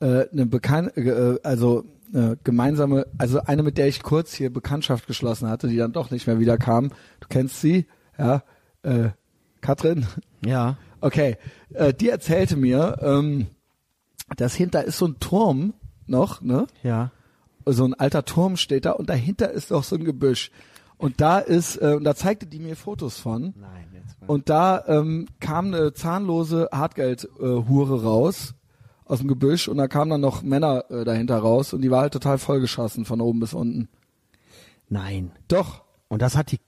[0.00, 1.00] äh, eine bekannte,
[1.42, 5.76] äh, also äh, gemeinsame, also eine, mit der ich kurz hier Bekanntschaft geschlossen hatte, die
[5.76, 6.90] dann doch nicht mehr wieder kam.
[7.20, 7.86] Du kennst sie,
[8.18, 8.42] ja,
[8.82, 9.10] äh,
[9.60, 10.06] Katrin?
[10.44, 10.76] Ja.
[11.00, 11.36] Okay,
[11.74, 13.46] äh, die erzählte mir, ähm,
[14.36, 15.74] dass hinter ist so ein Turm
[16.06, 16.66] noch, ne?
[16.82, 17.10] Ja.
[17.64, 20.50] so ein alter Turm steht da und dahinter ist noch so ein Gebüsch.
[20.98, 23.54] Und da ist, äh, und da zeigte die mir Fotos von.
[23.56, 24.26] Nein, jetzt mal.
[24.28, 28.54] Und da ähm, kam eine zahnlose Hartgeld-Hure raus
[29.06, 32.02] aus dem Gebüsch und da kamen dann noch Männer äh, dahinter raus und die war
[32.02, 33.88] halt total vollgeschossen von oben bis unten.
[34.88, 35.32] Nein.
[35.48, 35.84] Doch.
[36.08, 36.60] Und das hat die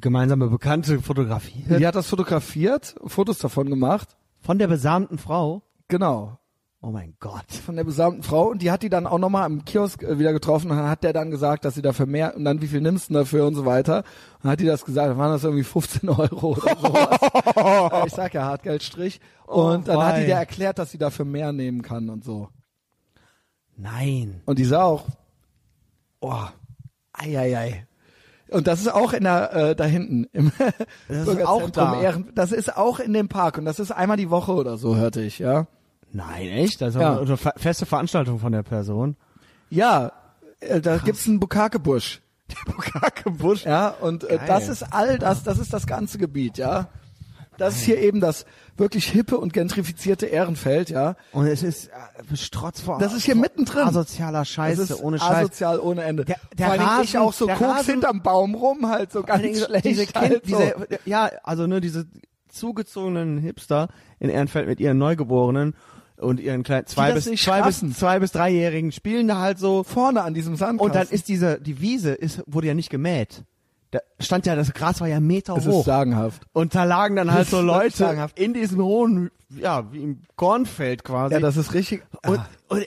[0.00, 1.80] gemeinsame Bekannte fotografiert.
[1.80, 4.16] Die hat das fotografiert, Fotos davon gemacht.
[4.40, 5.62] Von der besamten Frau.
[5.88, 6.38] Genau.
[6.80, 7.50] Oh mein Gott.
[7.50, 10.32] Von der besamten Frau und die hat die dann auch nochmal am Kiosk äh, wieder
[10.32, 12.80] getroffen und dann hat der dann gesagt, dass sie dafür mehr und dann wie viel
[12.80, 13.98] nimmst du dafür und so weiter.
[13.98, 18.02] Und dann hat die das gesagt, dann waren das irgendwie 15 Euro oder sowas.
[18.06, 19.20] ich sag ja Hartgeldstrich.
[19.46, 20.26] Und dann hat die wei.
[20.26, 22.48] der erklärt, dass sie dafür mehr nehmen kann und so.
[23.76, 24.42] Nein.
[24.44, 25.04] Und die sah auch,
[26.20, 26.44] oh,
[27.12, 27.86] ei, ei, ei.
[28.50, 30.52] Und das ist auch in der, äh, da hinten im
[31.08, 32.00] Das ist auch da.
[32.00, 34.96] Ehren, das ist auch in dem Park und das ist einmal die Woche oder so,
[34.96, 35.66] hörte ich, ja.
[36.12, 36.82] Nein, echt?
[36.82, 37.18] Also Ja.
[37.20, 39.16] eine fe- feste Veranstaltung von der Person.
[39.70, 40.12] Ja,
[40.60, 42.20] äh, da gibt's einen Bukakebusch.
[42.66, 43.64] Bukakebusch.
[43.64, 46.88] Ja, und äh, das ist all das, das ist das ganze Gebiet, ja.
[47.58, 51.16] Das ist hier eben das wirklich hippe und gentrifizierte Ehrenfeld, ja.
[51.32, 52.98] Und es ist äh, Strotz vor.
[53.00, 53.82] Das ist hier mittendrin.
[53.82, 55.28] Asozialer Scheiße, Das ist ohne Scheiß.
[55.38, 56.24] asozial ohne Ende.
[56.24, 59.10] Der- der Vor Dingen ich Rasen- auch so der Koks Rasen- hinterm Baum rum, halt
[59.12, 59.84] so ganz diese, schlecht.
[59.84, 60.56] diese, kind, halt so.
[60.56, 60.74] diese,
[61.04, 62.06] ja, also ne, diese
[62.48, 63.88] zugezogenen Hipster
[64.20, 65.74] in Ehrenfeld mit ihren Neugeborenen
[66.18, 69.84] und ihren kleinen zwei das bis zwei bis zwei bis dreijährigen spielen da halt so
[69.84, 70.80] vorne an diesem Sandkasten.
[70.86, 73.44] und dann ist diese die Wiese ist wurde ja nicht gemäht.
[73.90, 75.80] Da stand ja das Gras war ja Meter es hoch.
[75.80, 76.42] ist sagenhaft.
[76.52, 81.04] Und da lagen dann halt Das so Leute in diesem hohen, ja, wie im Kornfeld
[81.04, 81.34] quasi.
[81.34, 82.02] Ja, das ist richtig.
[82.26, 82.86] und, und, äh,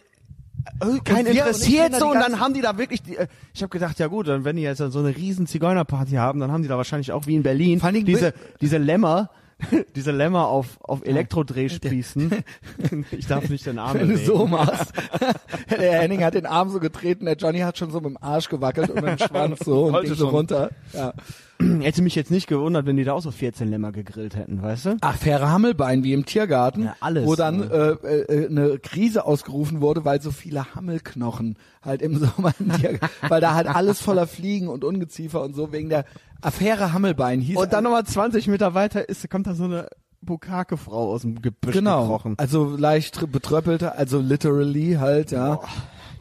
[1.04, 3.64] kein wir- und ich interessiert so und dann haben die da wirklich die, äh, ich
[3.64, 6.62] habe gedacht ja gut dann wenn die jetzt so eine riesen Zigeunerparty haben dann haben
[6.62, 9.32] die da wahrscheinlich auch wie in Berlin diese diese Lämmer
[9.96, 12.44] diese Lämmer auf auf Elektrodrehspießen
[13.12, 14.94] ich darf nicht den Arm wenn du so machst.
[15.70, 18.50] der Henning hat den Arm so getreten, der Johnny hat schon so mit dem Arsch
[18.50, 20.72] gewackelt und mit dem Schwanz so und so runter.
[20.94, 21.14] Ja.
[21.82, 24.86] hätte mich jetzt nicht gewundert wenn die da auch so 14 Lämmer gegrillt hätten weißt
[24.86, 27.26] du Ach, faire Hammelbein wie im Tiergarten, Ja, alles.
[27.26, 32.54] wo dann äh, äh, eine Krise ausgerufen wurde, weil so viele Hammelknochen halt im Sommer
[32.60, 36.06] im Tiergarten, weil da halt alles voller Fliegen und Ungeziefer und so wegen der
[36.42, 39.88] Affäre Hammelbein hieß und dann nochmal 20 Meter weiter ist kommt da so eine
[40.24, 42.36] Bukake-Frau aus dem Gebüsch genau, gekrochen.
[42.38, 45.60] also leicht tr- betröppelte, also literally halt, ja.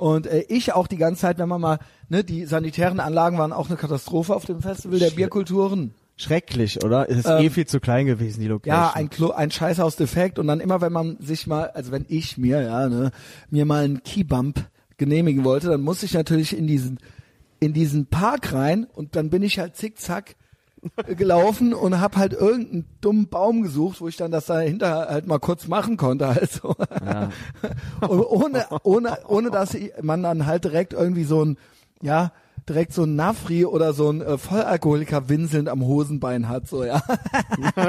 [0.01, 1.79] Und äh, ich auch die ganze Zeit, wenn man mal,
[2.09, 5.93] ne, die sanitären Anlagen waren auch eine Katastrophe auf dem Festival der Bierkulturen.
[6.17, 7.11] schrecklich, oder?
[7.11, 8.81] Es ist Ähm, eh viel zu klein gewesen, die Location.
[8.81, 12.39] Ja, ein Klo, ein Scheißhaus-Defekt und dann immer, wenn man sich mal, also wenn ich
[12.39, 13.11] mir, ja, ne,
[13.51, 14.65] mir mal einen Keybump
[14.97, 16.99] genehmigen wollte, dann muss ich natürlich in diesen,
[17.59, 20.35] in diesen Park rein und dann bin ich halt zickzack
[21.07, 25.39] gelaufen und hab halt irgendeinen dummen Baum gesucht, wo ich dann das dahinter halt mal
[25.39, 26.75] kurz machen konnte, also.
[27.05, 27.31] Ja.
[28.07, 31.59] Und ohne, ohne, ohne dass man dann halt direkt irgendwie so ein,
[32.03, 32.33] ja,
[32.69, 37.03] direkt so ein Nafri oder so ein äh, Vollalkoholiker winselnd am Hosenbein hat, so, ja.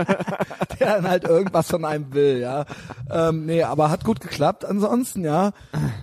[0.79, 2.65] Der dann halt irgendwas von einem will, ja.
[3.09, 5.51] Ähm, nee, aber hat gut geklappt ansonsten, ja.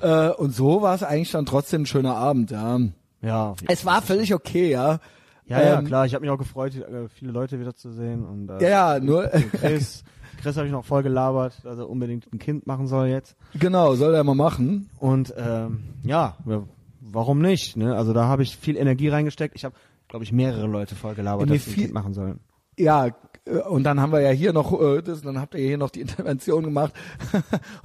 [0.01, 2.79] Äh, und so war es eigentlich dann trotzdem ein schöner Abend, ja.
[3.21, 5.01] Ja, Es war völlig okay, ja.
[5.49, 6.07] Ja, ja ähm, klar.
[6.07, 8.25] Ich habe mich auch gefreut, äh, viele Leute wieder zu sehen.
[8.25, 10.05] Und, äh, Ja, ja, nur, Chris,
[10.41, 13.37] Chris habe ich noch voll gelabert, dass er unbedingt ein Kind machen soll jetzt.
[13.55, 14.91] genau, soll er mal machen.
[14.99, 16.63] Und ähm, ja, ja,
[17.01, 17.77] warum nicht?
[17.77, 17.97] Ne?
[17.97, 19.57] Also da habe ich viel Energie reingesteckt.
[19.57, 19.75] Ich habe,
[20.09, 22.41] glaube ich, mehrere Leute voll gelabert, dass sie ein Kind machen sollen.
[22.79, 23.07] Ja,
[23.45, 25.91] äh, und dann haben wir ja hier noch, äh, das, dann habt ihr hier noch
[25.91, 26.93] die Intervention gemacht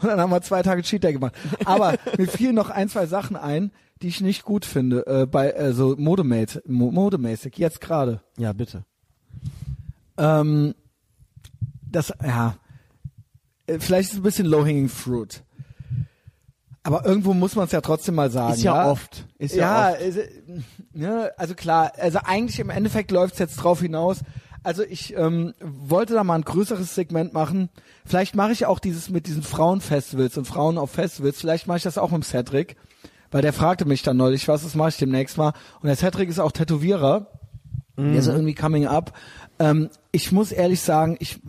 [0.01, 1.33] und dann haben wir zwei Tage Cheat Day gemacht.
[1.65, 3.71] Aber mir fielen noch ein, zwei Sachen ein,
[4.03, 8.21] die ich nicht gut finde, äh, bei äh, so modemäßig, mo modemäßig jetzt gerade.
[8.37, 8.83] Ja, bitte.
[10.17, 10.75] Ähm,
[11.89, 12.57] das, ja,
[13.65, 15.43] äh, vielleicht ist es ein bisschen low-hanging fruit.
[16.83, 18.55] Aber irgendwo muss man es ja trotzdem mal sagen.
[18.55, 19.25] Ist ja, ja oft.
[19.37, 20.01] Ist ja, ja, oft.
[20.01, 20.21] also,
[20.91, 24.19] ne, also klar, also eigentlich im Endeffekt läuft's jetzt drauf hinaus.
[24.63, 27.69] Also ich ähm, wollte da mal ein größeres Segment machen.
[28.05, 31.39] Vielleicht mache ich auch dieses mit diesen Frauenfestivals und Frauen auf Festivals.
[31.39, 32.75] Vielleicht mache ich das auch mit Cedric,
[33.33, 35.53] weil der fragte mich dann neulich, was, das mache ich demnächst mal.
[35.81, 37.27] Und der Cedric ist auch Tätowierer.
[37.97, 39.13] Der ist irgendwie coming up.
[39.59, 41.39] Ähm, ich muss ehrlich sagen, ich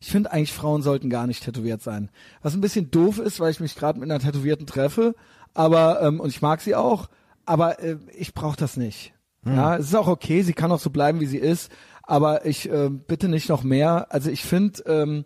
[0.00, 2.08] ich finde eigentlich Frauen sollten gar nicht tätowiert sein.
[2.40, 5.14] Was ein bisschen doof ist, weil ich mich gerade mit einer Tätowierten treffe,
[5.54, 7.08] aber ähm, und ich mag sie auch,
[7.46, 9.12] aber äh, ich brauche das nicht.
[9.44, 11.72] Ja, es ist auch okay, sie kann auch so bleiben, wie sie ist,
[12.02, 14.06] aber ich äh, bitte nicht noch mehr.
[14.10, 15.24] Also ich finde, ähm,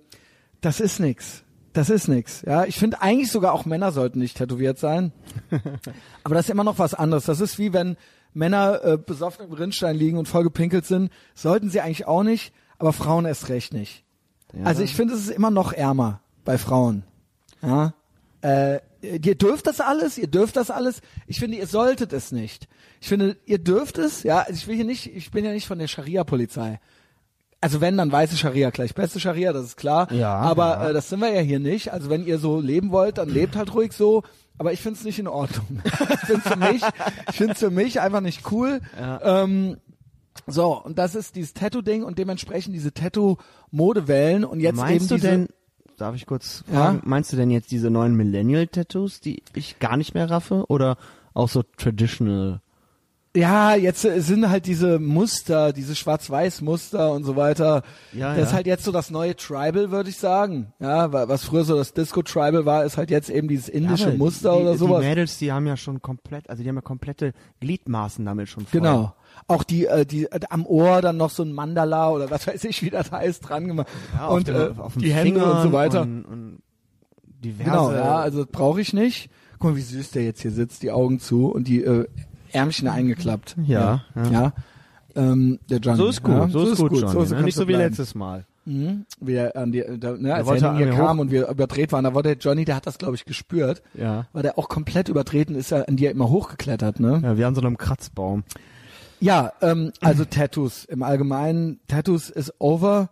[0.60, 1.44] das ist nix.
[1.72, 2.42] Das ist nix.
[2.42, 5.12] Ja, ich finde eigentlich sogar auch Männer sollten nicht tätowiert sein.
[6.24, 7.24] Aber das ist immer noch was anderes.
[7.24, 7.96] Das ist wie wenn
[8.34, 11.10] Männer äh, besoffen im Rinnstein liegen und voll gepinkelt sind.
[11.34, 14.04] Sollten sie eigentlich auch nicht, aber Frauen erst recht nicht.
[14.54, 14.64] Ja.
[14.64, 17.04] Also ich finde, es ist immer noch ärmer bei Frauen.
[17.62, 17.94] Ja.
[18.40, 21.00] Äh, ihr dürft das alles, ihr dürft das alles.
[21.26, 22.68] Ich finde, ihr solltet es nicht.
[23.00, 25.66] Ich finde, ihr dürft es, ja, also ich will hier nicht, ich bin ja nicht
[25.66, 26.80] von der Scharia-Polizei.
[27.62, 30.10] Also wenn, dann weiße Scharia gleich beste Scharia, das ist klar.
[30.12, 30.90] Ja, aber ja.
[30.90, 31.92] Äh, das sind wir ja hier nicht.
[31.92, 34.24] Also wenn ihr so leben wollt, dann lebt halt ruhig so.
[34.58, 35.80] Aber ich finde es nicht in Ordnung.
[35.84, 36.82] ich finde für mich,
[37.30, 38.80] ich finde für mich einfach nicht cool.
[39.00, 39.44] Ja.
[39.44, 39.76] Ähm,
[40.48, 45.14] so, und das ist dieses Tattoo-Ding und dementsprechend diese Tattoo-Modewellen und jetzt meinst eben du
[45.14, 45.48] diese, denn,
[45.98, 46.86] darf ich kurz Ja?
[46.86, 50.64] fragen, meinst du denn jetzt diese neuen Millennial-Tattoos, die ich gar nicht mehr raffe?
[50.68, 50.96] Oder
[51.32, 52.60] auch so traditional?
[53.34, 57.82] Ja, jetzt äh, sind halt diese Muster, diese Schwarz-Weiß-Muster und so weiter.
[58.12, 58.56] Ja, das ist ja.
[58.56, 60.72] halt jetzt so das neue Tribal, würde ich sagen.
[60.80, 64.16] Ja, wa- was früher so das Disco-Tribal war, ist halt jetzt eben dieses indische aber
[64.18, 65.00] Muster die, oder sowas.
[65.00, 68.66] Die Mädels, die haben ja schon komplett, also die haben ja komplette Gliedmaßen damit schon
[68.66, 68.80] voll.
[68.80, 69.14] Genau.
[69.46, 72.64] Auch die, äh, die äh, am Ohr dann noch so ein Mandala oder was weiß
[72.64, 73.88] ich, wie das heißt, dran gemacht.
[74.14, 76.02] Ja, auf und den- äh, auf die Hände und so Fingern weiter.
[76.02, 76.62] Und, und
[77.42, 77.64] diverse.
[77.70, 79.30] Genau, ja, also brauche ich nicht.
[79.58, 82.06] Guck mal, wie süß der jetzt hier sitzt, die Augen zu und die äh,
[82.52, 83.56] Ärmchen eingeklappt.
[83.64, 84.22] Ja, ja.
[84.24, 84.30] ja.
[84.30, 84.52] ja.
[85.14, 85.98] Ähm, der Johnny.
[85.98, 87.26] so ist gut, ja, so, ist gut, Johnny, So, ne?
[87.26, 87.82] so Nicht kannst so wie bleiben.
[87.84, 88.46] letztes Mal.
[88.64, 89.04] Mhm.
[89.20, 92.04] Wie er an die, da, ne, als er hier kam hoch- und wir überdreht waren,
[92.04, 94.26] da war der Johnny, der hat das glaube ich gespürt, Ja.
[94.32, 97.20] weil der auch komplett übertreten ist, er an dir immer hochgeklettert, ne?
[97.22, 98.44] Ja, wie an so einem Kratzbaum.
[99.20, 101.80] Ja, ähm, also Tattoos im Allgemeinen.
[101.88, 103.10] Tattoos ist over.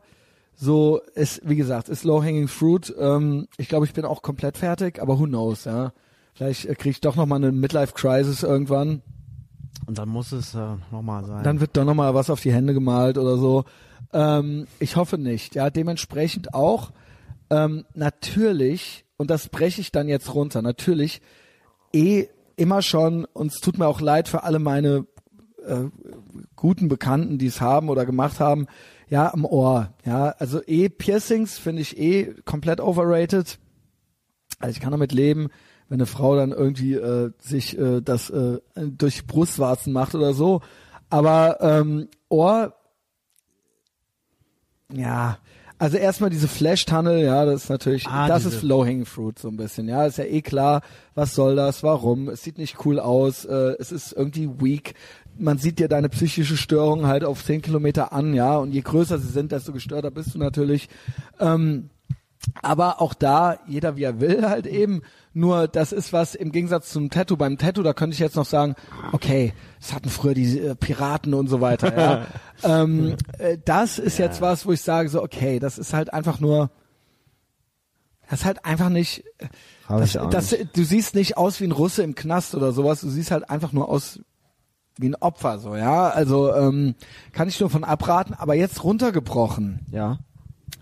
[0.57, 2.95] So ist, wie gesagt, ist low hanging fruit.
[2.99, 5.93] Ähm, ich glaube, ich bin auch komplett fertig, aber who knows, ja.
[6.35, 9.03] Vielleicht äh, kriege ich doch noch mal eine Midlife Crisis irgendwann.
[9.91, 11.43] Und dann muss es äh, nochmal sein.
[11.43, 13.65] Dann wird doch noch mal was auf die Hände gemalt oder so.
[14.12, 15.57] Ähm, ich hoffe nicht.
[15.57, 16.93] Ja, dementsprechend auch
[17.51, 20.62] ähm, natürlich und das breche ich dann jetzt runter.
[20.62, 21.23] Natürlich
[21.93, 25.07] eh immer schon und es tut mir auch leid für alle meine
[25.67, 25.87] äh,
[26.55, 28.69] guten Bekannten, die es haben oder gemacht haben,
[29.09, 29.93] ja, am Ohr.
[30.05, 33.59] Ja, also eh Piercings finde ich eh komplett overrated.
[34.61, 35.49] Also ich kann damit leben,
[35.91, 40.62] wenn eine Frau dann irgendwie äh, sich äh, das äh, durch Brustwarzen macht oder so.
[41.11, 42.73] Aber ähm, Ohr,
[44.93, 45.39] ja,
[45.79, 49.49] also erstmal diese Flash-Tunnel, ja, das ist natürlich, Ah, das diese- ist low-hanging fruit so
[49.49, 50.83] ein bisschen, ja, ist ja eh klar,
[51.15, 54.95] was soll das, warum, es sieht nicht cool aus, äh, es ist irgendwie weak,
[55.39, 59.19] man sieht dir deine psychische Störung halt auf 10 Kilometer an, ja, und je größer
[59.19, 60.89] sie sind, desto gestörter bist du natürlich.
[61.39, 61.89] Ähm,
[62.62, 65.03] Aber auch da, jeder wie er will halt eben.
[65.33, 67.37] Nur das ist was im Gegensatz zum Tattoo.
[67.37, 68.75] Beim Tattoo, da könnte ich jetzt noch sagen,
[69.12, 71.97] okay, das hatten früher die äh, Piraten und so weiter.
[71.97, 72.27] Ja.
[72.83, 76.41] ähm, äh, das ist jetzt was, wo ich sage so, okay, das ist halt einfach
[76.41, 76.71] nur,
[78.29, 79.25] das ist halt einfach nicht,
[79.89, 83.01] das, das, du siehst nicht aus wie ein Russe im Knast oder sowas.
[83.01, 84.21] Du siehst halt einfach nur aus
[84.99, 86.09] wie ein Opfer, so ja.
[86.09, 86.95] Also ähm,
[87.33, 88.35] kann ich nur von abraten.
[88.35, 89.87] Aber jetzt runtergebrochen.
[89.91, 90.19] Ja.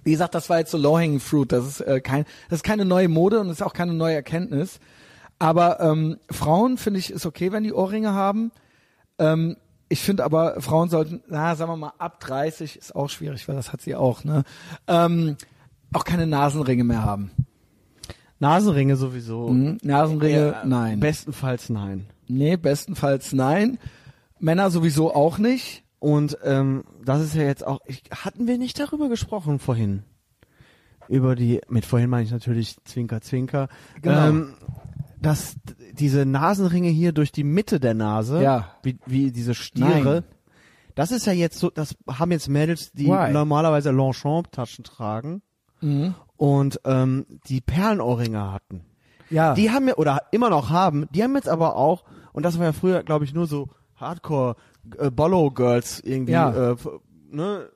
[0.05, 1.53] Wie gesagt, das war jetzt so low-hanging fruit.
[1.53, 4.81] Das ist äh, kein, das ist keine neue Mode und ist auch keine neue Erkenntnis.
[5.39, 8.51] Aber ähm, Frauen finde ich ist okay, wenn die Ohrringe haben.
[9.19, 9.57] Ähm,
[9.89, 13.57] ich finde aber Frauen sollten, na sagen wir mal ab 30 ist auch schwierig, weil
[13.57, 14.25] das hat sie auch.
[14.25, 14.45] Ne,
[14.87, 15.37] ähm,
[15.93, 17.31] auch keine Nasenringe mehr haben.
[18.41, 19.49] Nasenringe sowieso.
[19.49, 19.79] Mhm.
[19.83, 21.01] Nasenringe, Äh, nein.
[21.01, 22.07] Bestenfalls nein.
[22.29, 23.79] Nee, bestenfalls nein.
[24.39, 25.83] Männer sowieso auch nicht.
[25.99, 30.05] Und ähm, das ist ja jetzt auch, ich, hatten wir nicht darüber gesprochen vorhin?
[31.09, 33.69] Über die, mit vorhin meine ich natürlich Zwinker, Zwinker.
[34.03, 34.29] Genau.
[34.29, 34.55] Ähm,
[35.21, 35.57] dass
[35.93, 38.77] diese Nasenringe hier durch die Mitte der Nase, Ja.
[38.83, 40.25] wie, wie diese Stiere, Nein.
[40.95, 43.33] das ist ja jetzt so, das haben jetzt Mädels, die Why?
[43.33, 45.43] normalerweise Longchamp-Taschen tragen
[46.37, 48.85] und ähm, die Perlenohrringe hatten.
[49.31, 49.55] Ja.
[49.55, 52.67] Die haben wir, oder immer noch haben, die haben jetzt aber auch, und das war
[52.67, 54.55] ja früher, glaube ich, nur so Hardcore
[54.99, 56.73] äh, Bollo Girls irgendwie Ja.
[56.73, 56.77] äh,
[57.31, 57.69] ne,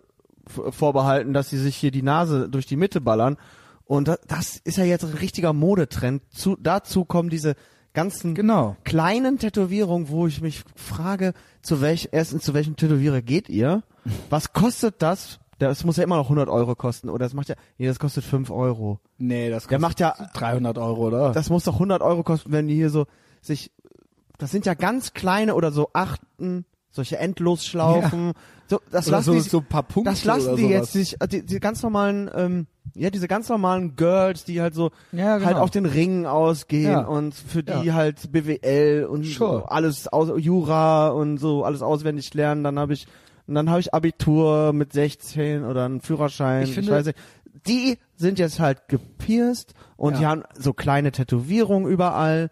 [0.47, 3.37] vorbehalten, dass sie sich hier die Nase durch die Mitte ballern.
[3.85, 6.23] Und das, das ist ja jetzt ein richtiger Modetrend.
[6.33, 7.55] Zu, dazu kommen diese
[7.95, 8.77] ganzen Genau.
[8.85, 13.83] kleinen Tätowierungen, wo ich mich frage, zu welch, erstens, zu welchem Tätowierer geht ihr?
[14.31, 15.39] Was kostet das?
[15.59, 18.25] Das muss ja immer noch 100 Euro kosten, oder das macht ja, nee, das kostet
[18.25, 18.99] 5 Euro.
[19.19, 21.31] Nee, das Der macht ja 300 Euro, oder?
[21.33, 23.07] das muss doch 100 Euro kosten, wenn die hier so
[23.43, 23.71] sich,
[24.39, 28.32] das sind ja ganz kleine oder so Achten, solche Endlosschlaufen,
[28.69, 30.73] so, das Oder lassen so, die, so ein paar Punkte das lassen die sowas.
[30.73, 34.90] jetzt sich, die, die ganz normalen, ähm, ja, diese ganz normalen Girls, die halt so,
[35.10, 35.47] Ja, genau.
[35.47, 37.01] halt auf den Ringen ausgehen Ja.
[37.06, 37.94] und für die Ja.
[37.94, 39.60] halt BWL und Sure.
[39.60, 43.06] so alles aus, Jura und so alles auswendig lernen, dann habe ich,
[43.47, 47.19] und dann habe ich Abitur mit 16 oder einen Führerschein, Ich ich, finde- weiß nicht.
[47.66, 50.19] Die sind jetzt halt gepierst und Ja.
[50.19, 52.48] die haben so kleine Tätowierungen überall.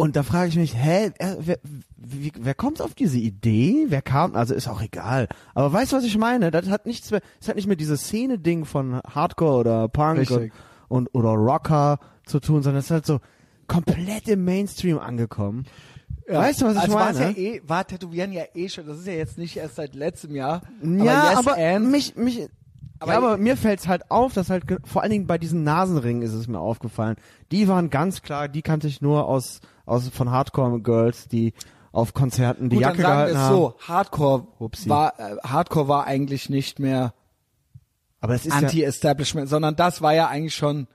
[0.00, 1.10] Und da frage ich mich, hä,
[1.40, 1.58] wer,
[1.96, 3.86] wie, wer kommt auf diese Idee?
[3.88, 4.36] Wer kam?
[4.36, 5.26] Also ist auch egal.
[5.56, 6.52] Aber weißt du, was ich meine?
[6.52, 10.52] Das hat nichts mehr, es hat nicht mehr dieses Szene-Ding von Hardcore oder Punk und,
[10.86, 13.18] und oder Rocker zu tun, sondern es ist halt so
[13.66, 15.66] komplett im Mainstream angekommen.
[16.28, 17.18] Weißt du, was ich also meine?
[17.32, 20.36] Ja eh, war Tätowieren ja eh schon, das ist ja jetzt nicht erst seit letztem
[20.36, 20.62] Jahr.
[20.80, 22.50] Ja, yes aber mich, mich, Aber-
[23.00, 26.22] aber, ja, aber mir fällt's halt auf, dass halt vor allen Dingen bei diesen Nasenringen
[26.22, 27.16] ist es mir aufgefallen.
[27.50, 31.52] Die waren ganz klar, die kannte ich nur aus aus von Hardcore Girls, die
[31.92, 33.56] auf Konzerten die gut, Jacke dann sagen gehalten es haben.
[33.56, 34.88] so, Hardcore Upsi.
[34.88, 37.12] war, äh, Hardcore war eigentlich nicht mehr
[38.20, 40.88] aber es ist Anti-Establishment, sondern das war ja eigentlich schon,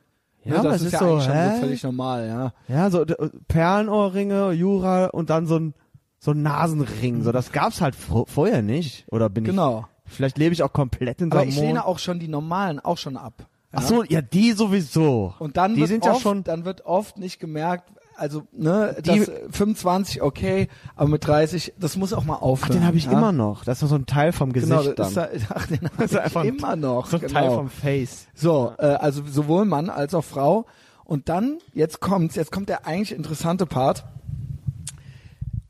[0.44, 2.54] Ja, ne, das ist, ist ja so, eigentlich schon so völlig normal, ja.
[2.68, 3.06] ja ja so
[3.48, 5.74] Perlenohrringe, Jura und dann so ein
[6.20, 7.22] so ein Nasenring.
[7.24, 9.06] So das gab's halt vorher nicht.
[9.12, 9.86] Oder bin Genau.
[10.06, 10.14] ich?
[10.14, 12.98] Vielleicht lebe ich auch komplett in so Aber ich lehne auch schon die normalen auch
[12.98, 13.34] schon ab.
[13.74, 13.80] Ja?
[13.80, 15.34] Ach so, ja die sowieso.
[15.40, 19.20] Und dann die wird oft, ja schon dann wird oft nicht gemerkt, also ne, Die-
[19.20, 22.80] das, äh, 25 okay, aber mit 30, das muss auch mal Ach, aufhören.
[22.80, 23.12] den habe ich ja?
[23.12, 23.64] immer noch.
[23.66, 25.30] Das ist so ein Teil vom Gesicht Genau, das dann.
[25.32, 27.08] ist, ach, den habe ich ein- immer noch.
[27.08, 27.34] so ein genau.
[27.34, 28.28] Teil vom Face.
[28.34, 30.66] So, äh, also sowohl Mann als auch Frau.
[31.06, 34.06] Und dann, jetzt kommt's, jetzt kommt der eigentlich interessante Part.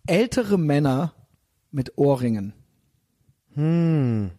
[0.05, 1.13] Ältere Männer
[1.71, 2.53] mit Ohrringen.
[3.55, 4.31] Hm.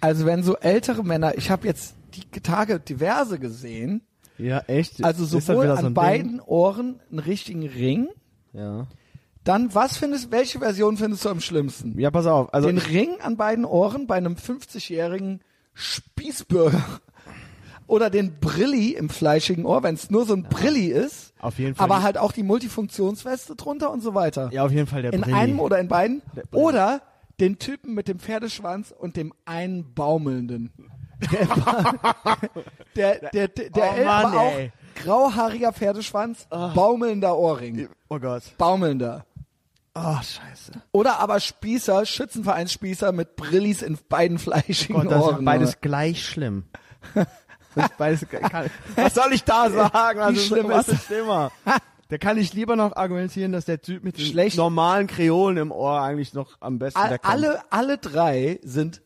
[0.00, 4.02] Also wenn so ältere Männer, ich habe jetzt die Tage diverse gesehen,
[4.38, 5.04] Ja, echt?
[5.04, 8.06] also sowohl so an beiden Ohren einen richtigen Ring.
[8.06, 8.08] Ding?
[8.52, 8.86] Ja.
[9.44, 11.98] Dann, was findest, welche Version findest du am schlimmsten?
[11.98, 12.52] Ja, pass auf.
[12.54, 15.40] Also Den Ring an beiden Ohren bei einem 50-jährigen
[15.74, 16.82] Spießbürger
[17.86, 21.74] oder den Brilli im fleischigen Ohr, wenn es nur so ein Brilli ist, auf jeden
[21.74, 21.84] Fall.
[21.84, 24.48] aber halt auch die Multifunktionsweste drunter und so weiter.
[24.52, 25.36] ja, auf jeden Fall der in Brilli.
[25.36, 26.22] einem oder in beiden.
[26.52, 27.02] Oder
[27.40, 30.72] den Typen mit dem Pferdeschwanz und dem einen baumelnden.
[31.30, 34.72] Der, der, der, der, der Oh Mann, aber auch ey.
[34.94, 37.88] grauhaariger Pferdeschwanz, baumelnder Ohrring.
[38.08, 38.42] Oh Gott.
[38.58, 39.24] Baumelnder.
[39.96, 40.72] Oh, scheiße.
[40.90, 45.36] Oder aber Spießer, Schützenvereinsspießer mit Brillis in beiden fleischigen Gott, das Ohren.
[45.38, 46.64] ist beides gleich schlimm.
[47.98, 50.20] Beides, kann, was soll ich da sagen?
[50.20, 51.52] Also, schlimm was ist schlimmer?
[52.08, 54.58] Da kann ich lieber noch argumentieren, dass der Typ mit den Schlecht.
[54.58, 57.24] normalen Kreolen im Ohr eigentlich noch am besten wegkommt.
[57.24, 59.00] alle, alle drei sind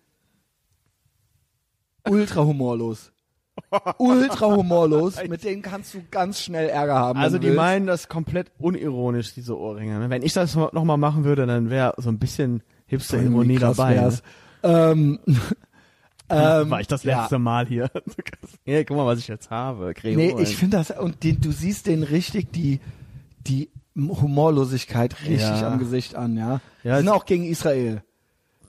[2.09, 3.13] ultra humorlos.
[3.99, 5.17] ultra humorlos.
[5.29, 7.19] Mit denen kannst du ganz schnell Ärger haben.
[7.19, 7.57] Also die willst.
[7.57, 9.99] meinen das komplett unironisch, diese Ohrringe.
[9.99, 10.11] ne?
[10.11, 13.95] Wenn ich das noch mal machen würde, dann wäre so ein bisschen Hipster-Ironie dabei.
[13.95, 14.01] Ne?
[14.03, 14.23] wär's.
[14.63, 15.19] Ähm,
[16.31, 17.23] Ähm, War ich das ja.
[17.23, 17.91] letzte Mal hier.
[18.67, 19.95] ja, guck mal, was ich jetzt habe.
[19.95, 22.81] Creme Nee, ich finde das, und den, du siehst den richtig, die,
[23.47, 25.73] die Humorlosigkeit richtig Ja.
[25.73, 26.61] am Gesicht an, ja.
[26.85, 28.03] Ja, Die sind auch gegen Israel.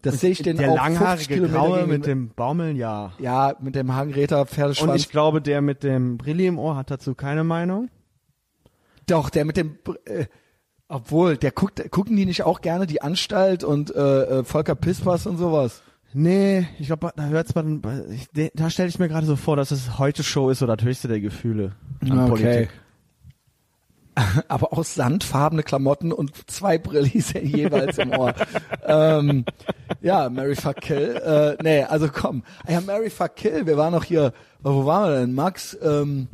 [0.01, 3.13] Das sehe ich den der auch 50 langhaarige Graue mit dem Baumeln, ja.
[3.19, 4.91] ja, mit dem Hagenräter Pferdeschwanz.
[4.91, 7.89] Und ich glaube, der mit dem Brilli im Ohr hat dazu keine Meinung.
[9.07, 10.25] Doch, der mit dem, äh,
[10.87, 15.25] obwohl, der guckt, gucken die nicht auch gerne die Anstalt und äh, äh, Volker Pispers
[15.25, 15.81] und sowas?
[16.13, 17.81] Nee, ich glaube, da hört's man,
[18.53, 21.07] da stelle ich mir gerade so vor, dass es heute Show ist oder das höchste
[21.07, 21.73] der Gefühle.
[22.01, 22.69] an Politik.
[24.47, 28.33] Aber auch sandfarbene Klamotten und zwei Brillis jeweils im Ohr.
[28.85, 29.45] ähm,
[30.01, 31.15] ja, Mary Fuck Kill.
[31.17, 32.43] Äh, nee, also komm.
[32.65, 33.65] Ah Ja, Mary Fuck Kill.
[33.65, 34.33] Wir waren noch hier.
[34.61, 35.33] Wo waren wir denn?
[35.33, 36.27] Max ähm,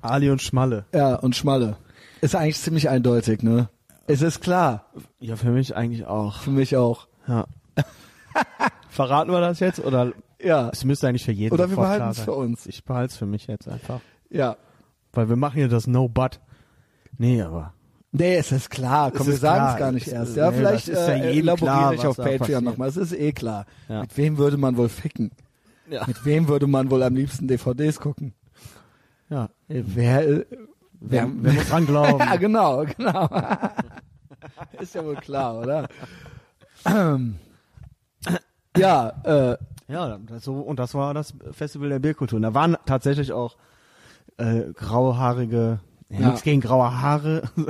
[0.00, 0.84] Ali und Schmalle.
[0.92, 1.76] ja, und Schmalle.
[2.20, 3.68] Ist eigentlich ziemlich eindeutig, ne?
[4.06, 4.86] Es ist klar.
[5.18, 6.40] Ja, für mich eigentlich auch.
[6.40, 7.06] Für mich auch.
[7.26, 7.46] Ja.
[8.88, 10.12] Verraten wir das jetzt oder
[10.42, 10.68] Ja.
[10.72, 12.66] es müsste eigentlich für jeden Oder wir behalten es für uns.
[12.66, 14.56] Ich behalte es für mich jetzt einfach, Ja.
[15.12, 16.40] weil wir machen hier das No But.
[17.18, 17.72] Nee, aber
[18.16, 19.10] Nee, es ist klar.
[19.10, 20.36] Komm, wir sagen es gar nicht Es- erst.
[20.36, 22.88] Ja, nee, vielleicht ist ja äh, elaboriere ich auf Patreon nochmal.
[22.88, 23.66] Es ist eh klar.
[23.88, 24.02] Ja.
[24.02, 25.32] Mit wem würde man wohl ficken?
[25.90, 26.06] Ja.
[26.06, 28.32] Mit wem würde man wohl am liebsten DVDs gucken?
[29.28, 30.46] ja, Wer, äh,
[31.00, 32.18] wer, wer muss dran glauben?
[32.20, 33.28] ja, genau, genau.
[34.80, 35.88] ist ja wohl klar, oder?
[38.76, 39.56] Ja, äh,
[39.88, 42.36] Ja, so, und das war das Festival der Bierkultur.
[42.36, 43.56] Und da waren tatsächlich auch
[44.38, 46.26] äh, grauhaarige, ja, Ja.
[46.28, 47.42] nichts gegen graue Haare.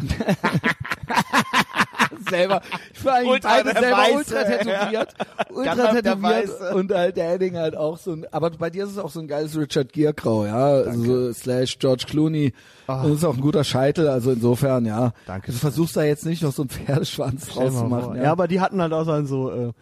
[2.30, 5.14] selber, ich war eigentlich Ultra beide selber Weiße, ultra tätowiert,
[5.50, 8.98] ultra tätowiert und halt der Edding halt auch so ein, aber bei dir ist es
[8.98, 12.52] auch so ein geiles Richard Gere Grau, ja, also so slash George Clooney
[12.86, 15.12] und das ist auch ein guter Scheitel, also insofern, ja.
[15.26, 15.52] Danke.
[15.52, 18.30] Du versuchst da jetzt nicht noch so einen Pferdeschwanz draus zu machen, ja.
[18.30, 19.72] aber die hatten halt auch so, so, äh,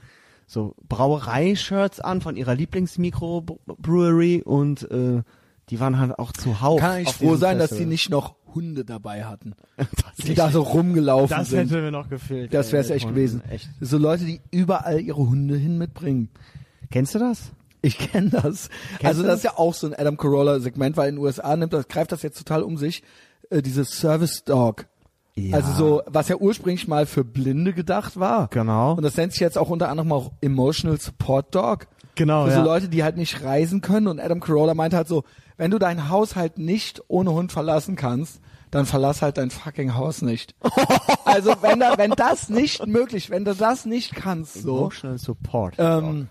[0.46, 5.22] so Brauerei-Shirts an von ihrer Lieblingsmicrobrewery und äh,
[5.68, 6.80] die waren halt auch zuhauf.
[6.80, 7.92] Kann eigentlich auf froh sein, dass die Festival.
[7.92, 9.88] nicht noch Hunde dabei hatten, Das
[10.24, 11.70] die da so rumgelaufen Das sind.
[11.70, 12.52] hätte mir noch gefehlt.
[12.54, 13.42] Das wäre es echt gewesen.
[13.50, 13.68] Echt.
[13.80, 16.28] So Leute, die überall ihre Hunde hin mitbringen.
[16.90, 17.52] Kennst du das?
[17.80, 18.70] Ich kenne das.
[19.02, 21.56] also du das ist ja auch so ein Adam Carolla Segment, weil in den USA
[21.56, 23.02] nimmt das, greift das jetzt total um sich,
[23.50, 24.86] äh, dieses Service Dog.
[25.34, 25.56] Ja.
[25.56, 28.48] Also so, was ja ursprünglich mal für Blinde gedacht war.
[28.48, 28.94] Genau.
[28.94, 31.86] Und das nennt sich jetzt auch unter anderem auch Emotional Support Dog.
[32.14, 32.64] Genau, Für so ja.
[32.64, 34.06] Leute, die halt nicht reisen können.
[34.06, 35.24] Und Adam Carolla meint halt so,
[35.56, 38.40] wenn du dein Haus halt nicht ohne Hund verlassen kannst,
[38.70, 40.54] dann verlass halt dein fucking Haus nicht.
[41.24, 45.74] also wenn da, wenn das nicht möglich, wenn du das nicht kannst, so, Emotional Support.
[45.78, 46.28] ähm,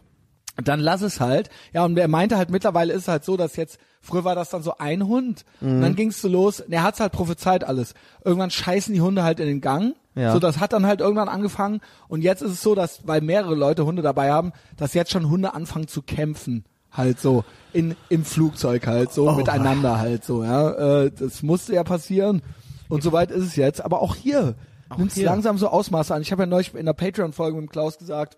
[0.63, 1.49] dann lass es halt.
[1.73, 4.49] Ja, und er meinte halt, mittlerweile ist es halt so, dass jetzt, früher war das
[4.49, 5.81] dann so ein Hund, und Mhm.
[5.81, 7.93] dann ging's so los, und er hat's halt prophezeit alles.
[8.25, 9.93] Irgendwann scheißen die Hunde halt in den Gang.
[10.13, 10.33] Ja.
[10.33, 11.79] So, das hat dann halt irgendwann angefangen.
[12.09, 15.29] Und jetzt ist es so, dass, weil mehrere Leute Hunde dabei haben, dass jetzt schon
[15.29, 16.65] Hunde anfangen zu kämpfen.
[16.91, 19.33] Halt so, in, im Flugzeug halt so, Oh.
[19.35, 21.03] miteinander halt so, ja.
[21.03, 22.41] Äh, das musste ja passieren.
[22.89, 23.79] Und soweit ist es jetzt.
[23.83, 24.55] Aber auch hier
[24.97, 25.25] nimmt's hier.
[25.25, 26.21] langsam so Ausmaße an.
[26.21, 28.37] Ich habe ja neulich in der Patreon-Folge mit dem Klaus gesagt,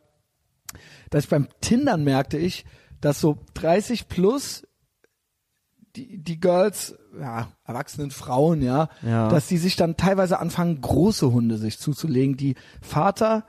[1.09, 2.65] dass ich beim Tindern merkte ich,
[3.01, 4.67] dass so 30 plus
[5.95, 9.29] die, die Girls, ja, erwachsenen Frauen, ja, Ja.
[9.29, 13.45] dass die sich dann teilweise anfangen, große Hunde sich zuzulegen, die Vater,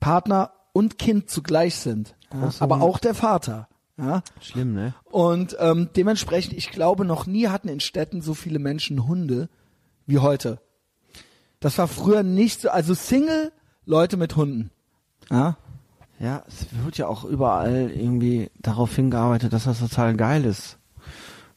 [0.00, 2.14] Partner und Kind zugleich sind.
[2.30, 2.86] Große aber Hunde.
[2.86, 3.68] auch der Vater.
[4.00, 4.22] Ja.
[4.40, 4.94] Schlimm, ne?
[5.04, 9.48] Und ähm, dementsprechend, ich glaube, noch nie hatten in Städten so viele Menschen Hunde
[10.06, 10.58] wie heute.
[11.60, 13.52] Das war früher nicht so, also Single
[13.84, 14.70] Leute mit Hunden.
[15.30, 15.56] Ja.
[16.18, 20.78] Ja, es wird ja auch überall irgendwie darauf hingearbeitet, dass das total geil ist.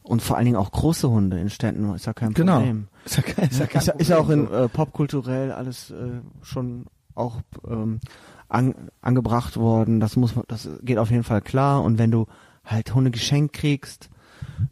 [0.03, 2.57] Und vor allen Dingen auch große Hunde in Städten ist ja kein Genau.
[2.57, 2.87] Problem.
[3.05, 5.51] Ist ja, kein- ist ja, kein Ist, ja- ist ja auch in Problem äh, popkulturell
[5.51, 7.99] alles äh, schon auch ähm,
[8.49, 9.99] an, angebracht worden.
[9.99, 11.83] Das muss das geht auf jeden Fall klar.
[11.83, 12.27] Und wenn du
[12.65, 14.09] halt Hunde geschenkt kriegst,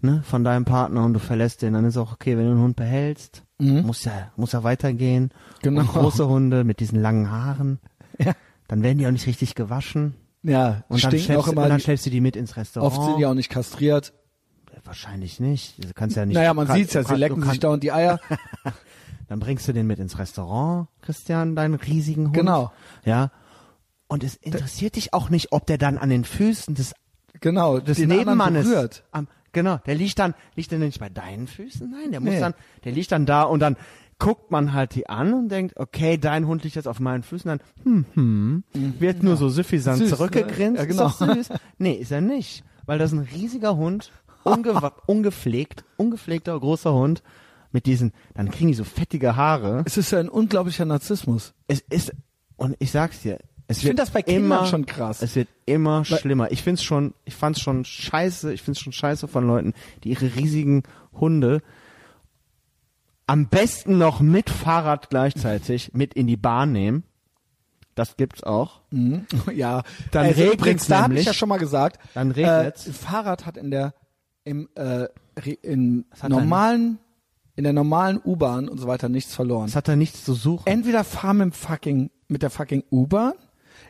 [0.01, 2.61] ne, von deinem Partner und du verlässt den, dann ist auch okay, wenn du einen
[2.61, 3.81] Hund behältst, Mhm.
[3.85, 5.29] muss ja, muss ja weitergehen.
[5.61, 5.81] Genau.
[5.81, 7.79] Und große Hunde mit diesen langen Haaren,
[8.17, 8.33] Ja.
[8.67, 10.15] dann werden die auch nicht richtig gewaschen.
[10.43, 11.63] Ja, Und dann, stellst, auch immer.
[11.63, 12.91] und dann stellst du die mit ins Restaurant.
[12.97, 14.13] oft sind die auch nicht kastriert.
[14.83, 15.83] Wahrscheinlich nicht.
[15.83, 16.33] Du kannst ja nicht.
[16.35, 18.19] naja, man kann- sieht's ja, sie lecken sich dauernd die Eier.
[19.27, 22.33] Dann bringst du den mit ins Restaurant, Christian, deinen riesigen Hund.
[22.33, 22.71] Genau.
[23.05, 23.29] Ja.
[24.11, 26.93] Und es interessiert dich auch nicht, ob der dann an den Füßen des,
[27.39, 29.03] Genau, des Nebenmannes, berührt.
[29.11, 31.89] am, genau, der liegt dann, liegt der nicht bei deinen Füßen?
[31.89, 32.39] Nein, der muss Nee.
[32.41, 33.77] dann, der liegt dann da und dann
[34.19, 37.47] guckt man halt die an und denkt, okay, dein Hund liegt jetzt auf meinen Füßen,
[37.49, 38.63] dann, hm, hm,
[38.99, 40.73] wird nur so süffisant Süß, zurückgegrinst.
[40.73, 40.77] ne?
[40.77, 41.03] Ja, Ist genau.
[41.09, 41.49] doch süß.
[41.79, 42.63] Nee, ist er nicht.
[42.85, 44.11] Weil das ist ein riesiger Hund,
[44.43, 44.73] unge
[45.07, 47.23] ungepflegt, ungepflegter großer Hund
[47.71, 49.83] mit diesen, dann kriegen die so fettige Haare.
[49.85, 51.53] Es ist ja ein unglaublicher Narzissmus.
[51.67, 52.11] Es ist,
[52.57, 53.39] und ich sag's dir,
[53.71, 55.21] Es Ich finde das bei Kindern immer, schon krass.
[55.21, 56.51] Es wird immer schlimmer.
[56.51, 60.35] Ich find's schon, ich fand's schon scheiße, ich find's schon scheiße von Leuten, die ihre
[60.35, 60.83] riesigen
[61.13, 61.61] Hunde
[63.27, 67.03] am besten noch mit Fahrrad gleichzeitig mit in die Bahn nehmen.
[67.95, 68.81] Das gibt's auch.
[69.53, 72.87] ja, Dann also regnet's übrigens, da habe ich ja schon mal gesagt, Dann regnet's.
[72.87, 73.93] Äh, Fahrrad hat in der
[74.43, 75.07] im äh,
[75.61, 76.99] in normalen
[77.55, 79.67] in der normalen U-Bahn und so weiter nichts verloren.
[79.67, 80.67] Es hat da nichts zu suchen.
[80.67, 83.33] Entweder fahr mit dem fucking mit der fucking U-Bahn.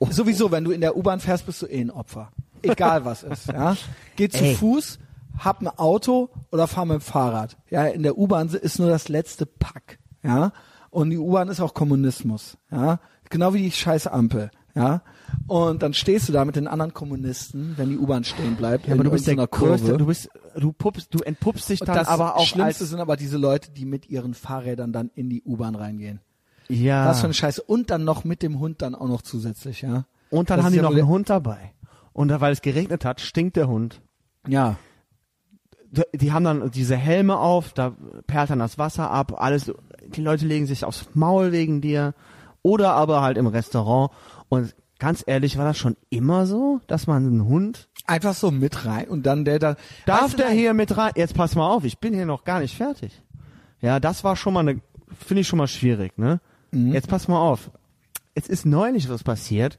[0.09, 2.31] Sowieso, wenn du in der U-Bahn fährst, bist du eh ein Opfer.
[2.61, 3.75] Egal was ist, ja.
[4.15, 4.55] Geh zu Ey.
[4.55, 4.99] Fuß,
[5.37, 7.57] hab ein Auto oder fahr mit dem Fahrrad.
[7.69, 10.51] Ja, in der U-Bahn ist nur das letzte Pack, ja.
[10.89, 12.99] Und die U-Bahn ist auch Kommunismus, ja.
[13.29, 15.01] Genau wie die scheiß Ampel, ja.
[15.47, 18.87] Und dann stehst du da mit den anderen Kommunisten, wenn die U-Bahn stehen bleibt.
[18.87, 19.77] Ja, aber du bist der Kurve.
[19.77, 22.99] größte, du bist, du puppst, du entpuppst dich dann das aber auch Schlimmste als, sind
[22.99, 26.19] aber diese Leute, die mit ihren Fahrrädern dann in die U-Bahn reingehen.
[26.71, 27.05] Ja.
[27.05, 27.61] Was für eine Scheiße.
[27.61, 30.05] Und dann noch mit dem Hund dann auch noch zusätzlich, ja.
[30.29, 31.73] und dann Das haben die ja noch einen Hund dabei.
[32.13, 34.01] Und da, weil es geregnet hat, stinkt der Hund.
[34.47, 34.75] Ja.
[36.13, 37.93] Die haben dann diese Helme auf, da
[38.25, 39.73] perlt dann das Wasser ab, alles,
[40.07, 42.13] die Leute legen sich aufs Maul wegen dir.
[42.63, 44.11] Oder aber halt im Restaurant.
[44.47, 48.85] Und ganz ehrlich, war das schon immer so, dass man einen Hund, Einfach so mit
[48.85, 49.75] rein und dann der da.
[50.05, 51.11] darf Weißt du, der hier mit rein?
[51.15, 53.21] Jetzt pass mal auf, ich bin hier noch gar nicht fertig.
[53.79, 54.81] Ja, das war schon mal eine,
[55.25, 56.39] finde ich schon mal schwierig, ne?
[56.71, 56.93] Mhm.
[56.93, 57.71] Jetzt pass mal auf.
[58.33, 59.77] Es ist neulich was passiert.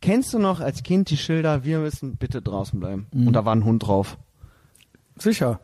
[0.00, 3.06] Kennst du noch als Kind die Schilder, wir müssen bitte draußen bleiben?
[3.12, 3.28] Mhm.
[3.28, 4.18] Und da war ein Hund drauf.
[5.16, 5.60] Sicher.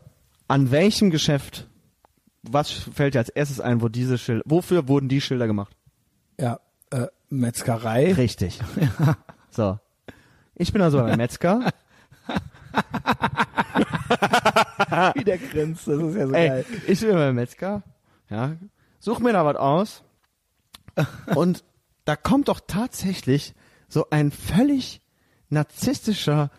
[0.48, 1.68] An welchem Geschäft,
[2.42, 5.76] was fällt dir als erstes ein, wo diese Schilder, wofür wurden die Schilder gemacht?
[6.38, 6.60] Ja.
[6.90, 8.12] Äh, Metzgerei.
[8.14, 8.58] Richtig.
[9.52, 9.80] So.
[10.54, 11.72] Ich bin also beim Metzger.
[15.14, 15.88] Wie der grinst.
[15.88, 16.64] Das ist ja so Ey, geil.
[16.86, 17.82] ich bin beim Metzger.
[18.28, 18.52] Ja.
[19.00, 20.04] Such mir da was aus.
[21.34, 21.64] Und
[22.04, 23.54] da kommt doch tatsächlich
[23.88, 25.00] so ein völlig
[25.48, 26.50] narzisstischer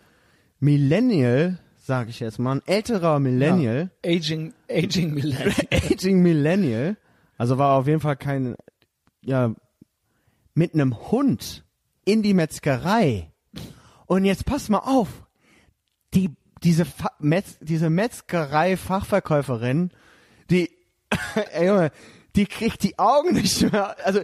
[0.60, 3.90] Millennial, sag ich jetzt mal, ein älterer Millennial.
[4.04, 5.52] Aging, Aging Millennial.
[5.72, 6.96] Aging Millennial,
[7.36, 8.56] also war auf jeden Fall kein,
[9.22, 9.54] ja,
[10.54, 11.64] mit einem Hund
[12.04, 13.32] in die Metzgerei.
[14.06, 15.08] Und jetzt pass mal auf,
[16.14, 16.30] die,
[16.62, 19.90] diese, Fa Metz, diese Metzgerei-Fachverkäuferin,
[20.50, 20.70] die,
[21.52, 21.90] ey Junge,
[22.36, 24.20] die kriegt die Augen nicht mehr, also,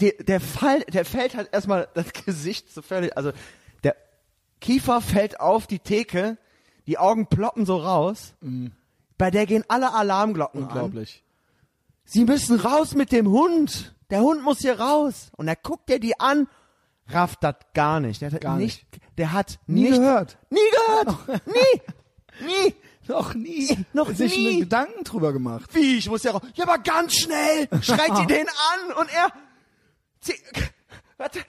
[0.00, 3.32] die, der Fall, der fällt halt erstmal das Gesicht so völlig, also,
[3.84, 3.96] der
[4.60, 6.38] Kiefer fällt auf die Theke,
[6.86, 8.34] die Augen ploppen so raus,
[9.18, 10.68] bei der gehen alle Alarmglocken an.
[10.68, 11.22] Unglaublich.
[12.04, 13.94] Sie müssen raus mit dem Hund.
[14.10, 15.32] Der Hund muss hier raus.
[15.36, 16.46] Und er guckt dir die an,
[17.08, 18.22] rafft das gar nicht.
[18.22, 18.86] Der hat Gar nicht,
[19.18, 20.38] der hat Nie nicht, gehört.
[20.50, 21.46] Nie gehört.
[21.46, 21.80] nie.
[22.46, 22.74] Nie.
[23.08, 23.76] Noch nie.
[23.92, 24.48] Noch sich nie.
[24.48, 25.70] einen Gedanken drüber gemacht.
[25.74, 26.42] Wie, ich muss ja raus.
[26.54, 27.68] Ja, aber ganz schnell.
[27.82, 29.28] Schreit die den an und er,
[31.18, 31.40] warte,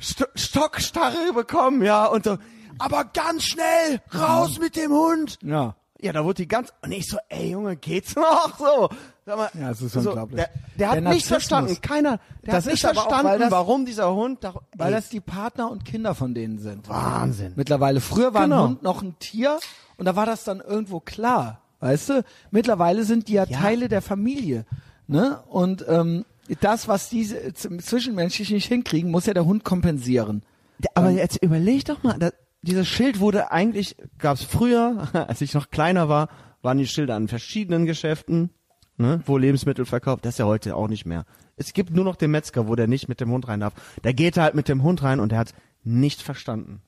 [0.00, 2.38] St Stockstarre bekommen, ja, und so,
[2.78, 5.38] aber ganz schnell, raus mit dem Hund.
[5.42, 5.76] Ja.
[6.02, 8.58] Ja, da wurde die ganz, und ich so, ey Junge, geht's noch?
[8.58, 8.88] So.
[9.26, 10.38] Sag mal, Ja, es ist so, unglaublich.
[10.40, 13.50] Der, der hat Der nicht verstanden, keiner, der Das hat nicht auch, verstanden, weil das-
[13.50, 16.88] warum dieser Hund da, Weil das die Partner und Kinder von denen sind.
[16.88, 17.52] Wahnsinn.
[17.54, 18.00] Mittlerweile.
[18.00, 18.62] Früher war Genau.
[18.64, 19.58] ein Hund noch ein Tier
[20.00, 21.60] und da war das dann irgendwo klar.
[21.78, 22.24] Weißt du?
[22.50, 23.58] Mittlerweile sind die ja, Ja.
[23.58, 24.66] Teile der Familie.
[25.06, 25.40] Ne?
[25.48, 26.24] Und ähm,
[26.60, 30.42] das, was diese zwischenmenschlich nicht hinkriegen, muss ja der Hund kompensieren.
[30.78, 32.30] Der- Aber jetzt überleg doch mal, da,
[32.62, 36.28] dieses Schild wurde eigentlich, gab's früher, als ich noch kleiner war,
[36.62, 38.50] waren die Schilder an verschiedenen Geschäften,
[38.98, 40.24] ne, wo Lebensmittel verkauft.
[40.24, 41.24] Das ist ja heute auch nicht mehr.
[41.56, 43.72] Es gibt nur noch den Metzger, wo der nicht mit dem Hund rein darf.
[44.02, 45.54] Da geht halt mit dem Hund rein und der hat
[45.84, 46.82] nicht verstanden.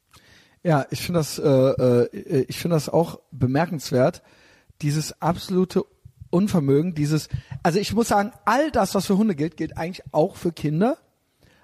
[0.65, 4.23] Ja, ich finde das, äh, äh, ich finde das auch bemerkenswert.
[4.81, 5.85] Dieses absolute
[6.31, 7.29] Unvermögen, dieses,
[7.63, 10.97] also ich muss sagen, all das, was für Hunde gilt, gilt eigentlich auch für Kinder.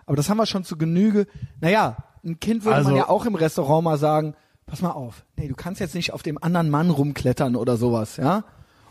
[0.04, 1.26] Aber das haben wir schon zu Genüge.
[1.60, 4.34] Naja, ein Kind würde Also- man ja auch im Restaurant mal sagen,
[4.66, 8.16] pass mal auf, nee, du kannst jetzt nicht auf dem anderen Mann rumklettern oder sowas,
[8.18, 8.44] ja?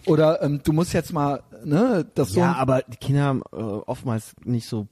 [0.06, 3.56] Oder ähm, du musst jetzt mal, ne, das so Ja, aber die Kinder haben äh,
[3.58, 4.88] oftmals nicht so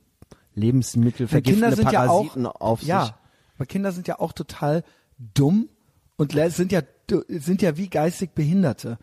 [0.53, 2.89] Lebensmittel Weil Kinder vergiftende sind ja auch, Parasiten auf sich.
[2.89, 3.15] ja,
[3.57, 4.83] aber Kinder sind ja auch total
[5.17, 5.69] dumm
[6.17, 6.81] und sind ja
[7.27, 8.97] sind ja wie geistig Behinderte.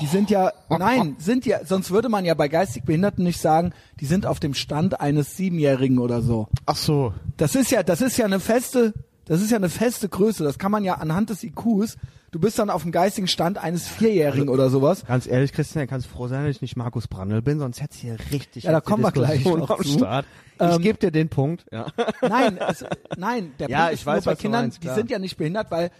[0.00, 3.72] Die sind ja, nein, sind ja, sonst würde man ja bei geistig Behinderten nicht sagen,
[4.00, 6.48] die sind auf dem Stand eines Siebenjährigen oder so.
[6.64, 7.12] Ach so.
[7.36, 8.94] Das ist ja, das ist ja eine feste,
[9.26, 10.44] das ist ja eine feste Größe.
[10.44, 11.98] Das kann man ja anhand des IQs.
[12.32, 15.04] Du bist dann auf dem geistigen Stand eines Vierjährigen oder sowas.
[15.06, 18.06] Ganz ehrlich, Christian, kannst froh sein, dass ich nicht Markus Brandl bin, sonst hättest du
[18.08, 19.98] hier richtig Ja, da kommen wir gleich noch zu.
[19.98, 20.26] Start.
[20.58, 21.64] Ich Ähm, gebe dir den Punkt.
[21.70, 21.86] Ja.
[22.22, 22.84] Nein, es,
[23.16, 25.36] nein, der Ja, Punkt ich ist weiß, nur bei Kindern, meinst, die sind ja nicht
[25.36, 25.90] behindert, weil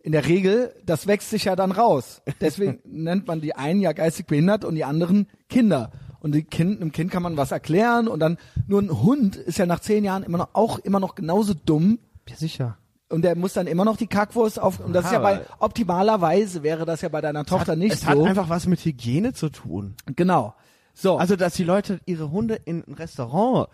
[0.00, 2.22] in der Regel, das wächst sich ja dann raus.
[2.40, 5.90] Deswegen nennt man die einen ja geistig behindert und die anderen Kinder.
[6.20, 9.58] Und die kind, einem Kind kann man was erklären und dann nur ein Hund ist
[9.58, 11.98] ja nach zehn Jahren immer noch auch immer noch genauso dumm
[12.28, 12.76] Ja, sicher.
[13.10, 16.62] Und der muss dann immer noch die Kackwurst auf und das ist ja bei optimalerweise
[16.62, 18.06] wäre das ja bei deiner Tochter nicht es so.
[18.08, 19.94] hat einfach was mit Hygiene zu tun.
[20.16, 20.54] genau.
[20.94, 21.16] So.
[21.16, 23.68] Also, dass die Leute ihre Hunde in ein Restaurant,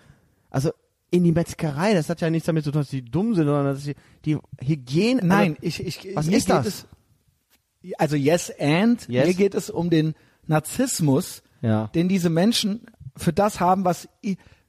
[0.51, 0.71] also
[1.11, 3.65] in die Metzgerei, das hat ja nichts damit zu tun, dass die dumm sind, sondern
[3.75, 3.95] dass die,
[4.27, 5.23] die Hygiene.
[5.25, 6.67] Nein, ich, ich, was ist das?
[6.67, 6.87] Es,
[7.99, 9.27] also yes and, Yes.
[9.27, 10.15] mir geht es um den
[10.47, 11.87] Narzissmus, Ja.
[11.95, 12.83] den diese Menschen
[13.17, 14.07] für das haben, was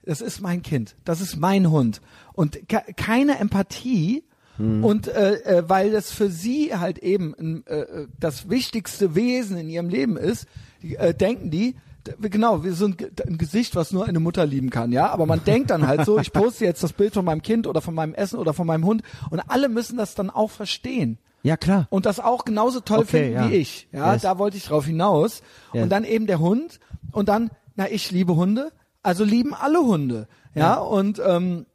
[0.03, 1.99] das ist mein Kind, das ist mein Hund
[2.33, 4.23] und ke- keine Empathie
[4.57, 4.83] Hm.
[4.83, 9.69] und äh, äh, weil das für sie halt eben äh, äh, das wichtigste Wesen in
[9.69, 10.47] ihrem Leben ist,
[10.81, 11.75] die, äh, denken die
[12.21, 15.09] Genau, wir sind ein Gesicht, was nur eine Mutter lieben kann, ja.
[15.09, 17.81] Aber man denkt dann halt so, ich poste jetzt das Bild von meinem Kind oder
[17.81, 19.01] von meinem Essen oder von meinem Hund
[19.31, 21.87] und alle müssen das dann auch verstehen Ja, klar.
[21.89, 23.49] und das auch genauso toll Okay, finden ja.
[23.49, 23.87] wie ich.
[23.91, 24.21] Ja, Yes.
[24.21, 25.41] da wollte ich drauf hinaus.
[25.73, 25.81] Yes.
[25.81, 26.79] Und dann eben der Hund
[27.11, 30.27] und dann, na, ich liebe Hunde, also lieben alle Hunde.
[30.53, 31.65] Ja, und ähm,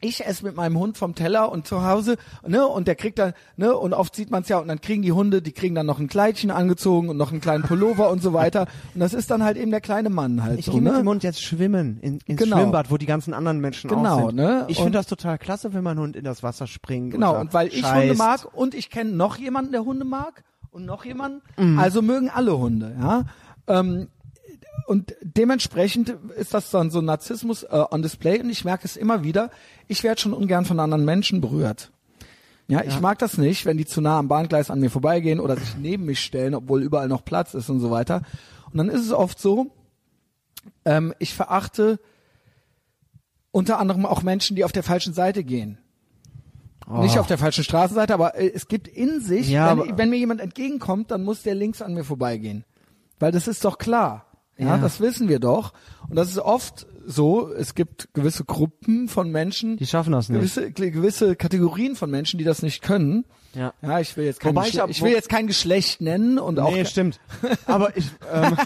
[0.00, 3.34] ich esse mit meinem Hund vom Teller und zu Hause, ne, und der kriegt dann,
[3.56, 5.86] ne, und oft sieht man es ja, und dann kriegen die Hunde, die kriegen dann
[5.86, 8.66] noch ein Kleidchen angezogen und noch einen kleinen Pullover und so weiter.
[8.94, 10.98] Und das ist dann halt eben der kleine Mann halt Ich so, gehe mit ne?
[11.00, 12.56] dem Hund jetzt schwimmen in, ins Genau.
[12.58, 14.36] Schwimmbad, wo die ganzen anderen Menschen Genau, auch sind.
[14.36, 14.64] ne?
[14.68, 17.12] Ich finde das total klasse, wenn mein Hund in das Wasser springt.
[17.12, 17.94] Genau, und weil ich scheißt.
[17.94, 21.78] Hunde mag und ich kenne noch jemanden, der Hunde mag und noch jemanden, Mhm.
[21.78, 23.24] also mögen alle Hunde, ja.
[23.66, 24.08] Ähm,
[24.86, 29.22] und dementsprechend ist das dann so Narzissmus äh, on display und ich merke es immer
[29.24, 29.50] wieder,
[29.88, 31.92] ich werde schon ungern von anderen Menschen berührt.
[32.68, 35.56] Ja, ich mag das nicht, wenn die zu nah am Bahngleis an mir vorbeigehen oder
[35.56, 38.22] sich neben mich stellen, obwohl überall noch Platz ist und so weiter.
[38.70, 39.72] Und dann ist es oft so,
[40.84, 41.98] ähm, ich verachte
[43.50, 45.78] unter anderem auch Menschen, die auf der falschen Seite gehen.
[46.88, 49.52] Nicht auf der falschen Straßenseite, aber äh, es gibt in sich, Oh.
[49.52, 52.64] Ja, wenn, wenn mir jemand entgegenkommt, dann muss der links an mir vorbeigehen.
[53.18, 54.26] Weil das ist doch klar.
[54.60, 54.78] Ja, Ja.
[54.78, 55.72] das wissen wir doch.
[56.08, 60.38] Und das ist oft so, es gibt gewisse Gruppen von Menschen, Die schaffen das nicht.
[60.38, 63.24] gewisse, gewisse Kategorien von Menschen, die das nicht können.
[63.54, 63.72] Ja.
[63.82, 66.38] Ja, ich will jetzt kein, Wobei ich Geschle ab- ich will jetzt kein Geschlecht nennen
[66.38, 67.18] und auch Nee, stimmt.
[67.66, 68.56] Aber ich, ähm,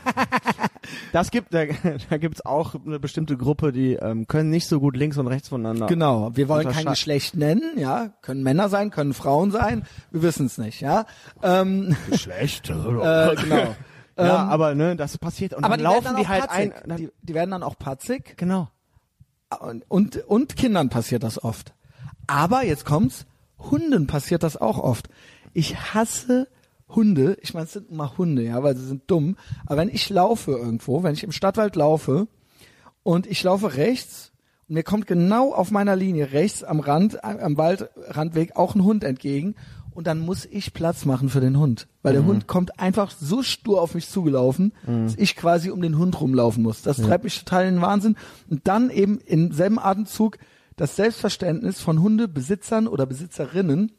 [1.12, 1.64] das gibt, da,
[2.10, 5.48] da gibt's auch eine bestimmte Gruppe, die ähm, können nicht so gut links und rechts
[5.48, 5.86] voneinander.
[5.86, 10.47] Genau, wir wollen kein Geschlecht nennen, ja, können Männer sein, können Frauen sein, wir wissen
[10.47, 11.06] es nicht, ja.
[11.42, 12.68] Ähm, Geschlecht.
[12.70, 12.73] äh,
[13.36, 13.74] genau.
[14.17, 16.70] Ja, Ähm, aber ne, das passiert und aber dann laufen dann die halt ein.
[16.70, 16.97] patzig.
[16.97, 18.68] Die, die werden dann auch patzig genau.
[19.60, 21.75] und, und und Kindern passiert das oft.
[22.26, 23.26] Aber jetzt kommt's,
[23.59, 25.09] Hunden passiert das auch oft.
[25.52, 26.49] Ich hasse
[26.89, 27.36] Hunde.
[27.41, 29.36] Ich meine, es sind immer Hunde, ja, weil sie sind dumm.
[29.67, 32.28] Aber wenn ich laufe irgendwo, wenn ich im Stadtwald laufe
[33.02, 34.33] und ich laufe rechts
[34.68, 39.05] und mir kommt genau auf meiner Linie rechts am Rand, am Waldrandweg auch ein Hund
[39.05, 39.57] entgegen
[39.94, 43.42] und dann muss ich Platz machen für den Hund, weil der Hund kommt einfach so
[43.42, 46.82] stur auf mich zugelaufen, dass ich quasi um den Hund rumlaufen muss.
[46.82, 48.16] Das treibt mich total in den Wahnsinn
[48.50, 50.39] und dann eben im selben Atemzug
[50.76, 53.92] das Selbstverständnis von Hundebesitzern oder Besitzerinnen,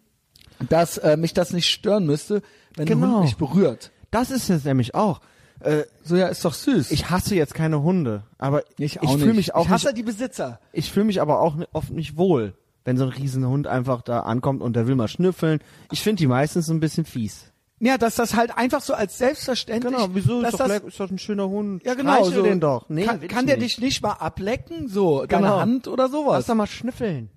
[0.70, 2.42] dass äh, mich das nicht stören müsste,
[2.76, 3.08] wenn Genau.
[3.16, 3.92] Hund mich berührt.
[4.12, 5.22] Das ist es nämlich auch.
[5.62, 6.92] Äh, So ja, ist doch süß.
[6.92, 10.04] ich hasse jetzt keine Hunde, aber ich ich fühle mich auch ich hasse nicht, die
[10.04, 10.60] Besitzer.
[10.74, 12.54] ich fühle mich aber auch oft nicht wohl,
[12.86, 15.60] wenn so ein Riesenhund einfach da ankommt und der will mal schnüffeln.
[15.92, 17.52] Ich finde die meistens so ein bisschen fies.
[17.80, 19.94] Ja, dass das halt einfach so als selbstverständlich.
[19.94, 21.84] Genau, wieso ist doch, das, leck- ist doch ein schöner Hund.
[21.84, 22.14] Ja, genau.
[22.16, 22.88] Streichel So, den doch.
[22.88, 23.78] Nee, kann kann der nicht.
[23.78, 25.60] dich nicht mal ablecken, so deine Genau.
[25.60, 26.38] Hand oder sowas?
[26.38, 27.30] Lass doch mal schnüffeln.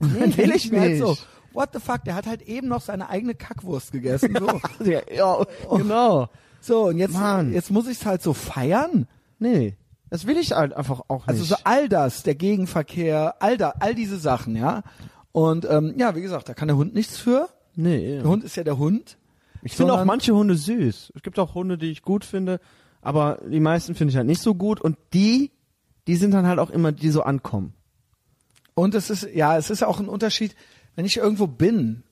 [0.00, 1.00] Nee, will ich mir halt nicht.
[1.00, 1.16] So,
[1.52, 2.02] what the fuck?
[2.04, 4.36] Der hat halt eben noch seine eigene Kackwurst gegessen.
[4.36, 6.28] So, Ja, ja genau.
[6.60, 7.52] so und jetzt, Mann.
[7.52, 9.06] jetzt muss ich es halt so feiern.
[9.38, 9.76] Nee,
[10.10, 11.28] das will ich halt einfach auch nicht.
[11.28, 14.82] Also so all das, der Gegenverkehr, all da, all diese Sachen, ja.
[15.32, 17.48] Und ähm, ja, wie gesagt, da kann der Hund nichts für.
[17.74, 18.18] nee.
[18.18, 19.18] Der Hund ist ja der Hund.
[19.62, 21.12] Ich finde auch manche Hunde süß.
[21.14, 22.60] Es gibt auch Hunde, die ich gut finde,
[23.00, 25.50] aber die meisten finde ich halt nicht so gut und die,
[26.06, 27.72] die sind dann halt auch immer, die so ankommen.
[28.74, 30.54] Und es ist, ja, es ist auch ein Unterschied,
[30.96, 32.02] wenn ich irgendwo bin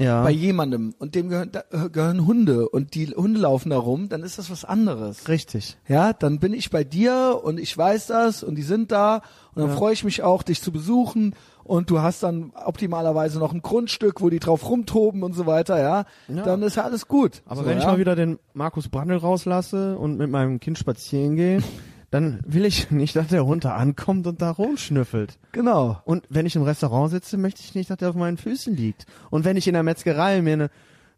[0.00, 0.22] Ja.
[0.22, 4.08] bei jemandem und dem gehören, da, äh, gehören Hunde und die Hunde laufen da rum,
[4.08, 5.28] dann ist das was anderes.
[5.28, 5.76] Richtig.
[5.86, 9.22] Ja, dann bin ich bei dir und ich weiß das und die sind da
[9.54, 13.52] und dann freue ich mich auch, dich zu besuchen und du hast dann optimalerweise noch
[13.52, 16.04] ein Grundstück, wo die drauf rumtoben und so weiter, ja.
[16.28, 16.42] Ja.
[16.42, 17.42] Dann ist ja alles gut.
[17.46, 17.92] Aber so, wenn ich ja?
[17.92, 21.62] mal wieder den Markus Brandl rauslasse und mit meinem Kind spazieren gehe,
[22.10, 25.38] dann will ich nicht, dass der Hund da ankommt und da rumschnüffelt.
[25.52, 26.00] Genau.
[26.04, 29.06] Und wenn ich im Restaurant sitze, möchte ich nicht, dass der auf meinen Füßen liegt.
[29.30, 30.70] Und wenn ich in der Metzgerei mir eine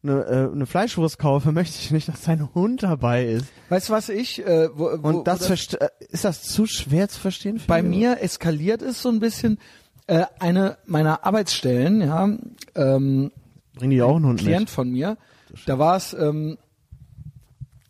[0.04, 3.46] eine, äh, eine Fleischwurst kaufe, möchte ich nicht, dass sein Hund dabei ist.
[3.68, 6.66] Weißt du was ich, äh, wo, wo, Und das, wo verste- äh, ist das zu
[6.66, 7.60] schwer zu verstehen?
[7.60, 9.58] für bei mir eskaliert ist so ein bisschen
[10.08, 12.24] äh, eine meiner Arbeitsstellen, ja,
[12.74, 13.30] ähm,
[13.76, 14.70] bringen die auch einen Hund Klient mit.
[14.70, 15.16] von mir,
[15.66, 16.58] da war es ähm,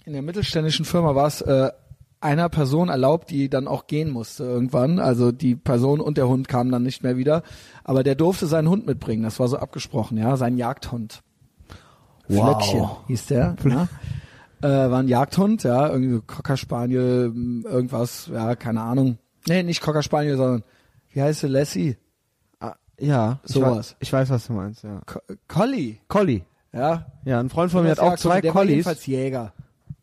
[0.05, 1.71] in der mittelständischen Firma war es äh,
[2.23, 4.99] einer Person erlaubt, die dann auch gehen musste irgendwann.
[4.99, 7.43] Also die Person und der Hund kamen dann nicht mehr wieder.
[7.85, 9.23] Aber der durfte seinen Hund mitbringen.
[9.23, 11.23] Das war so abgesprochen, ja, sein Jagdhund.
[12.29, 12.45] Wow.
[12.63, 13.57] Flöckchen hieß der.
[13.65, 13.89] Ja.
[14.65, 17.33] Äh, war ein Jagdhund, ja, irgendwie so Cocker Spaniel,
[17.65, 19.19] irgendwas, ja, keine Ahnung.
[19.49, 20.63] Nee, nicht Cocker Spaniel, sondern
[21.11, 21.97] wie heißt sie, Lassie?
[22.61, 23.95] Ah, ja, ich Sowas.
[23.95, 25.01] weiß- Ich weiß, was du meinst, ja.
[25.05, 25.19] Co
[25.49, 25.97] Collie.
[26.07, 26.43] Collie.
[26.73, 27.07] Ja.
[27.25, 29.53] Ja, ein Freund von mir hat auch Jagdhund, zwei der war Collies jedenfalls Jäger.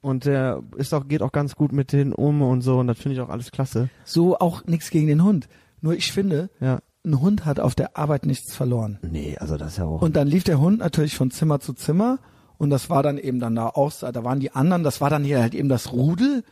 [0.02, 2.98] Und der ist auch, geht auch ganz gut mit denen um und so und das
[2.98, 3.90] finde ich auch alles klasse.
[4.06, 5.48] So auch nichts gegen den Hund.
[5.82, 6.80] Nur ich finde, Ja.
[7.06, 9.00] ein Hund hat auf der Arbeit nichts verloren.
[9.02, 10.02] Nee, also das ist ja auch.
[10.02, 12.20] Und dann lief der Hund natürlich von Zimmer zu Zimmer
[12.58, 15.24] und das war dann eben dann da auch, da waren die anderen, das war dann
[15.24, 16.44] hier halt eben das Rudel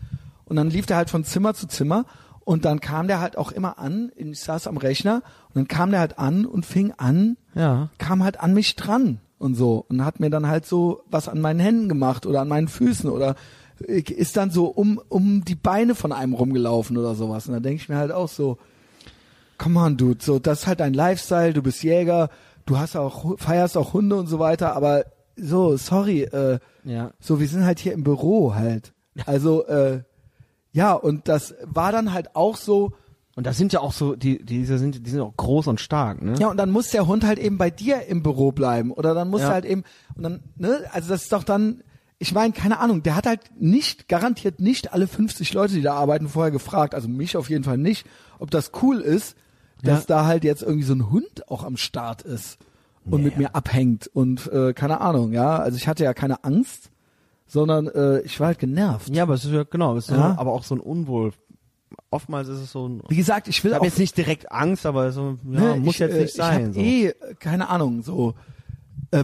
[0.46, 2.06] und dann lief der halt von Zimmer zu Zimmer
[2.46, 5.92] und dann kam der halt auch immer an, ich saß am Rechner und dann kam
[5.92, 7.90] der halt an und fing an, ja.
[7.98, 11.42] kam halt an mich dran und so und hat mir dann halt so was an
[11.42, 13.36] meinen Händen gemacht oder an meinen Füßen oder
[13.80, 17.82] ist dann so um, um die Beine von einem rumgelaufen oder sowas und da denke
[17.82, 18.58] ich mir halt auch so,
[19.60, 22.30] come on, Dude, so, das ist halt dein Lifestyle, du bist Jäger,
[22.66, 27.12] du hast auch, feierst auch Hunde und so weiter, aber so, sorry, äh, Ja.
[27.20, 28.94] so, wir sind halt hier im Büro halt.
[29.26, 30.02] Also, äh,
[30.72, 32.94] ja, und das war dann halt auch so,
[33.38, 36.24] Und das sind ja auch so, die, diese sind, die sind auch groß und stark,
[36.24, 36.34] ne?
[36.40, 38.92] ja, und dann muss der Hund halt eben bei dir im Büro bleiben.
[38.92, 39.50] Oder dann muss Ja.
[39.50, 39.84] er halt eben,
[40.16, 41.84] und dann, ne, also das ist doch dann,
[42.18, 45.94] ich meine, keine Ahnung, der hat halt nicht, garantiert nicht alle 50 Leute, die da
[45.94, 48.08] arbeiten, vorher gefragt, also mich auf jeden Fall nicht,
[48.40, 49.36] ob das cool ist,
[49.84, 52.58] dass da halt jetzt irgendwie so ein Hund auch am Start ist
[53.06, 55.58] und mit mir abhängt und äh, keine Ahnung, ja.
[55.60, 56.90] Also ich hatte ja keine Angst,
[57.46, 59.10] sondern äh, ich war halt genervt.
[59.16, 60.34] Ja, aber es ist ja, genau, es ist Ja.
[60.40, 61.34] aber auch so ein Unwohl.
[62.10, 65.12] Oftmals ist es so ein, Wie gesagt, ich will habe jetzt nicht direkt Angst, aber
[65.12, 66.70] so, ja, ne, muss ich, jetzt äh, nicht sein.
[66.72, 66.82] Ich so.
[66.82, 68.34] eh, äh, keine Ahnung, so,
[69.12, 69.24] äh,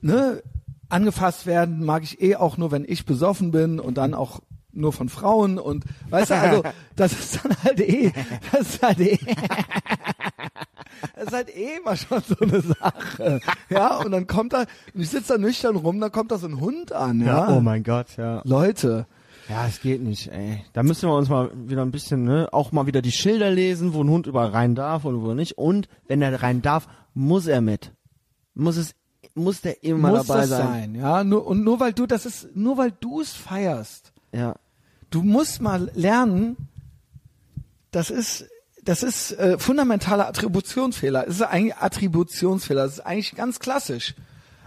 [0.00, 0.42] ne,
[0.88, 4.40] angefasst werden mag ich eh auch nur, wenn ich besoffen bin und dann auch
[4.72, 6.62] nur von Frauen und, weißt du, also,
[6.96, 8.12] das ist dann halt eh,
[8.52, 9.18] das ist halt eh,
[11.14, 15.00] das ist halt eh immer schon so eine Sache, ja, und dann kommt da, und
[15.00, 17.60] ich sitze da nüchtern rum, dann kommt da so ein Hund an, ja, ja, oh
[17.60, 18.42] mein Gott, ja.
[18.44, 19.06] Leute,
[19.48, 20.64] Ja, es geht nicht, ey.
[20.72, 23.92] Da müssen wir uns mal wieder ein bisschen, ne, auch mal wieder die Schilder lesen,
[23.92, 25.58] wo ein Hund überall rein darf und wo nicht.
[25.58, 27.92] Und wenn er rein darf, muss er mit.
[28.54, 28.94] Muss es,
[29.34, 30.66] muss der immer muss dabei das sein.
[30.66, 34.54] sein, ja, nur, und nur weil du, das ist, nur weil du es feierst, Ja.
[35.10, 36.56] du musst mal lernen,
[37.90, 38.46] das ist,
[38.82, 41.26] das ist äh, fundamentaler Attributionsfehler.
[41.28, 42.84] Es ist eigentlich Attributionsfehler.
[42.84, 44.14] Das ist eigentlich ganz klassisch.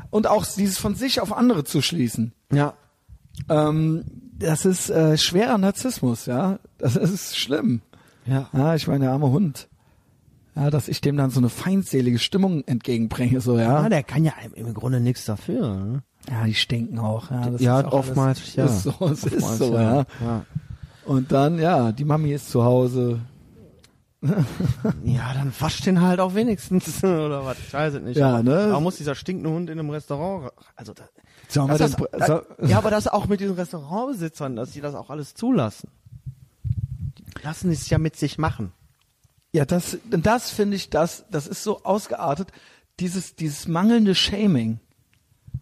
[0.09, 2.33] Und auch dieses von sich auf andere zu schließen.
[2.51, 2.73] Ja.
[3.49, 4.03] Ähm,
[4.39, 6.59] das ist äh, schwerer Narzissmus, ja.
[6.77, 7.81] Das ist schlimm.
[8.25, 8.49] Ja.
[8.53, 9.67] Ja, ich meine, der arme Hund.
[10.55, 13.89] Ja, dass ich dem dann so eine feindselige Stimmung entgegenbringe, so, Ja, ja.
[13.89, 15.75] der kann ja im Grunde nichts dafür.
[15.75, 16.03] Ne?
[16.29, 17.29] Ja, die stinken auch.
[17.31, 18.65] Ja, das ja, ist auch oftmals, alles, ja.
[18.65, 20.05] Ist so, es ist Oftmals, so, ja.
[20.19, 20.45] ja.
[21.05, 23.21] Und dann, ja, die Mami ist zu Hause.
[25.03, 27.59] Ja, dann wasch den halt auch wenigstens, oder was?
[27.59, 28.17] Ich weiß es nicht.
[28.17, 28.67] Ja, aber ne?
[28.71, 31.03] Warum muss dieser stinkende Hund in einem Restaurant, ra- also da,
[31.47, 34.81] Sollen wir das den, das, so, ja, aber das auch mit diesen Restaurantbesitzern, dass die
[34.81, 35.89] das auch alles zulassen.
[37.17, 38.73] Die lassen es ja mit sich machen.
[39.53, 42.51] ja, das, das finde ich, das, das ist so ausgeartet,
[42.99, 44.79] dieses, dieses mangelnde Shaming,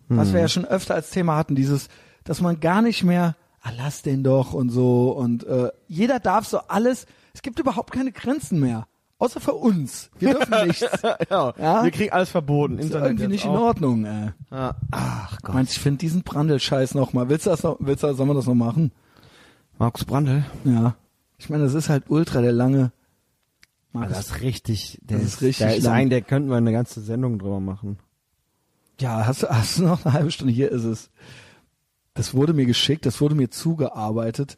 [0.07, 1.87] was wir ja schon öfter als Thema hatten, dieses,
[2.23, 6.45] dass man gar nicht mehr, ah, lass den doch und so und äh, jeder darf
[6.45, 8.87] so alles, es gibt überhaupt keine Grenzen mehr,
[9.17, 10.09] außer für uns.
[10.19, 10.81] Wir dürfen nichts.
[11.29, 11.83] ja, Ja?
[11.83, 12.77] wir kriegen alles verboten.
[12.79, 13.61] Ist Internet irgendwie nicht in auch.
[13.61, 14.31] Ordnung, ey.
[14.51, 14.75] Ja.
[14.91, 15.55] Ach Gott.
[15.55, 17.29] Meinst ich finde diesen Brandel-Scheiß nochmal.
[17.29, 18.91] Willst du das noch, willst du, sollen wir das noch machen?
[19.77, 20.45] Markus Brandl.
[20.63, 20.95] Ja.
[21.37, 22.91] Ich meine, das ist halt ultra der lange.
[23.91, 26.71] Markus das ist richtig, der Das ist richtig Der ist ein, der könnten wir eine
[26.71, 27.99] ganze Sendung drüber machen.
[28.99, 30.53] Ja, hast du, hast du noch eine halbe Stunde?
[30.53, 31.09] Hier ist es.
[32.13, 34.57] Das wurde mir geschickt, das wurde mir zugearbeitet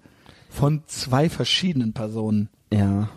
[0.50, 2.50] von zwei verschiedenen Personen.
[2.72, 3.10] Ja.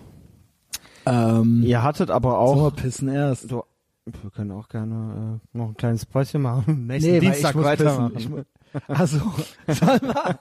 [1.06, 3.50] Ähm, Ihr hattet aber auch, pissen erst?
[3.50, 3.62] du,
[4.04, 6.86] wir können auch gerne äh, noch ein kleines Päuschen machen.
[6.86, 8.44] Nächsten Nee, Dienstag weitermachen.
[8.88, 9.18] Also,
[9.66, 10.38] sollen wir?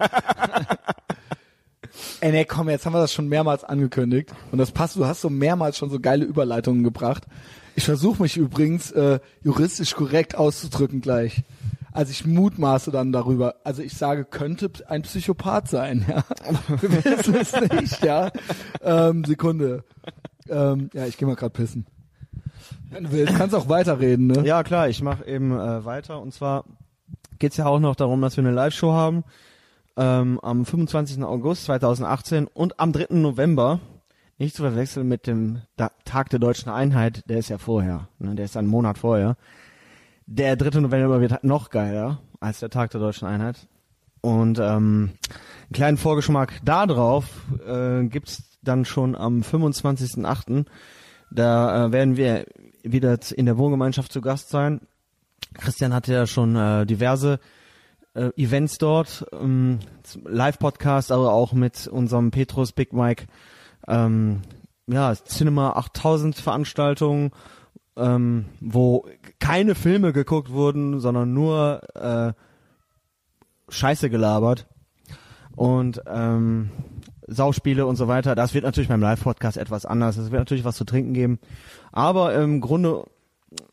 [2.21, 4.33] Ey, nee, komm, jetzt haben wir das schon mehrmals angekündigt.
[4.51, 7.25] Und das passt, du hast so mehrmals schon so geile Überleitungen gebracht.
[7.75, 11.43] Ich versuche mich übrigens äh, juristisch korrekt auszudrücken gleich.
[11.91, 13.55] Also ich mutmaße dann darüber.
[13.63, 16.23] Also ich sage, könnte ein Psychopath sein, ja.
[16.81, 18.31] Wir wissen es nicht, ja.
[18.81, 19.83] Ähm, Sekunde.
[20.49, 21.85] Ähm, ja, ich gehe mal grad pissen.
[22.89, 24.45] Wenn du willst, kannst auch weiterreden, ne?
[24.45, 26.21] Ja, klar, ich mache eben äh, weiter.
[26.21, 26.65] Und zwar
[27.37, 29.23] geht's ja auch noch darum, dass wir eine Live-Show haben
[29.99, 31.23] ähm, am 25.
[31.23, 33.07] August 2018 und am 3.
[33.15, 33.79] November.
[34.37, 38.35] Nicht zu verwechseln mit dem da Tag der Deutschen Einheit, der ist ja vorher, ne,
[38.35, 39.35] der ist einen Monat vorher.
[40.27, 40.79] Der 3.
[40.79, 43.67] November wird halt noch geiler als der Tag der Deutschen Einheit.
[44.21, 45.11] Und ähm,
[45.65, 47.25] einen kleinen Vorgeschmack da drauf
[47.67, 50.65] äh, gibt's dann schon am 25.08.
[51.31, 52.45] Da äh, werden wir
[52.83, 54.81] wieder in der Wohngemeinschaft zu Gast sein.
[55.53, 57.39] Christian hatte ja schon äh, diverse
[58.13, 59.79] äh, Events dort, ähm,
[60.25, 63.25] Live-Podcast, aber auch mit unserem Petrus Big Mike,
[63.87, 64.41] ähm,
[64.87, 67.31] ja, Cinema 8000 Veranstaltungen,
[67.95, 69.05] ähm, wo
[69.39, 72.33] keine Filme geguckt wurden, sondern nur äh,
[73.69, 74.67] Scheiße gelabert
[75.55, 76.71] und ähm,
[77.29, 78.35] Sauspiele und so weiter.
[78.35, 80.17] Das wird natürlich beim Live-Podcast etwas anders.
[80.17, 81.39] Es wird natürlich was zu trinken geben.
[81.91, 83.03] Aber im Grunde,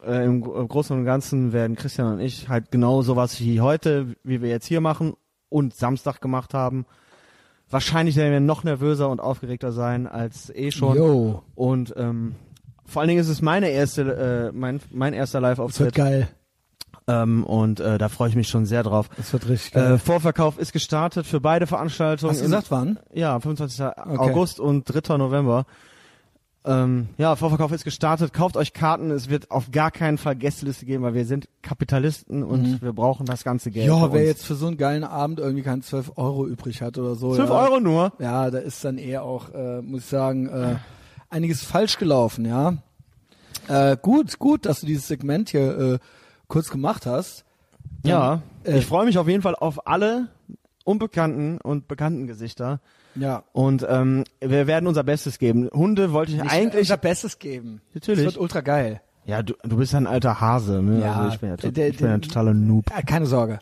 [0.05, 4.43] äh, im Großen und Ganzen werden Christian und ich halt genau sowas wie heute, wie
[4.43, 5.15] wir jetzt hier machen
[5.49, 6.87] und Samstag gemacht haben.
[7.69, 10.97] Wahrscheinlich werden wir noch nervöser und aufgeregter sein als eh schon.
[10.97, 12.37] Yo, Und ähm,
[12.85, 15.95] vor allen Dingen ist es meine erste, äh, mein, mein erster das wird Live-Auftritt.
[15.95, 16.29] geil.
[17.09, 19.09] Ähm, und äh, da freue ich mich schon sehr drauf.
[19.17, 19.95] Das wird richtig geil.
[19.95, 22.33] Äh, Vorverkauf ist gestartet für beide Veranstaltungen.
[22.33, 22.99] Hast du gesagt, wann?
[23.13, 23.85] Ja, 25.
[23.97, 25.17] August und 3.
[25.17, 25.67] November.
[26.65, 28.33] Ähm, ja, Vorverkauf ist gestartet.
[28.33, 29.13] Kauft euch Karten.
[29.13, 33.25] Es wird auf gar keinen Fall Gästeliste geben, weil wir sind Kapitalisten und wir brauchen
[33.25, 33.87] das ganze Geld.
[33.87, 37.15] Ja, wer jetzt für so einen geilen Abend irgendwie keine 12 Euro übrig hat oder
[37.15, 37.37] so.
[37.37, 37.55] 12 ja.
[37.55, 38.13] Euro nur?
[38.19, 40.75] Ja, da ist dann eher auch, äh, muss ich sagen, äh,
[41.31, 42.79] einiges falsch gelaufen, ja.
[43.69, 45.99] Äh, gut, gut, dass du dieses Segment hier äh,
[46.49, 47.45] kurz gemacht hast.
[48.05, 48.43] Ja.
[48.65, 50.29] äh, ich freue mich auf jeden Fall auf alle
[50.85, 52.81] unbekannten und bekannten Gesichter.
[53.15, 53.43] Ja.
[53.53, 55.69] Und ähm, wir werden unser Bestes geben.
[55.73, 56.81] Hunde wollte ich Nicht eigentlich.
[56.83, 57.81] unser Bestes geben.
[57.95, 58.25] Natürlich.
[58.25, 59.01] Das wird ultra geil.
[59.25, 61.01] Ja, du, du bist ja ein alter Hase, ne?
[61.01, 62.85] Ja, also ich bin ja, to- der- ich bin ja totaler Noob.
[63.07, 63.59] Keine Sorge.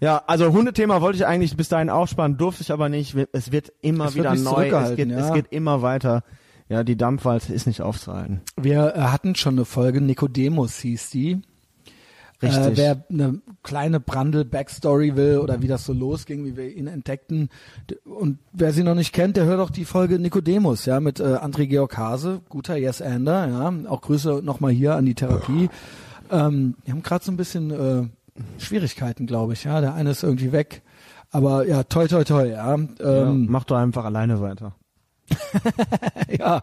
[0.00, 3.16] Ja, also Hundethema wollte ich eigentlich bis dahin aufsparen, durfte ich aber nicht.
[3.32, 5.34] Es wird immer Es wird wieder nicht neu, es geht, es ja.
[5.34, 6.22] geht immer weiter.
[6.68, 8.40] Ja, die Dampfwalze ist nicht aufzuhalten.
[8.56, 11.42] Wir hatten schon eine Folge, Nicodemus hieß die.
[12.42, 12.66] Richtig.
[12.66, 17.50] Äh, wer eine kleine Brandl-Backstory will oder wie das so losging, wie wir ihn entdeckten.
[18.04, 21.24] Und wer sie noch nicht kennt, der hört auch die Folge Nicodemus, ja, mit äh,
[21.24, 23.90] André Georg Hase, guter Yes-Ander, ja.
[23.90, 25.68] Auch Grüße nochmal hier an die Therapie.
[26.30, 28.08] Ähm, wir haben gerade so ein bisschen äh,
[28.58, 29.80] Schwierigkeiten, glaube ich, ja.
[29.80, 30.82] Der eine ist irgendwie weg.
[31.32, 32.74] Aber ja, toi toi toi, ja.
[32.74, 34.74] Ähm, ja, mach doch einfach alleine weiter.
[36.38, 36.62] ja,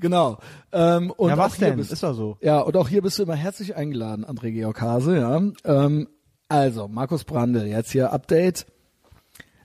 [0.00, 0.38] genau.
[0.72, 1.76] Ähm, und ja, auch was hier denn?
[1.78, 2.36] bist- Ist doch so.
[2.40, 5.40] Ja, und auch hier bist du immer herzlich eingeladen, André Georg Hase, ja.
[5.64, 6.08] Ähm,
[6.48, 8.66] also, Markus Brandl, jetzt hier Update.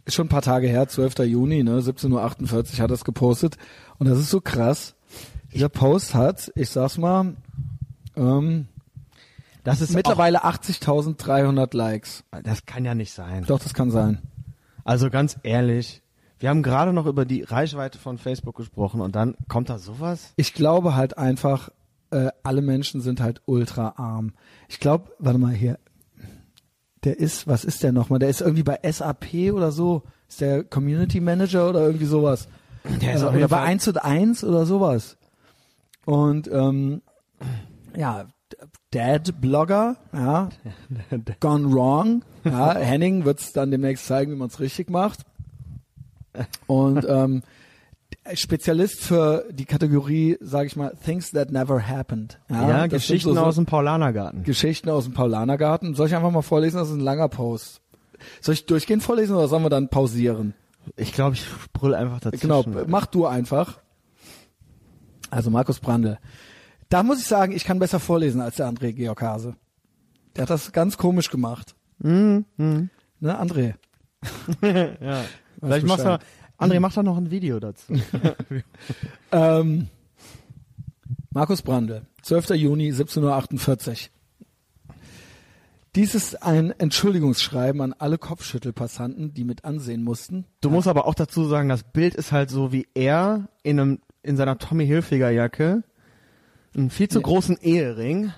[0.06, 1.20] Ist schon ein paar Tage her, 12.
[1.20, 2.24] Juni, ne, 17.48 Uhr
[2.84, 3.58] hat er es gepostet.
[4.00, 4.96] Und das ist so krass.
[5.54, 7.36] Dieser Post hat, ich sag's mal,
[8.16, 8.68] ähm,
[9.64, 12.24] Das ist mittlerweile 80.300 Likes.
[12.44, 13.44] Das kann ja nicht sein.
[13.46, 14.20] Doch, das kann sein.
[14.84, 16.02] Also ganz ehrlich,
[16.40, 20.34] wir haben gerade noch über die Reichweite von Facebook gesprochen und dann kommt da sowas?
[20.38, 21.70] Ich glaube halt einfach,
[22.12, 24.34] äh, alle Menschen sind halt ultra arm.
[24.68, 25.78] Ich glaube, warte mal hier,
[27.04, 28.20] der ist, was ist der nochmal?
[28.20, 30.04] Der ist irgendwie bei SAP oder so.
[30.28, 32.48] Ist der Community Manager oder irgendwie sowas?
[33.02, 35.18] Der ist Äh, oder bei Fall- 1 und 1 oder sowas.
[36.06, 37.02] Und ähm,
[37.96, 38.26] ja,
[38.92, 40.50] Dad-Blogger, ja,
[41.40, 42.24] gone wrong.
[42.44, 45.22] Ja, Henning wird's dann demnächst zeigen, wie man es richtig macht.
[46.68, 47.44] Und ähm,
[48.34, 52.40] Spezialist für die Kategorie, sage ich mal, Things that never happened.
[52.50, 54.44] Ja, sind Geschichten so, so aus dem Paulanergarten.
[54.44, 55.96] Geschichten aus dem Paulanergarten.
[55.96, 56.78] Soll ich einfach mal vorlesen?
[56.78, 57.82] Das ist ein langer Post.
[58.42, 60.54] Soll ich durchgehend vorlesen oder sollen wir dann pausieren?
[60.96, 62.48] Ich glaube, ich brüll einfach dazwischen.
[62.48, 63.80] Genau, mach du einfach.
[65.30, 66.18] Also Markus Brandl.
[66.90, 69.56] Da muss ich sagen, ich kann besser vorlesen als der André Georg Hase.
[70.36, 71.76] Der hat das ganz komisch gemacht.
[72.00, 72.90] Mhm, mhm.
[73.20, 73.76] Ne, André?
[75.02, 75.24] ja.
[75.60, 76.20] Vielleicht machst du.
[76.58, 77.94] André, mach doch noch ein Video dazu.
[79.32, 79.88] Ähm,
[81.32, 82.50] Markus Brandl, 12.
[82.52, 84.96] Juni, 17.48 Uhr.
[85.96, 90.46] Dies ist ein Entschuldigungsschreiben an alle Kopfschüttelpassanten, die mit ansehen mussten.
[90.62, 94.00] Du musst aber auch dazu sagen, das Bild ist halt so wie er in einem
[94.22, 95.84] in seiner Tommy Hilfiger Jacke,
[96.76, 97.24] einen viel zu Nee.
[97.24, 98.32] großen Ehering.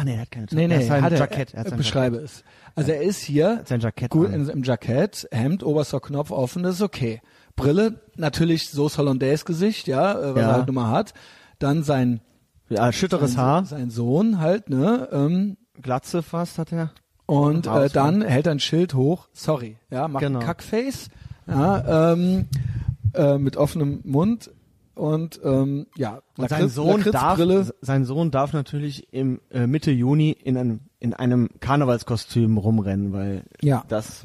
[0.00, 1.54] Ah nee, er hat keine Nee, er nee, hat sein hat er, Jackett.
[1.54, 2.44] Er hat sein beschreibe es.
[2.76, 3.68] Also er ist hier Jackett.
[3.68, 4.10] Sein Jackett.
[4.10, 4.48] gut an.
[4.48, 7.20] im Jackett, Hemd, oberster Knopf offen, das ist okay.
[7.56, 10.48] Brille, natürlich so Hollandaise Gesicht, ja, äh, was Ja.
[10.48, 11.14] er halt nun mal hat.
[11.58, 12.20] Dann sein,
[12.68, 16.92] ja, schütteres sein, Haar, sein Sohn halt, ne, ähm, Glatze fast hat er.
[17.26, 20.38] Und äh, dann hält er ein Schild hoch, sorry, ja, macht Genau.
[20.38, 21.08] ein Kackface,
[21.48, 22.46] ja, ähm,
[23.14, 24.50] äh, mit offenem Mund
[24.98, 27.38] und ähm, ja, Und sein Sohn darf,
[27.80, 33.44] sein Sohn darf natürlich im äh, Mitte Juni in einem in einem Karnevalskostüm rumrennen, weil
[33.62, 33.84] Ja.
[33.88, 34.24] das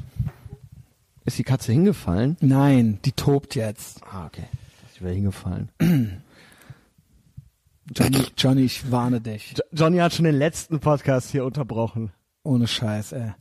[1.24, 2.36] ist die Katze hingefallen.
[2.40, 4.00] Nein, die tobt jetzt.
[4.10, 4.44] Ah, okay.
[4.92, 5.70] Ich wäre hingefallen.
[7.94, 9.52] Johnny, Johnny, ich warne dich.
[9.56, 12.10] Jo- Johnny hat schon den letzten Podcast hier unterbrochen.
[12.42, 13.32] Ohne Scheiß, ey.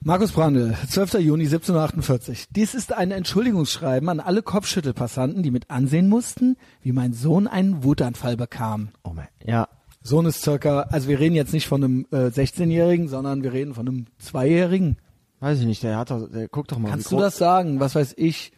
[0.00, 1.14] Markus Brandl, 12.
[1.14, 2.46] Juni 1748.
[2.50, 7.82] Dies ist ein Entschuldigungsschreiben an alle Kopfschüttelpassanten, die mit ansehen mussten, wie mein Sohn einen
[7.82, 8.90] Wutanfall bekam.
[9.02, 9.68] Oh mein, ja.
[10.00, 13.74] Sohn ist circa, also wir reden jetzt nicht von einem äh, 16-Jährigen, sondern wir reden
[13.74, 14.96] von einem Zweijährigen.
[15.40, 16.90] Weiß ich nicht, der hat doch, der guckt doch mal.
[16.90, 17.80] Kannst du das sagen?
[17.80, 18.52] Was weiß ich?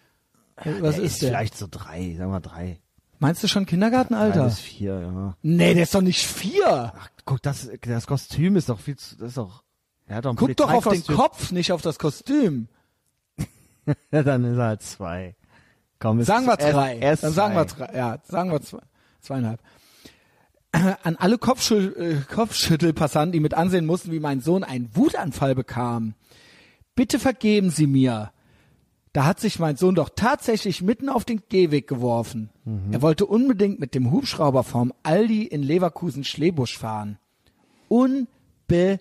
[0.56, 1.30] Was der ist, ist der?
[1.30, 2.80] vielleicht so drei, sagen wir drei.
[3.18, 4.44] Meinst du schon Drei Kindergartenalter?
[4.44, 5.36] bis vier, ja.
[5.42, 6.92] Nee, der ist doch nicht vier.
[6.96, 9.62] Ach, guck, das, das Kostüm ist doch viel zu, das ist doch,
[10.10, 11.04] er hat doch Guck doch auf den.
[11.04, 12.68] Kopf, nicht auf das Kostüm.
[14.12, 15.34] Ja, dann ist er halt zwei.
[15.98, 16.98] Komm, ist Sagen wir drei.
[16.98, 17.96] Er ist Dann sagen wir drei.
[17.96, 18.80] Ja, sagen wir zwei,
[19.20, 19.60] zweieinhalb.
[20.72, 26.14] An alle Kopfschü äh, Kopfschüttelpassanten, die mit ansehen mussten, wie mein Sohn einen Wutanfall bekam.
[26.94, 28.30] Bitte vergeben Sie mir.
[29.12, 32.50] Da hat sich mein Sohn doch tatsächlich mitten auf den Gehweg geworfen.
[32.92, 37.18] Er wollte unbedingt mit dem Hubschrauber vom Aldi in Leverkusen Schlebusch fahren.
[37.88, 39.00] Unbedingt,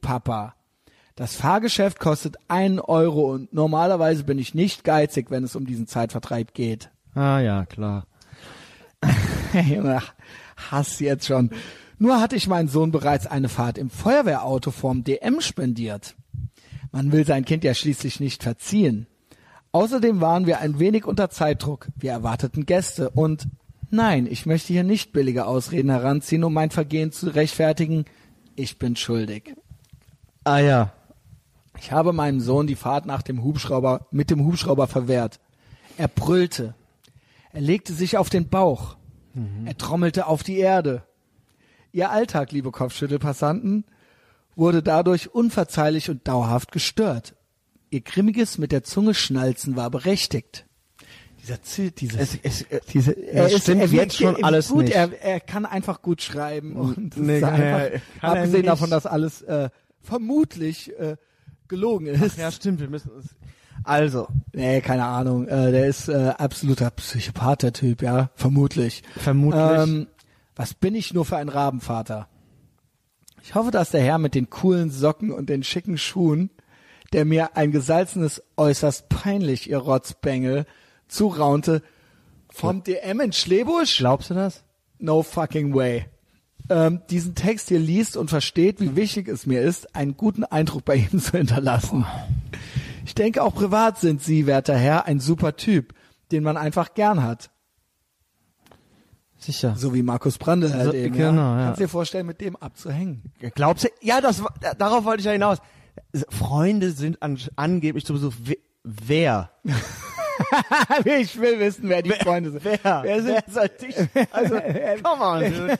[0.00, 0.54] Papa.
[1.16, 5.86] Das Fahrgeschäft kostet einen Euro und normalerweise bin ich nicht geizig, wenn es um diesen
[5.86, 6.90] Zeitvertreib geht.
[7.14, 8.06] Ah, ja, klar.
[9.52, 10.02] Junge,
[10.70, 11.50] Hass jetzt schon.
[11.98, 16.16] Nur hatte ich meinen Sohn bereits eine Fahrt im Feuerwehrauto vorm DM spendiert.
[16.92, 19.06] Man will sein Kind ja schließlich nicht verziehen.
[19.72, 21.88] Außerdem waren wir ein wenig unter Zeitdruck.
[21.96, 23.48] Wir erwarteten Gäste und
[23.90, 28.04] nein, ich möchte hier nicht billige Ausreden heranziehen, um mein Vergehen zu rechtfertigen.
[28.56, 29.54] Ich bin schuldig.
[30.44, 30.92] Ah, ja.
[31.78, 35.40] Ich habe meinem Sohn die Fahrt nach dem Hubschrauber mit dem Hubschrauber verwehrt.
[35.96, 36.74] Er brüllte.
[37.52, 38.96] Er legte sich auf den Bauch.
[39.64, 41.02] Er trommelte auf die Erde.
[41.92, 43.84] Ihr Alltag, liebe Kopfschüttelpassanten,
[44.54, 47.34] wurde dadurch unverzeihlich und dauerhaft gestört.
[47.90, 50.66] Ihr grimmiges mit der Zunge schnalzen war berechtigt.
[51.44, 54.84] Dieser Ziel, diese, Es, es, äh, diese, er stimmt er jetzt schon er- alles gut,
[54.84, 54.94] nicht.
[54.94, 59.04] Er, er kann einfach gut schreiben und Nee, ist kann einfach, kann abgesehen davon, dass
[59.06, 59.68] alles äh,
[60.00, 61.16] vermutlich äh,
[61.68, 62.38] gelogen ist.
[62.38, 63.34] ja, stimmt, wir müssen uns,
[63.82, 65.46] also, Nee, keine Ahnung.
[65.46, 69.02] Äh, der ist äh, absoluter Psychopath, der Typ, ja, vermutlich.
[69.18, 69.60] vermutlich.
[69.62, 70.06] Ähm,
[70.56, 72.28] was bin ich nur für ein Rabenvater?
[73.42, 76.48] Ich hoffe, dass der Herr mit den coolen Socken und den schicken Schuhen,
[77.12, 80.64] der mir ein gesalzenes äußerst peinlich, ihr Rotzbengel,
[81.08, 81.82] zuraunte,
[82.50, 83.98] vom DM in Schlebusch?
[83.98, 84.64] glaubst du das?
[84.98, 86.06] No fucking way.
[86.70, 90.84] Ähm, diesen Text hier liest und versteht, wie wichtig es mir ist, einen guten Eindruck
[90.84, 92.06] bei ihm zu hinterlassen.
[93.04, 95.92] Ich denke, auch privat sind Sie, werter Herr, ein super Typ,
[96.32, 97.50] den man einfach gern hat.
[99.36, 99.74] Sicher.
[99.76, 101.14] So wie Markus Brandl halt So, eben.
[101.14, 101.58] genau, ja.
[101.58, 101.64] ja.
[101.66, 103.24] Kannst dir vorstellen, mit dem abzuhängen.
[103.54, 103.88] Glaubst du?
[104.00, 104.42] Ja, das,
[104.78, 105.58] darauf wollte ich ja hinaus.
[106.30, 109.50] Freunde sind an, angeblich sowieso, we- wer?
[111.04, 112.64] ich will wissen, wer die Freunde sind.
[112.64, 112.78] Wer?
[113.02, 113.44] Wer sind?
[113.46, 113.96] Wer soll dich?
[114.32, 114.60] Also,
[115.02, 115.78] come on, dude.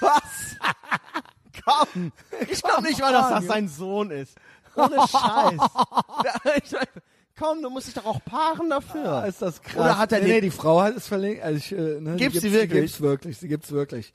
[0.00, 0.56] Was?
[1.64, 2.12] Komm.
[2.50, 4.36] Ich glaube nicht mal, dass das sein Sohn ist.
[4.74, 5.60] Ohne Scheiß.
[7.38, 9.10] Komm, du musst dich doch auch paaren dafür.
[9.10, 9.76] Ah, ist das krass.
[9.76, 11.42] Oder hat er nee, nee, die Frau hat es verlinkt.
[11.42, 12.92] Also ich, äh, ne, Gibt's die sie wirklich?
[12.92, 13.38] Sie gibt's wirklich.
[13.38, 14.12] Sie gibt's wirklich.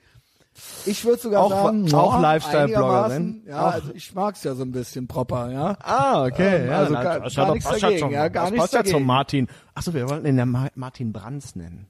[0.85, 3.43] Ich würde sogar Auch- sagen, auch ja, Lifestyle-Bloggerin?
[3.47, 5.77] Ja, Auch- also ich mag's ja so ein bisschen proper, ja.
[5.81, 6.65] Ah, okay.
[6.65, 8.79] Ähm, also gar- das gar doch- nichts dagegen, zum- ja, gar das nichts passt ja
[8.79, 8.97] dagegen.
[8.97, 9.47] zum Martin.
[9.75, 11.87] Achso, wir wollten ihn ja Ma Martin Brands nennen.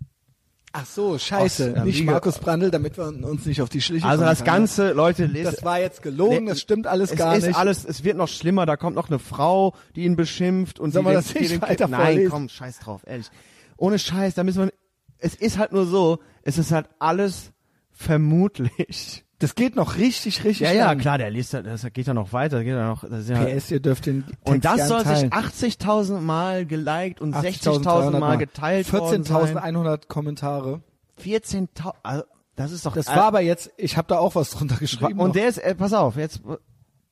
[0.74, 1.76] Ach so, scheiße.
[1.78, 4.92] Aus, nicht Markus Brandl, damit wir uns nicht auf die Schliche Also das kann, Ganze,
[4.92, 5.30] Leute, ja.
[5.30, 5.52] lesen.
[5.56, 7.58] Das war jetzt gelogen, das stimmt alles es gar ist nicht.
[7.58, 11.06] alles, es wird noch schlimmer, da kommt noch eine Frau, die ihn beschimpft und Sollen
[11.06, 12.30] die wir das nicht weiter Nein, vorlesen?
[12.32, 13.30] komm, scheiß drauf, ehrlich.
[13.78, 14.74] Ohne Scheiß, da müssen wir,
[15.18, 17.52] es ist halt nur so, es ist halt alles
[17.98, 19.24] vermutlich.
[19.40, 20.98] Das geht noch richtig, richtig Ja, ja, lang.
[20.98, 23.80] klar, der liest, das geht ja noch weiter, geht ja noch, das ja, PS, ihr
[23.80, 25.32] dürft den Text und das soll sich teilen.
[25.32, 29.56] 80.000 Mal geliked und 80.300 60.000 Mal geteilt worden sein.
[29.76, 30.82] 14.100 Kommentare.
[31.24, 32.24] 14.000, also,
[32.56, 35.20] das ist doch, Das war aber jetzt, ich habe da auch was drunter geschrieben.
[35.20, 35.34] und noch.
[35.34, 36.42] der ist, äh, pass auf, jetzt,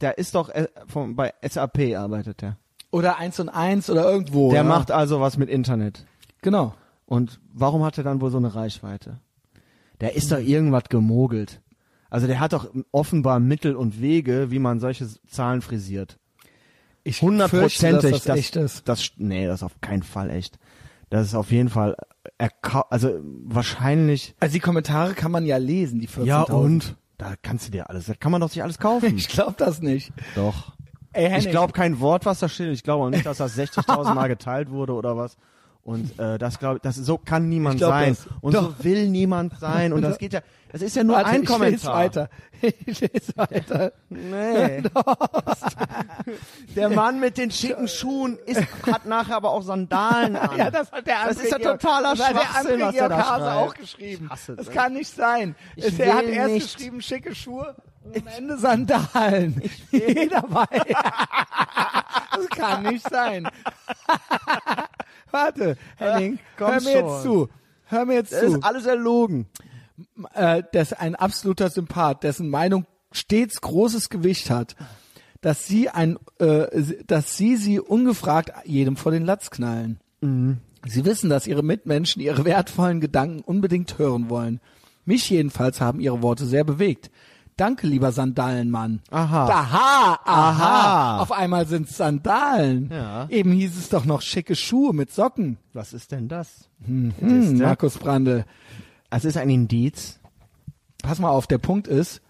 [0.02, 2.58] der ist doch, äh, vom, bei SAP arbeitet der.
[2.90, 4.50] oder eins und eins oder irgendwo.
[4.50, 4.68] Der ja.
[4.68, 6.06] macht also was mit Internet.
[6.42, 6.74] genau.
[7.08, 9.20] Und warum hat er dann wohl so eine Reichweite?
[10.02, 11.62] Der ist doch irgendwas gemogelt.
[12.10, 16.18] Also der hat doch offenbar Mittel und Wege, wie man solche Zahlen frisiert.
[17.04, 18.12] Ich Hundertprozentig.
[18.12, 18.88] dass das echt ist.
[18.88, 20.58] Das, nee, das ist auf keinen Fall echt.
[21.10, 21.96] Das ist auf jeden Fall,
[22.40, 24.36] erka- also wahrscheinlich.
[24.40, 26.26] Also die Kommentare kann man ja lesen, die 14.000.
[26.26, 26.96] Ja und?
[27.18, 29.14] Da kannst du dir alles, da kann man doch sich alles kaufen.
[29.18, 30.12] Ich glaube das nicht.
[30.36, 30.74] doch.
[31.14, 32.74] Ey, Ich glaube kein Wort, was da steht.
[32.74, 35.38] Ich glaube auch nicht, dass das 60.000 Mal geteilt wurde oder was.
[35.86, 38.28] Und äh, das glaube ich, das so kann niemand glaub sein das.
[38.42, 38.76] und Doch.
[38.80, 40.42] so will niemand sein und das geht ja,
[40.72, 41.94] das ist ja nur Warte, ein ich Kommentar.
[41.96, 42.30] weiter.
[42.88, 43.92] Ich lese weiter.
[44.10, 44.82] Nee.
[46.76, 50.58] Der Mann mit den schicken Schuhen ist, hat nachher aber auch Sandalen an.
[50.58, 53.10] Ja, das hat der Das andere ist ja totaler das der Schwachsinn, andere was der
[53.10, 53.42] da schreibt.
[53.58, 54.30] auch geschrieben.
[54.32, 54.74] Hasse das das.
[54.74, 55.56] kann nicht sein.
[55.76, 56.76] Ich er hat erst nicht.
[56.78, 57.76] geschrieben schicke Schuhe
[58.16, 59.62] Am Ende Sandalen.
[59.92, 60.84] Jeder weiß.
[62.36, 63.48] das kann nicht sein.
[65.36, 67.10] Warte, Henning, komm hör mir schon.
[67.10, 67.50] jetzt zu.
[67.88, 68.46] Hör mir jetzt Das zu.
[68.58, 69.46] ist alles erlogen.
[70.34, 74.76] äh, das ist ein absoluter Sympath, dessen Meinung stets großes Gewicht hat,
[75.42, 76.68] dass sie ein, äh,
[77.06, 80.00] dass sie sie ungefragt jedem vor den Latz knallen.
[80.88, 84.60] Sie wissen, dass ihre Mitmenschen ihre wertvollen Gedanken unbedingt hören wollen.
[85.06, 87.12] Mich jedenfalls haben ihre Worte sehr bewegt.
[87.58, 89.02] Danke, lieber Sandalenmann.
[89.12, 89.46] Aha.
[89.46, 90.50] Aha, aha.
[90.50, 91.20] Aha.
[91.22, 92.90] Auf einmal sind's Sandalen.
[92.92, 93.28] Ja.
[93.30, 95.58] Eben hieß es doch noch schicke Schuhe mit Socken.
[95.72, 96.70] Was ist denn das?
[96.86, 97.64] Hm, Siehste?
[97.64, 98.44] Markus Brandl.
[99.10, 100.20] Es ist ein Indiz.
[101.02, 102.22] pass mal auf, der Punkt ist,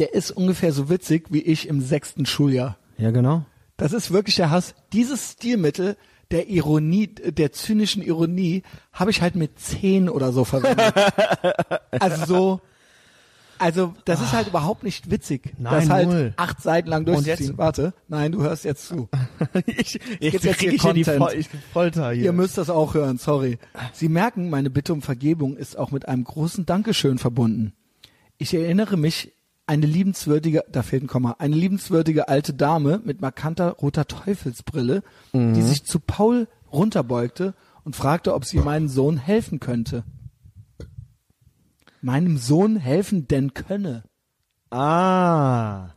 [0.00, 2.76] der ist ungefähr so witzig wie ich im sechsten Schuljahr.
[2.98, 3.44] Ja, genau.
[3.76, 4.74] Das ist wirklich der Hass.
[4.92, 5.96] Dieses Stilmittel
[6.32, 10.94] der Ironie, der zynischen Ironie, habe ich halt mit zehn oder so verwendet.
[12.00, 12.60] also so,
[13.62, 16.34] also das ist halt überhaupt nicht witzig, Nein, das halt null.
[16.36, 17.48] acht Seiten lang durchzuziehen.
[17.48, 19.08] jetzt- Warte, nein, du hörst jetzt zu.
[19.66, 21.04] ich, geht's jetzt krieg hier ich in die.
[21.04, 22.24] Fol ich Folter hier.
[22.24, 23.58] Ihr müsst das auch hören, sorry.
[23.92, 27.72] Sie merken, meine Bitte um Vergebung ist auch mit einem großen Dankeschön verbunden.
[28.38, 29.32] Ich erinnere mich,
[29.66, 35.62] eine liebenswürdige, da fehlt ein Komma, eine liebenswürdige alte Dame mit markanter roter Teufelsbrille, die
[35.62, 40.02] sich zu Paul runterbeugte und fragte, ob sie meinem Sohn helfen könnte.
[42.02, 44.04] Meinem Sohn helfen denn könne.
[44.70, 45.94] ah.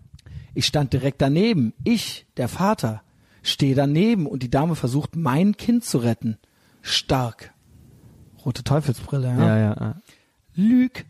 [0.54, 1.74] Ich stand direkt daneben.
[1.84, 3.02] Ich, der Vater,
[3.44, 6.38] stehe daneben und die Dame versucht, mein Kind zu retten.
[6.82, 7.54] Stark.
[8.46, 9.38] Rote Teufelsbrille, ja.
[9.38, 9.76] Ja, ja.
[9.78, 10.02] ja.
[10.54, 11.06] Lüg.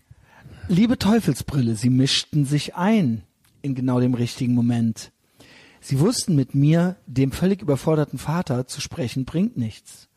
[0.67, 3.24] Liebe Teufelsbrille, sie mischten sich ein
[3.61, 5.11] in genau dem richtigen Moment.
[5.80, 10.07] Sie wussten mit mir, dem völlig überforderten Vater, zu sprechen bringt nichts.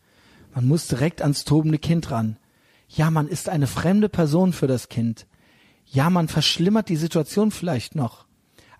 [0.54, 2.38] Man muss direkt ans tobende Kind ran.
[2.88, 5.26] Ja, man ist eine fremde Person für das Kind.
[5.84, 8.26] Ja, man verschlimmert die Situation vielleicht noch.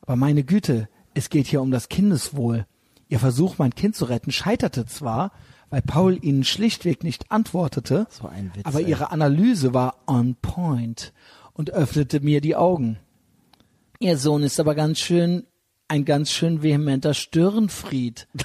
[0.01, 2.67] Aber meine Güte, es geht hier um das Kindeswohl.
[3.09, 5.33] Ihr Versuch, mein Kind zu retten, scheiterte zwar,
[5.71, 8.89] weil Paul ihnen schlichtweg nicht antwortete, So Witz, aber ey.
[8.89, 11.13] ihre Analyse war on point
[11.53, 12.99] und öffnete mir die Augen.
[14.01, 15.45] Ihr Sohn ist aber ganz schön,
[15.89, 18.29] ein ganz schön vehementer Störenfried.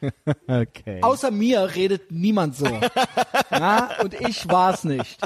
[0.46, 1.02] Okay.
[1.02, 2.66] Außer mir redet niemand so.
[3.50, 5.20] ja, und ich war's nicht.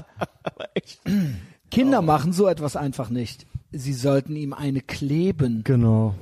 [1.71, 3.47] Kinder machen so etwas einfach nicht.
[3.71, 5.63] Sie sollten ihm eine kleben.
[5.65, 6.15] Genau.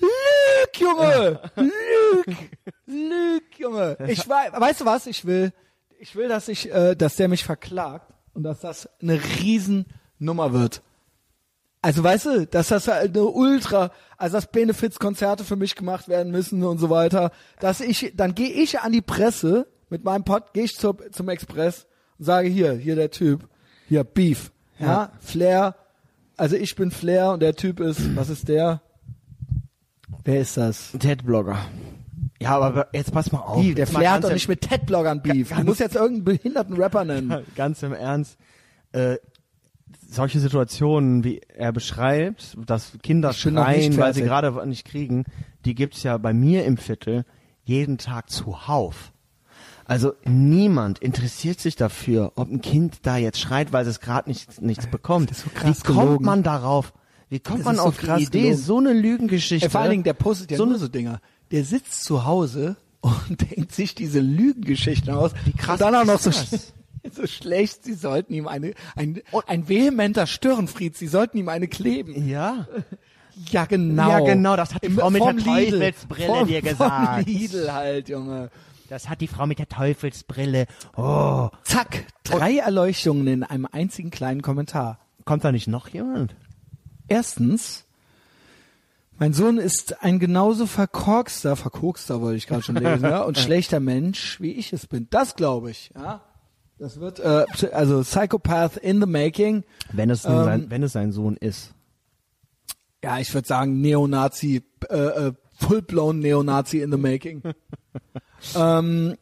[0.00, 1.40] Lüg, Junge!
[1.56, 2.36] Lüg!
[2.86, 3.96] Lüg, Junge!
[4.08, 5.06] Ich wei- weißt du was?
[5.06, 5.52] Ich will,
[5.98, 10.82] ich will, dass ich, äh, dass der mich verklagt und dass das eine Riesennummer wird.
[11.86, 16.32] Also weißt du, dass das halt eine Ultra, also dass Benefizkonzerte für mich gemacht werden
[16.32, 20.52] müssen und so weiter, dass ich, dann gehe ich an die Presse mit meinem Pod,
[20.52, 21.86] gehe ich zur, zum Express
[22.18, 23.48] und sage hier, hier der Typ,
[23.86, 24.50] hier Beef,
[24.80, 25.76] ja, Flair,
[26.36, 28.82] also ich bin Flair und der Typ ist, was ist der?
[30.24, 30.90] Wer ist das?
[30.98, 31.56] Ted-Blogger.
[32.40, 33.62] Ja, aber jetzt pass mal auf.
[33.62, 35.50] Wie, der Flair hat doch nicht mit Ted-Bloggern Beef.
[35.50, 37.44] Du musst jetzt irgendeinen behinderten Rapper nennen.
[37.54, 38.38] Ganz im Ernst.
[38.90, 39.18] Äh,
[40.08, 45.24] solche Situationen, wie er beschreibt, dass Kinder schreien, weil sie gerade nicht kriegen,
[45.64, 47.24] die gibt's ja bei mir im Viertel
[47.64, 49.12] jeden Tag zuhauf.
[49.84, 54.60] Also niemand interessiert sich dafür, ob ein Kind da jetzt schreit, weil es gerade nicht,
[54.60, 55.34] nichts bekommt.
[55.34, 56.24] So Wie kommt gelogen.
[56.26, 56.92] man darauf?
[57.28, 58.56] Wie kommt Das man ist so auf die Idee, gelogen.
[58.62, 59.66] so eine Lügengeschichte?
[59.66, 61.20] Ey, vor allen Dingen, der postet ja so nur so Dinger.
[61.52, 65.32] Der sitzt zu Hause und denkt sich diese Lügengeschichten aus.
[65.44, 66.72] Wie krass und dann auch noch so, das?
[67.14, 72.28] so schlecht, sie sollten ihm eine, ein, ein vehementer Störenfried, sie sollten ihm eine kleben.
[72.28, 72.66] Ja.
[73.50, 74.08] Ja, genau.
[74.08, 75.70] Ja, genau, das hat die Im- Frau mit der vom Lidl.
[75.72, 77.26] Teufelsbrille vom, dir Vom gesagt.
[77.26, 78.50] Lidl halt, Junge.
[78.88, 80.66] Das hat die Frau mit der Teufelsbrille.
[80.96, 81.48] Oh.
[81.64, 85.00] Zack, drei Erleuchtungen in einem einzigen kleinen Kommentar.
[85.24, 86.34] Kommt da nicht noch jemand?
[87.08, 87.84] Erstens,
[89.18, 93.80] mein Sohn ist ein genauso verkorkster, verkorkster wollte ich gerade schon lesen, ja, und schlechter
[93.80, 95.08] Mensch, wie ich es bin.
[95.10, 96.20] Das glaube ich, ja.
[96.78, 99.64] Das wird, äh, also Psychopath in the making.
[99.92, 101.72] Wenn es, Ähm, sein, wenn es sein Sohn ist.
[103.02, 107.42] Ja, ich würde sagen Neonazi, äh, äh, full-blown Neonazi in the making.
[108.56, 109.16] ähm,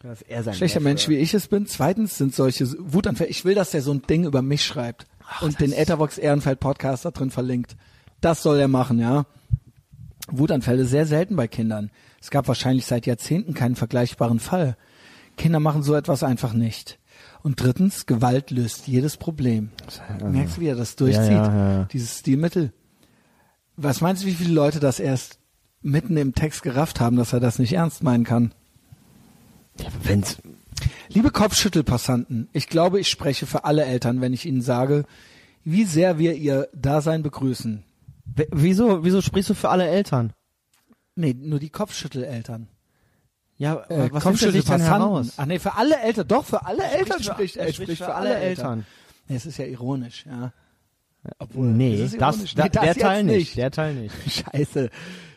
[0.00, 1.66] Das ist er sein schlechter Mensch, wie ich es bin.
[1.66, 3.30] Zweitens sind solche Wutanfälle.
[3.30, 5.06] Ich will, dass der so ein Ding über mich schreibt
[5.40, 7.76] und den Ethervox Ehrenfeld Podcast da drin verlinkt.
[8.20, 9.24] Das soll er machen, ja.
[10.28, 11.90] Wutanfälle sehr selten bei Kindern.
[12.20, 14.76] Es gab wahrscheinlich seit Jahrzehnten keinen vergleichbaren Fall.
[15.36, 16.98] Kinder machen so etwas einfach nicht.
[17.42, 19.70] Und drittens, Gewalt löst jedes Problem.
[20.22, 21.30] Merkst du, wie er das durchzieht?
[21.30, 21.84] Ja, ja, ja.
[21.92, 22.72] Dieses Stilmittel.
[23.76, 25.38] Was meinst du, wie viele Leute das erst
[25.82, 28.54] mitten im Text gerafft haben, dass er das nicht ernst meinen kann?
[29.78, 30.38] Ja, wenn's,
[31.08, 35.04] Liebe Kopfschüttelpassanten, ich glaube, ich spreche für alle Eltern, wenn ich ihnen sage,
[35.64, 37.84] wie sehr wir ihr Dasein begrüßen.
[38.24, 40.32] W- Wieso, wieso sprichst du für alle Eltern?
[41.14, 42.68] Nee, nur die Kopfschütteleltern.
[43.64, 44.86] Ja, Äh, was sich denn Kopfschüttelpassanten.
[44.86, 45.32] heraus?
[45.36, 47.66] Ach nee, für alle Eltern, doch, für alle Eltern für- spricht er.
[47.66, 48.86] er spricht für alle Eltern.
[49.28, 50.52] Nee, es ist ja ironisch, ja.
[51.38, 53.36] Obwohl, Nee, das, Nee, das der Teil nicht.
[53.38, 53.56] nicht.
[53.56, 54.14] Der Teil nicht.
[54.52, 54.90] Scheiße.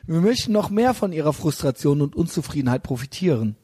[0.06, 3.56] Wir möchten noch mehr von ihrer Frustration und Unzufriedenheit profitieren.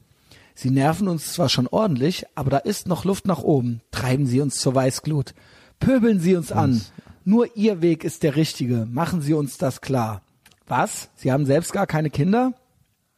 [0.54, 3.80] Sie nerven uns zwar schon ordentlich, aber da ist noch Luft nach oben.
[3.90, 5.34] Treiben Sie uns zur Weißglut.
[5.80, 6.80] Pöbeln Sie uns an.
[7.24, 8.86] Nur Ihr Weg ist der richtige.
[8.90, 10.22] Machen Sie uns das klar.
[10.66, 11.10] Was?
[11.16, 12.52] Sie haben selbst gar keine Kinder?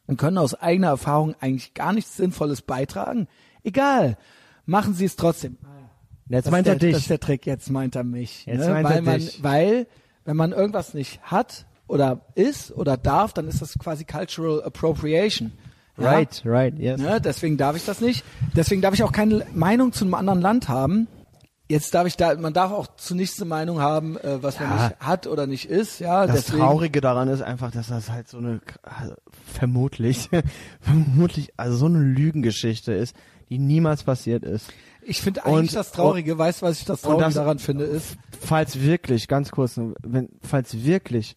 [0.07, 3.27] Und können aus eigener Erfahrung eigentlich gar nichts Sinnvolles beitragen?
[3.63, 4.17] Egal.
[4.65, 5.57] Machen Sie es trotzdem.
[6.29, 6.93] Jetzt Das meint er der, dich.
[6.93, 8.45] Das ist der Trick, jetzt meint er mich.
[8.45, 8.69] Jetzt ne?
[8.69, 9.43] meint weil er man, dich.
[9.43, 9.87] Weil,
[10.25, 15.53] wenn man irgendwas nicht hat oder ist oder darf, dann ist das quasi Cultural Appropriation.
[15.97, 16.11] Ja?
[16.11, 17.01] Right, right, yes.
[17.01, 17.19] Ne?
[17.21, 18.23] Deswegen darf ich das nicht.
[18.55, 21.07] Deswegen darf ich auch keine Meinung zu einem anderen Land haben.
[21.69, 24.69] Jetzt darf ich da, man darf auch zu nichts eine Meinung haben, äh, was man
[24.69, 24.87] Ja.
[24.87, 25.99] nicht hat oder nicht ist.
[25.99, 29.15] Ja, Das deswegen, Traurige daran ist einfach, dass das halt so eine, also
[29.53, 30.29] vermutlich,
[30.81, 33.15] vermutlich, also so eine Lügengeschichte ist,
[33.49, 34.67] die niemals passiert ist.
[35.01, 37.59] Ich finde eigentlich Und- das Traurige, weißt du, was ich das und Traurige das- daran
[37.59, 41.35] finde, ist, Falls wirklich, ganz kurz, wenn, falls wirklich,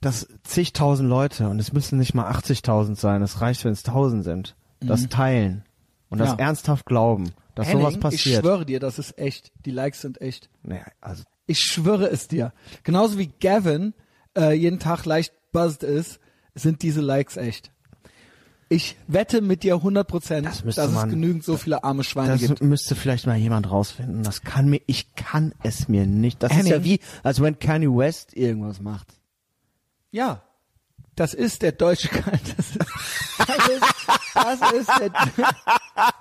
[0.00, 4.24] dass zigtausend Leute, und es müssen nicht mal 80.000 sein, es reicht, wenn es tausend
[4.24, 5.64] sind, das teilen
[6.08, 6.38] und das Mhm.
[6.38, 6.44] Ja.
[6.46, 8.40] ernsthaft glauben, dass Henning, sowas ich passiert.
[8.42, 9.52] schwöre dir, das ist echt.
[9.66, 10.48] Die Likes sind echt.
[10.62, 12.52] Naja, also, Ich schwöre es dir.
[12.84, 13.94] Genauso wie Gavin
[14.36, 16.20] äh, jeden Tag leicht buzzed ist,
[16.54, 17.70] sind diese Likes echt.
[18.70, 22.04] Ich wette mit dir 100 Prozent, Das dass müsste es man- genügend so viele arme
[22.04, 22.60] Schweine das gibt.
[22.62, 24.22] müsste vielleicht mal jemand rausfinden.
[24.22, 26.42] Das kann mir, ich kann es mir nicht.
[26.42, 26.84] Das ist ja Henning.
[26.84, 29.08] wie, als wenn Kanye West irgendwas macht.
[30.10, 30.42] Ja,
[31.16, 32.08] das ist der deutsche.
[32.38, 32.78] Das ist,
[33.46, 33.94] das ist,
[34.34, 35.10] das ist, der,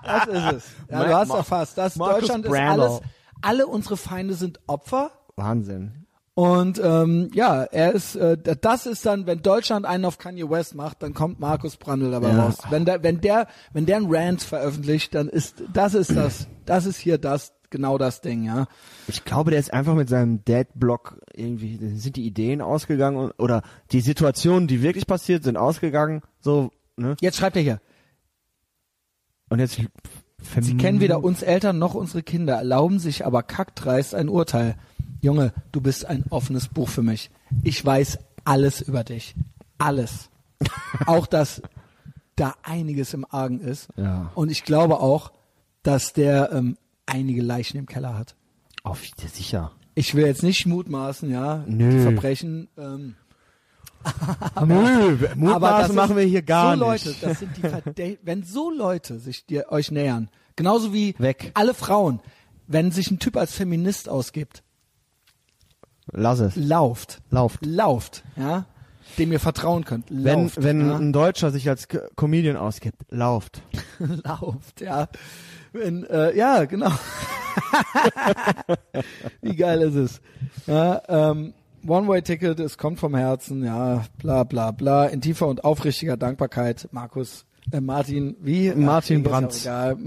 [0.03, 0.63] das ist es.
[0.91, 1.77] Ja, du hast erfasst.
[1.77, 2.81] Das Marcus Deutschland ist Brandl.
[2.81, 3.01] alles.
[3.41, 5.11] Alle unsere Feinde sind Opfer.
[5.35, 6.05] Wahnsinn.
[6.33, 10.75] Und ähm, ja, er ist, äh, das ist dann, wenn Deutschland einen auf Kanye West
[10.75, 12.43] macht, dann kommt Markus Brandl dabei Ja.
[12.45, 12.57] raus.
[12.69, 16.85] Wenn der, wenn der, wenn der einen Rant veröffentlicht, dann ist, das ist das, das
[16.85, 18.67] ist hier das, genau das Ding, ja.
[19.07, 24.01] Ich glaube, der ist einfach mit seinem Dead-Block irgendwie, sind die Ideen ausgegangen oder die
[24.01, 27.15] Situationen, die wirklich passiert sind, ausgegangen, so, ne?
[27.19, 27.81] Jetzt schreibt er hier,
[29.49, 29.79] Und jetzt,
[30.59, 34.75] Sie kennen weder uns Eltern noch unsere Kinder, erlauben sich aber kackdreist ein Urteil.
[35.21, 37.31] Junge, du bist ein offenes Buch für mich.
[37.63, 39.35] Ich weiß alles über dich.
[39.77, 40.29] Alles.
[41.05, 41.61] auch, dass
[42.35, 43.89] da einiges im Argen ist.
[43.95, 44.31] Ja.
[44.35, 45.31] Und ich glaube auch,
[45.83, 48.35] dass der ähm, einige Leichen im Keller hat.
[48.83, 49.01] Auf,
[49.33, 49.71] sicher.
[49.95, 51.89] Ich will jetzt nicht mutmaßen, ja, Nö.
[51.89, 52.69] die Verbrechen.
[52.77, 53.15] Ähm,
[54.65, 57.05] Nö, aber Mutmaßen das machen wir hier gar so nicht.
[57.05, 61.51] Leute, das sind die Verdä wenn so Leute sich dir euch nähern, genauso wie Weg.
[61.53, 62.19] alle Frauen,
[62.67, 64.63] wenn sich ein Typ als Feminist ausgibt,
[66.11, 66.55] Lass es.
[66.55, 67.65] lauft, Lauft.
[67.65, 68.65] lauft, ja,
[69.17, 70.97] dem ihr vertrauen könnt, Wenn, lauft, wenn ja?
[70.97, 73.61] ein Deutscher sich als Comedian ausgibt, lauft.
[73.99, 75.07] lauft, ja,
[75.73, 76.91] wenn, äh, ja, genau,
[79.41, 80.21] wie geil ist es,
[80.65, 81.53] ja, ähm,
[81.85, 87.45] One-Way-Ticket, es kommt vom Herzen, ja, bla bla bla, in tiefer und aufrichtiger Dankbarkeit, Markus,
[87.71, 88.71] äh, Martin, wie?
[88.73, 89.97] Martin ja auch egal.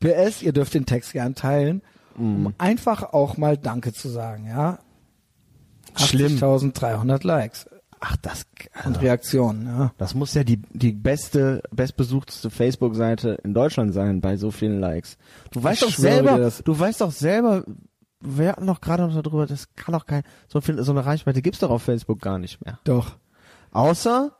[0.00, 1.82] PS, ihr dürft den Text gern teilen,
[2.16, 2.46] Mhm.
[2.46, 4.78] um einfach auch mal Danke zu sagen, ja.
[5.96, 6.36] Schlimm.
[6.36, 7.68] 80.300 Likes
[8.00, 8.44] Ach, das,
[8.84, 9.92] und Reaktionen, ja.
[9.96, 15.16] das muss ja die, die beste, bestbesuchteste Facebook-Seite in Deutschland sein bei so vielen Likes.
[15.52, 17.64] Du weißt Ich doch selber, dir du weißt doch selber,
[18.24, 21.42] wir hatten doch gerade noch darüber, das kann doch kein, so viel, so eine Reichweite
[21.42, 22.78] gibt's doch auf Facebook gar nicht mehr.
[22.84, 23.16] Doch.
[23.72, 24.32] Außer,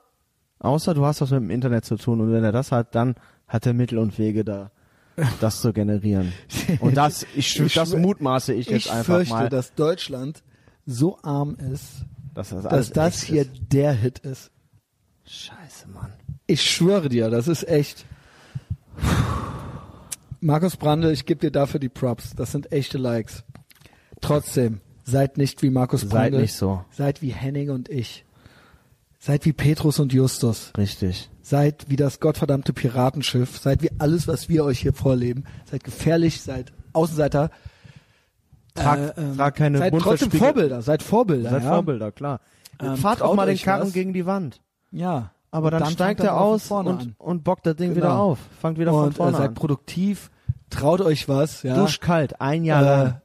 [0.59, 3.15] außer du hast was mit dem Internet zu tun und wenn er das hat, dann
[3.47, 4.71] hat er Mittel und Wege da,
[5.41, 6.33] das zu generieren.
[6.81, 10.43] Und das, ich, Ich das mutmaße ich jetzt Ich einfach fürchte, mal, dass Deutschland
[10.87, 12.05] so arm ist,
[12.35, 13.51] dass das, dass das hier ist.
[13.73, 14.51] der Hit ist.
[15.25, 16.13] Scheiße, Mann.
[16.47, 18.05] Ich schwöre dir, das ist echt.
[20.41, 22.35] Markus Brandl, ich gebe dir dafür die Props.
[22.37, 23.45] Das sind echte Likes.
[24.25, 26.41] Trotzdem, seid nicht wie Markus Seid Brandl.
[26.41, 26.85] nicht so.
[26.91, 28.25] Seid wie Henning und ich.
[29.19, 30.73] Seid wie Petrus und Justus.
[30.77, 31.31] Richtig.
[31.43, 33.59] Seid wie das gottverdammte Piratenschiff.
[33.59, 35.45] Seid wie alles, was wir euch hier vorleben.
[35.71, 37.51] Seid gefährlich, seid Außenseiter.
[38.75, 40.83] Trag, Äh, ähm, trag keine seid trotzdem Vorbilder.
[40.83, 41.51] Seid Vorbilder.
[41.51, 41.69] Seid ja?
[41.71, 42.41] Vorbilder, klar.
[42.83, 43.93] Ähm, Fahrt auch mal den Karren was.
[43.93, 44.61] gegen die Wand.
[44.91, 45.31] Ja.
[45.51, 47.15] Aber Und dann, steigt er dann von aus und, an.
[47.19, 48.07] und bockt das Ding Genau.
[48.07, 48.39] wieder auf.
[48.61, 49.55] Fangt wieder von und äh, vorne seid an.
[49.55, 50.31] produktiv.
[50.71, 51.63] Traut euch was.
[51.63, 51.77] Ja.
[51.77, 53.21] Duschkalt, ein Jahr äh, lang.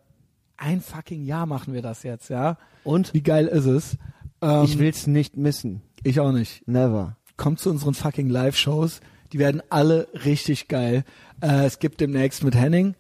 [0.59, 2.57] Ein fucking Jahr machen wir das jetzt, ja.
[2.83, 3.97] Und Wie geil ist es?
[4.41, 5.81] Ähm, ich will's nicht missen.
[6.03, 6.67] Ich auch nicht.
[6.67, 7.17] Never.
[7.37, 8.99] Kommt zu unseren fucking Live-Shows.
[9.33, 11.03] Die werden alle richtig geil.
[11.41, 12.95] Äh, es gibt demnächst mit Henning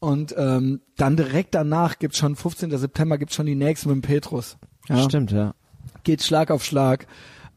[0.00, 2.76] Und ähm, dann direkt danach gibt's schon, 15.
[2.76, 4.56] September gibt's schon die nächste mit dem Petrus.
[4.88, 5.02] Ja?
[5.02, 5.54] Stimmt, ja.
[6.02, 7.06] Geht Schlag auf Schlag.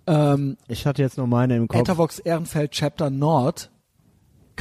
[0.05, 1.79] Ähm, Ich hatte jetzt nur meine im Kopf.
[1.79, 3.71] Ethervox Ehrenfeld Chapter Nord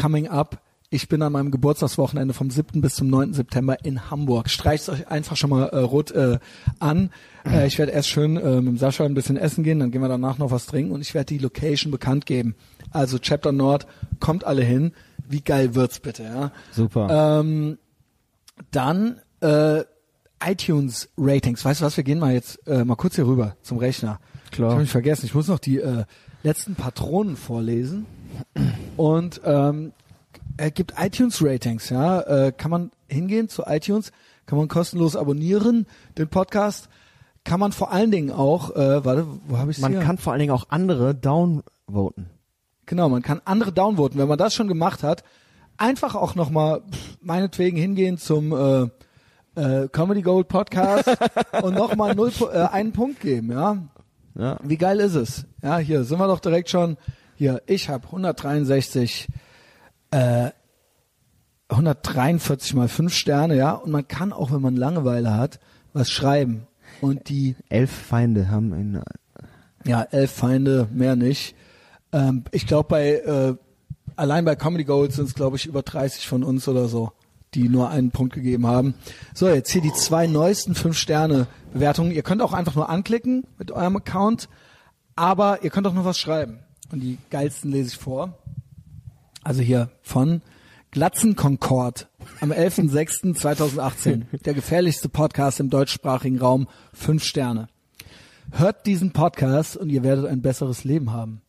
[0.00, 0.61] coming up.
[0.92, 2.82] Ich bin an meinem Geburtstagswochenende vom 7.
[2.82, 3.32] bis zum 9.
[3.32, 4.50] September in Hamburg.
[4.50, 6.38] Streicht euch einfach schon mal äh, rot äh,
[6.80, 7.08] an.
[7.46, 10.02] Äh, ich werde erst schön äh, mit dem Sascha ein bisschen essen gehen, dann gehen
[10.02, 12.56] wir danach noch was trinken und ich werde die Location bekannt geben.
[12.90, 13.86] Also Chapter Nord,
[14.20, 14.92] kommt alle hin.
[15.26, 16.52] Wie geil wird's bitte, ja?
[16.72, 17.40] Super.
[17.40, 17.78] Ähm,
[18.70, 19.84] dann äh,
[20.44, 21.64] iTunes Ratings.
[21.64, 21.96] Weißt du was?
[21.96, 24.20] Wir gehen mal jetzt äh, mal kurz hier rüber zum Rechner.
[24.50, 24.68] Klar.
[24.68, 25.24] Ich habe mich vergessen.
[25.24, 26.04] Ich muss noch die äh,
[26.42, 28.04] letzten Patronen vorlesen.
[28.98, 29.92] Und ähm,
[30.56, 31.90] er gibt iTunes Ratings.
[31.90, 34.12] Ja, äh, kann man hingehen zu iTunes,
[34.46, 35.86] kann man kostenlos abonnieren
[36.18, 36.88] den Podcast.
[37.44, 40.00] Kann man vor allen Dingen auch, äh, warte, wo habe ich Man hier?
[40.00, 42.30] kann vor allen Dingen auch andere downvoten.
[42.86, 44.18] Genau, man kann andere downvoten.
[44.20, 45.24] Wenn man das schon gemacht hat,
[45.76, 46.82] einfach auch nochmal
[47.20, 48.88] meinetwegen hingehen zum äh,
[49.60, 51.08] äh, Comedy Gold Podcast
[51.62, 53.78] und nochmal äh, einen Punkt geben, ja.
[54.34, 54.58] Ja.
[54.62, 55.44] Wie geil ist es?
[55.62, 56.96] Ja, hier sind wir doch direkt schon.
[57.34, 59.28] Hier, ich habe 163,
[60.12, 60.50] äh,
[61.68, 63.72] 143 mal 5 Sterne, ja.
[63.72, 65.58] Und man kann auch, wenn man Langeweile hat,
[65.92, 66.66] was schreiben.
[67.00, 69.02] Und die Elf Feinde haben ihn.
[69.84, 71.56] ja, elf Feinde, mehr nicht.
[72.12, 73.54] Ähm, ich glaube, bei äh,
[74.16, 77.12] allein bei Comedy Gold sind es, glaube ich, über 30 von uns oder so,
[77.54, 78.94] die nur einen Punkt gegeben haben.
[79.34, 82.12] So, jetzt hier die zwei neuesten fünf Sterne Bewertungen.
[82.12, 84.48] Ihr könnt auch einfach nur anklicken mit eurem Account,
[85.16, 86.60] aber ihr könnt auch noch was schreiben.
[86.90, 88.38] Und die geilsten lese ich vor.
[89.44, 90.40] Also hier von
[90.92, 92.08] Glatzen Concord
[92.40, 94.24] am 11.06.2018.
[94.44, 96.68] Der gefährlichste Podcast im deutschsprachigen Raum.
[96.92, 97.68] Fünf Sterne.
[98.52, 101.42] Hört diesen Podcast und ihr werdet ein besseres Leben haben.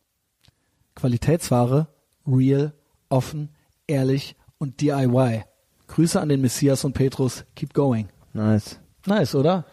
[0.96, 1.88] Qualitätsware,
[2.26, 2.72] real,
[3.08, 3.50] offen,
[3.86, 5.44] ehrlich und DIY.
[5.86, 7.44] Grüße an den Messias und Petrus.
[7.54, 8.08] Keep going.
[8.32, 8.80] Nice.
[9.06, 9.66] Nice, oder?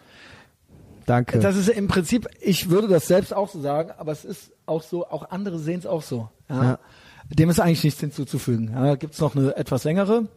[1.06, 1.40] Danke.
[1.40, 4.82] Das ist im Prinzip, ich würde das selbst auch so sagen, aber es ist auch
[4.82, 6.28] so, auch andere sehen es auch so.
[6.48, 6.64] Ja?
[6.64, 6.78] Ja.
[7.38, 8.72] Dem ist eigentlich nichts hinzuzufügen.
[8.72, 10.28] Ja, Gibt es noch eine etwas längere?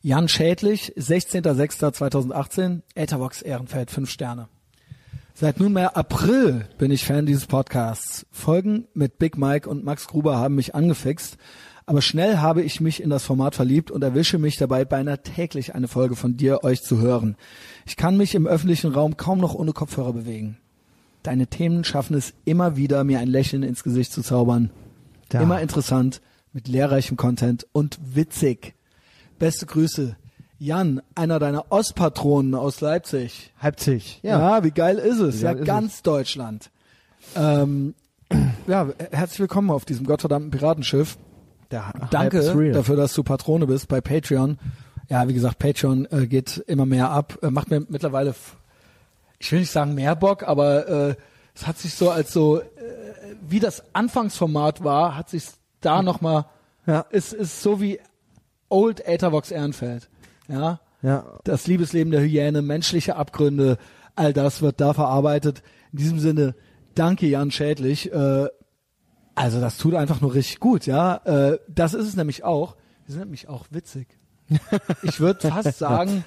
[0.00, 4.48] Jan Schädlich, 16.06.2018, Etherbox Ehrenfeld, 5 Sterne.
[5.34, 8.26] Seit nunmehr April bin ich Fan dieses Podcasts.
[8.30, 11.36] Folgen mit Big Mike und Max Gruber haben mich angefixt,
[11.86, 15.74] aber schnell habe ich mich in das Format verliebt und erwische mich dabei, beinahe täglich
[15.74, 17.36] eine Folge von dir, euch zu hören.
[17.86, 20.58] Ich kann mich im öffentlichen Raum kaum noch ohne Kopfhörer bewegen.
[21.22, 24.70] Deine Themen schaffen es immer wieder, mir ein Lächeln ins Gesicht zu zaubern.
[25.28, 25.40] Da.
[25.40, 26.20] Immer interessant,
[26.52, 28.74] mit lehrreichem Content und witzig.
[29.38, 30.16] Beste Grüße.
[30.58, 33.52] Jan, einer deiner Ostpatronen aus Leipzig.
[33.62, 34.18] Leipzig.
[34.22, 35.40] Ja, wie geil ist es?
[35.40, 36.70] Wie Ja, geil ist ganz Deutschland.
[37.36, 37.94] Ähm,
[38.66, 41.16] ja, herzlich willkommen auf diesem gottverdammten Piratenschiff.
[41.70, 42.40] Der Danke
[42.72, 44.58] dafür, dass du Patrone bist bei Patreon.
[45.08, 47.38] Ja, wie gesagt, Patreon äh, geht immer mehr ab.
[47.42, 48.34] Äh, macht mir mittlerweile,
[49.38, 51.14] ich will nicht sagen mehr Bock, aber äh,
[51.58, 52.64] es hat sich so als so, äh,
[53.48, 55.44] wie das Anfangsformat war, hat sich
[55.80, 56.46] da nochmal,
[56.86, 57.00] Ja.
[57.10, 57.98] ist, ist so wie
[58.68, 60.08] Old Ethervox Ehrenfeld.
[60.48, 61.24] Ja, Ja.
[61.44, 63.78] das Liebesleben der Hyäne, menschliche Abgründe,
[64.14, 65.62] all das wird da verarbeitet.
[65.92, 66.54] In diesem Sinne,
[66.94, 68.12] danke Jan Schädlich.
[68.12, 68.46] Äh,
[69.34, 71.16] also das tut einfach nur richtig gut, ja.
[71.24, 72.76] Äh, das ist es nämlich auch.
[73.06, 74.06] Wir sind nämlich auch witzig.
[75.02, 76.24] Ich würde fast sagen,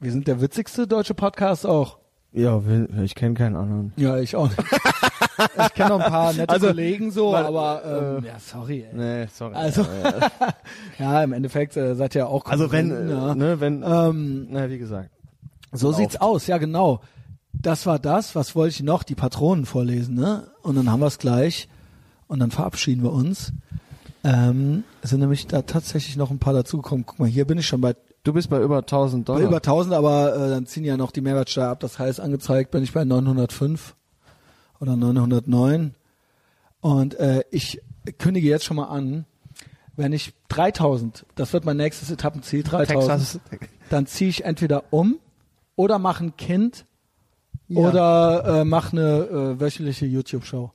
[0.00, 1.98] wir sind der witzigste deutsche Podcast auch.
[2.34, 2.60] Ja,
[3.02, 3.92] ich kenne keinen anderen.
[3.96, 4.48] Ja, ich auch.
[4.48, 4.60] nicht.
[5.66, 8.84] ich kenne noch ein paar nette Also, Kollegen so, weil, aber ähm, ja, sorry.
[8.90, 8.96] Ey.
[8.96, 9.54] Nee, sorry.
[9.54, 9.86] Also,
[10.98, 13.34] ja, im Endeffekt äh, seid ihr ja auch also wenn, äh, ja.
[13.34, 15.10] ne, wenn, ähm, na, wie gesagt.
[15.70, 17.00] So sieht's aus, ja genau.
[17.52, 19.04] Das war das, was wollte ich noch?
[19.04, 20.48] Die Patronen vorlesen, ne?
[20.62, 21.68] Und dann haben wir es gleich
[22.26, 23.52] und dann verabschieden wir uns.
[24.24, 27.06] Ähm, es sind nämlich da tatsächlich noch ein paar dazugekommen.
[27.06, 29.46] Guck mal, hier bin ich schon bei, Du bist bei über 1000 bei Dollar.
[29.48, 31.80] über 1000, aber äh, dann ziehen ja noch die Mehrwertsteuer ab.
[31.80, 33.94] Das heißt, angezeigt bin ich bei 905
[34.80, 35.94] oder 909.
[36.80, 37.80] Und äh, ich
[38.18, 39.26] kündige jetzt schon mal an,
[39.96, 43.40] wenn ich 3000, das wird mein nächstes Etappenziel, 3000 Texas.
[43.90, 45.18] dann ziehe ich entweder um
[45.76, 46.86] oder mache ein Kind
[47.68, 47.80] Ja.
[47.88, 49.02] oder äh, mache eine
[49.56, 50.72] äh, wöchentliche YouTube-Show.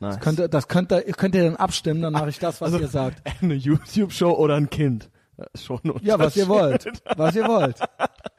[0.00, 0.14] Nice.
[0.14, 2.72] Das könnt, ihr- das könnt, ihr, könnt ihr dann abstimmen, dann mache ich das, was
[2.72, 3.20] Also- ihr sagt.
[3.42, 5.10] Eine YouTube-Show oder ein Kind?
[5.54, 6.86] Schon Ja, was ihr wollt.
[7.16, 7.76] Was ihr wollt.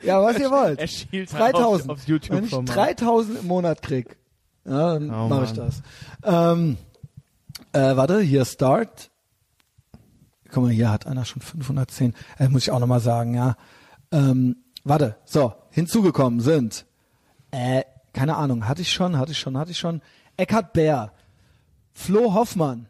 [0.02, 0.80] Ja, was ihr wollt.
[0.80, 1.90] Er schielt halt 3000.
[1.90, 2.76] Aufs, aufs Wenn ich YouTube-Format.
[2.76, 4.18] 3000 im Monat krieg,
[4.66, 5.82] ja, dann Oh, mache ich das.
[6.24, 6.78] Ähm,
[7.74, 9.10] äh, warte, hier Start.
[10.52, 12.14] Guck mal, hier hat einer schon 510.
[12.38, 13.56] Äh, muss ich auch nochmal sagen, ja.
[14.12, 16.86] Ähm, warte, so, hinzugekommen sind,
[17.52, 20.02] äh, keine Ahnung, hatte ich schon, hatte ich schon, hatte ich schon.
[20.38, 21.14] Eckhard Bär,
[21.94, 22.88] Flo Hoffmann,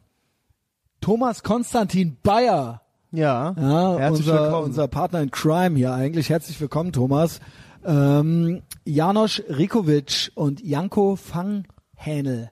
[1.02, 2.82] Thomas Konstantin Bayer,
[3.12, 4.66] Ja, Ja, herzlich unser, willkommen.
[4.66, 6.30] unser Partner in Crime hier eigentlich.
[6.30, 7.40] Herzlich willkommen, Thomas.
[7.84, 12.52] Ähm, Janosch Rikovic und Janko Fanghähnel.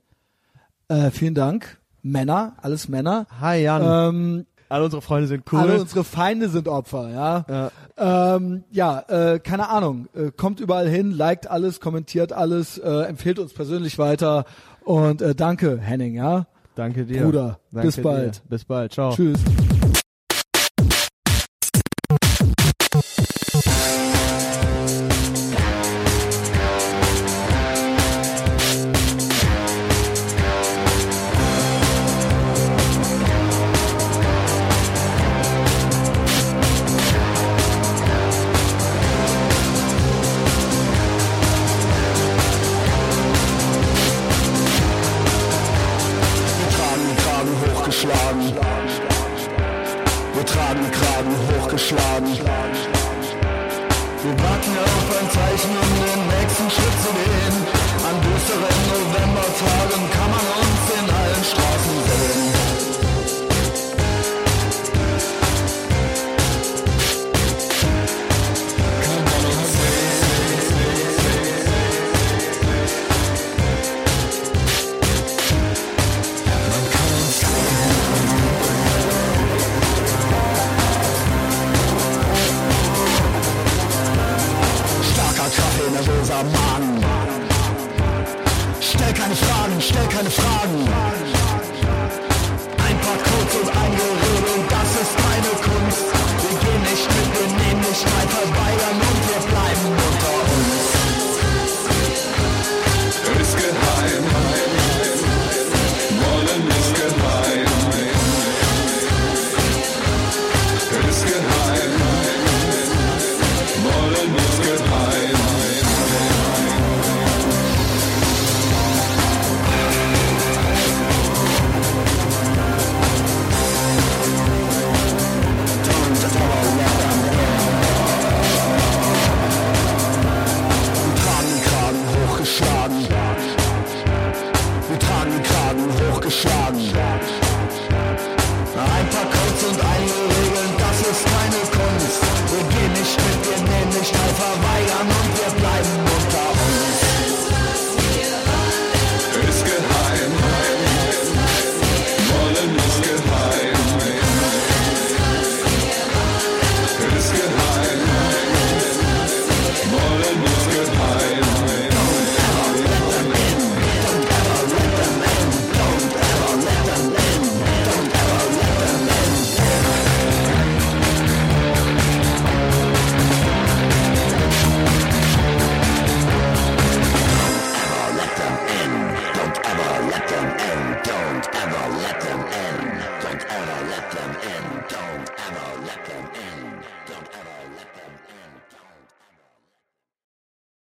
[0.87, 1.77] Äh, vielen Dank.
[2.01, 3.27] Männer, alles Männer.
[3.39, 5.59] Hi Jan, Ähm, alle unsere Freunde sind cool.
[5.59, 7.45] Alle unsere Feinde sind Opfer, ja.
[7.97, 8.35] Ja.
[8.35, 10.07] Ähm, ja, äh, keine Ahnung.
[10.15, 14.45] Äh, kommt überall hin, liked alles, kommentiert alles, äh, empfiehlt uns persönlich weiter
[14.83, 16.47] und äh, danke, Henning, ja.
[16.75, 17.23] Danke dir.
[17.23, 18.01] Bruder, Danke bis dir.
[18.03, 18.41] bald.
[18.49, 18.93] Bis bald.
[18.93, 19.11] Ciao.
[19.13, 19.39] Tschüss.